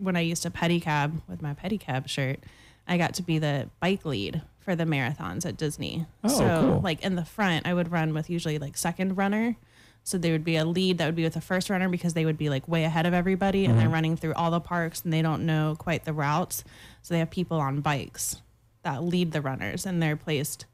When 0.01 0.15
I 0.15 0.21
used 0.21 0.43
to 0.43 0.49
pedicab 0.49 1.21
with 1.29 1.41
my 1.41 1.53
pedicab 1.53 2.07
shirt, 2.09 2.39
I 2.87 2.97
got 2.97 3.13
to 3.15 3.23
be 3.23 3.37
the 3.39 3.69
bike 3.79 4.03
lead 4.05 4.41
for 4.59 4.75
the 4.75 4.83
marathons 4.85 5.45
at 5.45 5.57
Disney. 5.57 6.05
Oh, 6.23 6.27
so 6.29 6.61
cool. 6.61 6.81
like 6.81 7.03
in 7.03 7.15
the 7.15 7.25
front, 7.25 7.67
I 7.67 7.73
would 7.73 7.91
run 7.91 8.13
with 8.13 8.29
usually 8.29 8.57
like 8.59 8.77
second 8.77 9.15
runner. 9.17 9.55
So 10.03 10.17
there 10.17 10.31
would 10.31 10.43
be 10.43 10.55
a 10.55 10.65
lead 10.65 10.97
that 10.97 11.05
would 11.05 11.15
be 11.15 11.23
with 11.23 11.35
the 11.35 11.41
first 11.41 11.69
runner 11.69 11.87
because 11.87 12.15
they 12.15 12.25
would 12.25 12.37
be 12.37 12.49
like 12.49 12.67
way 12.67 12.83
ahead 12.85 13.05
of 13.05 13.13
everybody 13.13 13.65
and 13.65 13.75
they're 13.77 13.85
Mm-hmm. 13.85 13.93
running 13.93 14.17
through 14.17 14.33
all 14.33 14.49
the 14.49 14.59
parks 14.59 15.03
and 15.03 15.13
they 15.13 15.21
don't 15.21 15.45
know 15.45 15.75
quite 15.77 16.05
the 16.05 16.13
routes. 16.13 16.63
So 17.03 17.13
they 17.13 17.19
have 17.19 17.29
people 17.29 17.59
on 17.59 17.81
bikes 17.81 18.41
that 18.83 19.03
lead 19.03 19.31
the 19.31 19.41
runners 19.41 19.85
and 19.85 20.01
they're 20.01 20.15
placed 20.15 20.65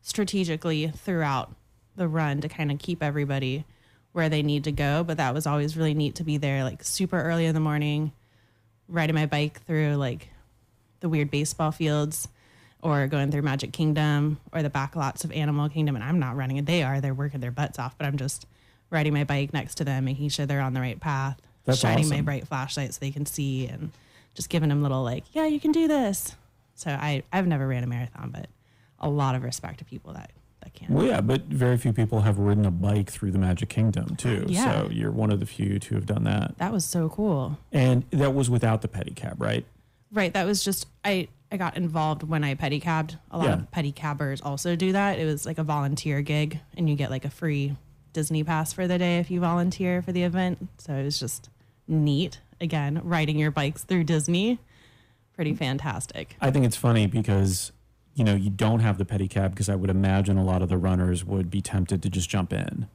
strategically 0.00 0.88
throughout 0.88 1.54
the 1.94 2.08
run 2.08 2.40
to 2.40 2.48
kind 2.48 2.72
of 2.72 2.78
keep 2.80 3.02
everybody 3.02 3.64
where 4.12 4.28
they 4.28 4.42
need 4.42 4.64
to 4.64 4.72
go. 4.72 5.04
But 5.04 5.16
that 5.18 5.32
was 5.34 5.46
always 5.46 5.76
really 5.76 5.94
neat 5.94 6.16
to 6.16 6.24
be 6.24 6.36
there 6.36 6.64
like 6.64 6.82
super 6.82 7.20
early 7.22 7.46
in 7.46 7.54
the 7.54 7.60
morning, 7.60 8.12
riding 8.88 9.14
my 9.14 9.26
bike 9.26 9.62
through 9.64 9.96
like 9.96 10.28
the 11.00 11.08
weird 11.08 11.30
baseball 11.30 11.72
fields 11.72 12.28
or 12.82 13.06
going 13.06 13.30
through 13.30 13.42
Magic 13.42 13.72
Kingdom 13.72 14.38
or 14.52 14.62
the 14.62 14.70
back 14.70 14.96
lots 14.96 15.24
of 15.24 15.32
Animal 15.32 15.68
Kingdom. 15.68 15.94
And 15.94 16.04
I'm 16.04 16.18
not 16.18 16.36
running 16.36 16.56
it. 16.56 16.66
They 16.66 16.82
are. 16.82 17.00
They're 17.00 17.14
working 17.14 17.40
their 17.40 17.50
butts 17.50 17.78
off, 17.78 17.96
but 17.96 18.06
I'm 18.06 18.16
just 18.16 18.46
riding 18.90 19.14
my 19.14 19.24
bike 19.24 19.52
next 19.52 19.76
to 19.76 19.84
them, 19.84 20.04
making 20.04 20.28
sure 20.28 20.46
they're 20.46 20.60
on 20.60 20.74
the 20.74 20.80
right 20.80 21.00
path, 21.00 21.40
That's 21.64 21.78
shining 21.78 22.08
my 22.08 22.20
bright 22.20 22.46
flashlight 22.46 22.92
so 22.92 22.98
they 23.00 23.10
can 23.10 23.24
see 23.24 23.66
and 23.66 23.90
just 24.34 24.48
giving 24.48 24.68
them 24.68 24.82
little 24.82 25.02
like, 25.02 25.24
yeah, 25.32 25.46
you 25.46 25.60
can 25.60 25.72
do 25.72 25.88
this. 25.88 26.36
So 26.74 26.90
I, 26.90 27.22
I've 27.32 27.46
never 27.46 27.66
ran 27.66 27.84
a 27.84 27.86
marathon, 27.86 28.30
but 28.30 28.46
a 28.98 29.08
lot 29.08 29.34
of 29.34 29.42
respect 29.42 29.78
to 29.78 29.84
people 29.84 30.12
that, 30.14 30.30
that 30.62 30.74
can. 30.74 30.92
Well, 30.92 31.06
yeah, 31.06 31.20
but 31.20 31.44
very 31.44 31.76
few 31.76 31.92
people 31.92 32.20
have 32.20 32.38
ridden 32.38 32.64
a 32.64 32.70
bike 32.70 33.10
through 33.10 33.32
the 33.32 33.38
Magic 33.38 33.68
Kingdom 33.68 34.16
too. 34.16 34.44
Yeah. 34.48 34.82
So 34.82 34.90
you're 34.90 35.10
one 35.10 35.30
of 35.30 35.40
the 35.40 35.46
few 35.46 35.78
to 35.78 35.94
have 35.94 36.06
done 36.06 36.24
that. 36.24 36.56
That 36.58 36.72
was 36.72 36.84
so 36.84 37.08
cool. 37.08 37.58
And 37.72 38.04
that 38.10 38.34
was 38.34 38.48
without 38.48 38.82
the 38.82 38.88
pedicab, 38.88 39.34
right? 39.38 39.64
Right. 40.10 40.32
That 40.32 40.46
was 40.46 40.64
just 40.64 40.86
I 41.04 41.28
I 41.50 41.56
got 41.56 41.76
involved 41.76 42.22
when 42.22 42.44
I 42.44 42.54
pedicabbed. 42.54 43.18
A 43.30 43.38
lot 43.38 43.46
Yeah. 43.46 43.54
of 43.54 43.70
pedicabbers 43.70 44.40
also 44.44 44.76
do 44.76 44.92
that. 44.92 45.18
It 45.18 45.26
was 45.26 45.44
like 45.44 45.58
a 45.58 45.64
volunteer 45.64 46.22
gig 46.22 46.60
and 46.76 46.88
you 46.88 46.96
get 46.96 47.10
like 47.10 47.24
a 47.24 47.30
free 47.30 47.76
Disney 48.12 48.44
pass 48.44 48.72
for 48.72 48.86
the 48.86 48.98
day 48.98 49.18
if 49.18 49.30
you 49.30 49.40
volunteer 49.40 50.02
for 50.02 50.12
the 50.12 50.22
event. 50.22 50.68
So 50.78 50.94
it 50.94 51.04
was 51.04 51.18
just 51.18 51.48
neat. 51.88 52.40
Again, 52.60 53.00
riding 53.02 53.38
your 53.38 53.50
bikes 53.50 53.84
through 53.84 54.04
Disney. 54.04 54.58
Pretty 55.34 55.52
mm. 55.52 55.58
fantastic. 55.58 56.36
I 56.40 56.50
think 56.50 56.64
it's 56.64 56.76
funny 56.76 57.06
because 57.06 57.72
you 58.14 58.24
know 58.24 58.34
you 58.34 58.50
don't 58.50 58.80
have 58.80 58.98
the 58.98 59.04
pedicab 59.04 59.50
because 59.50 59.68
I 59.68 59.74
would 59.74 59.90
imagine 59.90 60.36
a 60.36 60.44
lot 60.44 60.62
of 60.62 60.68
the 60.68 60.78
runners 60.78 61.24
would 61.24 61.50
be 61.50 61.60
tempted 61.60 62.02
to 62.02 62.10
just 62.10 62.28
jump 62.28 62.52
in 62.52 62.88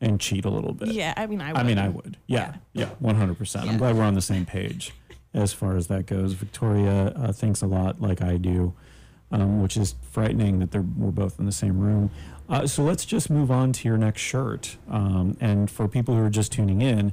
and 0.00 0.20
cheat 0.20 0.44
a 0.44 0.50
little 0.50 0.72
bit. 0.72 0.88
Yeah, 0.88 1.14
I 1.16 1.26
mean 1.26 1.40
I 1.40 1.52
would. 1.52 1.60
I 1.60 1.62
mean, 1.62 1.78
I 1.78 1.88
would. 1.88 2.16
Yeah, 2.26 2.56
yeah, 2.72 2.90
one 2.98 3.16
hundred 3.16 3.38
percent. 3.38 3.68
I'm 3.68 3.78
glad 3.78 3.96
we're 3.96 4.04
on 4.04 4.14
the 4.14 4.20
same 4.20 4.46
page 4.46 4.92
as 5.34 5.52
far 5.52 5.76
as 5.76 5.88
that 5.88 6.06
goes. 6.06 6.32
Victoria 6.32 7.12
uh, 7.16 7.32
thinks 7.32 7.62
a 7.62 7.66
lot 7.66 8.00
like 8.00 8.22
I 8.22 8.36
do, 8.36 8.74
um, 9.30 9.62
which 9.62 9.76
is 9.76 9.94
frightening 10.10 10.58
that 10.60 10.70
they're 10.70 10.82
we're 10.82 11.10
both 11.10 11.38
in 11.38 11.46
the 11.46 11.52
same 11.52 11.78
room. 11.78 12.10
Uh, 12.48 12.66
so 12.66 12.82
let's 12.82 13.04
just 13.04 13.28
move 13.28 13.50
on 13.50 13.72
to 13.74 13.86
your 13.86 13.98
next 13.98 14.22
shirt. 14.22 14.78
Um, 14.88 15.36
and 15.40 15.70
for 15.70 15.86
people 15.86 16.14
who 16.14 16.22
are 16.24 16.30
just 16.30 16.50
tuning 16.50 16.80
in, 16.80 17.12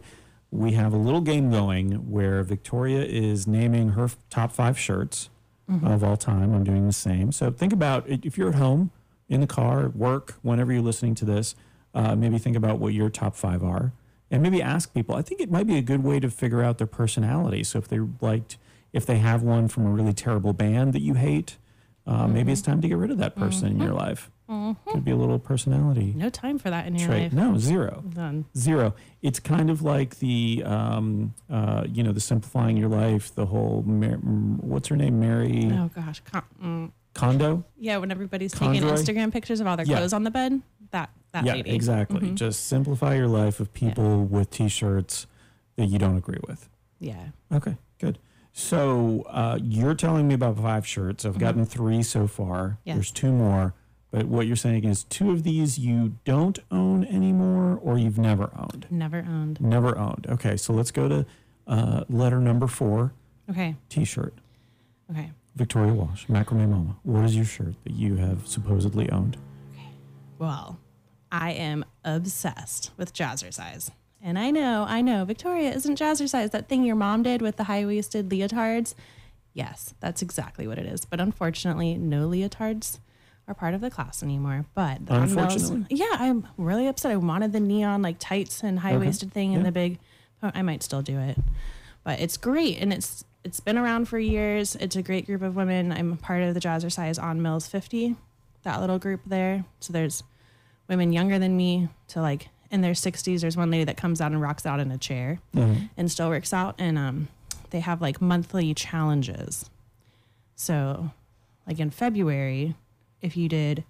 we 0.49 0.71
have 0.73 0.93
a 0.93 0.97
little 0.97 1.19
game 1.19 1.51
going 1.51 2.09
where 2.09 2.41
Victoria 2.43 3.03
is 3.03 3.45
naming 3.45 3.89
her 3.89 4.05
f- 4.05 4.17
top 4.29 4.53
five 4.53 4.79
shirts 4.79 5.29
of 5.67 6.03
all 6.03 6.17
time. 6.17 6.53
I'm 6.53 6.63
doing 6.63 6.85
the 6.85 6.93
same. 6.93 7.31
So 7.31 7.51
think 7.51 7.73
about 7.73 8.07
if 8.07 8.37
you're 8.37 8.49
at 8.49 8.55
home, 8.55 8.91
in 9.27 9.41
the 9.41 9.47
car, 9.47 9.85
at 9.85 9.95
work, 9.95 10.35
whenever 10.41 10.71
you're 10.71 10.81
listening 10.81 11.15
to 11.15 11.25
this, 11.25 11.55
uh, 11.93 12.15
maybe 12.15 12.37
think 12.37 12.55
about 12.55 12.79
what 12.79 12.93
your 12.93 13.09
top 13.09 13.35
five 13.35 13.63
are 13.63 13.91
and 14.29 14.43
maybe 14.43 14.61
ask 14.61 14.93
people. 14.93 15.15
I 15.15 15.21
think 15.21 15.41
it 15.41 15.49
might 15.49 15.67
be 15.67 15.77
a 15.77 15.81
good 15.81 16.03
way 16.03 16.19
to 16.19 16.29
figure 16.29 16.61
out 16.61 16.77
their 16.77 16.87
personality. 16.87 17.63
So 17.63 17.79
if 17.79 17.87
they 17.87 17.99
liked, 18.21 18.57
if 18.93 19.05
they 19.05 19.17
have 19.17 19.43
one 19.43 19.67
from 19.67 19.85
a 19.85 19.89
really 19.89 20.13
terrible 20.13 20.53
band 20.53 20.93
that 20.93 21.01
you 21.01 21.13
hate, 21.15 21.57
uh, 22.05 22.27
maybe 22.27 22.51
it's 22.51 22.61
time 22.61 22.81
to 22.81 22.87
get 22.87 22.97
rid 22.97 23.11
of 23.11 23.17
that 23.17 23.35
person 23.35 23.69
in 23.69 23.79
your 23.79 23.93
life. 23.93 24.29
Could 24.47 25.03
be 25.03 25.11
a 25.11 25.15
little 25.15 25.39
personality 25.39 26.13
no 26.15 26.29
time 26.29 26.59
for 26.59 26.69
that 26.69 26.85
in 26.87 26.95
your 26.95 27.07
trait. 27.07 27.23
life. 27.23 27.33
No, 27.33 27.57
zero. 27.57 28.03
Done. 28.13 28.45
Zero. 28.55 28.93
It's 29.21 29.39
kind 29.39 29.69
of 29.69 29.81
like 29.81 30.19
the, 30.19 30.61
um, 30.65 31.33
uh, 31.49 31.85
you 31.91 32.03
know, 32.03 32.11
the 32.11 32.19
simplifying 32.19 32.77
your 32.77 32.89
life. 32.89 33.33
The 33.33 33.47
whole, 33.47 33.81
Mar- 33.83 34.17
mm, 34.17 34.63
what's 34.63 34.87
her 34.89 34.95
name, 34.95 35.19
Mary 35.19 35.69
Oh 35.73 35.89
gosh. 35.95 36.21
Con- 36.21 36.91
mm. 37.17 37.63
Yeah, 37.79 37.97
when 37.97 38.11
everybody's 38.11 38.51
taking 38.51 38.83
Instagram 38.83 39.31
pictures 39.31 39.59
of 39.61 39.67
all 39.67 39.77
their 39.77 39.85
Yeah. 39.85 39.97
clothes 39.97 40.13
on 40.13 40.23
the 40.23 40.31
bed. 40.31 40.61
That 40.91 41.09
that 41.31 41.43
yeah, 41.45 41.53
lady. 41.53 41.71
exactly. 41.73 42.31
Just 42.31 42.67
simplify 42.67 43.15
your 43.15 43.27
life 43.27 43.59
of 43.59 43.73
people 43.73 44.23
with 44.25 44.49
T-shirts 44.51 45.25
that 45.75 45.85
you 45.87 45.97
don't 45.97 46.17
agree 46.17 46.39
with. 46.47 46.69
Yeah. 46.99 47.27
Okay, 47.51 47.77
good. 47.99 48.19
So 48.53 49.23
uh, 49.29 49.59
you're 49.61 49.95
telling 49.95 50.27
me 50.27 50.35
about 50.35 50.57
five 50.57 50.85
shirts. 50.87 51.25
I've 51.25 51.37
gotten 51.39 51.65
three 51.65 52.03
so 52.03 52.27
far. 52.27 52.77
Yes. 52.85 52.95
There's 52.95 53.11
two 53.11 53.31
more. 53.33 53.73
But 54.15 54.27
what 54.27 54.47
you're 54.47 54.55
saying 54.55 54.85
is 54.85 55.03
two 55.03 55.31
of 55.31 55.43
these 55.43 55.77
you 55.77 56.15
don't 56.23 56.57
own 56.71 57.03
anymore, 57.03 57.77
or 57.83 57.97
you've 57.97 58.17
never 58.17 58.49
owned. 58.57 58.87
Never 58.89 59.25
owned. 59.27 59.59
Never 59.59 59.97
owned. 59.97 60.25
Okay, 60.29 60.55
so 60.55 60.71
let's 60.71 60.89
go 60.89 61.09
to 61.09 61.25
uh, 61.67 62.05
letter 62.07 62.39
number 62.39 62.65
four, 62.67 63.11
Okay. 63.49 63.75
T-shirt. 63.89 64.33
Okay. 65.11 65.31
Victoria 65.57 65.91
Walsh, 65.93 66.27
Macrame 66.27 66.69
Mama. 66.69 66.95
What 67.03 67.25
is 67.25 67.35
your 67.35 67.43
shirt 67.43 67.73
that 67.83 67.91
you 67.91 68.15
have 68.15 68.47
supposedly 68.47 69.09
owned? 69.09 69.35
Okay. 69.73 69.89
Well, 70.39 70.79
I 71.29 71.51
am 71.51 71.83
obsessed 72.05 72.91
with 72.95 73.13
jazzercise. 73.13 73.91
And 74.21 74.39
I 74.39 74.49
know, 74.49 74.85
I 74.87 75.01
know, 75.01 75.25
Victoria 75.25 75.73
isn't 75.73 75.99
jazzercise. 75.99 76.51
That 76.51 76.69
thing 76.69 76.85
your 76.85 76.95
mom 76.95 77.21
did 77.23 77.41
with 77.41 77.57
the 77.57 77.65
high 77.65 77.85
waisted 77.85 78.29
leotards, 78.29 78.95
Yes, 79.53 79.93
that's 79.99 80.21
exactly 80.21 80.67
what 80.67 80.77
it 80.77 80.85
is. 80.85 81.03
But 81.05 81.19
unfortunately, 81.19 81.95
no 81.95 82.29
leotards 82.29 82.99
are 83.47 83.53
part 83.53 83.73
of 83.73 83.81
the 83.81 83.89
class 83.91 84.23
anymore. 84.23 84.65
But 84.73 85.05
the 85.05 85.15
Unfortunately? 85.21 85.85
yeah, 85.89 86.05
I'm 86.13 86.47
really 86.57 86.87
upset. 86.87 87.11
I 87.11 87.15
wanted 87.17 87.51
the 87.53 87.59
neon 87.59 88.01
like 88.01 88.17
tights 88.19 88.63
and 88.63 88.79
high 88.79 88.97
waisted 88.97 89.31
thing 89.33 89.53
and 89.53 89.63
Yeah. 89.63 89.69
the 89.69 89.71
big. 89.71 89.99
I 90.41 90.61
might 90.61 90.83
still 90.83 91.01
do 91.01 91.17
it, 91.19 91.37
but 92.03 92.19
it's 92.19 92.37
great 92.37 92.79
and 92.79 92.93
it's 92.93 93.23
it's 93.43 93.59
been 93.59 93.77
around 93.77 94.07
for 94.07 94.19
years. 94.19 94.75
It's 94.75 94.95
a 94.95 95.01
great 95.01 95.25
group 95.27 95.41
of 95.41 95.55
women. 95.55 95.91
I'm 95.91 96.17
part 96.17 96.41
of 96.43 96.53
the 96.53 96.59
Jazzercise 96.59 97.21
on 97.21 97.41
Mills 97.41 97.67
50, 97.67 98.15
that 98.63 98.79
little 98.81 98.97
group 98.99 99.21
there. 99.25 99.65
So 99.79 99.93
there's 99.93 100.23
women 100.87 101.13
younger 101.13 101.37
than 101.39 101.55
me 101.57 101.89
to 102.09 102.21
like 102.21 102.49
in 102.71 102.81
their 102.81 102.93
60s. 102.93 103.41
There's 103.41 103.55
one 103.57 103.69
lady 103.71 103.83
that 103.85 103.97
comes 103.97 104.19
out 104.21 104.31
and 104.31 104.41
rocks 104.41 104.65
out 104.65 104.79
in 104.79 104.91
a 104.91 104.97
chair 104.97 105.39
and 105.53 106.11
still 106.11 106.29
works 106.29 106.53
out. 106.53 106.75
And 106.79 106.97
um, 106.97 107.27
they 107.69 107.79
have 107.81 108.01
like 108.01 108.19
monthly 108.21 108.73
challenges. 108.73 109.69
So, 110.55 111.11
like 111.67 111.79
in 111.79 111.89
February, 111.91 112.75
if 113.25 113.35
you 113.35 113.49
did 113.49 113.83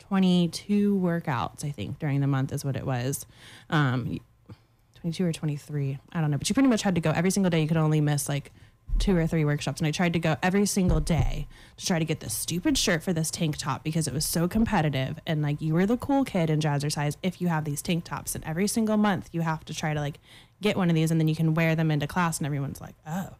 22 0.00 0.98
workouts, 0.98 1.64
I 1.64 1.70
think 1.70 1.98
during 1.98 2.20
the 2.20 2.26
month 2.26 2.52
is 2.52 2.64
what 2.64 2.76
it 2.76 2.84
was. 2.84 3.26
Um, 3.70 4.18
22 4.96 5.24
or 5.24 5.32
23, 5.32 5.98
I 6.12 6.20
don't 6.20 6.30
know, 6.30 6.38
but 6.38 6.48
you 6.48 6.54
pretty 6.54 6.68
much 6.68 6.82
had 6.82 6.96
to 6.96 7.00
go 7.00 7.10
every 7.10 7.30
single 7.30 7.50
day. 7.50 7.62
You 7.62 7.68
could 7.68 7.76
only 7.76 8.00
miss 8.00 8.28
like 8.28 8.50
two 8.98 9.16
or 9.16 9.26
three 9.26 9.44
workshops. 9.44 9.80
And 9.80 9.86
I 9.86 9.92
tried 9.92 10.12
to 10.14 10.18
go 10.18 10.36
every 10.42 10.66
single 10.66 10.98
day 10.98 11.46
to 11.76 11.86
try 11.86 11.98
to 11.98 12.04
get 12.04 12.20
this 12.20 12.34
stupid 12.34 12.76
shirt 12.76 13.02
for 13.02 13.12
this 13.12 13.30
tank 13.30 13.56
top 13.56 13.84
because 13.84 14.08
it 14.08 14.14
was 14.14 14.24
so 14.24 14.48
competitive. 14.48 15.20
And 15.26 15.40
like 15.40 15.60
you 15.60 15.74
were 15.74 15.86
the 15.86 15.96
cool 15.96 16.24
kid 16.24 16.50
in 16.50 16.58
Jazzercise 16.58 17.16
if 17.22 17.40
you 17.40 17.48
have 17.48 17.64
these 17.64 17.80
tank 17.80 18.04
tops. 18.04 18.34
And 18.34 18.44
every 18.44 18.66
single 18.66 18.96
month 18.96 19.28
you 19.32 19.42
have 19.42 19.64
to 19.66 19.74
try 19.74 19.94
to 19.94 20.00
like 20.00 20.18
get 20.60 20.76
one 20.76 20.88
of 20.88 20.96
these 20.96 21.10
and 21.10 21.20
then 21.20 21.28
you 21.28 21.36
can 21.36 21.54
wear 21.54 21.76
them 21.76 21.90
into 21.90 22.06
class 22.06 22.38
and 22.38 22.46
everyone's 22.46 22.80
like, 22.80 22.96
oh, 23.06 23.30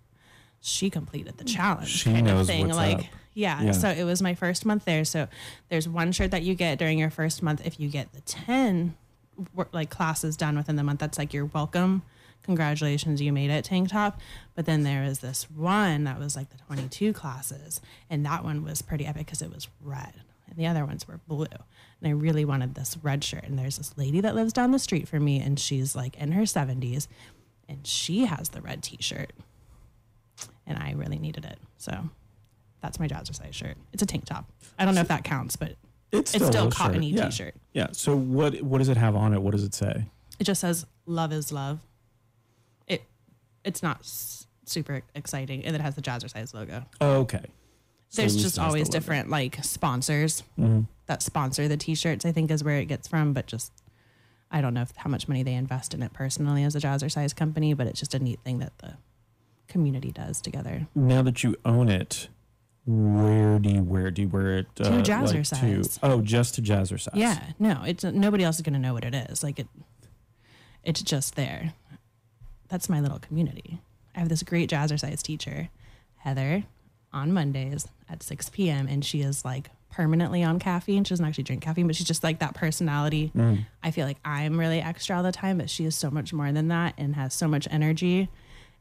she 0.60 0.90
completed 0.90 1.38
the 1.38 1.44
mm. 1.44 1.54
challenge. 1.54 1.88
She 1.88 2.12
kind 2.12 2.28
of 2.28 2.34
knows 2.34 2.46
thing. 2.46 2.66
what's 2.66 2.76
like, 2.76 2.98
up. 2.98 3.04
Yeah, 3.34 3.62
Yeah. 3.62 3.72
So 3.72 3.88
it 3.88 4.04
was 4.04 4.20
my 4.20 4.34
first 4.34 4.66
month 4.66 4.84
there. 4.84 5.04
So 5.04 5.28
there's 5.68 5.88
one 5.88 6.12
shirt 6.12 6.32
that 6.32 6.42
you 6.42 6.54
get 6.54 6.78
during 6.78 6.98
your 6.98 7.10
first 7.10 7.42
month. 7.42 7.64
If 7.64 7.78
you 7.78 7.88
get 7.88 8.12
the 8.12 8.20
10 8.22 8.96
like 9.72 9.90
classes 9.90 10.36
done 10.36 10.56
within 10.56 10.76
the 10.76 10.82
month, 10.82 11.00
that's 11.00 11.18
like 11.18 11.32
your 11.32 11.46
welcome. 11.46 12.02
Congratulations, 12.42 13.20
you 13.20 13.32
made 13.32 13.50
it, 13.50 13.64
tank 13.64 13.90
top. 13.90 14.20
But 14.54 14.66
then 14.66 14.82
there 14.82 15.04
is 15.04 15.20
this 15.20 15.50
one 15.50 16.04
that 16.04 16.18
was 16.18 16.34
like 16.34 16.50
the 16.50 16.58
22 16.66 17.12
classes. 17.12 17.80
And 18.10 18.26
that 18.26 18.42
one 18.42 18.64
was 18.64 18.82
pretty 18.82 19.06
epic 19.06 19.26
because 19.26 19.42
it 19.42 19.54
was 19.54 19.68
red. 19.82 20.14
And 20.48 20.56
the 20.56 20.66
other 20.66 20.84
ones 20.84 21.06
were 21.06 21.20
blue. 21.28 21.46
And 22.00 22.08
I 22.08 22.10
really 22.10 22.44
wanted 22.44 22.74
this 22.74 22.96
red 23.02 23.22
shirt. 23.22 23.44
And 23.44 23.58
there's 23.58 23.76
this 23.76 23.96
lady 23.96 24.20
that 24.22 24.34
lives 24.34 24.52
down 24.52 24.72
the 24.72 24.78
street 24.78 25.06
from 25.06 25.24
me, 25.24 25.40
and 25.40 25.60
she's 25.60 25.94
like 25.94 26.16
in 26.16 26.32
her 26.32 26.42
70s, 26.42 27.06
and 27.68 27.86
she 27.86 28.24
has 28.24 28.48
the 28.48 28.62
red 28.62 28.82
t 28.82 28.96
shirt 29.00 29.32
and 30.68 30.78
I 30.78 30.92
really 30.92 31.18
needed 31.18 31.44
it. 31.44 31.58
So 31.78 32.08
that's 32.80 33.00
my 33.00 33.08
jazzercise 33.08 33.52
shirt. 33.54 33.76
It's 33.92 34.02
a 34.02 34.06
tank 34.06 34.24
top. 34.26 34.44
I 34.78 34.84
don't 34.84 34.94
know 34.94 35.00
if 35.00 35.08
that 35.08 35.24
counts, 35.24 35.56
but 35.56 35.74
It's 36.12 36.32
It's 36.34 36.44
still, 36.46 36.48
still 36.52 36.68
a 36.68 36.70
cottony 36.70 37.10
yeah. 37.10 37.24
t-shirt. 37.24 37.54
Yeah. 37.72 37.88
So 37.92 38.16
what 38.16 38.62
what 38.62 38.78
does 38.78 38.88
it 38.88 38.96
have 38.96 39.16
on 39.16 39.34
it? 39.34 39.42
What 39.42 39.50
does 39.52 39.64
it 39.64 39.74
say? 39.74 40.06
it 40.38 40.44
just 40.44 40.60
says 40.60 40.86
"Love 41.04 41.32
is 41.32 41.50
love." 41.50 41.80
It 42.86 43.02
it's 43.64 43.82
not 43.82 43.98
s- 44.00 44.46
super 44.64 45.02
exciting, 45.16 45.64
and 45.64 45.74
it 45.74 45.80
has 45.82 45.96
the 45.96 46.02
jazzercise 46.02 46.54
logo. 46.54 46.84
Oh, 47.00 47.16
okay. 47.22 47.44
So 48.10 48.22
There's 48.22 48.34
just 48.34 48.44
has 48.44 48.54
the 48.54 48.62
always 48.62 48.88
different 48.88 49.28
like 49.28 49.58
sponsors 49.64 50.42
Mm-hmm. 50.58 50.82
that 51.06 51.22
sponsor 51.22 51.66
the 51.68 51.76
t-shirts. 51.76 52.24
I 52.24 52.32
think 52.32 52.50
is 52.50 52.62
where 52.64 52.76
it 52.78 52.86
gets 52.86 53.08
from, 53.08 53.32
but 53.32 53.46
just 53.46 53.72
I 54.50 54.60
don't 54.62 54.72
know 54.72 54.82
if, 54.82 54.96
how 54.96 55.10
much 55.10 55.28
money 55.28 55.42
they 55.42 55.52
invest 55.54 55.92
in 55.92 56.02
it 56.02 56.12
personally 56.14 56.64
as 56.64 56.74
a 56.74 56.80
jazzercise 56.80 57.36
company, 57.36 57.74
but 57.74 57.86
it's 57.86 57.98
just 58.00 58.14
a 58.14 58.18
neat 58.18 58.40
thing 58.44 58.60
that 58.60 58.72
the 58.78 58.94
community 59.68 60.10
does 60.10 60.40
together. 60.40 60.86
Now 60.94 61.22
that 61.22 61.44
you 61.44 61.56
own 61.64 61.88
it, 61.88 62.28
where 62.86 63.58
do 63.58 63.68
you 63.70 63.82
wear? 63.82 64.10
Do 64.10 64.22
you 64.22 64.28
wear 64.28 64.58
it 64.58 64.66
uh, 64.80 64.90
like 64.90 65.04
Jazzercise. 65.04 65.98
oh, 66.02 66.22
just 66.22 66.54
to 66.54 66.62
jazzercise. 66.62 67.10
Yeah, 67.14 67.38
no, 67.58 67.82
it's 67.86 68.02
nobody 68.02 68.44
else 68.44 68.56
is 68.56 68.62
going 68.62 68.72
to 68.72 68.78
know 68.78 68.94
what 68.94 69.04
it 69.04 69.14
is. 69.14 69.42
Like 69.42 69.58
it, 69.58 69.68
it's 70.82 71.02
just 71.02 71.36
there. 71.36 71.74
That's 72.68 72.88
my 72.88 73.00
little 73.00 73.18
community. 73.18 73.80
I 74.16 74.20
have 74.20 74.28
this 74.28 74.42
great 74.42 74.70
jazzercise 74.70 75.22
teacher, 75.22 75.68
Heather, 76.16 76.64
on 77.12 77.32
Mondays 77.32 77.86
at 78.08 78.22
6 78.22 78.50
p.m. 78.50 78.86
and 78.88 79.04
she 79.04 79.20
is 79.20 79.44
like 79.44 79.70
permanently 79.90 80.42
on 80.42 80.58
caffeine. 80.58 81.04
She 81.04 81.10
doesn't 81.10 81.24
actually 81.24 81.44
drink 81.44 81.62
caffeine, 81.62 81.86
but 81.86 81.96
she's 81.96 82.06
just 82.06 82.24
like 82.24 82.38
that 82.40 82.54
personality. 82.54 83.32
I 83.82 83.90
feel 83.90 84.06
like 84.06 84.18
I'm 84.24 84.58
really 84.58 84.80
extra 84.80 85.16
all 85.16 85.22
the 85.22 85.32
time, 85.32 85.58
but 85.58 85.70
she 85.70 85.84
is 85.84 85.94
so 85.94 86.10
much 86.10 86.32
more 86.32 86.52
than 86.52 86.68
that 86.68 86.94
and 86.98 87.14
has 87.14 87.32
so 87.34 87.48
much 87.48 87.66
energy. 87.70 88.28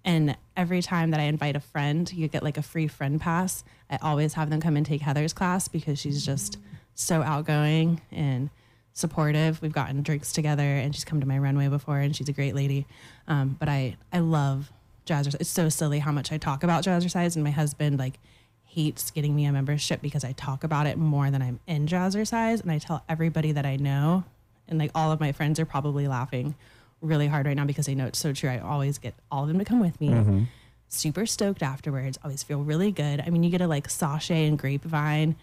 And 0.08 0.38
every 0.56 0.82
time 0.82 1.12
that 1.12 1.20
I 1.20 1.24
invite 1.24 1.58
a 1.58 1.60
friend, 1.60 2.12
you 2.14 2.30
get 2.30 2.42
like 2.42 2.58
a 2.58 2.62
free 2.62 2.88
friend 2.88 3.20
pass. 3.20 3.66
I 3.90 4.00
always 4.02 4.36
have 4.36 4.50
them 4.50 4.62
come 4.62 4.78
and 4.78 4.86
take 4.86 5.02
Heather's 5.02 5.34
class 5.34 5.68
because 5.68 6.00
she's 6.00 6.26
just 6.26 6.58
so 6.96 7.22
outgoing 7.22 8.00
and 8.10 8.50
supportive. 8.94 9.62
We've 9.62 9.74
gotten 9.74 10.02
drinks 10.04 10.32
together 10.32 10.64
and 10.64 10.96
she's 10.96 11.04
come 11.04 11.20
to 11.20 11.28
my 11.28 11.38
runway 11.38 11.68
before 11.68 12.00
and 12.00 12.16
she's 12.16 12.30
a 12.30 12.34
great 12.34 12.56
lady. 12.56 12.88
Um, 13.28 13.58
but 13.60 13.68
I, 13.68 13.98
I 14.14 14.20
love 14.20 14.72
jazzercise. 15.06 15.42
It's 15.42 15.50
so 15.50 15.68
silly 15.68 16.00
how 16.00 16.14
much 16.14 16.32
I 16.32 16.38
talk 16.38 16.64
about 16.64 16.86
jazzercise 16.86 17.36
and 17.36 17.44
my 17.44 17.52
husband 17.52 18.00
like 18.00 18.18
hates 18.64 19.12
getting 19.12 19.36
me 19.36 19.44
a 19.44 19.52
membership 19.52 20.02
because 20.02 20.24
I 20.24 20.32
talk 20.32 20.64
about 20.64 20.88
it 20.88 20.98
more 20.98 21.30
than 21.30 21.42
I'm 21.42 21.60
in 21.68 21.86
jazzercise. 21.86 22.62
And 22.62 22.72
I 22.72 22.78
tell 22.78 23.04
everybody 23.10 23.52
that 23.52 23.66
I 23.66 23.76
know 23.76 24.24
and 24.70 24.80
like 24.80 24.92
all 24.96 25.12
of 25.12 25.20
my 25.20 25.34
friends 25.34 25.60
are 25.60 25.66
probably 25.66 26.08
laughing 26.08 26.56
really 27.02 27.28
hard 27.28 27.46
right 27.46 27.56
now 27.56 27.66
because 27.66 27.88
I 27.90 27.94
know 27.94 28.06
it's 28.08 28.20
so 28.20 28.34
true. 28.34 28.50
I 28.50 28.60
always 28.60 28.98
get 28.98 29.14
all 29.32 29.44
of 29.44 29.50
them 29.50 29.60
to 29.60 29.66
come 29.66 29.80
with 29.80 30.00
me. 30.02 30.10
Mm-hmm. 30.10 30.44
Super 30.90 31.26
stoked 31.26 31.62
afterwards. 31.62 32.18
Always 32.24 32.44
feel 32.44 32.64
really 32.64 32.92
good. 32.92 33.22
I 33.26 33.30
mean, 33.30 33.44
you 33.44 33.50
get 33.50 33.60
to 33.60 33.68
like 33.68 33.90
sashay 33.90 34.48
and 34.48 34.58
grapevine 34.58 35.36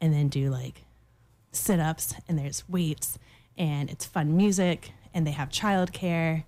and 0.00 0.12
then 0.12 0.28
do 0.28 0.50
like 0.50 0.84
sit 1.52 1.80
ups 1.80 2.14
and 2.28 2.38
there's 2.38 2.68
weights 2.68 3.18
and 3.56 3.90
it's 3.90 4.04
fun 4.04 4.36
music 4.36 4.92
and 5.14 5.26
they 5.26 5.30
have 5.30 5.48
childcare 5.48 6.44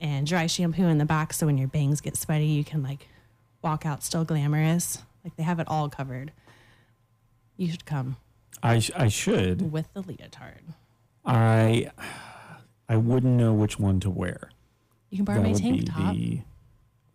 and 0.00 0.26
dry 0.26 0.46
shampoo 0.46 0.84
in 0.86 0.98
the 0.98 1.04
back. 1.04 1.32
So 1.32 1.46
when 1.46 1.56
your 1.58 1.68
bangs 1.68 2.00
get 2.00 2.16
sweaty, 2.16 2.46
you 2.46 2.64
can 2.64 2.82
like 2.82 3.08
walk 3.62 3.86
out 3.86 4.02
still 4.02 4.24
glamorous. 4.24 5.02
Like 5.22 5.36
they 5.36 5.42
have 5.42 5.60
it 5.60 5.68
all 5.68 5.88
covered. 5.88 6.32
You 7.56 7.70
should 7.70 7.84
come 7.86 8.16
I 8.62 8.78
sh- 8.80 8.90
I 8.96 9.08
should. 9.08 9.70
with 9.72 9.92
the 9.94 10.02
leotard. 10.02 10.62
I 11.24 11.90
I 12.88 12.96
wouldn't 12.96 13.34
know 13.36 13.52
which 13.52 13.78
one 13.78 14.00
to 14.00 14.10
wear. 14.10 14.50
You 15.10 15.18
can 15.18 15.24
borrow 15.24 15.38
that 15.38 15.42
my 15.44 15.52
would 15.52 15.60
tank 15.62 15.80
be 15.80 15.84
top. 15.86 16.14
the 16.14 16.40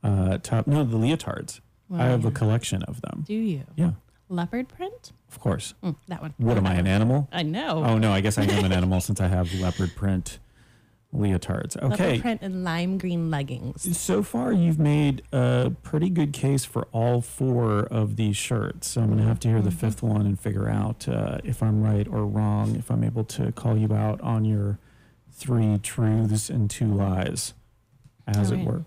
uh, 0.03 0.37
top. 0.39 0.67
No, 0.67 0.83
the 0.83 0.97
leotards. 0.97 1.59
Well, 1.89 2.01
I 2.01 2.05
have 2.05 2.25
a 2.25 2.31
collection 2.31 2.83
of 2.83 3.01
them. 3.01 3.23
Do 3.27 3.33
you? 3.33 3.63
Yeah, 3.75 3.91
Leopard 4.29 4.67
print? 4.69 5.11
of 5.29 5.39
course. 5.39 5.73
Mm, 5.83 5.95
that 6.07 6.21
one. 6.21 6.33
What 6.37 6.57
am 6.57 6.65
I, 6.67 6.75
an 6.75 6.87
animal? 6.97 7.27
I 7.31 7.43
know. 7.43 7.83
Oh 7.83 7.97
no, 7.97 8.11
I 8.11 8.21
guess 8.21 8.37
I 8.37 8.43
am 8.43 8.65
an 8.65 8.71
animal 8.71 9.01
since 9.01 9.19
I 9.21 9.27
have 9.27 9.53
leopard 9.55 9.95
print 9.95 10.39
leotards. 11.13 11.75
Leopard 11.81 11.93
Okay. 11.99 12.19
print 12.19 12.41
and 12.43 12.63
lime 12.63 12.97
green 12.99 13.31
leggings. 13.31 13.97
So 13.97 14.21
far, 14.23 14.53
you've 14.53 14.77
made 14.79 15.23
a 15.31 15.71
pretty 15.81 16.09
good 16.09 16.33
case 16.33 16.65
for 16.65 16.83
all 16.91 17.21
four 17.21 17.79
of 17.85 18.15
these 18.15 18.37
shirts. 18.37 18.89
So 18.89 19.01
I'm 19.01 19.07
going 19.07 19.17
to 19.19 19.25
have 19.25 19.39
to 19.41 19.47
hear 19.47 19.57
Mm-hmm. 19.57 19.65
the 19.65 19.71
fifth 19.75 20.03
one 20.03 20.25
and 20.27 20.39
figure 20.39 20.69
out 20.69 21.07
uh, 21.07 21.39
if 21.43 21.63
I'm 21.63 21.81
right 21.83 22.07
or 22.07 22.25
wrong, 22.27 22.75
if 22.75 22.91
I'm 22.91 23.03
able 23.03 23.23
to 23.25 23.51
call 23.51 23.75
you 23.77 23.91
out 23.93 24.21
on 24.21 24.45
your 24.45 24.77
three 25.39 25.77
truths 25.79 26.49
and 26.49 26.69
two 26.69 26.87
lies, 26.93 27.53
as 28.27 28.51
All 28.51 28.59
it 28.59 28.65
were. 28.65 28.85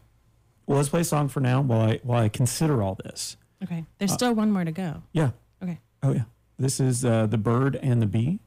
Well, 0.66 0.76
let's 0.76 0.88
play 0.90 1.00
a 1.00 1.04
song 1.04 1.28
for 1.28 1.40
now 1.40 1.60
while 1.62 1.80
I 1.80 2.00
while 2.02 2.22
I 2.22 2.28
consider 2.28 2.82
all 2.82 2.96
this. 3.04 3.36
Okay. 3.64 3.84
There's 3.98 4.12
still 4.12 4.34
one 4.34 4.50
more 4.50 4.64
to 4.64 4.72
go. 4.72 5.02
Yeah. 5.12 5.30
Okay. 5.62 5.78
Oh 6.02 6.12
yeah. 6.12 6.24
This 6.58 6.78
is 6.78 7.04
uh, 7.04 7.26
the 7.26 7.38
bird 7.38 7.76
and 7.82 8.00
the 8.00 8.06
bee 8.06 8.38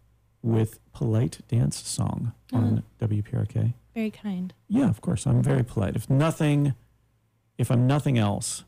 with 0.42 0.80
polite 0.94 1.40
dance 1.48 1.86
song 1.88 2.34
on 2.54 2.84
WPRK. 3.02 3.74
Very 3.94 4.12
kind. 4.12 4.54
Yeah, 4.68 4.90
of 4.90 5.02
course. 5.02 5.26
I'm 5.26 5.42
very 5.42 5.64
polite. 5.64 5.96
If 5.96 6.10
nothing, 6.10 6.76
if 7.58 7.72
I'm 7.72 7.88
nothing 7.88 8.18
else, 8.18 8.64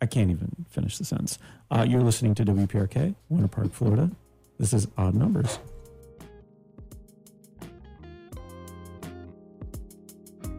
I 0.00 0.06
can't 0.06 0.30
even 0.30 0.66
finish 0.68 0.98
the 0.98 1.04
sentence. 1.04 1.38
Uh, 1.70 1.86
you're 1.88 2.02
listening 2.02 2.34
to 2.36 2.44
WPRK, 2.44 3.14
Winter 3.28 3.48
Park, 3.48 3.72
Florida. 3.72 4.10
This 4.58 4.72
is 4.72 4.88
Odd 4.98 5.14
Numbers. 5.14 5.58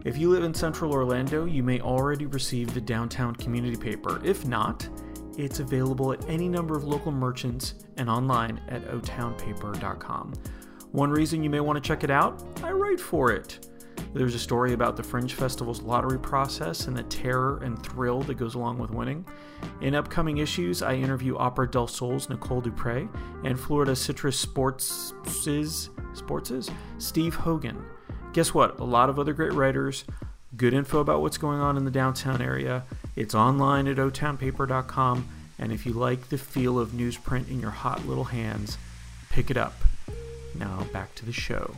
If 0.08 0.16
you 0.16 0.30
live 0.30 0.42
in 0.42 0.54
central 0.54 0.94
Orlando, 0.94 1.44
you 1.44 1.62
may 1.62 1.82
already 1.82 2.24
receive 2.24 2.72
the 2.72 2.80
downtown 2.80 3.36
community 3.36 3.76
paper. 3.76 4.22
If 4.24 4.46
not, 4.46 4.88
it's 5.36 5.60
available 5.60 6.14
at 6.14 6.26
any 6.30 6.48
number 6.48 6.74
of 6.78 6.84
local 6.84 7.12
merchants 7.12 7.74
and 7.98 8.08
online 8.08 8.58
at 8.68 8.82
otownpaper.com. 8.86 10.32
One 10.92 11.10
reason 11.10 11.42
you 11.44 11.50
may 11.50 11.60
want 11.60 11.76
to 11.76 11.86
check 11.86 12.04
it 12.04 12.10
out, 12.10 12.42
I 12.62 12.72
write 12.72 12.98
for 12.98 13.32
it. 13.32 13.68
There's 14.14 14.34
a 14.34 14.38
story 14.38 14.72
about 14.72 14.96
the 14.96 15.02
Fringe 15.02 15.34
Festival's 15.34 15.82
lottery 15.82 16.18
process 16.18 16.86
and 16.86 16.96
the 16.96 17.02
terror 17.02 17.58
and 17.62 17.78
thrill 17.82 18.22
that 18.22 18.36
goes 18.36 18.54
along 18.54 18.78
with 18.78 18.90
winning. 18.90 19.26
In 19.82 19.94
upcoming 19.94 20.38
issues, 20.38 20.80
I 20.80 20.94
interview 20.94 21.36
Opera 21.36 21.70
del 21.70 21.86
Sol's 21.86 22.30
Nicole 22.30 22.62
Dupre 22.62 23.10
and 23.44 23.60
Florida 23.60 23.94
Citrus 23.94 24.38
Sports' 24.38 25.12
Sports' 26.14 26.70
Steve 26.96 27.34
Hogan. 27.34 27.84
Guess 28.32 28.54
what? 28.54 28.78
A 28.78 28.84
lot 28.84 29.08
of 29.08 29.18
other 29.18 29.32
great 29.32 29.52
writers, 29.52 30.04
good 30.56 30.74
info 30.74 31.00
about 31.00 31.22
what's 31.22 31.38
going 31.38 31.60
on 31.60 31.76
in 31.76 31.84
the 31.84 31.90
downtown 31.90 32.40
area, 32.40 32.84
It's 33.16 33.34
online 33.34 33.88
at 33.88 33.96
otownpaper.com, 33.96 35.28
and 35.58 35.72
if 35.72 35.84
you 35.84 35.92
like 35.92 36.28
the 36.28 36.38
feel 36.38 36.78
of 36.78 36.90
newsprint 36.90 37.50
in 37.50 37.58
your 37.58 37.70
hot 37.70 38.06
little 38.06 38.24
hands, 38.24 38.78
pick 39.30 39.50
it 39.50 39.56
up. 39.56 39.74
Now 40.54 40.86
back 40.92 41.14
to 41.16 41.26
the 41.26 41.32
show. 41.32 41.74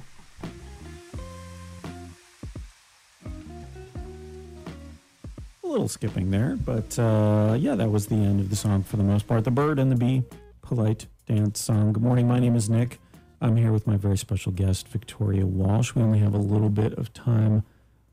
A 5.64 5.66
little 5.66 5.89
skipping 5.89 6.31
there, 6.31 6.59
but 6.62 6.98
uh, 6.98 7.56
yeah, 7.59 7.74
that 7.77 7.90
was 7.90 8.09
the 8.09 8.16
end 8.16 8.40
of 8.40 8.51
the 8.51 8.56
song 8.56 8.82
for 8.82 8.97
the 8.97 9.05
most 9.05 9.27
part. 9.27 9.44
The 9.44 9.51
bird 9.51 9.78
and 9.78 9.90
the 9.90 9.97
bee, 9.97 10.24
polite 10.60 11.06
dance 11.27 11.60
song. 11.60 11.93
Good 11.93 12.02
morning, 12.02 12.28
my 12.28 12.39
name 12.39 12.56
is 12.56 12.68
Nick. 12.68 12.98
I'm 13.40 13.56
here 13.56 13.72
with 13.72 13.86
my 13.86 13.96
very 13.96 14.18
special 14.18 14.52
guest, 14.52 14.88
Victoria 14.88 15.46
Walsh. 15.46 15.94
We 15.94 16.02
only 16.02 16.18
have 16.18 16.34
a 16.34 16.38
little 16.38 16.68
bit 16.68 16.92
of 16.94 17.12
time 17.14 17.62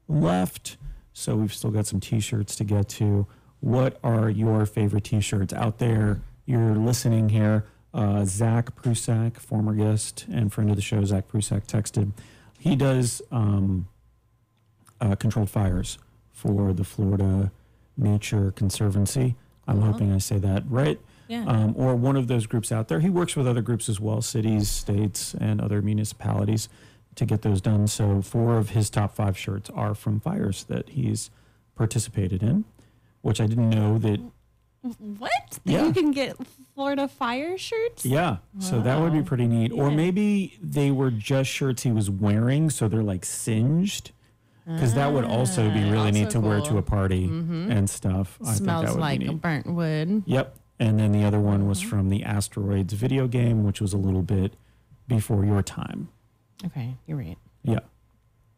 left, 0.07 0.77
so 1.13 1.35
we've 1.35 1.53
still 1.53 1.71
got 1.71 1.85
some 1.85 1.99
t 1.99 2.19
shirts 2.19 2.55
to 2.57 2.63
get 2.63 2.87
to. 2.89 3.27
What 3.59 3.99
are 4.03 4.29
your 4.29 4.65
favorite 4.65 5.03
t 5.05 5.19
shirts 5.19 5.51
out 5.53 5.79
there? 5.79 6.21
You're 6.45 6.75
listening 6.75 7.29
here. 7.29 7.65
Uh, 7.93 8.23
Zach 8.25 8.75
Prusak, 8.75 9.37
former 9.37 9.73
guest 9.73 10.25
and 10.31 10.53
friend 10.53 10.69
of 10.69 10.75
the 10.75 10.81
show, 10.81 11.03
Zach 11.03 11.27
Prusak, 11.27 11.65
texted. 11.67 12.11
He 12.59 12.75
does 12.75 13.21
um, 13.31 13.87
uh, 15.01 15.15
controlled 15.15 15.49
fires 15.49 15.97
for 16.31 16.73
the 16.73 16.83
Florida 16.83 17.51
Nature 17.97 18.51
Conservancy. 18.51 19.35
I'm 19.67 19.81
Cool. 19.81 19.91
hoping 19.91 20.13
I 20.13 20.19
say 20.19 20.37
that 20.37 20.63
right. 20.69 20.99
Yeah. 21.27 21.43
Um, 21.45 21.73
or 21.77 21.95
one 21.95 22.15
of 22.15 22.27
those 22.27 22.45
groups 22.47 22.71
out 22.71 22.87
there. 22.87 22.99
He 22.99 23.09
works 23.09 23.35
with 23.35 23.47
other 23.47 23.61
groups 23.61 23.89
as 23.89 23.99
well, 23.99 24.21
cities, 24.21 24.69
states, 24.69 25.33
and 25.39 25.59
other 25.61 25.81
municipalities 25.81 26.69
to 27.15 27.25
get 27.25 27.41
those 27.41 27.61
done. 27.61 27.87
So, 27.87 28.21
four 28.21 28.57
of 28.57 28.69
his 28.71 28.89
top 28.89 29.15
five 29.15 29.37
shirts 29.37 29.69
are 29.71 29.93
from 29.95 30.19
fires 30.19 30.63
that 30.65 30.89
he's 30.89 31.29
participated 31.75 32.41
in, 32.43 32.65
which 33.21 33.41
I 33.41 33.47
didn't 33.47 33.69
know 33.69 33.97
that. 33.99 34.19
What? 35.17 35.59
Yeah. 35.65 35.85
You 35.87 35.93
can 35.93 36.11
get 36.11 36.37
Florida 36.73 37.07
Fire 37.07 37.57
shirts? 37.57 38.05
Yeah, 38.05 38.37
so 38.59 38.79
that 38.79 39.01
would 39.01 39.11
be 39.11 39.21
pretty 39.21 39.47
neat. 39.47 39.71
Or 39.73 39.91
maybe 39.91 40.57
they 40.61 40.91
were 40.91 41.11
just 41.11 41.49
shirts 41.49 41.83
he 41.83 41.91
was 41.91 42.09
wearing, 42.09 42.69
so 42.69 42.87
they're 42.87 43.03
like 43.03 43.25
singed. 43.25 44.11
Because 44.65 44.93
that 44.95 45.11
would 45.13 45.23
also 45.23 45.69
be 45.71 45.79
Ah, 45.83 45.91
really 45.91 46.11
neat 46.11 46.25
also 46.25 46.41
to 46.41 46.47
wear 46.47 46.61
to 46.61 46.77
a 46.77 46.81
party 46.81 47.27
Mhm. 47.29 47.71
and 47.71 47.89
stuff. 47.89 48.37
I 48.41 48.53
think 48.53 48.65
that 48.65 48.79
Smells 48.79 48.91
would 48.91 48.99
like 48.99 49.19
be 49.19 49.27
neat. 49.29 49.41
burnt 49.41 49.65
wood. 49.73 50.23
Yep. 50.25 50.57
And 50.79 50.99
then 50.99 51.11
the 51.11 51.23
other 51.23 51.39
one 51.39 51.67
was 51.67 51.79
Mm-hmm. 51.79 51.89
from 51.89 52.09
the 52.09 52.23
Asteroids 52.23 52.93
video 52.93 53.27
game, 53.27 53.63
which 53.63 53.81
was 53.81 53.93
a 53.93 53.97
little 53.97 54.21
bit 54.21 54.53
before 55.07 55.43
your 55.45 55.61
time. 55.63 56.09
Okay, 56.65 56.95
you're 57.07 57.17
right. 57.17 57.37
Yeah. 57.63 57.79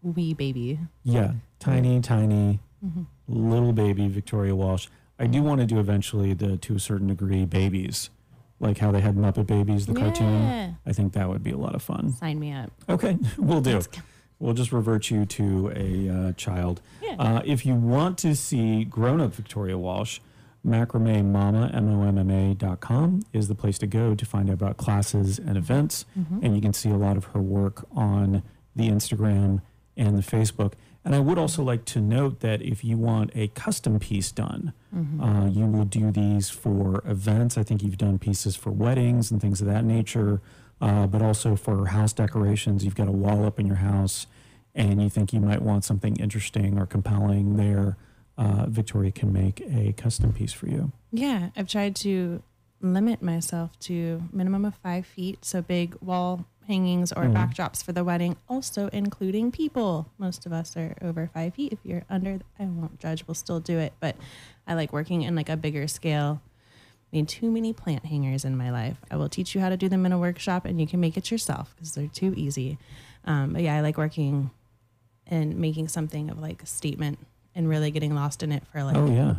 Wee 0.01 0.33
baby. 0.33 0.79
Yeah. 1.03 1.33
Tiny, 1.59 1.99
tiny, 2.01 2.59
Mhm. 2.85 3.05
little 3.27 3.73
baby 3.73 4.07
Victoria 4.07 4.55
Walsh. 4.55 4.87
I 5.17 5.27
do 5.27 5.43
want 5.43 5.59
to 5.61 5.67
do 5.67 5.79
eventually 5.79 6.33
the, 6.33 6.55
to 6.57 6.75
a 6.75 6.79
certain 6.79 7.07
degree, 7.07 7.43
babies, 7.45 8.09
like 8.61 8.77
how 8.77 8.91
they 8.91 9.01
had 9.01 9.15
Muppet 9.15 9.47
Babies, 9.47 9.85
the 9.85 9.93
Yeah. 9.93 9.99
cartoon. 9.99 10.77
I 10.85 10.93
think 10.93 11.11
that 11.13 11.27
would 11.29 11.43
be 11.43 11.51
a 11.51 11.57
lot 11.57 11.75
of 11.75 11.81
fun. 11.81 12.13
Sign 12.13 12.39
me 12.39 12.53
up. 12.53 12.71
Okay, 12.87 13.17
we'll 13.37 13.61
do. 13.61 13.81
We'll 14.39 14.53
just 14.53 14.71
revert 14.71 15.11
you 15.11 15.25
to 15.25 15.71
a 15.75 16.09
uh, 16.09 16.31
child. 16.33 16.81
Yeah. 17.03 17.15
Uh, 17.19 17.41
if 17.45 17.65
you 17.65 17.75
want 17.75 18.17
to 18.19 18.33
see 18.37 18.85
grown 18.85 19.19
up 19.19 19.33
Victoria 19.33 19.77
Walsh, 19.77 20.19
macrame 20.65 21.25
mama, 21.25 21.71
M-O-M-M-A 21.73 22.53
dot 22.55 22.79
com 22.79 23.21
is 23.33 23.47
the 23.47 23.55
place 23.55 23.77
to 23.79 23.87
go 23.87 24.13
to 24.15 24.25
find 24.25 24.49
out 24.49 24.53
about 24.53 24.77
classes 24.77 25.39
and 25.39 25.57
events. 25.57 26.05
Mhm. 26.17 26.43
And 26.43 26.55
you 26.55 26.61
can 26.61 26.73
see 26.73 26.89
a 26.89 26.97
lot 26.97 27.17
of 27.17 27.25
her 27.25 27.39
work 27.41 27.85
on 27.95 28.43
the 28.75 28.89
Instagram 28.89 29.61
and 29.95 30.17
the 30.17 30.21
Facebook. 30.21 30.73
And 31.05 31.15
I 31.15 31.19
would 31.19 31.37
also 31.37 31.63
like 31.63 31.85
to 31.85 32.01
note 32.01 32.41
that 32.41 32.61
if 32.61 32.83
you 32.83 32.97
want 32.97 33.31
a 33.33 33.47
custom 33.49 33.99
piece 33.99 34.31
done, 34.31 34.73
Mhm. 34.93 35.45
uh, 35.45 35.49
you 35.49 35.65
will 35.65 35.85
do 35.85 36.11
these 36.11 36.49
for 36.49 37.01
events. 37.05 37.57
I 37.57 37.63
think 37.63 37.81
you've 37.81 37.97
done 37.97 38.19
pieces 38.19 38.55
for 38.57 38.69
weddings 38.71 39.31
and 39.31 39.39
things 39.41 39.61
of 39.61 39.67
that 39.67 39.85
nature, 39.85 40.41
uh, 40.81 41.07
but 41.07 41.21
also 41.21 41.55
for 41.55 41.87
house 41.87 42.11
decorations. 42.13 42.83
You've 42.83 42.95
got 42.95 43.07
a 43.07 43.13
wall 43.13 43.45
up 43.45 43.59
in 43.59 43.65
your 43.65 43.77
house 43.77 44.27
and 44.75 45.01
you 45.01 45.09
think 45.09 45.31
you 45.33 45.39
might 45.39 45.61
want 45.61 45.83
something 45.85 46.15
interesting 46.17 46.77
or 46.77 46.85
compelling 46.85 47.55
there. 47.55 47.95
Uh, 48.39 48.65
Victoria 48.69 49.11
can 49.11 49.33
make 49.33 49.59
a 49.69 49.91
custom 49.97 50.31
piece 50.31 50.53
for 50.53 50.67
you. 50.67 50.93
Yeah, 51.11 51.49
I've 51.57 51.67
tried 51.67 51.93
to 51.97 52.41
limit 52.79 53.21
myself 53.21 53.77
to 53.81 54.23
minimum 54.31 54.63
of 54.63 54.75
five 54.75 55.05
feet, 55.05 55.43
so 55.43 55.61
big 55.61 55.95
wall 55.99 56.45
hangings 56.65 57.11
or 57.11 57.23
Mhm. 57.23 57.33
backdrops 57.33 57.83
for 57.83 57.91
the 57.91 58.03
wedding, 58.05 58.37
also 58.47 58.87
including 58.93 59.51
people. 59.51 60.07
Most 60.17 60.45
of 60.45 60.53
us 60.53 60.77
are 60.77 60.95
over 61.01 61.27
five 61.33 61.55
feet. 61.55 61.73
If 61.73 61.79
you're 61.83 62.03
under, 62.09 62.39
I 62.57 62.63
won't 62.65 62.97
judge. 62.99 63.27
We'll 63.27 63.35
still 63.35 63.59
do 63.59 63.77
it, 63.77 63.91
but 63.99 64.15
I 64.65 64.73
like 64.75 64.93
working 64.93 65.23
in 65.23 65.35
like 65.35 65.49
a 65.49 65.57
bigger 65.57 65.85
scale. 65.89 66.39
I 67.11 67.17
Made 67.17 67.27
too 67.27 67.51
many 67.51 67.73
plant 67.73 68.05
hangers 68.05 68.45
in 68.45 68.55
my 68.55 68.69
life. 68.71 69.01
I 69.11 69.17
will 69.17 69.27
teach 69.29 69.53
you 69.53 69.59
how 69.59 69.67
to 69.69 69.75
do 69.75 69.89
them 69.89 70.05
in 70.05 70.13
a 70.13 70.17
workshop, 70.19 70.63
and 70.63 70.79
you 70.79 70.87
can 70.87 71.01
make 71.01 71.17
it 71.17 71.29
yourself 71.29 71.73
because 71.75 71.93
they're 71.93 72.07
too 72.07 72.33
easy. 72.37 72.77
Um, 73.25 73.51
but 73.51 73.63
yeah, 73.63 73.75
I 73.75 73.81
like 73.81 73.97
working 73.97 74.51
and 75.27 75.57
making 75.57 75.89
something 75.89 76.29
of 76.29 76.39
like 76.39 76.63
a 76.63 76.67
statement 76.67 77.19
and 77.59 77.67
really 77.67 77.91
getting 77.91 78.15
lost 78.15 78.41
in 78.41 78.53
it 78.53 78.65
for 78.71 78.81
like 78.85 78.95
oh, 78.95 79.11
yeah. 79.11 79.35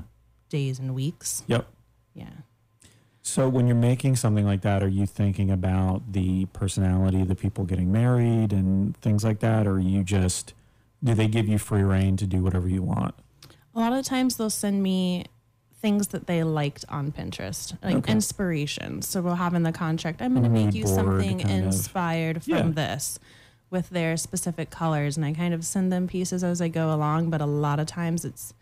days 0.51 0.79
and 0.79 0.95
weeks. 0.95 1.43
Yep. 1.47 1.67
Yeah. 2.15 2.29
So 3.23 3.49
when 3.49 3.67
you're 3.67 3.75
making 3.75 4.17
something 4.17 4.45
like 4.45 4.61
that, 4.61 4.83
are 4.83 4.89
you 4.89 5.07
thinking 5.07 5.51
about 5.51 6.13
the 6.13 6.45
personality 6.47 7.23
of 7.23 7.29
the 7.29 7.35
people 7.35 7.65
getting 7.65 7.91
married 7.91 8.53
and 8.53 8.95
things 8.99 9.25
like 9.25 9.41
that? 9.41 9.67
Or 9.67 9.77
are 9.77 9.79
you 9.79 10.05
just, 10.05 10.53
do 11.03 11.15
they 11.15 11.29
give 11.29 11.49
you 11.49 11.57
free 11.57 11.83
reign 11.83 12.19
to 12.19 12.27
do 12.27 12.43
whatever 12.43 12.69
you 12.69 12.83
want? 12.83 13.15
A 13.75 13.79
lot 13.79 13.95
of 13.95 14.05
times 14.05 14.37
they'll 14.37 14.51
send 14.51 14.83
me 14.83 15.25
things 15.81 16.09
that 16.09 16.27
they 16.27 16.43
liked 16.43 16.85
on 16.91 17.13
Pinterest, 17.13 17.83
like 17.83 17.97
Okay. 17.97 18.13
inspirations. 18.13 19.09
So 19.09 19.23
we'll 19.23 19.37
have 19.37 19.55
in 19.55 19.63
the 19.63 19.73
contract, 19.73 20.21
I'm 20.21 20.33
going 20.33 20.43
to 20.43 20.51
mm-hmm. 20.51 20.67
make 20.67 20.75
you 20.75 20.87
something 20.87 21.39
kind 21.39 21.61
of. 21.61 21.67
inspired 21.73 22.45
from 22.45 22.53
Yeah. 22.53 22.69
this 22.69 23.19
with 23.71 23.91
their 23.91 24.17
specific 24.17 24.71
colors. 24.71 25.17
And 25.17 25.25
I 25.25 25.33
kind 25.33 25.55
of 25.55 25.65
send 25.65 25.93
them 25.93 26.09
pieces 26.09 26.43
as 26.45 26.61
I 26.61 26.69
go 26.69 26.93
along, 26.93 27.31
but 27.31 27.41
a 27.41 27.47
lot 27.47 27.79
of 27.81 27.87
times 27.87 28.25
it's 28.25 28.53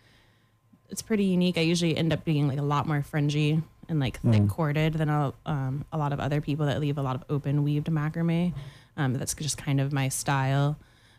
it's 0.90 1.02
pretty 1.02 1.24
unique. 1.24 1.58
I 1.58 1.62
usually 1.62 1.96
end 1.96 2.12
up 2.14 2.24
being 2.24 2.48
like 2.48 2.58
a 2.58 2.62
lot 2.62 2.86
more 2.86 3.02
fringy 3.02 3.62
and 3.90 4.00
like 4.00 4.20
thick 4.20 4.42
Mm. 4.42 4.48
corded 4.48 4.94
than 4.94 5.10
a, 5.10 5.34
um, 5.44 5.84
a 5.92 5.98
lot 5.98 6.12
of 6.14 6.20
other 6.20 6.40
people 6.40 6.64
that 6.66 6.80
leave 6.80 6.96
a 6.96 7.02
lot 7.02 7.14
of 7.14 7.24
open 7.28 7.62
weaved 7.62 7.88
macrame. 7.88 8.54
Um, 8.96 9.12
that's 9.12 9.34
just 9.34 9.58
kind 9.58 9.80
of 9.82 9.92
my 9.92 10.08
style. 10.08 10.78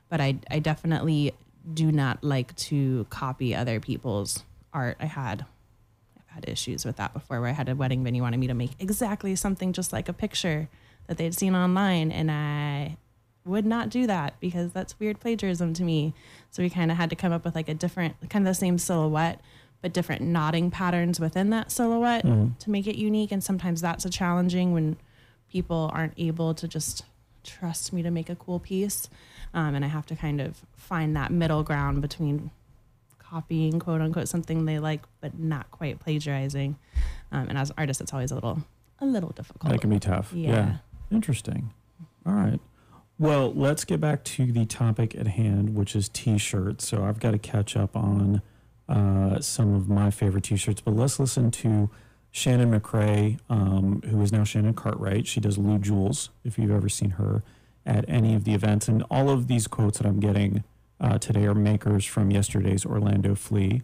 But 0.10 0.22
I, 0.22 0.38
I 0.49 0.57
definitely 0.57 1.34
do 1.72 1.91
not 1.91 2.24
like 2.24 2.56
to 2.56 3.06
copy 3.11 3.53
other 3.53 3.80
people's 3.80 4.44
art. 4.74 4.98
I 4.99 5.06
had 5.06 5.45
I've 6.18 6.34
had 6.36 6.49
issues 6.49 6.84
with 6.84 6.95
that 6.95 7.14
before 7.14 7.40
where 7.40 7.49
I 7.49 7.53
had 7.53 7.70
a 7.70 7.76
wedding 7.76 8.03
venue 8.03 8.24
wanted 8.24 8.38
me 8.40 8.48
to 8.48 8.56
make 8.56 8.72
exactly 8.80 9.36
something 9.36 9.72
just 9.72 9.94
like 9.94 10.10
a 10.10 10.14
picture 10.14 10.68
that 11.06 11.18
they'd 11.18 11.36
seen 11.36 11.56
online 11.56 12.11
and 12.11 12.32
I 12.32 12.98
would 13.49 13.65
not 13.65 13.89
do 13.89 14.07
that 14.07 14.39
because 14.39 14.71
that's 14.71 14.99
weird 14.99 15.19
plagiarism 15.19 15.73
to 15.73 15.84
me. 15.84 16.13
So 16.51 16.63
we 16.63 16.69
kind 16.69 16.91
of 16.91 16.97
had 16.97 17.09
to 17.09 17.15
come 17.15 17.31
up 17.34 17.43
with 17.45 17.55
like 17.55 17.67
a 17.69 17.73
different 17.73 18.15
kind 18.30 18.47
of 18.47 18.51
the 18.51 18.55
same 18.59 18.77
silhouette 18.77 19.41
but 19.81 19.93
different 19.93 20.21
knotting 20.21 20.69
patterns 20.71 21.19
within 21.21 21.49
that 21.51 21.71
silhouette 21.71 22.26
Mhm. 22.26 22.57
to 22.59 22.69
make 22.69 22.85
it 22.85 22.97
unique 22.97 23.31
and 23.31 23.41
sometimes 23.43 23.80
that's 23.81 24.03
a 24.03 24.09
challenging 24.09 24.73
when 24.73 24.97
people 25.49 25.89
aren't 25.93 26.13
able 26.17 26.53
to 26.53 26.67
just 26.67 27.03
trust 27.45 27.93
me 27.93 28.01
to 28.03 28.11
make 28.11 28.30
a 28.30 28.35
cool 28.35 28.59
piece 28.59 29.09
um, 29.53 29.73
and 29.76 29.85
i 29.85 29.88
have 29.88 30.05
to 30.05 30.15
kind 30.17 30.41
of 30.41 30.61
find 30.76 31.15
that 31.15 31.31
middle 31.31 31.63
ground 31.63 32.01
between 32.01 32.51
copying 33.19 33.80
quote 33.80 34.01
unquote 34.01 34.27
something 34.27 34.65
they 34.65 34.80
like 34.80 35.01
but 35.21 35.39
not 35.39 35.71
quite 35.71 35.97
plagiarizing 35.99 36.76
um, 37.31 37.47
and 37.47 37.57
as 37.57 37.69
an 37.69 37.76
artist 37.77 38.01
it's 38.01 38.11
always 38.13 38.31
a 38.31 38.35
little 38.35 38.61
a 38.99 39.05
little 39.05 39.30
difficult 39.30 39.71
That 39.71 39.80
can 39.80 39.89
be 39.91 39.99
tough. 39.99 40.34
Yeah. 40.34 40.49
yeah. 40.51 40.77
Interesting. 41.09 41.69
All 42.26 42.34
right. 42.34 42.59
Well, 43.19 43.53
let's 43.53 43.83
get 43.83 43.99
back 43.99 44.23
to 44.23 44.49
the 44.49 44.65
topic 44.65 45.13
at 45.13 45.27
hand, 45.27 45.75
which 45.75 45.93
is 45.93 46.07
t-shirts. 46.07 46.87
So 46.87 47.03
I've 47.03 47.19
got 47.19 47.31
to 47.31 47.37
catch 47.37 47.75
up 47.75 47.93
on 47.93 48.41
uh, 48.87 49.41
some 49.41 49.75
of 49.75 49.89
my 49.89 50.09
favorite 50.09 50.45
t-shirts, 50.45 50.79
but 50.79 50.95
let's 50.95 51.19
listen 51.19 51.51
to 51.51 51.89
Shannon 52.31 52.71
McCrae, 52.71 53.37
um, 53.49 54.01
who 54.09 54.21
is 54.21 54.31
now 54.31 54.45
Shannon 54.45 54.73
Cartwright. 54.73 55.27
She 55.27 55.41
does 55.41 55.57
Lou 55.57 55.79
Jules, 55.79 56.29
if 56.45 56.57
you've 56.57 56.71
ever 56.71 56.87
seen 56.87 57.11
her 57.11 57.43
at 57.85 58.05
any 58.07 58.35
of 58.35 58.45
the 58.45 58.53
events. 58.53 58.87
And 58.87 59.03
all 59.11 59.29
of 59.29 59.47
these 59.47 59.67
quotes 59.67 59.97
that 59.97 60.07
I'm 60.07 60.21
getting 60.21 60.63
uh, 61.01 61.17
today 61.17 61.45
are 61.45 61.53
makers 61.53 62.05
from 62.05 62.31
yesterday's 62.31 62.85
Orlando 62.85 63.35
Flea. 63.35 63.81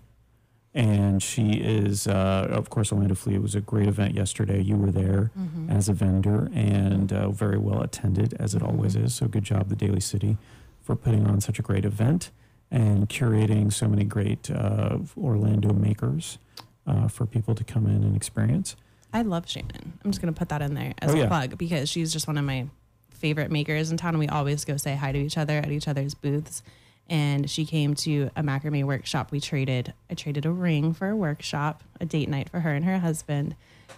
And 0.79 1.23
she 1.23 1.51
is, 1.53 2.05
uh, 2.05 2.47
of 2.51 2.69
course, 2.69 2.91
Orlando 2.91 3.15
Flea. 3.15 3.35
It 3.35 3.41
was 3.41 3.55
a 3.55 3.61
great 3.61 3.87
event 3.87 4.13
yesterday. 4.13 4.61
You 4.61 4.75
were 4.75 4.91
there 4.91 5.31
Mhm. 5.39 5.71
as 5.71 5.87
a 5.87 5.93
vendor 5.93 6.51
and 6.53 7.13
uh, 7.13 7.29
very 7.31 7.57
well 7.57 7.81
attended, 7.81 8.33
as 8.39 8.53
it 8.53 8.61
always 8.61 8.97
is. 8.97 9.15
So, 9.15 9.27
good 9.29 9.45
job, 9.45 9.69
the 9.69 9.75
Daily 9.77 10.01
City, 10.01 10.37
for 10.83 10.97
putting 10.97 11.25
on 11.25 11.39
such 11.39 11.59
a 11.59 11.61
great 11.61 11.85
event 11.85 12.29
and 12.69 13.07
curating 13.07 13.71
so 13.71 13.87
many 13.87 14.03
great 14.03 14.51
uh, 14.51 14.97
Orlando 15.17 15.71
makers 15.73 16.39
uh, 16.85 17.07
for 17.07 17.25
people 17.25 17.55
to 17.55 17.63
come 17.63 17.85
in 17.87 18.03
and 18.03 18.13
experience. 18.15 18.75
I 19.13 19.21
love 19.21 19.49
Shannon. 19.49 19.93
I'm 20.03 20.11
just 20.11 20.19
gonna 20.21 20.33
put 20.33 20.49
that 20.49 20.61
in 20.61 20.73
there 20.73 20.93
as 20.99 21.11
Oh, 21.11 21.15
a 21.15 21.19
yeah. 21.19 21.27
plug 21.27 21.57
because 21.57 21.87
she's 21.87 22.11
just 22.11 22.27
one 22.27 22.37
of 22.37 22.43
my 22.43 22.67
favorite 23.11 23.49
makers 23.49 23.91
in 23.91 23.97
town. 23.97 24.09
And 24.09 24.19
we 24.19 24.27
always 24.27 24.65
go 24.65 24.75
say 24.75 24.95
hi 24.95 25.13
to 25.13 25.17
each 25.17 25.37
other 25.37 25.57
at 25.57 25.71
each 25.71 25.87
other's 25.87 26.13
booths. 26.15 26.61
And 27.09 27.49
she 27.49 27.65
came 27.65 27.93
to 27.95 28.29
a 28.35 28.41
macrame 28.41 28.83
workshop. 28.85 29.31
We 29.31 29.39
traded, 29.39 29.93
I 30.09 30.13
traded 30.15 30.45
a 30.45 30.51
ring 30.51 30.93
for 30.93 31.09
a 31.09 31.15
workshop, 31.15 31.83
a 32.01 32.05
date 32.05 32.29
night 32.29 32.49
for 32.49 32.61
her 32.61 32.71
and 32.73 32.83
her 32.85 32.99
husband. 32.99 33.55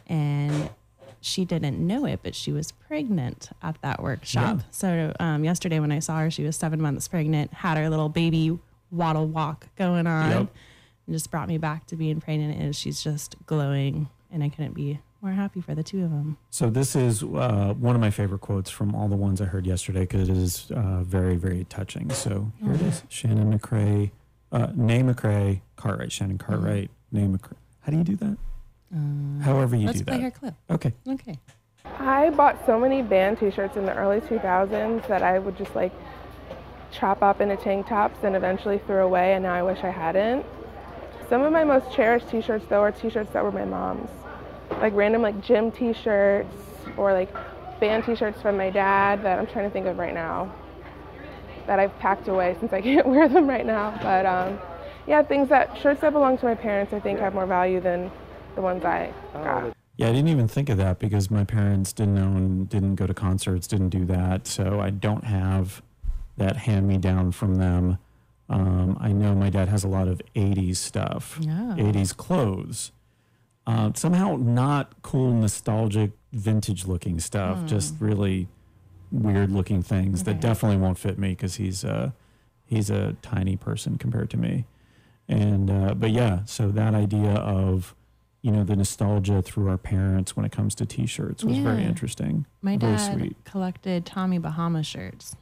And 0.08 0.70
she 1.22 1.46
didn't 1.46 1.80
know 1.86 2.06
it, 2.06 2.20
but 2.24 2.36
she 2.36 2.52
was 2.52 2.72
pregnant 2.72 3.50
at 3.62 3.82
that 3.82 4.02
workshop. 4.04 4.58
Yeah. 4.60 4.64
So 4.72 5.14
um, 5.20 5.44
yesterday 5.44 5.80
when 5.80 5.92
I 5.92 6.00
saw 6.00 6.20
her, 6.20 6.30
she 6.32 6.44
was 6.44 6.56
seven 6.56 6.82
months 6.82 7.08
pregnant, 7.08 7.54
had 7.54 7.78
her 7.78 7.90
little 7.90 8.10
baby 8.10 8.58
waddle 8.92 9.28
walk 9.28 9.68
going 9.78 10.08
on, 10.08 10.30
Yep. 10.32 10.40
and 11.08 11.16
just 11.16 11.32
brought 11.32 11.48
me 11.48 11.58
back 11.58 11.88
to 11.88 11.96
being 11.96 12.22
pregnant. 12.22 12.60
And 12.62 12.76
she's 12.76 13.02
just 13.02 13.36
glowing, 13.46 14.10
and 14.32 14.44
I 14.44 14.50
couldn't 14.50 14.74
be 14.74 15.00
more 15.22 15.32
happy 15.32 15.62
for 15.62 15.76
the 15.76 15.84
two 15.84 16.04
of 16.04 16.12
them. 16.12 16.38
So 16.50 16.70
this 16.70 16.96
is 16.96 17.24
uh, 17.24 17.74
one 17.78 17.96
of 17.96 18.02
my 18.02 18.12
favorite 18.12 18.42
quotes 18.42 18.70
from 18.70 18.94
all 18.96 19.08
the 19.08 19.16
ones 19.16 19.42
I 19.42 19.46
heard 19.46 19.66
yesterday 19.66 20.02
because 20.02 20.30
it 20.30 20.38
is 20.38 20.72
uh, 20.72 21.04
very, 21.04 21.36
very 21.36 21.66
touching. 21.66 22.10
So 22.12 22.52
here 22.62 22.74
it 22.74 22.82
is: 22.82 23.04
Shannon 23.10 23.58
McCrae, 23.58 24.12
uh, 24.52 24.68
née 24.68 25.04
McCrae, 25.04 25.62
Cartwright, 25.76 26.12
Shannon 26.12 26.38
Cartwright, 26.38 26.90
Nay 27.12 27.26
McCrae. 27.28 27.58
How 27.82 27.92
do 27.92 27.98
you 27.98 28.04
do 28.04 28.16
that? 28.18 28.38
However 29.44 29.76
you 29.76 29.88
do 29.88 29.94
that. 29.94 29.94
Let's 29.94 30.00
do 30.00 30.06
play 30.06 30.18
that. 30.18 30.24
her 30.24 30.32
clip. 30.32 30.54
Okay. 30.70 30.94
Okay. 31.08 31.40
I 32.00 32.30
bought 32.30 32.66
so 32.66 32.80
many 32.80 33.02
band 33.02 33.40
t-shirts 33.40 33.76
in 33.76 33.86
the 33.86 33.96
early 33.96 34.22
2000s 34.22 35.08
that 35.08 35.24
I 35.24 35.40
would 35.40 35.58
just 35.58 35.76
like 35.76 35.92
chop 36.92 37.22
up 37.22 37.42
into 37.42 37.58
tank 37.58 37.88
tops 37.88 38.20
and 38.24 38.36
eventually 38.36 38.78
throw 38.80 39.06
away 39.06 39.34
and 39.34 39.44
now 39.44 39.54
I 39.54 39.64
wish 39.64 39.80
I 39.84 39.90
hadn't. 39.90 40.46
Some 41.30 41.42
of 41.42 41.52
my 41.52 41.64
most 41.64 41.92
cherished 41.94 42.30
t-shirts 42.30 42.66
though 42.70 42.82
are 42.82 42.92
t-shirts 42.92 43.32
that 43.34 43.44
were 43.44 43.52
my 43.52 43.66
mom's. 43.66 44.10
Like 44.80 44.94
random 44.94 45.22
like 45.22 45.42
gym 45.42 45.72
t-shirts 45.72 46.54
or 46.98 47.14
like 47.14 47.34
band 47.80 48.06
t-shirts 48.06 48.42
from 48.42 48.58
my 48.58 48.70
dad 48.70 49.24
that 49.24 49.40
I'm 49.40 49.48
trying 49.48 49.66
to 49.66 49.72
think 49.72 49.86
of 49.88 49.98
right 49.98 50.14
now 50.14 50.54
that 51.68 51.80
I've 51.80 51.98
packed 52.00 52.28
away 52.28 52.56
since 52.60 52.72
I 52.74 52.82
can't 52.90 53.08
wear 53.08 53.28
them 53.28 53.48
right 53.48 53.66
now. 53.66 53.98
But 54.02 54.26
um, 54.26 54.60
yeah, 55.06 55.22
things 55.24 55.50
that 55.50 55.78
shirts 55.78 56.02
that 56.02 56.14
belong 56.14 56.38
to 56.40 56.46
my 56.46 56.56
parents 56.56 56.94
I 56.94 57.00
think 57.00 57.20
have 57.20 57.34
more 57.34 57.46
value 57.46 57.80
than 57.80 58.12
the 58.56 58.62
ones 58.62 58.84
I 58.86 59.14
got. 59.34 59.74
Yeah, 59.98 60.10
I 60.10 60.12
didn't 60.12 60.30
even 60.30 60.48
think 60.48 60.70
of 60.70 60.78
that 60.78 61.00
because 61.00 61.32
my 61.32 61.44
parents 61.44 61.92
didn't 61.92 62.20
own, 62.20 62.66
didn't 62.66 62.96
go 62.96 63.08
to 63.08 63.14
concerts, 63.16 63.66
didn't 63.68 63.90
do 63.90 64.06
that. 64.06 64.46
So 64.46 64.80
I 64.80 64.92
don't 64.92 65.24
have 65.24 65.82
that 66.38 66.56
hand 66.56 66.88
me 66.88 66.98
down 66.98 67.32
from 67.32 67.56
them. 67.56 67.98
Um, 68.50 68.96
I 69.02 69.12
know 69.12 69.34
my 69.34 69.50
dad 69.50 69.68
has 69.70 69.84
a 69.84 69.88
lot 69.88 70.08
of 70.08 70.22
80s 70.36 70.78
stuff, 70.78 71.38
Yeah. 71.42 71.74
80s 71.78 72.16
clothes. 72.16 72.92
Uh, 73.68 73.92
somehow 73.94 74.38
not 74.38 74.94
cool, 75.02 75.34
nostalgic, 75.34 76.12
vintage 76.32 76.86
looking 76.86 77.20
stuff, 77.20 77.66
just 77.66 77.94
really 78.00 78.48
weird 79.12 79.52
looking 79.52 79.84
things 79.84 80.24
that 80.24 80.40
definitely 80.40 80.78
won't 80.78 80.98
fit 80.98 81.20
me 81.20 81.30
because 81.30 81.56
he's, 81.56 81.84
uh, 81.84 82.12
he's 82.66 82.90
a 82.90 83.14
tiny 83.22 83.58
person 83.58 83.98
compared 83.98 84.30
to 84.30 84.38
me. 84.38 84.66
And, 85.28 85.70
uh, 85.70 85.94
but 85.96 86.12
yeah, 86.12 86.46
so 86.46 86.70
that 86.70 86.96
idea 86.96 87.34
of, 87.34 87.94
you 88.42 88.52
know, 88.52 88.64
the 88.64 88.78
nostalgia 88.78 89.42
through 89.42 89.68
our 89.68 89.78
parents 89.78 90.38
when 90.38 90.46
it 90.46 90.54
comes 90.54 90.74
to 90.76 90.86
t-shirts 90.86 91.44
was 91.44 91.58
very 91.58 91.84
interesting. 91.84 92.46
My 92.62 92.78
very 92.78 92.96
dad 92.96 93.18
sweet. 93.18 93.36
collected 93.44 94.06
Tommy 94.06 94.38
Bahama 94.38 94.84
shirts. 94.84 95.36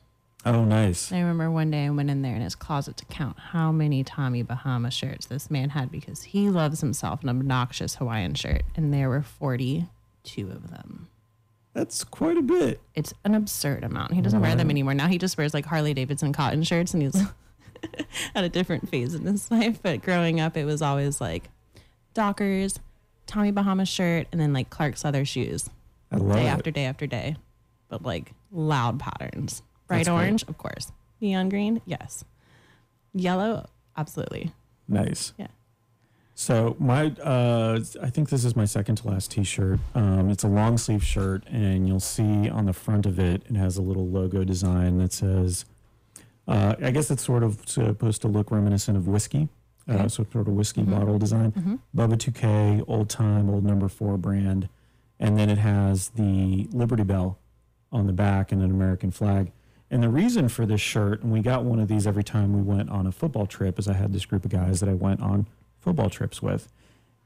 Oh, 0.46 0.64
nice. 0.64 1.12
I 1.12 1.20
remember 1.20 1.50
one 1.50 1.72
day 1.72 1.86
I 1.86 1.90
went 1.90 2.12
in 2.12 2.22
there 2.22 2.36
in 2.36 2.42
his 2.42 2.54
closet 2.56 2.98
to 2.98 3.06
count 3.06 3.38
how 3.40 3.72
many 3.72 4.04
Tommy 4.04 4.44
Bahama 4.44 4.92
shirts 4.92 5.26
this 5.26 5.50
man 5.50 5.70
had 5.70 5.92
because 5.92 6.22
he 6.22 6.50
loves 6.50 6.82
himself 6.82 7.24
an 7.24 7.30
obnoxious 7.30 7.96
Hawaiian 7.96 8.36
shirt, 8.36 8.62
and 8.76 8.94
there 8.94 9.10
were 9.10 9.24
42 9.24 10.50
of 10.52 10.70
them. 10.70 11.08
That's 11.74 12.04
quite 12.04 12.38
a 12.38 12.42
bit. 12.44 12.80
It's 12.94 13.14
an 13.24 13.34
absurd 13.34 13.84
amount. 13.84 14.14
He 14.14 14.22
doesn't 14.22 14.40
wear 14.40 14.56
them 14.56 14.70
anymore. 14.70 14.94
Now 14.94 15.08
he 15.08 15.18
just 15.18 15.38
wears 15.38 15.54
like 15.54 15.66
Harley 15.66 15.94
Davidson 15.94 16.32
cotton 16.32 16.62
shirts, 16.64 16.94
and 16.94 17.02
he's 17.04 17.16
at 18.36 18.44
a 18.44 18.50
different 18.50 18.88
phase 18.90 19.16
in 19.16 19.26
his 19.26 19.50
life. 19.52 19.80
But 19.82 20.02
growing 20.04 20.40
up, 20.40 20.56
it 20.56 20.66
was 20.66 20.82
always 20.82 21.20
like 21.20 21.50
Dockers, 22.14 22.80
Tommy 23.26 23.52
Bahama 23.52 23.86
shirt, 23.86 24.28
and 24.32 24.40
then 24.40 24.54
like 24.54 24.70
Clark's 24.70 25.04
leather 25.04 25.26
shoes 25.26 25.70
I 26.12 26.18
love 26.18 26.38
day 26.38 26.46
it. 26.46 26.50
after 26.50 26.72
day 26.72 26.86
after 26.86 27.08
day, 27.08 27.36
but 27.90 28.04
like 28.04 28.32
loud 28.52 29.00
patterns. 29.00 29.62
Bright 29.88 30.00
That's 30.00 30.10
great. 30.10 30.16
orange, 30.16 30.44
of 30.48 30.58
course. 30.58 30.92
Neon 31.22 31.50
green, 31.50 31.82
yes. 31.86 32.24
Yellow, 33.14 33.68
absolutely. 33.96 34.52
Nice. 34.88 35.34
Yeah. 35.38 35.48
So 36.38 36.76
my, 36.80 37.08
uh, 37.24 37.80
I 38.02 38.10
think 38.10 38.30
this 38.30 38.44
is 38.44 38.56
my 38.58 38.66
second 38.66 38.98
to 38.98 39.08
last 39.08 39.32
T-shirt. 39.32 39.80
Um, 39.94 40.30
it's 40.30 40.44
a 40.44 40.50
long 40.50 40.78
sleeve 40.78 41.04
shirt, 41.04 41.46
and 41.48 41.88
you'll 41.88 42.02
see 42.02 42.50
on 42.50 42.66
the 42.66 42.74
front 42.74 43.06
of 43.06 43.20
it, 43.20 43.44
it 43.50 43.56
has 43.56 43.78
a 43.78 43.82
little 43.82 44.06
logo 44.08 44.44
design 44.44 44.98
that 44.98 45.14
says, 45.14 45.64
uh, 46.48 46.76
I 46.82 46.92
guess 46.92 47.10
it's 47.10 47.24
sort 47.24 47.44
of 47.44 47.60
supposed 47.66 48.22
to 48.24 48.28
look 48.28 48.52
reminiscent 48.52 48.98
of 48.98 49.08
whiskey, 49.08 49.48
uh, 49.88 50.10
so 50.10 50.26
sort 50.32 50.48
of 50.50 50.54
whiskey 50.54 50.84
bottle 50.84 51.18
design. 51.18 51.80
Bubba 51.96 52.16
2K, 52.18 52.84
old 52.86 53.10
time, 53.10 53.50
old 53.50 53.64
number 53.64 53.88
four 53.88 54.18
brand, 54.18 54.68
and 55.20 55.38
then 55.40 55.50
it 55.50 55.58
has 55.58 56.10
the 56.10 56.68
Liberty 56.74 57.04
Bell 57.04 57.40
on 57.94 58.08
the 58.08 58.14
back 58.14 58.52
and 58.52 58.62
an 58.62 58.72
American 58.72 59.10
flag. 59.10 59.54
And 59.92 60.02
the 60.02 60.10
reason 60.10 60.50
for 60.50 60.66
this 60.66 60.82
shirt, 60.82 61.22
and 61.22 61.32
we 61.32 61.42
got 61.42 61.64
one 61.64 61.80
of 61.80 61.88
these 61.88 62.08
every 62.08 62.24
time 62.24 62.54
we 62.54 62.62
went 62.62 62.90
on 62.90 63.06
a 63.06 63.12
football 63.12 63.46
trip, 63.46 63.78
is 63.78 63.88
I 63.88 63.94
had 63.94 64.14
this 64.14 64.26
group 64.26 64.44
of 64.46 64.52
guys 64.52 64.80
that 64.80 64.90
I 64.90 64.94
went 64.94 65.22
on 65.22 65.48
football 65.80 66.10
trips 66.10 66.42
with. 66.42 66.72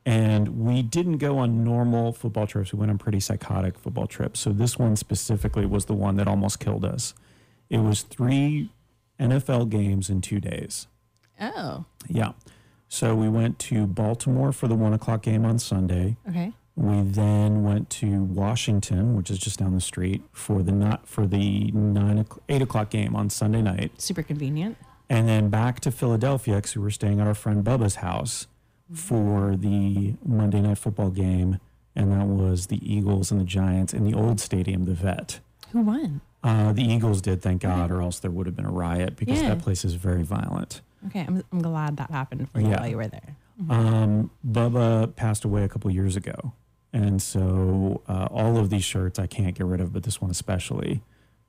And 0.05 0.65
we 0.65 0.81
didn't 0.81 1.17
go 1.17 1.37
on 1.37 1.63
normal 1.63 2.11
football 2.13 2.47
trips. 2.47 2.73
We 2.73 2.79
went 2.79 2.89
on 2.91 2.97
pretty 2.97 3.19
psychotic 3.19 3.77
football 3.77 4.07
trips. 4.07 4.39
So 4.39 4.51
this 4.51 4.77
one 4.77 4.95
specifically 4.95 5.65
was 5.65 5.85
the 5.85 5.93
one 5.93 6.15
that 6.17 6.27
almost 6.27 6.59
killed 6.59 6.83
us. 6.83 7.13
It 7.69 7.79
was 7.79 8.01
three 8.01 8.69
NFL 9.19 9.69
games 9.69 10.09
in 10.09 10.21
two 10.21 10.39
days. 10.39 10.87
Oh, 11.39 11.85
Yeah. 12.07 12.31
So 12.91 13.13
we 13.15 13.29
went 13.29 13.59
to 13.59 13.85
Baltimore 13.85 14.51
for 14.51 14.67
the 14.67 14.73
one 14.73 14.93
o'clock 14.93 15.21
game 15.21 15.45
on 15.45 15.59
Sunday. 15.59 16.17
okay. 16.27 16.53
We 16.79 17.01
then 17.01 17.63
went 17.63 17.89
to 18.01 18.23
Washington, 18.23 19.15
which 19.17 19.29
is 19.29 19.37
just 19.37 19.59
down 19.59 19.73
the 19.75 19.81
street, 19.81 20.23
for 20.31 20.63
the 20.63 20.71
not 20.71 21.05
for 21.05 21.27
the 21.27 21.71
nine 21.71 22.17
o'clock, 22.19 22.41
eight 22.47 22.61
o'clock 22.61 22.89
game 22.89 23.17
on 23.17 23.29
Sunday 23.29 23.61
night, 23.61 23.99
Super 24.01 24.23
convenient. 24.23 24.77
and 25.09 25.27
then 25.27 25.49
back 25.49 25.81
to 25.81 25.91
Philadelphia 25.91 26.55
because 26.55 26.77
we 26.77 26.81
were 26.81 26.89
staying 26.89 27.19
at 27.19 27.27
our 27.27 27.33
friend 27.33 27.65
Bubba's 27.65 27.95
house 27.95 28.47
for 28.93 29.57
the 29.57 30.13
Monday 30.25 30.61
night 30.61 30.77
football 30.77 31.09
game, 31.09 31.59
and 31.97 32.13
that 32.13 32.25
was 32.27 32.67
the 32.67 32.79
Eagles 32.81 33.29
and 33.29 33.41
the 33.41 33.45
Giants 33.45 33.93
in 33.93 34.05
the 34.09 34.13
old 34.17 34.39
stadium, 34.39 34.85
the 34.85 34.93
Vet. 34.93 35.41
Who 35.73 35.81
won? 35.81 36.21
Uh, 36.45 36.71
the 36.71 36.83
Eagles 36.83 37.21
did, 37.21 37.41
thank 37.41 37.61
God, 37.61 37.91
or 37.91 38.01
else 38.01 38.19
there 38.19 38.31
would 38.31 38.45
have 38.45 38.55
been 38.55 38.65
a 38.65 38.71
riot 38.71 39.17
because 39.17 39.41
Yeah. 39.41 39.49
that 39.49 39.59
place 39.61 39.83
is 39.83 39.95
very 39.95 40.23
violent. 40.23 40.79
Okay, 41.07 41.25
I'm, 41.27 41.43
I'm 41.51 41.61
glad 41.61 41.97
that 41.97 42.09
happened 42.09 42.49
for 42.49 42.61
you 42.61 42.69
Yeah. 42.69 42.79
while 42.79 42.89
you 42.89 42.95
were 42.97 43.07
there. 43.07 43.35
Um, 43.69 44.31
Bubba 44.49 45.13
passed 45.17 45.43
away 45.43 45.63
a 45.63 45.67
couple 45.67 45.91
years 45.91 46.15
ago, 46.15 46.53
and 46.91 47.21
so 47.21 48.01
uh, 48.07 48.27
all 48.31 48.57
of 48.57 48.69
these 48.69 48.83
shirts 48.83 49.19
I 49.19 49.27
can't 49.27 49.55
get 49.55 49.65
rid 49.65 49.81
of, 49.81 49.93
but 49.93 50.03
this 50.03 50.19
one 50.21 50.31
especially 50.31 51.01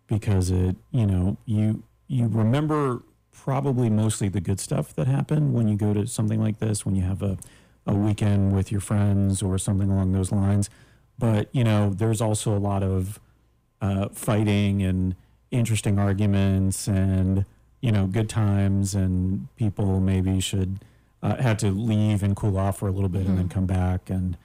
because 0.06 0.50
it, 0.50 0.76
you 0.90 1.06
know, 1.06 1.36
you 1.46 1.82
you 2.08 2.26
remember 2.26 3.02
probably 3.32 3.88
mostly 3.88 4.28
the 4.28 4.40
good 4.40 4.60
stuff 4.60 4.94
that 4.94 5.06
happened 5.06 5.54
when 5.54 5.68
you 5.68 5.76
go 5.76 5.94
to 5.94 6.06
something 6.06 6.40
like 6.40 6.58
this, 6.58 6.84
when 6.84 6.94
you 6.94 7.02
have 7.02 7.22
a 7.22 7.38
a 7.86 7.94
weekend 7.94 8.52
with 8.52 8.70
your 8.70 8.80
friends 8.80 9.42
or 9.42 9.56
something 9.58 9.90
along 9.90 10.12
those 10.12 10.30
lines. 10.30 10.68
But 11.18 11.48
you 11.52 11.64
know, 11.64 11.90
there's 11.90 12.20
also 12.20 12.56
a 12.56 12.58
lot 12.58 12.82
of 12.82 13.18
uh, 13.80 14.08
fighting 14.10 14.82
and 14.82 15.14
interesting 15.50 15.98
arguments 15.98 16.86
and 16.86 17.44
you 17.80 17.90
know 17.90 18.06
good 18.06 18.28
times 18.28 18.94
and 18.94 19.48
people 19.56 20.00
maybe 20.00 20.38
should 20.40 20.78
uh, 21.22 21.36
had 21.36 21.58
to 21.58 21.70
leave 21.70 22.22
and 22.22 22.36
cool 22.36 22.56
off 22.56 22.78
for 22.78 22.88
a 22.88 22.92
little 22.92 23.08
bit 23.08 23.26
and 23.26 23.36
then 23.36 23.48
come 23.48 23.66
back 23.66 24.08
and 24.08 24.36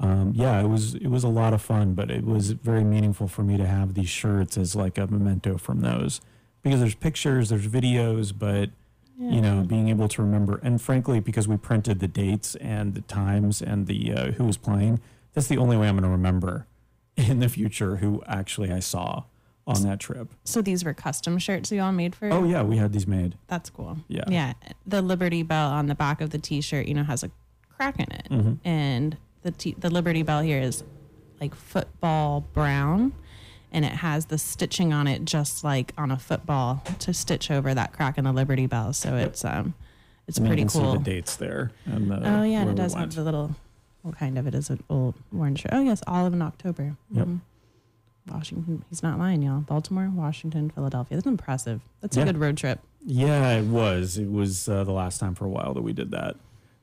um, 0.00 0.32
yeah 0.34 0.60
it 0.60 0.66
was 0.66 0.94
it 0.96 1.08
was 1.08 1.22
a 1.24 1.28
lot 1.28 1.52
of 1.52 1.62
fun 1.62 1.94
but 1.94 2.10
it 2.10 2.24
was 2.24 2.50
very 2.50 2.82
meaningful 2.84 3.28
for 3.28 3.42
me 3.42 3.56
to 3.56 3.66
have 3.66 3.94
these 3.94 4.08
shirts 4.08 4.56
as 4.58 4.74
like 4.74 4.98
a 4.98 5.06
memento 5.06 5.56
from 5.58 5.80
those 5.80 6.20
because 6.62 6.80
there's 6.80 6.94
pictures 6.94 7.50
there's 7.50 7.66
videos 7.68 8.32
but 8.36 8.70
you 9.18 9.40
know 9.42 9.60
being 9.62 9.88
able 9.88 10.08
to 10.08 10.22
remember 10.22 10.58
and 10.62 10.80
frankly 10.80 11.20
because 11.20 11.46
we 11.46 11.56
printed 11.56 12.00
the 12.00 12.08
dates 12.08 12.54
and 12.56 12.94
the 12.94 13.02
times 13.02 13.60
and 13.60 13.86
the 13.86 14.12
uh, 14.12 14.30
who 14.32 14.44
was 14.44 14.56
playing 14.56 14.98
that's 15.34 15.46
the 15.48 15.58
only 15.58 15.76
way 15.76 15.86
i'm 15.88 15.94
going 15.94 16.02
to 16.02 16.08
remember 16.08 16.66
in 17.16 17.38
the 17.40 17.48
future 17.48 17.96
who 17.96 18.22
actually 18.26 18.72
i 18.72 18.78
saw 18.80 19.22
on 19.66 19.82
that 19.82 20.00
trip 20.00 20.28
So 20.44 20.62
these 20.62 20.84
were 20.84 20.94
custom 20.94 21.38
shirts 21.38 21.70
you 21.70 21.80
all 21.82 21.92
made 21.92 22.14
for? 22.16 22.32
oh 22.32 22.44
yeah 22.44 22.62
we 22.62 22.78
had 22.78 22.92
these 22.92 23.06
made 23.06 23.36
That's 23.46 23.70
cool. 23.70 23.98
Yeah. 24.08 24.24
Yeah. 24.26 24.54
The 24.86 25.00
Liberty 25.02 25.42
Bell 25.44 25.68
on 25.70 25.86
the 25.86 25.94
back 25.94 26.20
of 26.20 26.30
the 26.30 26.38
t-shirt, 26.38 26.86
you 26.86 26.94
know, 26.94 27.04
has 27.04 27.22
a 27.22 27.30
crack 27.68 28.00
in 28.00 28.10
it. 28.10 28.26
Mm-hmm. 28.30 28.54
And 28.66 29.16
the 29.42 29.50
t- 29.50 29.76
the 29.78 29.90
Liberty 29.90 30.22
Bell 30.22 30.40
here 30.42 30.60
is 30.60 30.84
like 31.40 31.54
football 31.54 32.40
brown 32.52 33.12
and 33.72 33.84
it 33.84 33.92
has 33.92 34.26
the 34.26 34.36
stitching 34.38 34.92
on 34.92 35.06
it 35.06 35.24
just 35.24 35.62
like 35.64 35.92
on 35.96 36.10
a 36.10 36.18
football 36.18 36.82
to 36.98 37.14
stitch 37.14 37.50
over 37.50 37.72
that 37.72 37.92
crack 37.92 38.18
in 38.18 38.24
the 38.24 38.32
Liberty 38.32 38.66
Bell. 38.66 38.92
So 38.92 39.16
it's 39.16 39.44
um 39.44 39.74
it's 40.26 40.38
And 40.38 40.46
you 40.46 40.50
pretty 40.50 40.62
can 40.62 40.68
cool. 40.70 40.92
see 40.92 40.98
the 40.98 41.04
dates 41.04 41.36
there 41.36 41.72
and 41.86 42.10
the, 42.10 42.16
Oh 42.16 42.42
yeah, 42.42 42.60
and 42.62 42.70
it 42.70 42.74
does 42.76 42.94
have 42.94 43.14
the 43.14 43.22
little 43.24 43.54
what 44.02 44.16
kind 44.18 44.38
of 44.38 44.46
it 44.46 44.54
is 44.54 44.70
an 44.70 44.82
old 44.90 45.14
worn 45.32 45.56
shirt. 45.56 45.70
Oh 45.72 45.82
yes, 45.82 46.02
all 46.06 46.26
of 46.26 46.32
in 46.32 46.42
October. 46.42 46.96
Yep. 47.12 47.26
Mhm. 47.26 47.40
Washington. 48.30 48.84
He's 48.90 49.02
not 49.02 49.18
lying, 49.18 49.42
y'all. 49.42 49.60
Baltimore, 49.60 50.10
Washington, 50.14 50.70
Philadelphia. 50.70 51.16
That's 51.16 51.26
impressive. 51.26 51.80
That's 52.00 52.16
Yeah. 52.16 52.24
a 52.24 52.26
good 52.26 52.38
road 52.38 52.56
trip. 52.56 52.80
Yeah, 53.04 53.52
it 53.58 53.64
was. 53.64 54.18
It 54.18 54.30
was 54.30 54.68
uh, 54.68 54.84
the 54.84 54.92
last 54.92 55.18
time 55.18 55.34
for 55.34 55.46
a 55.46 55.48
while 55.48 55.72
that 55.74 55.82
we 55.82 55.92
did 55.92 56.10
that. 56.12 56.36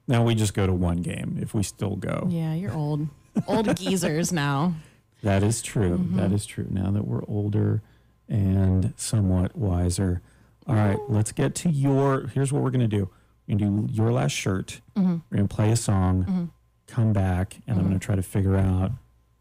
Now 0.08 0.24
we 0.24 0.36
just 0.36 0.54
go 0.54 0.66
to 0.66 0.74
one 0.74 0.98
game 0.98 1.38
if 1.42 1.54
we 1.54 1.64
still 1.64 1.96
go. 1.96 2.28
Yeah, 2.30 2.54
you're 2.54 2.74
old. 2.74 3.08
old 3.48 3.76
geezers 3.78 4.32
now. 4.32 4.76
That 5.24 5.44
is 5.44 5.62
true. 5.62 5.98
Mm-hmm. 5.98 6.18
That 6.18 6.32
is 6.32 6.46
true. 6.46 6.68
Now 6.70 6.92
that 6.92 7.06
we're 7.06 7.24
older 7.28 7.82
and 8.30 8.94
somewhat 8.98 9.56
wiser. 9.56 10.22
All 10.68 10.76
right, 10.76 10.98
let's 11.08 11.32
get 11.32 11.56
to 11.56 11.70
your. 11.70 12.28
Here's 12.28 12.52
what 12.52 12.62
we're 12.62 12.72
going 12.72 12.82
to 12.82 12.88
do. 12.88 13.10
We're 13.48 13.58
going 13.58 13.88
to 13.88 13.88
do 13.88 13.94
your 13.94 14.12
last 14.12 14.34
shirt. 14.34 14.82
Mm-hmm. 14.98 15.18
We're 15.30 15.38
going 15.38 15.48
to 15.48 15.56
play 15.56 15.72
a 15.72 15.78
song, 15.78 16.52
come 16.88 17.14
back, 17.14 17.58
and 17.66 17.80
I'm 17.80 17.88
going 17.88 17.98
to 17.98 18.06
try 18.06 18.16
to 18.16 18.22
figure 18.24 18.58
out 18.58 18.92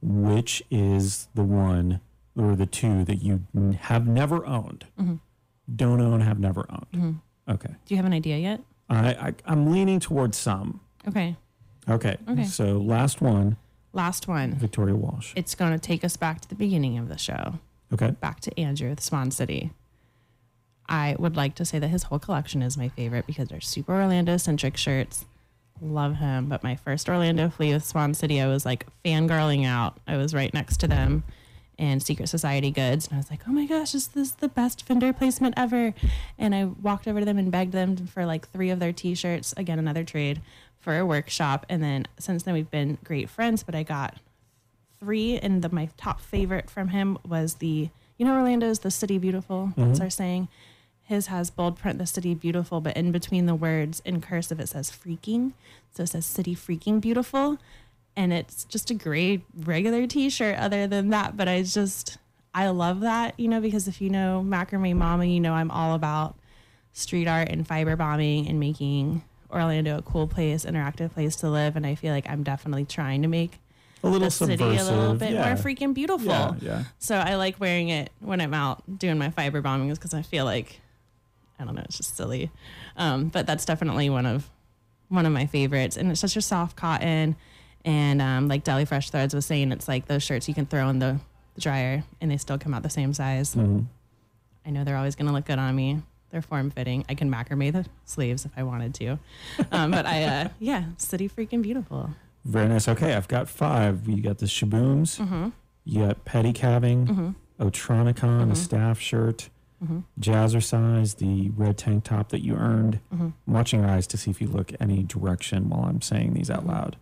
which 0.01 0.63
is 0.71 1.27
the 1.35 1.43
one 1.43 2.01
or 2.37 2.55
the 2.55 2.67
two 2.67 3.05
that 3.05 3.17
you 3.17 3.45
have 3.81 4.07
never 4.07 4.47
owned. 4.47 4.87
Mm-hmm. 5.01 5.15
Don't 5.75 6.01
own, 6.01 6.21
have 6.21 6.39
never 6.39 6.65
owned. 6.71 7.21
Okay. 7.49 7.75
Do 7.87 7.95
you 7.95 7.97
have 7.97 8.07
an 8.07 8.13
idea 8.13 8.39
yet? 8.39 8.61
I, 8.89 9.11
I, 9.11 9.35
I'm 9.47 9.71
leaning 9.73 10.01
towards 10.01 10.37
some. 10.39 10.81
Okay. 11.09 11.37
Okay. 11.89 12.17
Okay. 12.29 12.45
So 12.45 12.79
last 12.79 13.21
one, 13.21 13.57
Last 13.93 14.29
one. 14.29 14.53
Victoria 14.55 14.95
Walsh. 14.95 15.33
It's 15.37 15.55
going 15.55 15.73
to 15.73 15.79
take 15.79 16.05
us 16.05 16.17
back 16.19 16.41
to 16.43 16.49
the 16.49 16.55
beginning 16.55 16.99
of 16.99 17.09
the 17.09 17.17
show, 17.17 17.55
Okay. 17.95 18.11
back 18.11 18.41
to 18.41 18.61
Andrew 18.61 18.91
with 18.91 19.01
Swan 19.01 19.31
City. 19.31 19.71
I 20.89 21.17
would 21.19 21.35
like 21.37 21.55
to 21.57 21.65
say 21.65 21.79
that 21.79 21.89
his 21.89 22.05
whole 22.05 22.19
collection 22.19 22.61
is 22.63 22.77
my 22.77 22.89
favorite 22.91 23.27
because 23.27 23.49
they're 23.49 23.61
super 23.61 23.95
Orlando 23.95 24.37
centric 24.37 24.77
shirts. 24.77 25.25
Love 25.81 26.17
him. 26.17 26.47
But 26.49 26.63
my 26.63 26.77
first 26.77 27.09
Orlando 27.09 27.49
flea 27.49 27.73
with 27.73 27.85
Swan 27.85 28.13
City, 28.15 28.41
I 28.41 28.47
was 28.47 28.65
like 28.67 28.87
fangirling 29.05 29.65
out. 29.67 29.99
I 30.07 30.17
was 30.17 30.35
right 30.35 30.53
next 30.55 30.79
to 30.81 30.89
them 30.89 31.25
and 31.78 32.03
Secret 32.03 32.28
Society 32.28 32.70
Goods. 32.70 33.07
And 33.07 33.15
I 33.15 33.19
was 33.19 33.31
like, 33.31 33.43
oh 33.47 33.53
my 33.53 33.66
gosh, 33.66 33.94
is 33.94 34.09
this 34.09 34.31
the 34.31 34.48
best 34.48 34.86
vendor 34.86 35.12
placement 35.12 35.55
ever? 35.57 35.94
And 36.39 36.55
I 36.55 36.65
walked 36.65 37.07
over 37.07 37.20
to 37.20 37.27
them 37.27 37.39
and 37.39 37.53
begged 37.53 37.73
them 37.73 37.97
for 38.07 38.24
like 38.24 38.48
three 38.48 38.70
of 38.70 38.78
their 38.78 38.93
t 38.93 39.15
shirts. 39.15 39.53
Again, 39.57 39.78
another 39.78 40.05
trade 40.05 40.40
for 40.78 40.97
a 40.98 41.07
workshop. 41.07 41.66
And 41.69 41.82
then 41.82 42.07
since 42.19 42.44
then, 42.44 42.55
we've 42.55 42.70
been 42.70 42.98
great 43.05 43.28
friends, 43.28 43.62
but 43.62 43.74
I 43.74 43.82
got 43.82 44.16
three. 44.98 45.39
And 45.39 45.62
the, 45.62 45.69
my 45.69 45.90
top 45.97 46.20
favorite 46.20 46.70
from 46.70 46.89
him 46.89 47.19
was 47.27 47.55
the, 47.55 47.90
you 48.16 48.27
know, 48.27 48.35
Orlando's 48.35 48.81
The 48.81 48.90
City 48.90 49.19
Beautiful. 49.19 49.73
That's 49.77 49.93
mm-hmm. 49.93 50.03
our 50.03 50.11
saying. 50.11 50.48
His 51.03 51.28
has 51.28 51.51
bold 51.51 51.77
print, 51.77 51.98
The 51.98 52.07
City 52.07 52.35
Beautiful, 52.35 52.81
but 52.81 52.97
in 52.97 53.12
between 53.12 53.47
the 53.47 53.55
words 53.55 54.03
in 54.05 54.20
cursive, 54.20 54.59
it 54.59 54.69
says 54.69 54.90
freaking. 54.90 55.53
So 55.93 56.03
it 56.03 56.09
says 56.09 56.27
City 56.27 56.57
Freaking 56.57 57.01
Beautiful. 57.01 57.59
And 58.17 58.33
it's 58.33 58.65
just 58.65 58.91
a 58.91 58.95
great 58.95 59.43
regular 59.55 60.07
t 60.07 60.31
shirt, 60.31 60.57
other 60.59 60.87
than 60.87 61.11
that. 61.11 61.37
But 61.37 61.49
I 61.49 61.63
just, 61.63 62.17
I 62.55 62.69
love 62.69 63.01
that, 63.01 63.39
you 63.39 63.47
know, 63.49 63.61
because 63.61 63.87
if 63.89 64.01
you 64.01 64.09
know 64.09 64.43
Macrame 64.47 64.97
Mama, 64.97 65.27
you 65.27 65.39
know 65.39 65.53
I'm 65.53 65.71
all 65.71 65.95
about 65.95 66.35
street 66.93 67.29
art 67.29 67.51
and 67.51 67.67
fiber 67.69 67.95
bombing 67.95 68.49
and 68.49 68.59
making 68.59 69.23
Orlando 69.51 69.99
a 69.99 70.03
cool 70.03 70.27
place, 70.27 70.65
interactive 70.65 71.13
place 71.13 71.37
to 71.37 71.51
live. 71.51 71.77
And 71.77 71.87
I 71.87 71.95
feel 71.95 72.13
like 72.13 72.29
I'm 72.29 72.43
definitely 72.43 72.87
trying 72.87 73.21
to 73.21 73.29
make 73.29 73.59
A 74.03 74.09
little 74.09 74.29
the 74.29 74.31
city 74.31 74.65
a 74.65 74.69
little 74.85 75.15
bit 75.15 75.33
yeah. 75.33 75.45
more 75.45 75.55
freaking 75.57 75.93
beautiful. 75.93 76.29
Yeah, 76.29 76.55
yeah. 76.61 76.85
So 76.99 77.17
I 77.17 77.35
like 77.35 77.61
wearing 77.61 77.91
it 77.91 78.11
when 78.21 78.41
I'm 78.41 78.55
out 78.55 78.99
doing 78.99 79.19
my 79.19 79.29
fiber 79.29 79.61
bombings 79.61 79.97
because 79.97 80.15
I 80.15 80.23
feel 80.23 80.47
like 80.47 80.81
I 81.59 81.65
don't 81.65 81.75
know, 81.75 81.83
it's 81.85 81.99
just 81.99 82.17
silly. 82.17 82.51
Um, 82.97 83.29
but 83.29 83.47
that's 83.47 83.65
definitely 83.65 84.09
one 84.09 84.27
of 84.27 84.51
one 85.09 85.27
of 85.27 85.33
my 85.33 85.47
favorites, 85.47 85.97
and 85.97 86.11
it's 86.11 86.21
such 86.21 86.37
a 86.37 86.43
soft 86.43 86.77
cotton. 86.77 87.37
And 87.87 88.21
um, 88.21 88.49
like 88.49 88.65
Deli 88.65 88.85
Fresh 88.85 89.11
Threads 89.11 89.35
was 89.35 89.47
saying, 89.47 89.73
it's 89.73 89.89
like 89.89 90.07
those 90.07 90.23
shirts 90.23 90.49
you 90.49 90.55
can 90.55 90.67
throw 90.67 90.89
in 90.91 90.99
the, 90.99 91.19
dryer 91.59 92.05
and 92.21 92.31
they 92.31 92.37
still 92.37 92.59
come 92.59 92.75
out 92.75 92.83
the 92.83 92.91
same 92.91 93.15
size. 93.15 93.55
Mm-hmm. 93.55 93.85
I 94.67 94.71
know 94.71 94.85
they're 94.85 94.97
always 94.99 95.15
going 95.15 95.27
to 95.29 95.33
look 95.33 95.47
good 95.47 95.59
on 95.59 95.75
me. 95.75 96.03
They're 96.31 96.43
form 96.43 96.71
fitting. 96.71 97.05
I 97.09 97.15
can 97.15 97.31
macrame 97.31 97.73
the 97.73 97.87
sleeves 98.05 98.45
if 98.45 98.51
I 98.57 98.63
wanted 98.63 98.93
to. 98.97 99.19
Um, 99.73 99.91
but 99.91 100.05
I, 100.05 100.25
uh, 100.25 100.49
yeah, 100.59 100.85
city 100.99 101.29
freaking 101.31 101.63
beautiful. 101.63 102.11
Very 102.45 102.69
nice. 102.69 102.89
Okay, 102.89 103.15
I've 103.15 103.29
got 103.29 103.49
five. 103.49 104.07
You 104.09 104.21
got 104.23 104.37
the 104.37 104.47
Shabooms. 104.47 105.19
Mm-hmm. 105.19 105.49
You 105.85 106.07
got 106.09 106.25
pedicabbing, 106.25 107.35
Otronicon, 107.61 108.53
a 108.53 108.55
staff 108.57 109.01
shirt, 109.01 109.49
Mm-hmm. 109.85 109.99
Jazzercise, 110.19 111.17
the 111.19 111.51
red 111.51 111.77
tank 111.77 112.05
top 112.05 112.31
that 112.31 112.43
you 112.43 112.55
earned. 112.57 112.99
Mm-hmm. 113.13 113.29
I'm 113.47 113.53
watching 113.53 113.81
your 113.81 113.91
eyes 113.91 114.07
to 114.07 114.17
see 114.17 114.31
if 114.31 114.41
you 114.41 114.47
look 114.49 114.73
any 114.81 115.03
direction 115.03 115.69
while 115.69 115.85
I'm 115.85 116.01
saying 116.01 116.33
these 116.33 116.49
Mm-hmm. 116.49 116.67
out 116.71 116.75
loud. 116.75 116.97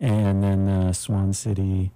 And 0.00 0.42
then 0.42 0.68
uh, 0.68 0.92
Swan 0.92 1.32
City, 1.32 1.92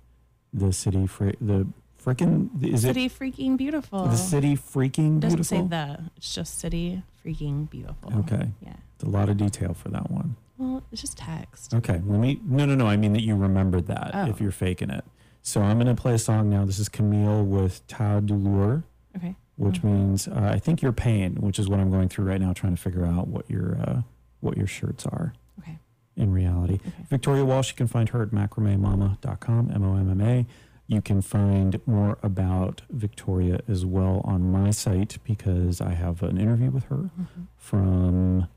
the 0.52 0.72
city, 0.72 1.06
fr- 1.06 1.30
the 1.40 1.66
freaking, 2.02 2.48
is 2.64 2.84
it 2.84 2.88
City 2.94 3.04
it 3.06 3.12
freaking 3.18 3.56
beautiful. 3.56 4.06
the 4.06 4.16
city 4.16 4.56
freaking 4.56 5.18
It 5.18 5.20
doesn't 5.20 5.36
beautiful? 5.38 5.44
say 5.44 5.66
the. 5.68 6.10
It's 6.16 6.34
just 6.34 6.58
city 6.58 7.02
freaking 7.24 7.68
beautiful. 7.68 8.12
Okay. 8.20 8.50
Yeah. 8.62 8.76
It's 8.94 9.04
a 9.04 9.08
lot 9.08 9.28
of 9.28 9.36
detail 9.36 9.74
for 9.74 9.88
that 9.90 10.10
one. 10.10 10.36
Well, 10.56 10.82
it's 10.92 11.00
just 11.02 11.18
text. 11.18 11.72
Okay, 11.74 12.00
let 12.04 12.20
me. 12.20 12.40
No, 12.44 12.66
no, 12.66 12.74
no. 12.74 12.86
I 12.86 12.96
mean 12.96 13.12
that 13.14 13.22
you 13.22 13.34
remembered 13.36 13.86
that 13.86 14.10
Oh. 14.14 14.26
if 14.28 14.40
you're 14.40 14.50
faking 14.50 14.90
it. 14.90 15.04
So 15.42 15.62
I'm 15.62 15.78
going 15.78 15.94
to 15.94 16.00
play 16.00 16.12
a 16.14 16.18
song 16.18 16.50
now. 16.50 16.64
This 16.66 16.78
is 16.78 16.88
Camille 16.90 17.42
with 17.44 17.86
Ta 17.86 18.20
Douleur, 18.20 18.82
Okay. 19.16 19.36
which 19.56 19.82
means 19.82 20.28
uh, 20.28 20.50
I 20.52 20.58
think 20.58 20.82
you're 20.82 20.92
pain, 20.92 21.36
which 21.36 21.58
is 21.58 21.66
what 21.68 21.80
I'm 21.80 21.90
going 21.90 22.08
through 22.10 22.26
right 22.26 22.40
now, 22.40 22.52
trying 22.52 22.76
to 22.76 22.80
figure 22.80 23.06
out 23.06 23.28
what 23.28 23.48
your 23.50 23.78
uh, 23.80 24.02
what 24.40 24.56
your 24.58 24.66
shirts 24.66 25.06
are 25.06 25.32
Okay. 25.60 25.78
In 26.20 26.32
reality. 26.32 26.74
Okay. 26.74 26.92
Victoria 27.08 27.44
Walsh, 27.44 27.70
you 27.70 27.76
can 27.76 27.86
find 27.86 28.08
her 28.10 28.22
at 28.22 28.30
macramemama.com, 28.30 29.70
M 29.74 29.82
O 29.84 29.96
M 29.96 30.10
M 30.10 30.20
A. 30.20 30.46
You 30.86 31.00
can 31.00 31.22
find 31.22 31.80
more 31.86 32.18
about 32.22 32.82
Victoria 32.90 33.60
as 33.68 33.86
well 33.86 34.20
on 34.24 34.50
my 34.50 34.70
site 34.72 35.18
because 35.24 35.80
I 35.80 35.92
have 35.94 36.22
an 36.22 36.36
interview 36.38 36.70
with 36.70 36.84
her 36.84 36.96
Mm-hmm. 36.96 37.42
from 37.56 38.48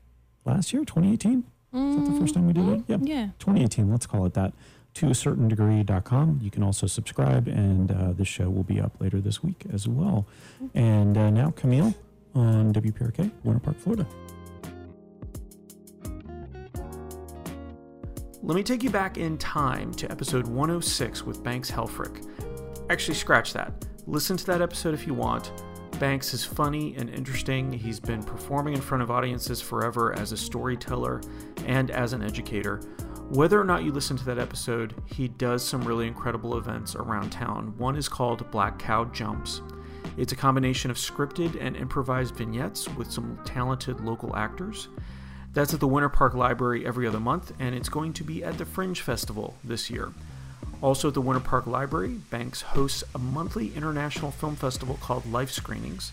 last 0.44 0.72
year, 0.72 0.84
2018. 0.84 1.44
Is 1.72 1.96
that 1.96 2.12
the 2.12 2.20
first 2.20 2.34
time 2.34 2.46
we 2.46 2.52
did 2.52 2.68
it? 2.68 2.82
Yeah. 2.86 2.98
Yeah. 3.00 3.24
2018, 3.38 3.90
let's 3.90 4.06
call 4.06 4.26
it 4.26 4.34
that, 4.34 4.52
toacertaindegree.com. 4.94 6.40
You 6.42 6.50
can 6.50 6.62
also 6.62 6.86
subscribe, 6.86 7.48
and 7.48 7.90
uh, 7.90 8.12
the 8.12 8.24
show 8.24 8.48
will 8.50 8.62
be 8.62 8.80
up 8.80 9.00
later 9.00 9.20
this 9.20 9.42
week 9.42 9.64
as 9.72 9.88
well. 9.88 10.26
And 10.74 11.16
uh, 11.16 11.30
now, 11.30 11.50
Camille 11.50 11.94
on 12.34 12.72
WPRK, 12.72 13.30
Winter 13.42 13.60
Park, 13.60 13.78
Florida. 13.78 14.06
Let 18.46 18.56
me 18.56 18.62
take 18.62 18.82
you 18.82 18.90
back 18.90 19.16
in 19.16 19.38
time 19.38 19.90
to 19.94 20.10
episode 20.12 20.46
106 20.46 21.24
with 21.24 21.42
Banks 21.42 21.70
Helfrich. 21.70 22.28
Actually, 22.90 23.14
scratch 23.14 23.54
that. 23.54 23.86
Listen 24.06 24.36
to 24.36 24.44
that 24.44 24.60
episode 24.60 24.92
if 24.92 25.06
you 25.06 25.14
want. 25.14 25.50
Banks 25.98 26.34
is 26.34 26.44
funny 26.44 26.94
and 26.98 27.08
interesting. 27.08 27.72
He's 27.72 27.98
been 27.98 28.22
performing 28.22 28.74
in 28.74 28.82
front 28.82 29.02
of 29.02 29.10
audiences 29.10 29.62
forever 29.62 30.14
as 30.18 30.32
a 30.32 30.36
storyteller 30.36 31.22
and 31.64 31.90
as 31.90 32.12
an 32.12 32.22
educator. 32.22 32.82
Whether 33.30 33.58
or 33.58 33.64
not 33.64 33.82
you 33.82 33.92
listen 33.92 34.18
to 34.18 34.24
that 34.26 34.38
episode, 34.38 34.94
he 35.06 35.28
does 35.28 35.66
some 35.66 35.80
really 35.82 36.06
incredible 36.06 36.58
events 36.58 36.94
around 36.94 37.30
town. 37.30 37.72
One 37.78 37.96
is 37.96 38.10
called 38.10 38.50
Black 38.50 38.78
Cow 38.78 39.06
Jumps. 39.06 39.62
It's 40.18 40.34
a 40.34 40.36
combination 40.36 40.90
of 40.90 40.98
scripted 40.98 41.56
and 41.58 41.78
improvised 41.78 42.36
vignettes 42.36 42.90
with 42.90 43.10
some 43.10 43.40
talented 43.46 44.00
local 44.02 44.36
actors. 44.36 44.88
That's 45.54 45.72
at 45.72 45.78
the 45.78 45.86
Winter 45.86 46.08
Park 46.08 46.34
Library 46.34 46.84
every 46.84 47.06
other 47.06 47.20
month, 47.20 47.52
and 47.60 47.76
it's 47.76 47.88
going 47.88 48.12
to 48.14 48.24
be 48.24 48.42
at 48.42 48.58
the 48.58 48.64
Fringe 48.64 49.00
Festival 49.00 49.54
this 49.62 49.88
year. 49.88 50.12
Also 50.82 51.08
at 51.08 51.14
the 51.14 51.20
Winter 51.20 51.40
Park 51.40 51.68
Library, 51.68 52.14
Banks 52.28 52.60
hosts 52.60 53.04
a 53.14 53.18
monthly 53.20 53.72
international 53.76 54.32
film 54.32 54.56
festival 54.56 54.98
called 55.00 55.30
Life 55.30 55.52
Screenings. 55.52 56.10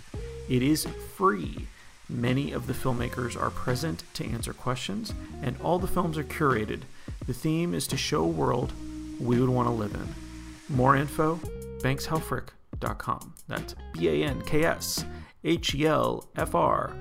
It 0.48 0.62
is 0.62 0.86
free. 1.16 1.68
Many 2.08 2.52
of 2.52 2.68
the 2.68 2.74
filmmakers 2.74 3.36
are 3.36 3.50
present 3.50 4.04
to 4.14 4.26
answer 4.26 4.54
questions, 4.54 5.12
and 5.42 5.56
all 5.64 5.80
the 5.80 5.88
films 5.88 6.20
are 6.20 6.24
curated. 6.24 6.82
The 7.26 7.34
theme 7.34 7.74
is 7.74 7.88
to 7.88 7.98
show 7.98 8.24
a 8.24 8.28
world 8.28 8.72
we 9.20 9.40
would 9.40 9.50
want 9.50 9.68
to 9.68 9.74
live 9.74 9.96
in. 9.96 10.76
More 10.76 10.96
info, 10.96 11.38
bankshelfrich.com. 11.80 13.34
That's 13.48 13.76
B 13.94 14.08
A 14.08 14.28
N 14.28 14.42
K 14.44 14.66
S 14.66 15.04
H 15.44 15.74
E 15.74 15.88
L 15.88 16.28
F 16.36 16.54
R 16.54 16.94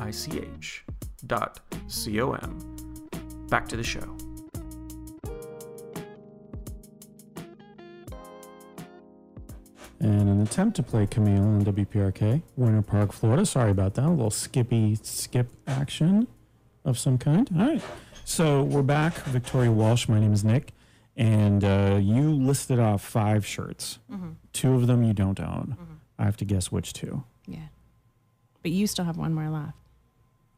I 0.00 0.10
C 0.10 0.38
H 0.38 0.84
dot 1.26 1.60
C 1.86 2.20
O 2.20 2.32
M. 2.32 2.58
Back 3.48 3.68
to 3.68 3.76
the 3.76 3.82
show. 3.82 4.16
And 10.00 10.28
an 10.28 10.40
attempt 10.40 10.74
to 10.76 10.82
play 10.82 11.06
Camille 11.06 11.42
on 11.42 11.64
WPRK, 11.64 12.42
Winter 12.56 12.82
Park, 12.82 13.12
Florida. 13.12 13.46
Sorry 13.46 13.70
about 13.70 13.94
that. 13.94 14.06
A 14.06 14.10
little 14.10 14.30
skippy 14.30 14.96
skip 15.00 15.48
action 15.68 16.26
of 16.84 16.98
some 16.98 17.18
kind. 17.18 17.48
All 17.56 17.66
right. 17.66 17.82
So 18.24 18.64
we're 18.64 18.82
back. 18.82 19.14
Victoria 19.26 19.70
Walsh. 19.70 20.08
My 20.08 20.18
name 20.18 20.32
is 20.32 20.42
Nick. 20.44 20.72
And 21.16 21.62
uh, 21.62 21.98
you 22.00 22.32
listed 22.32 22.80
off 22.80 23.02
five 23.04 23.46
shirts. 23.46 23.98
Two 24.52 24.74
of 24.74 24.86
them 24.88 25.04
you 25.04 25.12
don't 25.12 25.38
own. 25.38 25.76
I 26.18 26.24
have 26.24 26.36
to 26.38 26.44
guess 26.44 26.72
which 26.72 26.94
two. 26.94 27.22
Yeah. 27.46 27.68
But 28.62 28.72
you 28.72 28.86
still 28.88 29.04
have 29.04 29.18
one 29.18 29.34
more 29.34 29.50
left. 29.50 29.76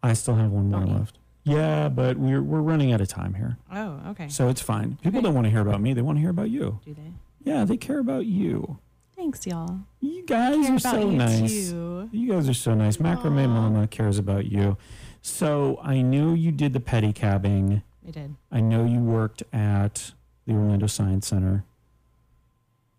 I 0.05 0.13
still 0.13 0.35
have 0.35 0.51
one 0.51 0.71
more 0.71 0.85
left. 0.87 1.19
Yeah, 1.45 1.89
but 1.89 2.17
we're, 2.17 2.43
we're 2.43 2.61
running 2.61 2.93
out 2.93 3.01
of 3.01 3.09
time 3.09 3.35
here. 3.35 3.57
Oh, 3.73 4.01
okay. 4.09 4.29
So 4.29 4.49
it's 4.49 4.61
fine. 4.63 4.97
People 5.03 5.19
Okay. 5.19 5.25
don't 5.27 5.35
want 5.35 5.47
to 5.47 5.51
hear 5.51 5.61
about 5.61 5.81
me. 5.81 5.93
They 5.95 6.03
want 6.03 6.17
to 6.17 6.21
hear 6.21 6.31
about 6.31 6.51
you. 6.51 6.81
Do 6.85 6.95
they? 6.95 7.13
Yeah, 7.51 7.65
they 7.65 7.77
care 7.77 7.99
about 7.99 8.27
you. 8.27 8.79
Thanks, 9.17 9.47
y'all. 9.47 9.81
You 10.01 10.25
guys 10.27 10.69
are 10.71 10.79
so 10.79 11.11
you 11.11 11.17
nice. 11.17 11.71
too. 11.71 12.09
You 12.13 12.33
guys 12.33 12.49
are 12.49 12.55
so 12.55 12.75
nice. 12.75 12.97
Macrame 12.99 13.49
Mama 13.49 13.87
cares 13.87 14.19
about 14.19 14.47
you. 14.47 14.77
So 15.23 15.79
I 15.83 16.03
know 16.03 16.35
you 16.35 16.51
did 16.53 16.73
the 16.73 16.81
pedicabbing. 16.81 17.83
I 18.07 18.11
did. 18.11 18.35
I 18.53 18.61
know 18.61 18.85
you 18.85 19.01
worked 19.01 19.43
at 19.53 20.13
the 20.47 20.53
Orlando 20.55 20.87
Science 20.87 21.27
Center. 21.29 21.65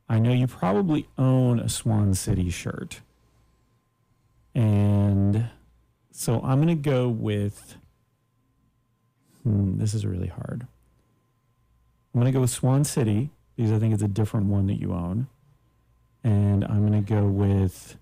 I 0.09 0.19
know 0.19 0.31
you 0.33 0.47
probably 0.47 1.07
own 1.17 1.59
a 1.59 1.69
Swan 1.69 2.13
City 2.13 2.49
shirt. 2.49 3.01
And 4.53 5.49
so 6.15 6.41
I'm 6.43 6.61
going 6.63 6.67
to 6.69 6.89
go 6.89 7.09
with. 7.09 7.75
Hmm, 9.43 9.77
this 9.77 9.93
is 9.93 10.05
really 10.05 10.27
hard. 10.27 10.65
I'm 12.13 12.21
going 12.21 12.31
to 12.31 12.35
go 12.35 12.41
with 12.41 12.49
Swan 12.49 12.83
City 12.83 13.29
because 13.55 13.71
I 13.71 13.79
think 13.79 13.93
it's 13.93 14.01
a 14.03 14.07
different 14.07 14.47
one 14.47 14.67
that 14.67 14.79
you 14.79 14.93
own. 14.93 15.27
And 16.23 16.63
I'm 16.63 16.87
going 16.87 17.03
to 17.03 17.13
go 17.13 17.25
with. 17.25 17.97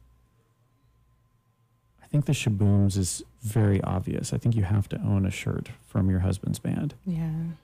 I 2.02 2.06
think 2.08 2.26
the 2.26 2.34
Shabooms 2.34 2.96
is 2.96 3.24
very 3.42 3.82
obvious. 3.82 4.32
I 4.34 4.38
think 4.38 4.56
you 4.56 4.64
have 4.64 4.88
to 4.90 4.98
own 5.02 5.26
a 5.26 5.32
shirt 5.32 5.70
from 5.88 6.10
your 6.10 6.20
husband's 6.20 6.60
band. 6.60 6.94
Yeah. 7.06 7.24
I'm 7.26 7.56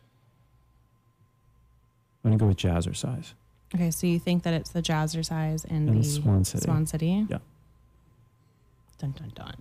gonna 2.24 2.38
go 2.38 2.48
with 2.48 2.58
Jazzercise. 2.58 3.34
Okay, 3.74 3.92
so 3.92 4.08
you 4.08 4.20
think 4.20 4.44
that 4.44 4.54
it's 4.54 4.72
the 4.72 4.82
Jazzercise 4.82 5.64
and, 5.66 5.88
And 5.88 6.04
the 6.04 6.04
Swan 6.04 6.44
City. 6.44 6.64
Swan 6.66 6.86
City? 6.86 7.28
Yeah. 7.30 7.38
Dun 8.98 9.12
dun 9.12 9.32
dun. 9.36 9.56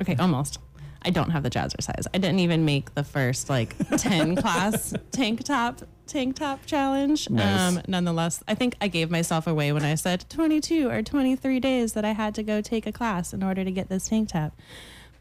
Okay, 0.00 0.16
almost. 0.16 0.58
I 1.02 1.10
don't 1.10 1.30
have 1.30 1.44
the 1.44 1.50
Jazzercise. 1.50 2.06
I 2.12 2.18
didn't 2.18 2.40
even 2.40 2.64
make 2.64 2.94
the 2.94 3.04
first 3.04 3.48
like 3.48 3.76
10 3.96 4.36
class 4.36 4.92
tank 5.12 5.44
top 5.44 5.82
tank 6.06 6.36
top 6.36 6.66
challenge. 6.66 7.30
Nice. 7.30 7.76
Um, 7.76 7.82
nonetheless, 7.86 8.42
I 8.48 8.54
think 8.54 8.76
I 8.80 8.88
gave 8.88 9.10
myself 9.10 9.46
away 9.46 9.72
when 9.72 9.84
I 9.84 9.94
said 9.94 10.24
22 10.28 10.88
or 10.88 11.02
23 11.02 11.60
days 11.60 11.92
that 11.92 12.04
I 12.04 12.12
had 12.12 12.34
to 12.36 12.42
go 12.42 12.60
take 12.60 12.86
a 12.86 12.92
class 12.92 13.32
in 13.32 13.42
order 13.42 13.64
to 13.64 13.70
get 13.70 13.88
this 13.88 14.08
tank 14.08 14.30
top. 14.30 14.52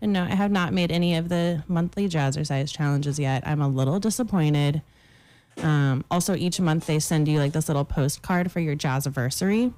And 0.01 0.11
no, 0.11 0.23
I 0.23 0.35
have 0.35 0.51
not 0.51 0.73
made 0.73 0.91
any 0.91 1.15
of 1.15 1.29
the 1.29 1.63
monthly 1.67 2.07
Jazzercise 2.09 2.71
challenges 2.71 3.17
yet. 3.17 3.43
I'm 3.47 3.61
a 3.61 3.67
little 3.67 3.99
disappointed. 3.99 4.81
Um, 5.57 6.03
also, 6.11 6.35
each 6.35 6.59
month 6.59 6.85
they 6.87 6.99
send 6.99 7.27
you 7.27 7.39
like 7.39 7.53
this 7.53 7.69
little 7.69 7.85
postcard 7.85 8.51
for 8.51 8.59
your 8.59 8.75
Jazziversary 8.75 9.73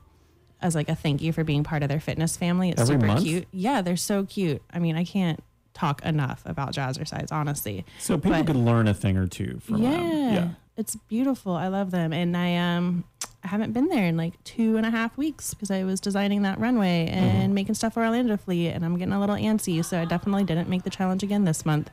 as 0.62 0.76
like 0.76 0.90
a 0.90 0.96
thank 0.96 1.22
you 1.22 1.32
for 1.34 1.44
being 1.44 1.64
part 1.64 1.84
of 1.84 1.90
their 1.90 2.00
fitness 2.00 2.36
family. 2.38 2.70
It's 2.70 2.82
Every 2.82 2.96
super 2.96 3.08
month? 3.08 3.24
cute. 3.24 3.48
Yeah, 3.52 3.82
they're 3.82 3.96
so 3.98 4.26
cute. 4.26 4.62
I 4.72 4.80
mean, 4.80 4.96
I 4.96 5.04
can't 5.04 5.44
talk 5.74 6.04
enough 6.04 6.42
about 6.46 6.74
Jazzercise, 6.74 7.32
honestly. 7.32 7.86
So 8.00 8.18
people 8.18 8.32
But- 8.32 8.48
could 8.48 8.56
learn 8.56 8.88
a 8.88 8.94
thing 8.94 9.18
or 9.18 9.28
two 9.28 9.60
from 9.62 9.84
yeah, 9.84 9.92
them. 9.92 10.34
Yeah. 10.34 10.48
it's 10.76 10.96
beautiful. 10.96 11.54
I 11.54 11.68
love 11.68 11.92
them, 11.92 12.12
and 12.14 12.36
I 12.36 12.56
um 12.58 13.04
I 13.44 13.50
haven't 13.50 13.72
been 13.74 13.88
there 13.88 14.06
in 14.06 14.18
like 14.18 14.44
two 14.44 14.78
and 14.78 14.86
a 14.86 14.90
half 14.90 15.16
weeks 15.16 15.54
because 15.54 15.70
I 15.72 15.84
was 15.84 16.02
designing 16.02 16.42
that 16.42 16.60
runway 16.60 17.08
and 17.08 17.54
making 17.54 17.76
stuff 17.76 17.94
for 17.94 18.04
Orlando 18.04 18.36
Fleet, 18.36 18.70
and 18.70 18.84
I'm 18.84 18.98
getting 18.98 19.14
a 19.14 19.20
little 19.20 19.36
antsy. 19.36 19.86
So 19.86 20.02
I 20.02 20.06
definitely 20.06 20.44
didn't 20.44 20.68
make 20.68 20.84
the 20.84 20.90
challenge 20.90 21.22
again 21.24 21.46
this 21.46 21.66
month. 21.66 21.92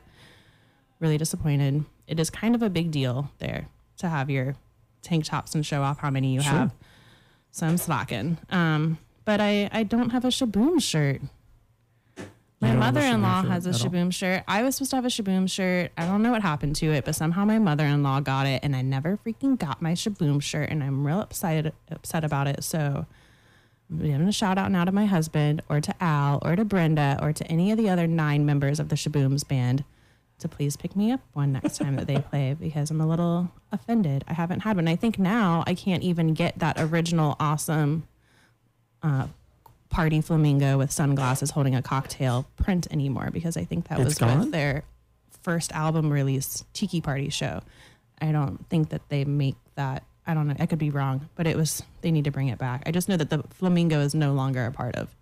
Really 0.99 1.17
disappointed. 1.17 1.85
It 2.07 2.19
is 2.19 2.29
kind 2.29 2.55
of 2.55 2.61
a 2.63 2.69
big 2.69 2.89
deal 2.91 3.31
there 3.39 3.67
to 3.97 4.09
have 4.09 4.29
your 4.29 4.55
tank 5.01 5.25
tops 5.25 5.53
and 5.53 5.65
show 5.65 5.83
off 5.83 5.99
how 5.99 6.09
many 6.09 6.33
you 6.33 6.41
Sure. 6.41 6.51
have. 6.51 6.73
So 7.55 7.65
I'm 7.65 7.77
slacking. 7.77 8.37
Um, 8.49 8.97
but 9.23 9.39
I 9.39 9.69
I 9.71 9.83
don't 9.83 10.09
have 10.09 10.25
a 10.25 10.27
Shaboom 10.27 10.81
shirt. 10.81 11.21
My 12.59 12.67
You 12.67 12.73
don't 12.73 12.81
have 12.81 12.97
a 12.97 12.99
mother-in-law 12.99 13.43
Shaboom 13.43 13.49
has 13.49 13.65
a? 13.65 13.69
Shaboom 13.69 14.13
shirt. 14.13 14.43
I 14.45 14.61
was 14.61 14.75
supposed 14.75 14.91
to 14.91 14.97
have 14.97 15.05
a 15.05 15.07
Shaboom 15.07 15.49
shirt. 15.49 15.93
I 15.97 16.05
don't 16.05 16.21
know 16.21 16.31
what 16.31 16.41
happened 16.41 16.75
to 16.77 16.91
it, 16.91 17.05
but 17.05 17.15
somehow 17.15 17.45
my 17.45 17.57
mother-in-law 17.57 18.19
got 18.19 18.45
it, 18.45 18.59
and 18.61 18.75
I 18.75 18.81
never 18.81 19.17
freaking 19.25 19.57
got 19.57 19.81
my 19.81 19.93
Shaboom 19.93 20.41
shirt, 20.41 20.69
and 20.69 20.83
I'm 20.83 21.07
real 21.07 21.21
upset 21.21 21.73
upset 21.89 22.25
about 22.25 22.47
it. 22.47 22.61
So 22.61 23.05
I'm 23.89 23.99
giving 23.99 24.27
a 24.27 24.33
shout 24.33 24.57
out 24.57 24.69
now 24.69 24.83
to 24.83 24.91
my 24.91 25.05
husband, 25.05 25.61
or 25.69 25.79
to 25.79 25.95
Al, 26.03 26.39
or 26.41 26.57
to 26.57 26.65
Brenda, 26.65 27.17
or 27.21 27.31
to 27.31 27.47
any 27.47 27.71
of 27.71 27.77
the 27.77 27.89
other 27.89 28.05
nine 28.05 28.45
members 28.45 28.81
of 28.81 28.89
the 28.89 28.97
Shabooms 28.97 29.47
band 29.47 29.85
to 30.39 30.47
please 30.49 30.75
pick 30.75 30.95
me 30.95 31.11
up 31.11 31.21
one 31.33 31.51
next 31.53 31.77
time 31.77 31.95
that 31.95 32.07
they 32.07 32.19
play 32.19 32.53
because 32.59 32.91
I'm 32.91 32.99
a 33.01 33.07
little 33.07 33.51
offended. 33.71 34.23
I 34.27 34.33
haven't 34.33 34.61
had 34.61 34.75
one. 34.75 34.87
I 34.87 34.95
think 34.95 35.17
now 35.17 35.63
I 35.65 35.73
can't 35.75 36.03
even 36.03 36.33
get 36.33 36.59
that 36.59 36.79
original 36.79 37.35
awesome 37.39 38.07
uh, 39.01 39.27
party 39.89 40.19
flamingo 40.21 40.77
with 40.77 40.91
sunglasses 40.91 41.51
holding 41.51 41.75
a 41.75 41.81
cocktail 41.81 42.45
print 42.57 42.87
anymore 42.91 43.29
because 43.31 43.55
I 43.55 43.63
think 43.63 43.87
that 43.87 43.99
It's 43.99 44.05
was 44.05 44.17
gone? 44.17 44.39
with 44.39 44.51
their 44.51 44.83
first 45.43 45.71
album 45.73 46.11
release, 46.11 46.65
Tiki 46.73 46.99
Party 47.01 47.29
Show. 47.29 47.61
I 48.21 48.31
don't 48.31 48.67
think 48.69 48.89
that 48.89 49.07
they 49.09 49.25
make 49.25 49.55
that. 49.75 50.03
I 50.27 50.33
don't 50.33 50.47
know. 50.47 50.55
I 50.59 50.65
could 50.65 50.79
be 50.79 50.89
wrong, 50.89 51.29
but 51.35 51.45
it 51.47 51.55
was. 51.55 51.83
They 52.01 52.11
need 52.11 52.23
to 52.23 52.31
bring 52.31 52.47
it 52.47 52.57
back. 52.57 52.83
I 52.85 52.91
just 52.91 53.07
know 53.07 53.17
that 53.17 53.29
the 53.29 53.43
flamingo 53.51 53.99
is 53.99 54.15
no 54.15 54.33
longer 54.33 54.65
a 54.65 54.71
part 54.71 54.95
of 54.95 55.15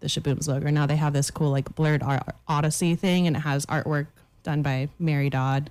the 0.00 0.08
Shaboom's 0.08 0.48
logo. 0.48 0.68
Now 0.70 0.84
they 0.86 0.96
have 0.96 1.12
this 1.12 1.30
cool 1.30 1.50
like 1.50 1.74
blurred 1.76 2.02
Odyssey 2.48 2.96
thing, 2.96 3.26
and 3.28 3.36
it 3.36 3.40
has 3.40 3.64
artwork 3.66 4.08
done 4.42 4.62
by 4.62 4.88
Mary 4.98 5.30
Dodd, 5.30 5.70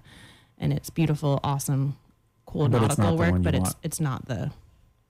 and 0.57 0.71
it's 0.73 0.89
beautiful, 0.89 1.39
awesome, 1.43 1.97
cool 2.45 2.67
But 2.69 2.81
nautical 2.81 3.17
work. 3.17 3.41
But 3.41 3.55
it's 3.55 3.63
want. 3.63 3.75
it's 3.83 3.99
not 3.99 4.25
the 4.27 4.51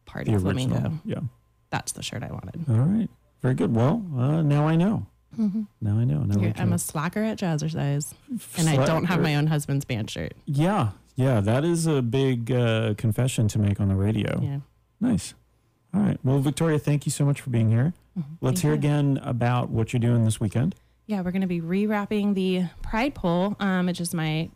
party 0.05 0.31
The 0.33 0.39
flamingo. 0.39 0.75
original. 0.75 0.99
Yeah. 1.05 1.19
That's 1.69 1.91
the 1.93 2.03
shirt 2.03 2.23
I 2.23 2.31
wanted. 2.31 2.65
All 2.69 2.75
right. 2.75 3.09
Very 3.41 3.53
good. 3.55 3.73
Well, 3.73 4.03
uh, 4.17 4.41
now 4.41 4.67
I 4.67 4.75
know. 4.75 5.05
Now 5.37 5.97
I 5.97 6.03
know. 6.03 6.23
Now 6.23 6.51
I'm 6.57 6.73
a 6.73 6.77
slacker 6.77 7.23
at 7.23 7.37
Jazzercise, 7.39 8.13
and 8.57 8.67
I 8.69 8.85
don't 8.85 9.05
have 9.05 9.21
my 9.21 9.35
own 9.35 9.47
husband's 9.47 9.85
band 9.85 10.09
shirt. 10.11 10.33
Yeah. 10.45 10.89
Yeah. 11.15 11.39
That 11.39 11.63
is 11.63 11.87
a 11.87 12.01
big 12.01 12.51
uh, 12.51 12.95
confession 12.97 13.47
to 13.49 13.59
make 13.59 13.79
on 13.79 13.87
the 13.87 13.95
radio. 13.95 14.39
Yeah. 14.41 14.59
Nice. 14.99 15.33
All 15.93 16.01
right. 16.01 16.19
Well, 16.23 16.39
Victoria, 16.39 16.77
thank 16.79 17.05
you 17.05 17.11
so 17.11 17.25
much 17.25 17.39
for 17.41 17.49
being 17.49 17.69
here. 17.69 17.93
Let's 18.41 18.59
Thank 18.59 18.59
hear 18.61 18.71
you. 18.71 18.77
again 18.77 19.19
about 19.23 19.69
what 19.69 19.93
you're 19.93 19.99
doing 20.01 20.25
this 20.25 20.39
weekend. 20.41 20.75
Yeah, 21.07 21.21
we're 21.21 21.31
going 21.31 21.41
to 21.41 21.47
be 21.47 21.61
rewrapping 21.61 22.35
the 22.35 22.65
Pride 22.81 23.15
Pole, 23.15 23.55
um, 23.59 23.87
which 23.87 23.99
is 23.99 24.13
my 24.13 24.49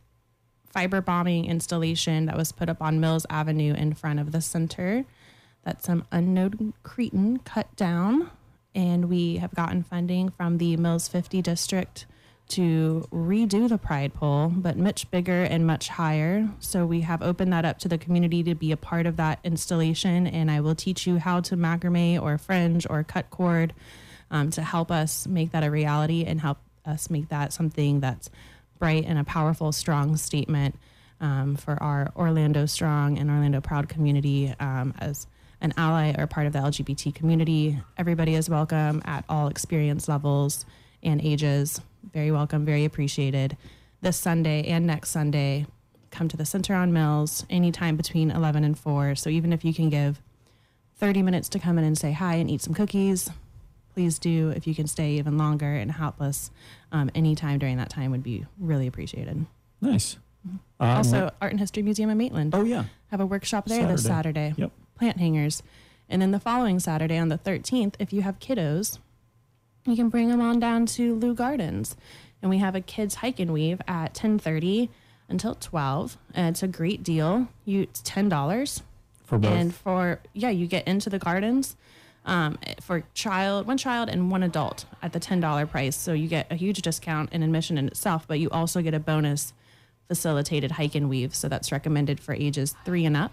fiber 0.67 1.01
bombing 1.01 1.45
installation 1.45 2.25
that 2.25 2.37
was 2.37 2.51
put 2.51 2.69
up 2.69 2.81
on 2.81 2.99
Mills 2.99 3.25
Avenue 3.29 3.73
in 3.73 3.93
front 3.93 4.19
of 4.19 4.31
the 4.31 4.41
center. 4.41 5.05
that 5.63 5.83
some 5.83 6.05
unknown 6.11 6.73
cretin 6.83 7.39
cut 7.39 7.75
down, 7.75 8.29
and 8.75 9.09
we 9.09 9.37
have 9.37 9.55
gotten 9.55 9.81
funding 9.81 10.29
from 10.29 10.59
the 10.59 10.77
Mills 10.77 11.07
50 11.07 11.41
district 11.41 12.05
to 12.49 13.07
redo 13.11 13.67
the 13.67 13.79
Pride 13.79 14.13
Pole, 14.13 14.53
but 14.55 14.77
much 14.77 15.09
bigger 15.09 15.41
and 15.41 15.65
much 15.65 15.87
higher. 15.87 16.47
So 16.59 16.85
we 16.85 17.01
have 17.01 17.23
opened 17.23 17.51
that 17.53 17.65
up 17.65 17.79
to 17.79 17.87
the 17.87 17.97
community 17.97 18.43
to 18.43 18.53
be 18.53 18.71
a 18.71 18.77
part 18.77 19.07
of 19.07 19.17
that 19.17 19.39
installation, 19.43 20.27
and 20.27 20.51
I 20.51 20.61
will 20.61 20.75
teach 20.75 21.07
you 21.07 21.17
how 21.17 21.39
to 21.41 21.57
macrame 21.57 22.21
or 22.21 22.37
fringe 22.37 22.85
or 22.87 23.03
cut 23.03 23.31
cord 23.31 23.73
um, 24.35 24.49
to 24.51 24.61
help 24.61 24.91
us 24.91 25.25
make 25.25 25.51
that 25.53 25.63
a 25.63 25.71
reality 25.71 26.25
and 26.25 26.41
help 26.41 26.57
us 26.85 27.09
make 27.09 27.29
that 27.29 27.53
something 27.53 28.01
that's 28.01 28.29
bright 28.79 29.05
and 29.07 29.17
a 29.17 29.23
powerful, 29.23 29.71
strong 29.71 30.17
statement 30.17 30.75
um, 31.21 31.55
for 31.55 31.81
our 31.81 32.11
Orlando 32.17 32.65
Strong 32.65 33.17
and 33.17 33.29
Orlando 33.29 33.61
Proud 33.61 33.87
community 33.87 34.53
um, 34.59 34.93
as 34.99 35.25
an 35.61 35.73
ally 35.77 36.13
or 36.17 36.27
part 36.27 36.47
of 36.47 36.53
the 36.53 36.59
LGBT 36.59 37.15
community. 37.15 37.79
Everybody 37.97 38.35
is 38.35 38.49
welcome 38.49 39.01
at 39.05 39.23
all 39.29 39.47
experience 39.47 40.09
levels 40.09 40.65
and 41.01 41.23
ages. 41.23 41.79
Very 42.11 42.29
welcome, 42.29 42.65
very 42.65 42.83
appreciated. 42.83 43.55
This 44.01 44.17
Sunday 44.17 44.67
and 44.67 44.85
next 44.85 45.11
Sunday, 45.11 45.65
come 46.11 46.27
to 46.27 46.35
the 46.35 46.45
Center 46.45 46.75
on 46.75 46.91
Mills 46.91 47.45
anytime 47.49 47.95
between 47.95 48.31
11 48.31 48.65
and 48.65 48.77
4. 48.77 49.15
So 49.15 49.29
even 49.29 49.53
if 49.53 49.63
you 49.63 49.73
can 49.73 49.89
give 49.89 50.21
30 50.97 51.21
minutes 51.21 51.47
to 51.49 51.59
come 51.59 51.77
in 51.77 51.85
and 51.85 51.97
say 51.97 52.11
hi 52.11 52.35
and 52.35 52.51
eat 52.51 52.61
some 52.61 52.73
cookies, 52.73 53.29
please 53.95 54.19
do. 54.19 54.49
If 54.49 54.67
you 54.67 54.75
can 54.75 54.87
stay 54.87 55.13
even 55.13 55.37
longer 55.37 55.73
and 55.73 55.89
help 55.91 56.21
us 56.21 56.51
um, 56.91 57.09
anytime 57.15 57.57
during 57.59 57.77
that 57.77 57.89
time 57.89 58.11
would 58.11 58.23
be 58.23 58.45
really 58.59 58.87
appreciated. 58.87 59.45
Nice. 59.81 60.17
Uh, 60.79 60.83
also, 60.83 61.31
Art 61.41 61.51
and 61.51 61.59
History 61.59 61.81
Museum 61.81 62.09
in 62.09 62.17
Maitland. 62.17 62.53
oh, 62.53 62.63
yeah. 62.65 62.83
Have 63.09 63.21
a 63.21 63.25
workshop 63.25 63.65
there 63.65 63.87
this 63.87 64.03
Saturday. 64.03 64.49
Saturday. 64.49 64.61
Yep. 64.61 64.71
Plant 64.97 65.17
hangers. 65.17 65.63
And 66.09 66.21
then 66.21 66.31
the 66.31 66.39
following 66.39 66.79
Saturday 66.79 67.17
on 67.17 67.29
the 67.29 67.37
13th, 67.37 67.95
if 67.97 68.11
you 68.13 68.21
have 68.21 68.39
kiddos, 68.39 68.99
you 69.85 69.95
can 69.95 70.09
bring 70.09 70.27
them 70.29 70.41
on 70.41 70.59
down 70.59 70.85
to 70.87 71.15
Leu 71.15 71.33
Gardens. 71.33 71.95
And 72.41 72.49
we 72.49 72.57
have 72.59 72.75
a 72.75 72.81
kids 72.81 73.15
hike 73.15 73.39
and 73.39 73.51
weave 73.53 73.81
at 73.87 74.13
10:30 74.13 74.89
until 75.29 75.55
12. 75.55 76.17
And 76.33 76.53
it's 76.53 76.61
a 76.61 76.67
great 76.67 77.01
deal. 77.01 77.47
You 77.63 77.83
it's 77.83 78.01
$10 78.01 78.81
For 79.23 79.39
both. 79.39 79.51
and 79.51 79.73
for 79.73 80.19
yeah 80.33 80.49
you 80.49 80.67
get 80.67 80.87
into 80.87 81.09
the 81.09 81.17
gardens 81.17 81.75
um, 82.25 82.57
for 82.81 83.03
child 83.13 83.67
one 83.67 83.77
child 83.77 84.09
and 84.09 84.31
one 84.31 84.43
adult 84.43 84.85
at 85.01 85.13
the 85.13 85.19
$10 85.19 85.69
price. 85.69 85.95
So 85.95 86.13
you 86.13 86.27
get 86.27 86.51
a 86.51 86.55
huge 86.55 86.81
discount 86.81 87.31
in 87.31 87.43
admission 87.43 87.77
in 87.77 87.87
itself 87.87 88.27
but 88.27 88.39
you 88.39 88.49
also 88.49 88.81
get 88.81 88.93
a 88.93 88.99
bonus 88.99 89.53
facilitated 90.07 90.71
hike 90.71 90.95
and 90.95 91.09
weave. 91.09 91.33
So 91.33 91.47
that's 91.47 91.71
recommended 91.71 92.19
for 92.19 92.33
ages 92.33 92.75
three 92.85 93.05
and 93.05 93.15
up. 93.15 93.31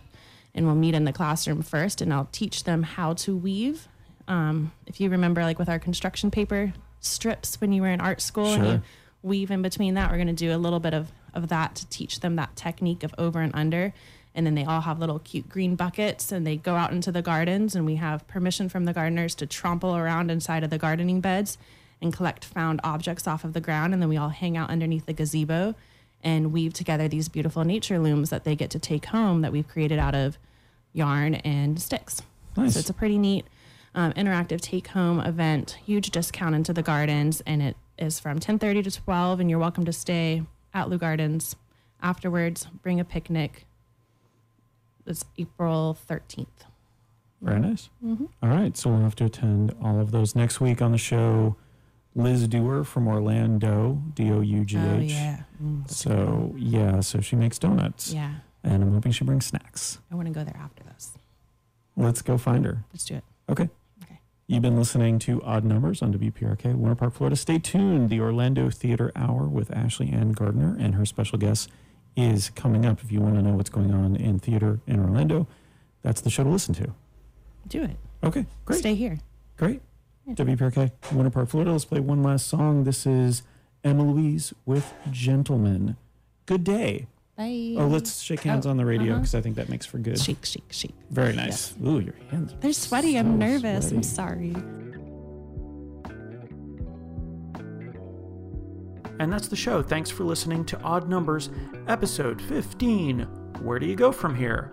And 0.55 0.67
we'll 0.67 0.75
meet 0.75 0.95
in 0.95 1.05
the 1.05 1.13
classroom 1.13 1.63
first 1.63 2.01
and 2.01 2.13
i'll 2.13 2.29
teach 2.33 2.65
them 2.65 2.83
how 2.83 3.15
to 3.15 3.37
weave. 3.37 3.89
Um, 4.29 4.73
if 4.87 5.01
you 5.01 5.09
remember 5.11 5.43
like 5.43 5.59
with 5.59 5.69
our 5.69 5.79
construction 5.79 6.31
paper 6.31 6.73
strips 7.01 7.61
when 7.61 7.73
you 7.73 7.83
were 7.83 7.89
in 7.89 8.01
art 8.01 8.21
school 8.21 8.53
and 8.53 8.67
you 8.67 8.83
weave 9.23 9.51
in 9.51 9.63
between 9.63 9.95
that 9.95 10.11
we're 10.11 10.17
going 10.17 10.29
to 10.29 10.33
do 10.33 10.55
a 10.55 10.57
little 10.57 10.79
bit 10.79 10.95
of, 10.95 11.11
of 11.35 11.49
that 11.49 11.75
to 11.75 11.89
teach 11.89 12.21
them 12.21 12.37
that 12.37 12.55
technique 12.55 13.03
of 13.03 13.13
over 13.19 13.41
and 13.41 13.53
under 13.55 13.93
And 14.35 14.47
then 14.47 14.55
they 14.55 14.65
all 14.65 14.81
have 14.81 14.99
little 14.99 15.19
cute 15.19 15.49
green 15.49 15.77
buckets 15.77 16.33
and 16.33 16.47
they 16.47 16.57
go 16.57 16.75
out 16.75 16.93
into 16.93 17.13
the 17.13 17.23
gardens. 17.23 17.75
And 17.75 17.85
we 17.85 17.97
have 17.97 18.27
permission 18.27 18.69
from 18.69 18.85
the 18.87 18.93
gardeners 18.93 19.35
to 19.37 19.47
tromple 19.47 19.97
around 19.97 20.31
inside 20.31 20.65
of 20.65 20.71
the 20.71 20.79
gardening 20.79 21.21
beds 21.21 21.59
and 22.01 22.13
collect 22.13 22.45
found 22.45 22.81
objects 22.83 23.27
off 23.27 23.45
of 23.45 23.53
the 23.53 23.61
ground. 23.61 23.93
And 23.93 24.03
then 24.03 24.09
we 24.09 24.17
all 24.17 24.31
hang 24.31 24.57
out 24.57 24.71
underneath 24.71 25.07
the 25.07 25.13
gazebo 25.13 25.75
and 26.23 26.53
weave 26.53 26.73
together 26.73 27.09
these 27.09 27.29
beautiful 27.29 27.65
nature 27.65 27.99
looms 27.99 28.31
that 28.31 28.45
they 28.45 28.57
get 28.57 28.71
to 28.71 28.79
take 28.79 29.07
home 29.07 29.43
that 29.43 29.53
we've 29.53 29.69
created 29.69 29.99
out 29.99 30.15
of 30.15 30.39
yarn 30.93 31.35
and 31.37 31.81
sticks. 31.81 32.23
Nice. 32.57 32.75
So 32.75 32.81
it's 32.81 32.91
a 32.91 32.95
pretty 32.95 33.19
neat 33.19 33.47
um, 33.95 34.13
interactive 34.13 34.61
take 34.61 34.89
home 34.89 35.21
event. 35.21 35.79
Huge 35.85 36.11
discount 36.11 36.55
into 36.55 36.73
the 36.73 36.83
gardens, 36.83 37.43
and 37.47 37.63
it 37.63 37.77
is 37.99 38.21
from 38.21 38.39
10:30 38.39 38.85
to 38.85 38.91
12. 38.91 39.41
And 39.41 39.51
you're 39.51 39.59
welcome 39.59 39.85
to 39.85 39.93
stay 39.93 40.43
at 40.73 40.89
Leu 40.89 40.99
Gardens 40.99 41.57
afterwards. 42.03 42.67
Bring 42.83 43.01
a 43.01 43.05
picnic. 43.05 43.67
It's 45.07 45.25
April 45.39 45.97
13th. 46.09 46.47
Very 47.41 47.59
nice. 47.61 47.91
All 48.05 48.49
right, 48.49 48.77
so 48.77 48.91
we'll 48.91 49.01
have 49.03 49.17
to 49.17 49.25
attend 49.25 49.75
all 49.83 49.99
of 50.01 50.13
those 50.13 50.37
next 50.37 50.61
week 50.61 50.81
on 50.81 50.93
the 50.93 50.99
show. 50.99 51.57
Liz 52.15 52.47
Dewar 52.47 52.85
from 52.85 53.09
Orlando, 53.09 54.01
D 54.15 54.31
O 54.31 54.41
U 54.43 54.65
G 54.65 54.77
H. 54.77 54.83
Oh 54.85 54.99
yeah, 55.01 55.43
Mm, 55.63 55.83
that's 55.83 55.97
So 55.97 56.55
yeah, 56.57 57.01
so 57.01 57.21
she 57.21 57.37
makes 57.37 57.59
donuts. 57.59 58.13
yeah. 58.13 58.35
And 58.63 58.83
I'm 58.83 58.93
hoping 58.93 59.11
she 59.13 59.25
brings 59.25 59.47
snacks. 59.47 59.99
I 60.11 60.15
want 60.15 60.29
to 60.29 60.33
go 60.35 60.45
there 60.45 60.57
after 60.57 60.85
this. 60.85 61.13
Let's 61.97 62.23
go 62.23 62.39
find 62.39 62.65
her. 62.65 62.85
Let's 62.93 63.05
do 63.05 63.17
it. 63.17 63.25
Okay. 63.49 63.69
Okay. 64.05 64.21
You've 64.47 64.63
been 64.63 64.77
listening 64.77 65.19
to 65.21 65.43
Odd 65.43 65.65
Numbers 65.65 66.01
on 66.01 66.13
WPRK, 66.15 66.75
Winter 66.77 66.95
Park, 66.95 67.15
Florida. 67.15 67.35
Stay 67.35 67.59
tuned. 67.59 68.09
The 68.09 68.21
Orlando 68.21 68.71
Theater 68.71 69.11
Hour 69.17 69.49
with 69.49 69.73
Ashley 69.73 70.11
Ann 70.11 70.31
Gardner 70.33 70.77
and 70.79 70.95
her 70.95 71.05
special 71.07 71.39
guest 71.39 71.71
is 72.17 72.51
coming 72.51 72.85
up. 72.87 73.03
If 73.03 73.11
you 73.13 73.21
want 73.21 73.35
to 73.37 73.43
know 73.43 73.55
what's 73.55 73.71
going 73.71 73.93
on 73.93 74.17
in 74.17 74.39
theater 74.39 74.81
in 74.87 75.01
Orlando, 75.01 75.47
that's 76.03 76.21
the 76.21 76.31
show 76.31 76.45
to 76.45 76.51
listen 76.51 76.75
to. 76.75 76.93
Do 77.69 77.83
it. 77.85 77.97
Okay, 78.25 78.47
great. 78.65 78.79
Stay 78.81 78.95
here. 78.95 79.19
Great. 79.57 79.81
WPRK, 80.29 80.93
Winter 81.13 81.31
Park, 81.31 81.49
Florida. 81.49 81.73
Let's 81.73 81.85
play 81.85 82.01
one 82.01 82.23
last 82.23 82.47
song. 82.47 82.85
This 82.85 83.07
is 83.07 83.43
Emma 83.83 84.05
Louise 84.05 84.53
with 84.65 84.93
Gentleman. 85.11 85.97
Good 86.47 86.63
day. 86.65 87.07
Bye. 87.37 87.75
Oh, 87.79 87.87
let's 87.89 88.21
shake 88.21 88.41
hands 88.41 88.67
Oh, 88.67 88.71
on 88.71 88.77
the 88.77 88.85
radio 88.85 89.13
uh-huh. 89.13 89.21
because 89.21 89.35
I 89.35 89.41
think 89.41 89.57
that 89.57 89.69
makes 89.69 89.87
for 89.87 89.99
good. 89.99 90.19
shake, 90.21 90.45
shake, 90.45 90.71
shake. 90.71 90.95
Very 91.11 91.35
nice. 91.35 91.75
Ooh, 91.85 91.99
your 91.99 92.15
hands. 92.31 92.55
They're 92.61 92.73
sweaty. 92.73 93.19
I'm 93.19 93.33
so 93.33 93.37
nervous. 93.47 93.91
I'm 93.91 94.03
sorry. 94.03 94.55
And 99.19 99.33
that's 99.33 99.49
the 99.49 99.57
show. 99.57 99.83
Thanks 99.83 100.11
for 100.11 100.25
listening 100.25 100.65
to 100.67 100.81
Odd 100.83 101.09
Numbers, 101.09 101.51
episode 101.87 102.41
15. 102.43 103.21
Where 103.61 103.79
do 103.79 103.87
you 103.87 103.97
go 103.97 104.11
from 104.11 104.35
here? 104.35 104.73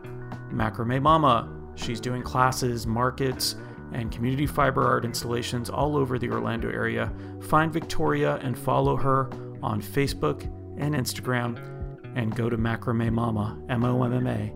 Macrame 0.51 1.01
Momma. 1.01 1.47
She's 1.75 1.99
doing 1.99 2.23
classes, 2.23 2.87
markets, 2.87 3.55
and 3.93 4.11
community 4.11 4.45
fiber 4.45 4.85
art 4.85 5.05
installations 5.05 5.69
all 5.69 5.95
over 5.95 6.19
the 6.19 6.29
Orlando 6.29 6.69
area. 6.69 7.11
Find 7.41 7.71
Victoria 7.71 8.35
and 8.37 8.57
follow 8.57 8.95
her 8.95 9.29
on 9.61 9.81
Facebook 9.81 10.43
and 10.79 10.95
Instagram, 10.95 11.57
and 12.15 12.35
go 12.35 12.49
to 12.49 12.57
macrame 12.57 13.11
momma, 13.11 13.61
M 13.69 13.83
O 13.83 14.03
M 14.03 14.13
M 14.13 14.27
A, 14.27 14.53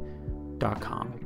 dot 0.57 0.81
com. 0.81 1.19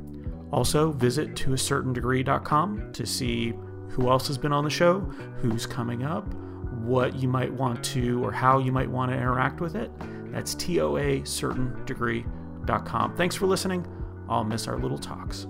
Also, 0.52 0.92
visit 0.92 1.34
toacertaindegree.com 1.34 2.92
to 2.92 3.06
see 3.06 3.54
who 3.90 4.08
else 4.10 4.26
has 4.28 4.38
been 4.38 4.52
on 4.52 4.64
the 4.64 4.70
show, 4.70 5.00
who's 5.40 5.66
coming 5.66 6.04
up, 6.04 6.26
what 6.88 7.14
you 7.14 7.28
might 7.28 7.52
want 7.52 7.84
to, 7.84 8.24
or 8.24 8.32
how 8.32 8.58
you 8.58 8.72
might 8.72 8.90
want 8.90 9.12
to 9.12 9.16
interact 9.16 9.60
with 9.60 9.76
it. 9.76 9.92
That's 10.32 10.56
toacertaindegree.com. 10.56 13.16
Thanks 13.16 13.36
for 13.36 13.46
listening. 13.46 13.86
I'll 14.28 14.44
miss 14.44 14.66
our 14.66 14.78
little 14.78 14.98
talks. 14.98 15.46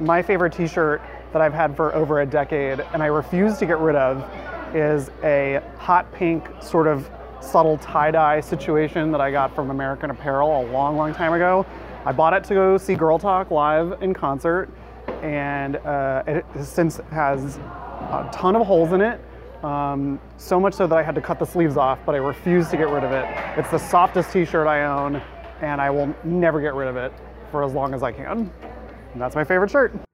My 0.00 0.20
favorite 0.20 0.52
t-shirt 0.52 1.00
that 1.32 1.40
I've 1.40 1.54
had 1.54 1.74
for 1.74 1.94
over 1.94 2.20
a 2.20 2.26
decade 2.26 2.80
and 2.80 3.02
I 3.02 3.06
refuse 3.06 3.56
to 3.58 3.66
get 3.66 3.78
rid 3.78 3.96
of 3.96 4.22
is 4.74 5.10
a 5.22 5.62
hot 5.78 6.12
pink 6.12 6.46
sort 6.60 6.86
of 6.86 7.08
subtle 7.40 7.78
tie-dye 7.78 8.40
situation 8.40 9.10
that 9.12 9.22
I 9.22 9.30
got 9.30 9.54
from 9.54 9.70
American 9.70 10.10
Apparel 10.10 10.60
a 10.60 10.64
long, 10.70 10.98
long 10.98 11.14
time 11.14 11.32
ago. 11.32 11.64
I 12.04 12.12
bought 12.12 12.34
it 12.34 12.44
to 12.44 12.54
go 12.54 12.76
see 12.76 12.94
Girl 12.94 13.18
Talk 13.18 13.50
live 13.50 14.02
in 14.02 14.12
concert 14.12 14.68
and 15.22 15.76
uh, 15.76 16.22
it 16.26 16.44
since 16.62 17.00
has 17.10 17.56
a 17.56 18.28
ton 18.32 18.54
of 18.54 18.66
holes 18.66 18.92
in 18.92 19.00
it. 19.00 19.18
Um, 19.64 20.20
so 20.36 20.60
much 20.60 20.74
so 20.74 20.86
that 20.86 20.98
I 20.98 21.02
had 21.02 21.14
to 21.14 21.22
cut 21.22 21.38
the 21.38 21.46
sleeves 21.46 21.78
off, 21.78 22.00
but 22.04 22.14
I 22.14 22.18
refuse 22.18 22.68
to 22.68 22.76
get 22.76 22.88
rid 22.88 23.02
of 23.02 23.12
it. 23.12 23.24
It's 23.58 23.70
the 23.70 23.78
softest 23.78 24.30
t-shirt 24.30 24.66
I 24.66 24.84
own 24.84 25.22
and 25.62 25.80
I 25.80 25.88
will 25.88 26.14
never 26.22 26.60
get 26.60 26.74
rid 26.74 26.88
of 26.88 26.96
it 26.96 27.14
for 27.50 27.64
as 27.64 27.72
long 27.72 27.94
as 27.94 28.02
I 28.02 28.12
can. 28.12 28.52
And 29.16 29.22
that's 29.22 29.34
my 29.34 29.44
favorite 29.44 29.70
shirt. 29.70 30.05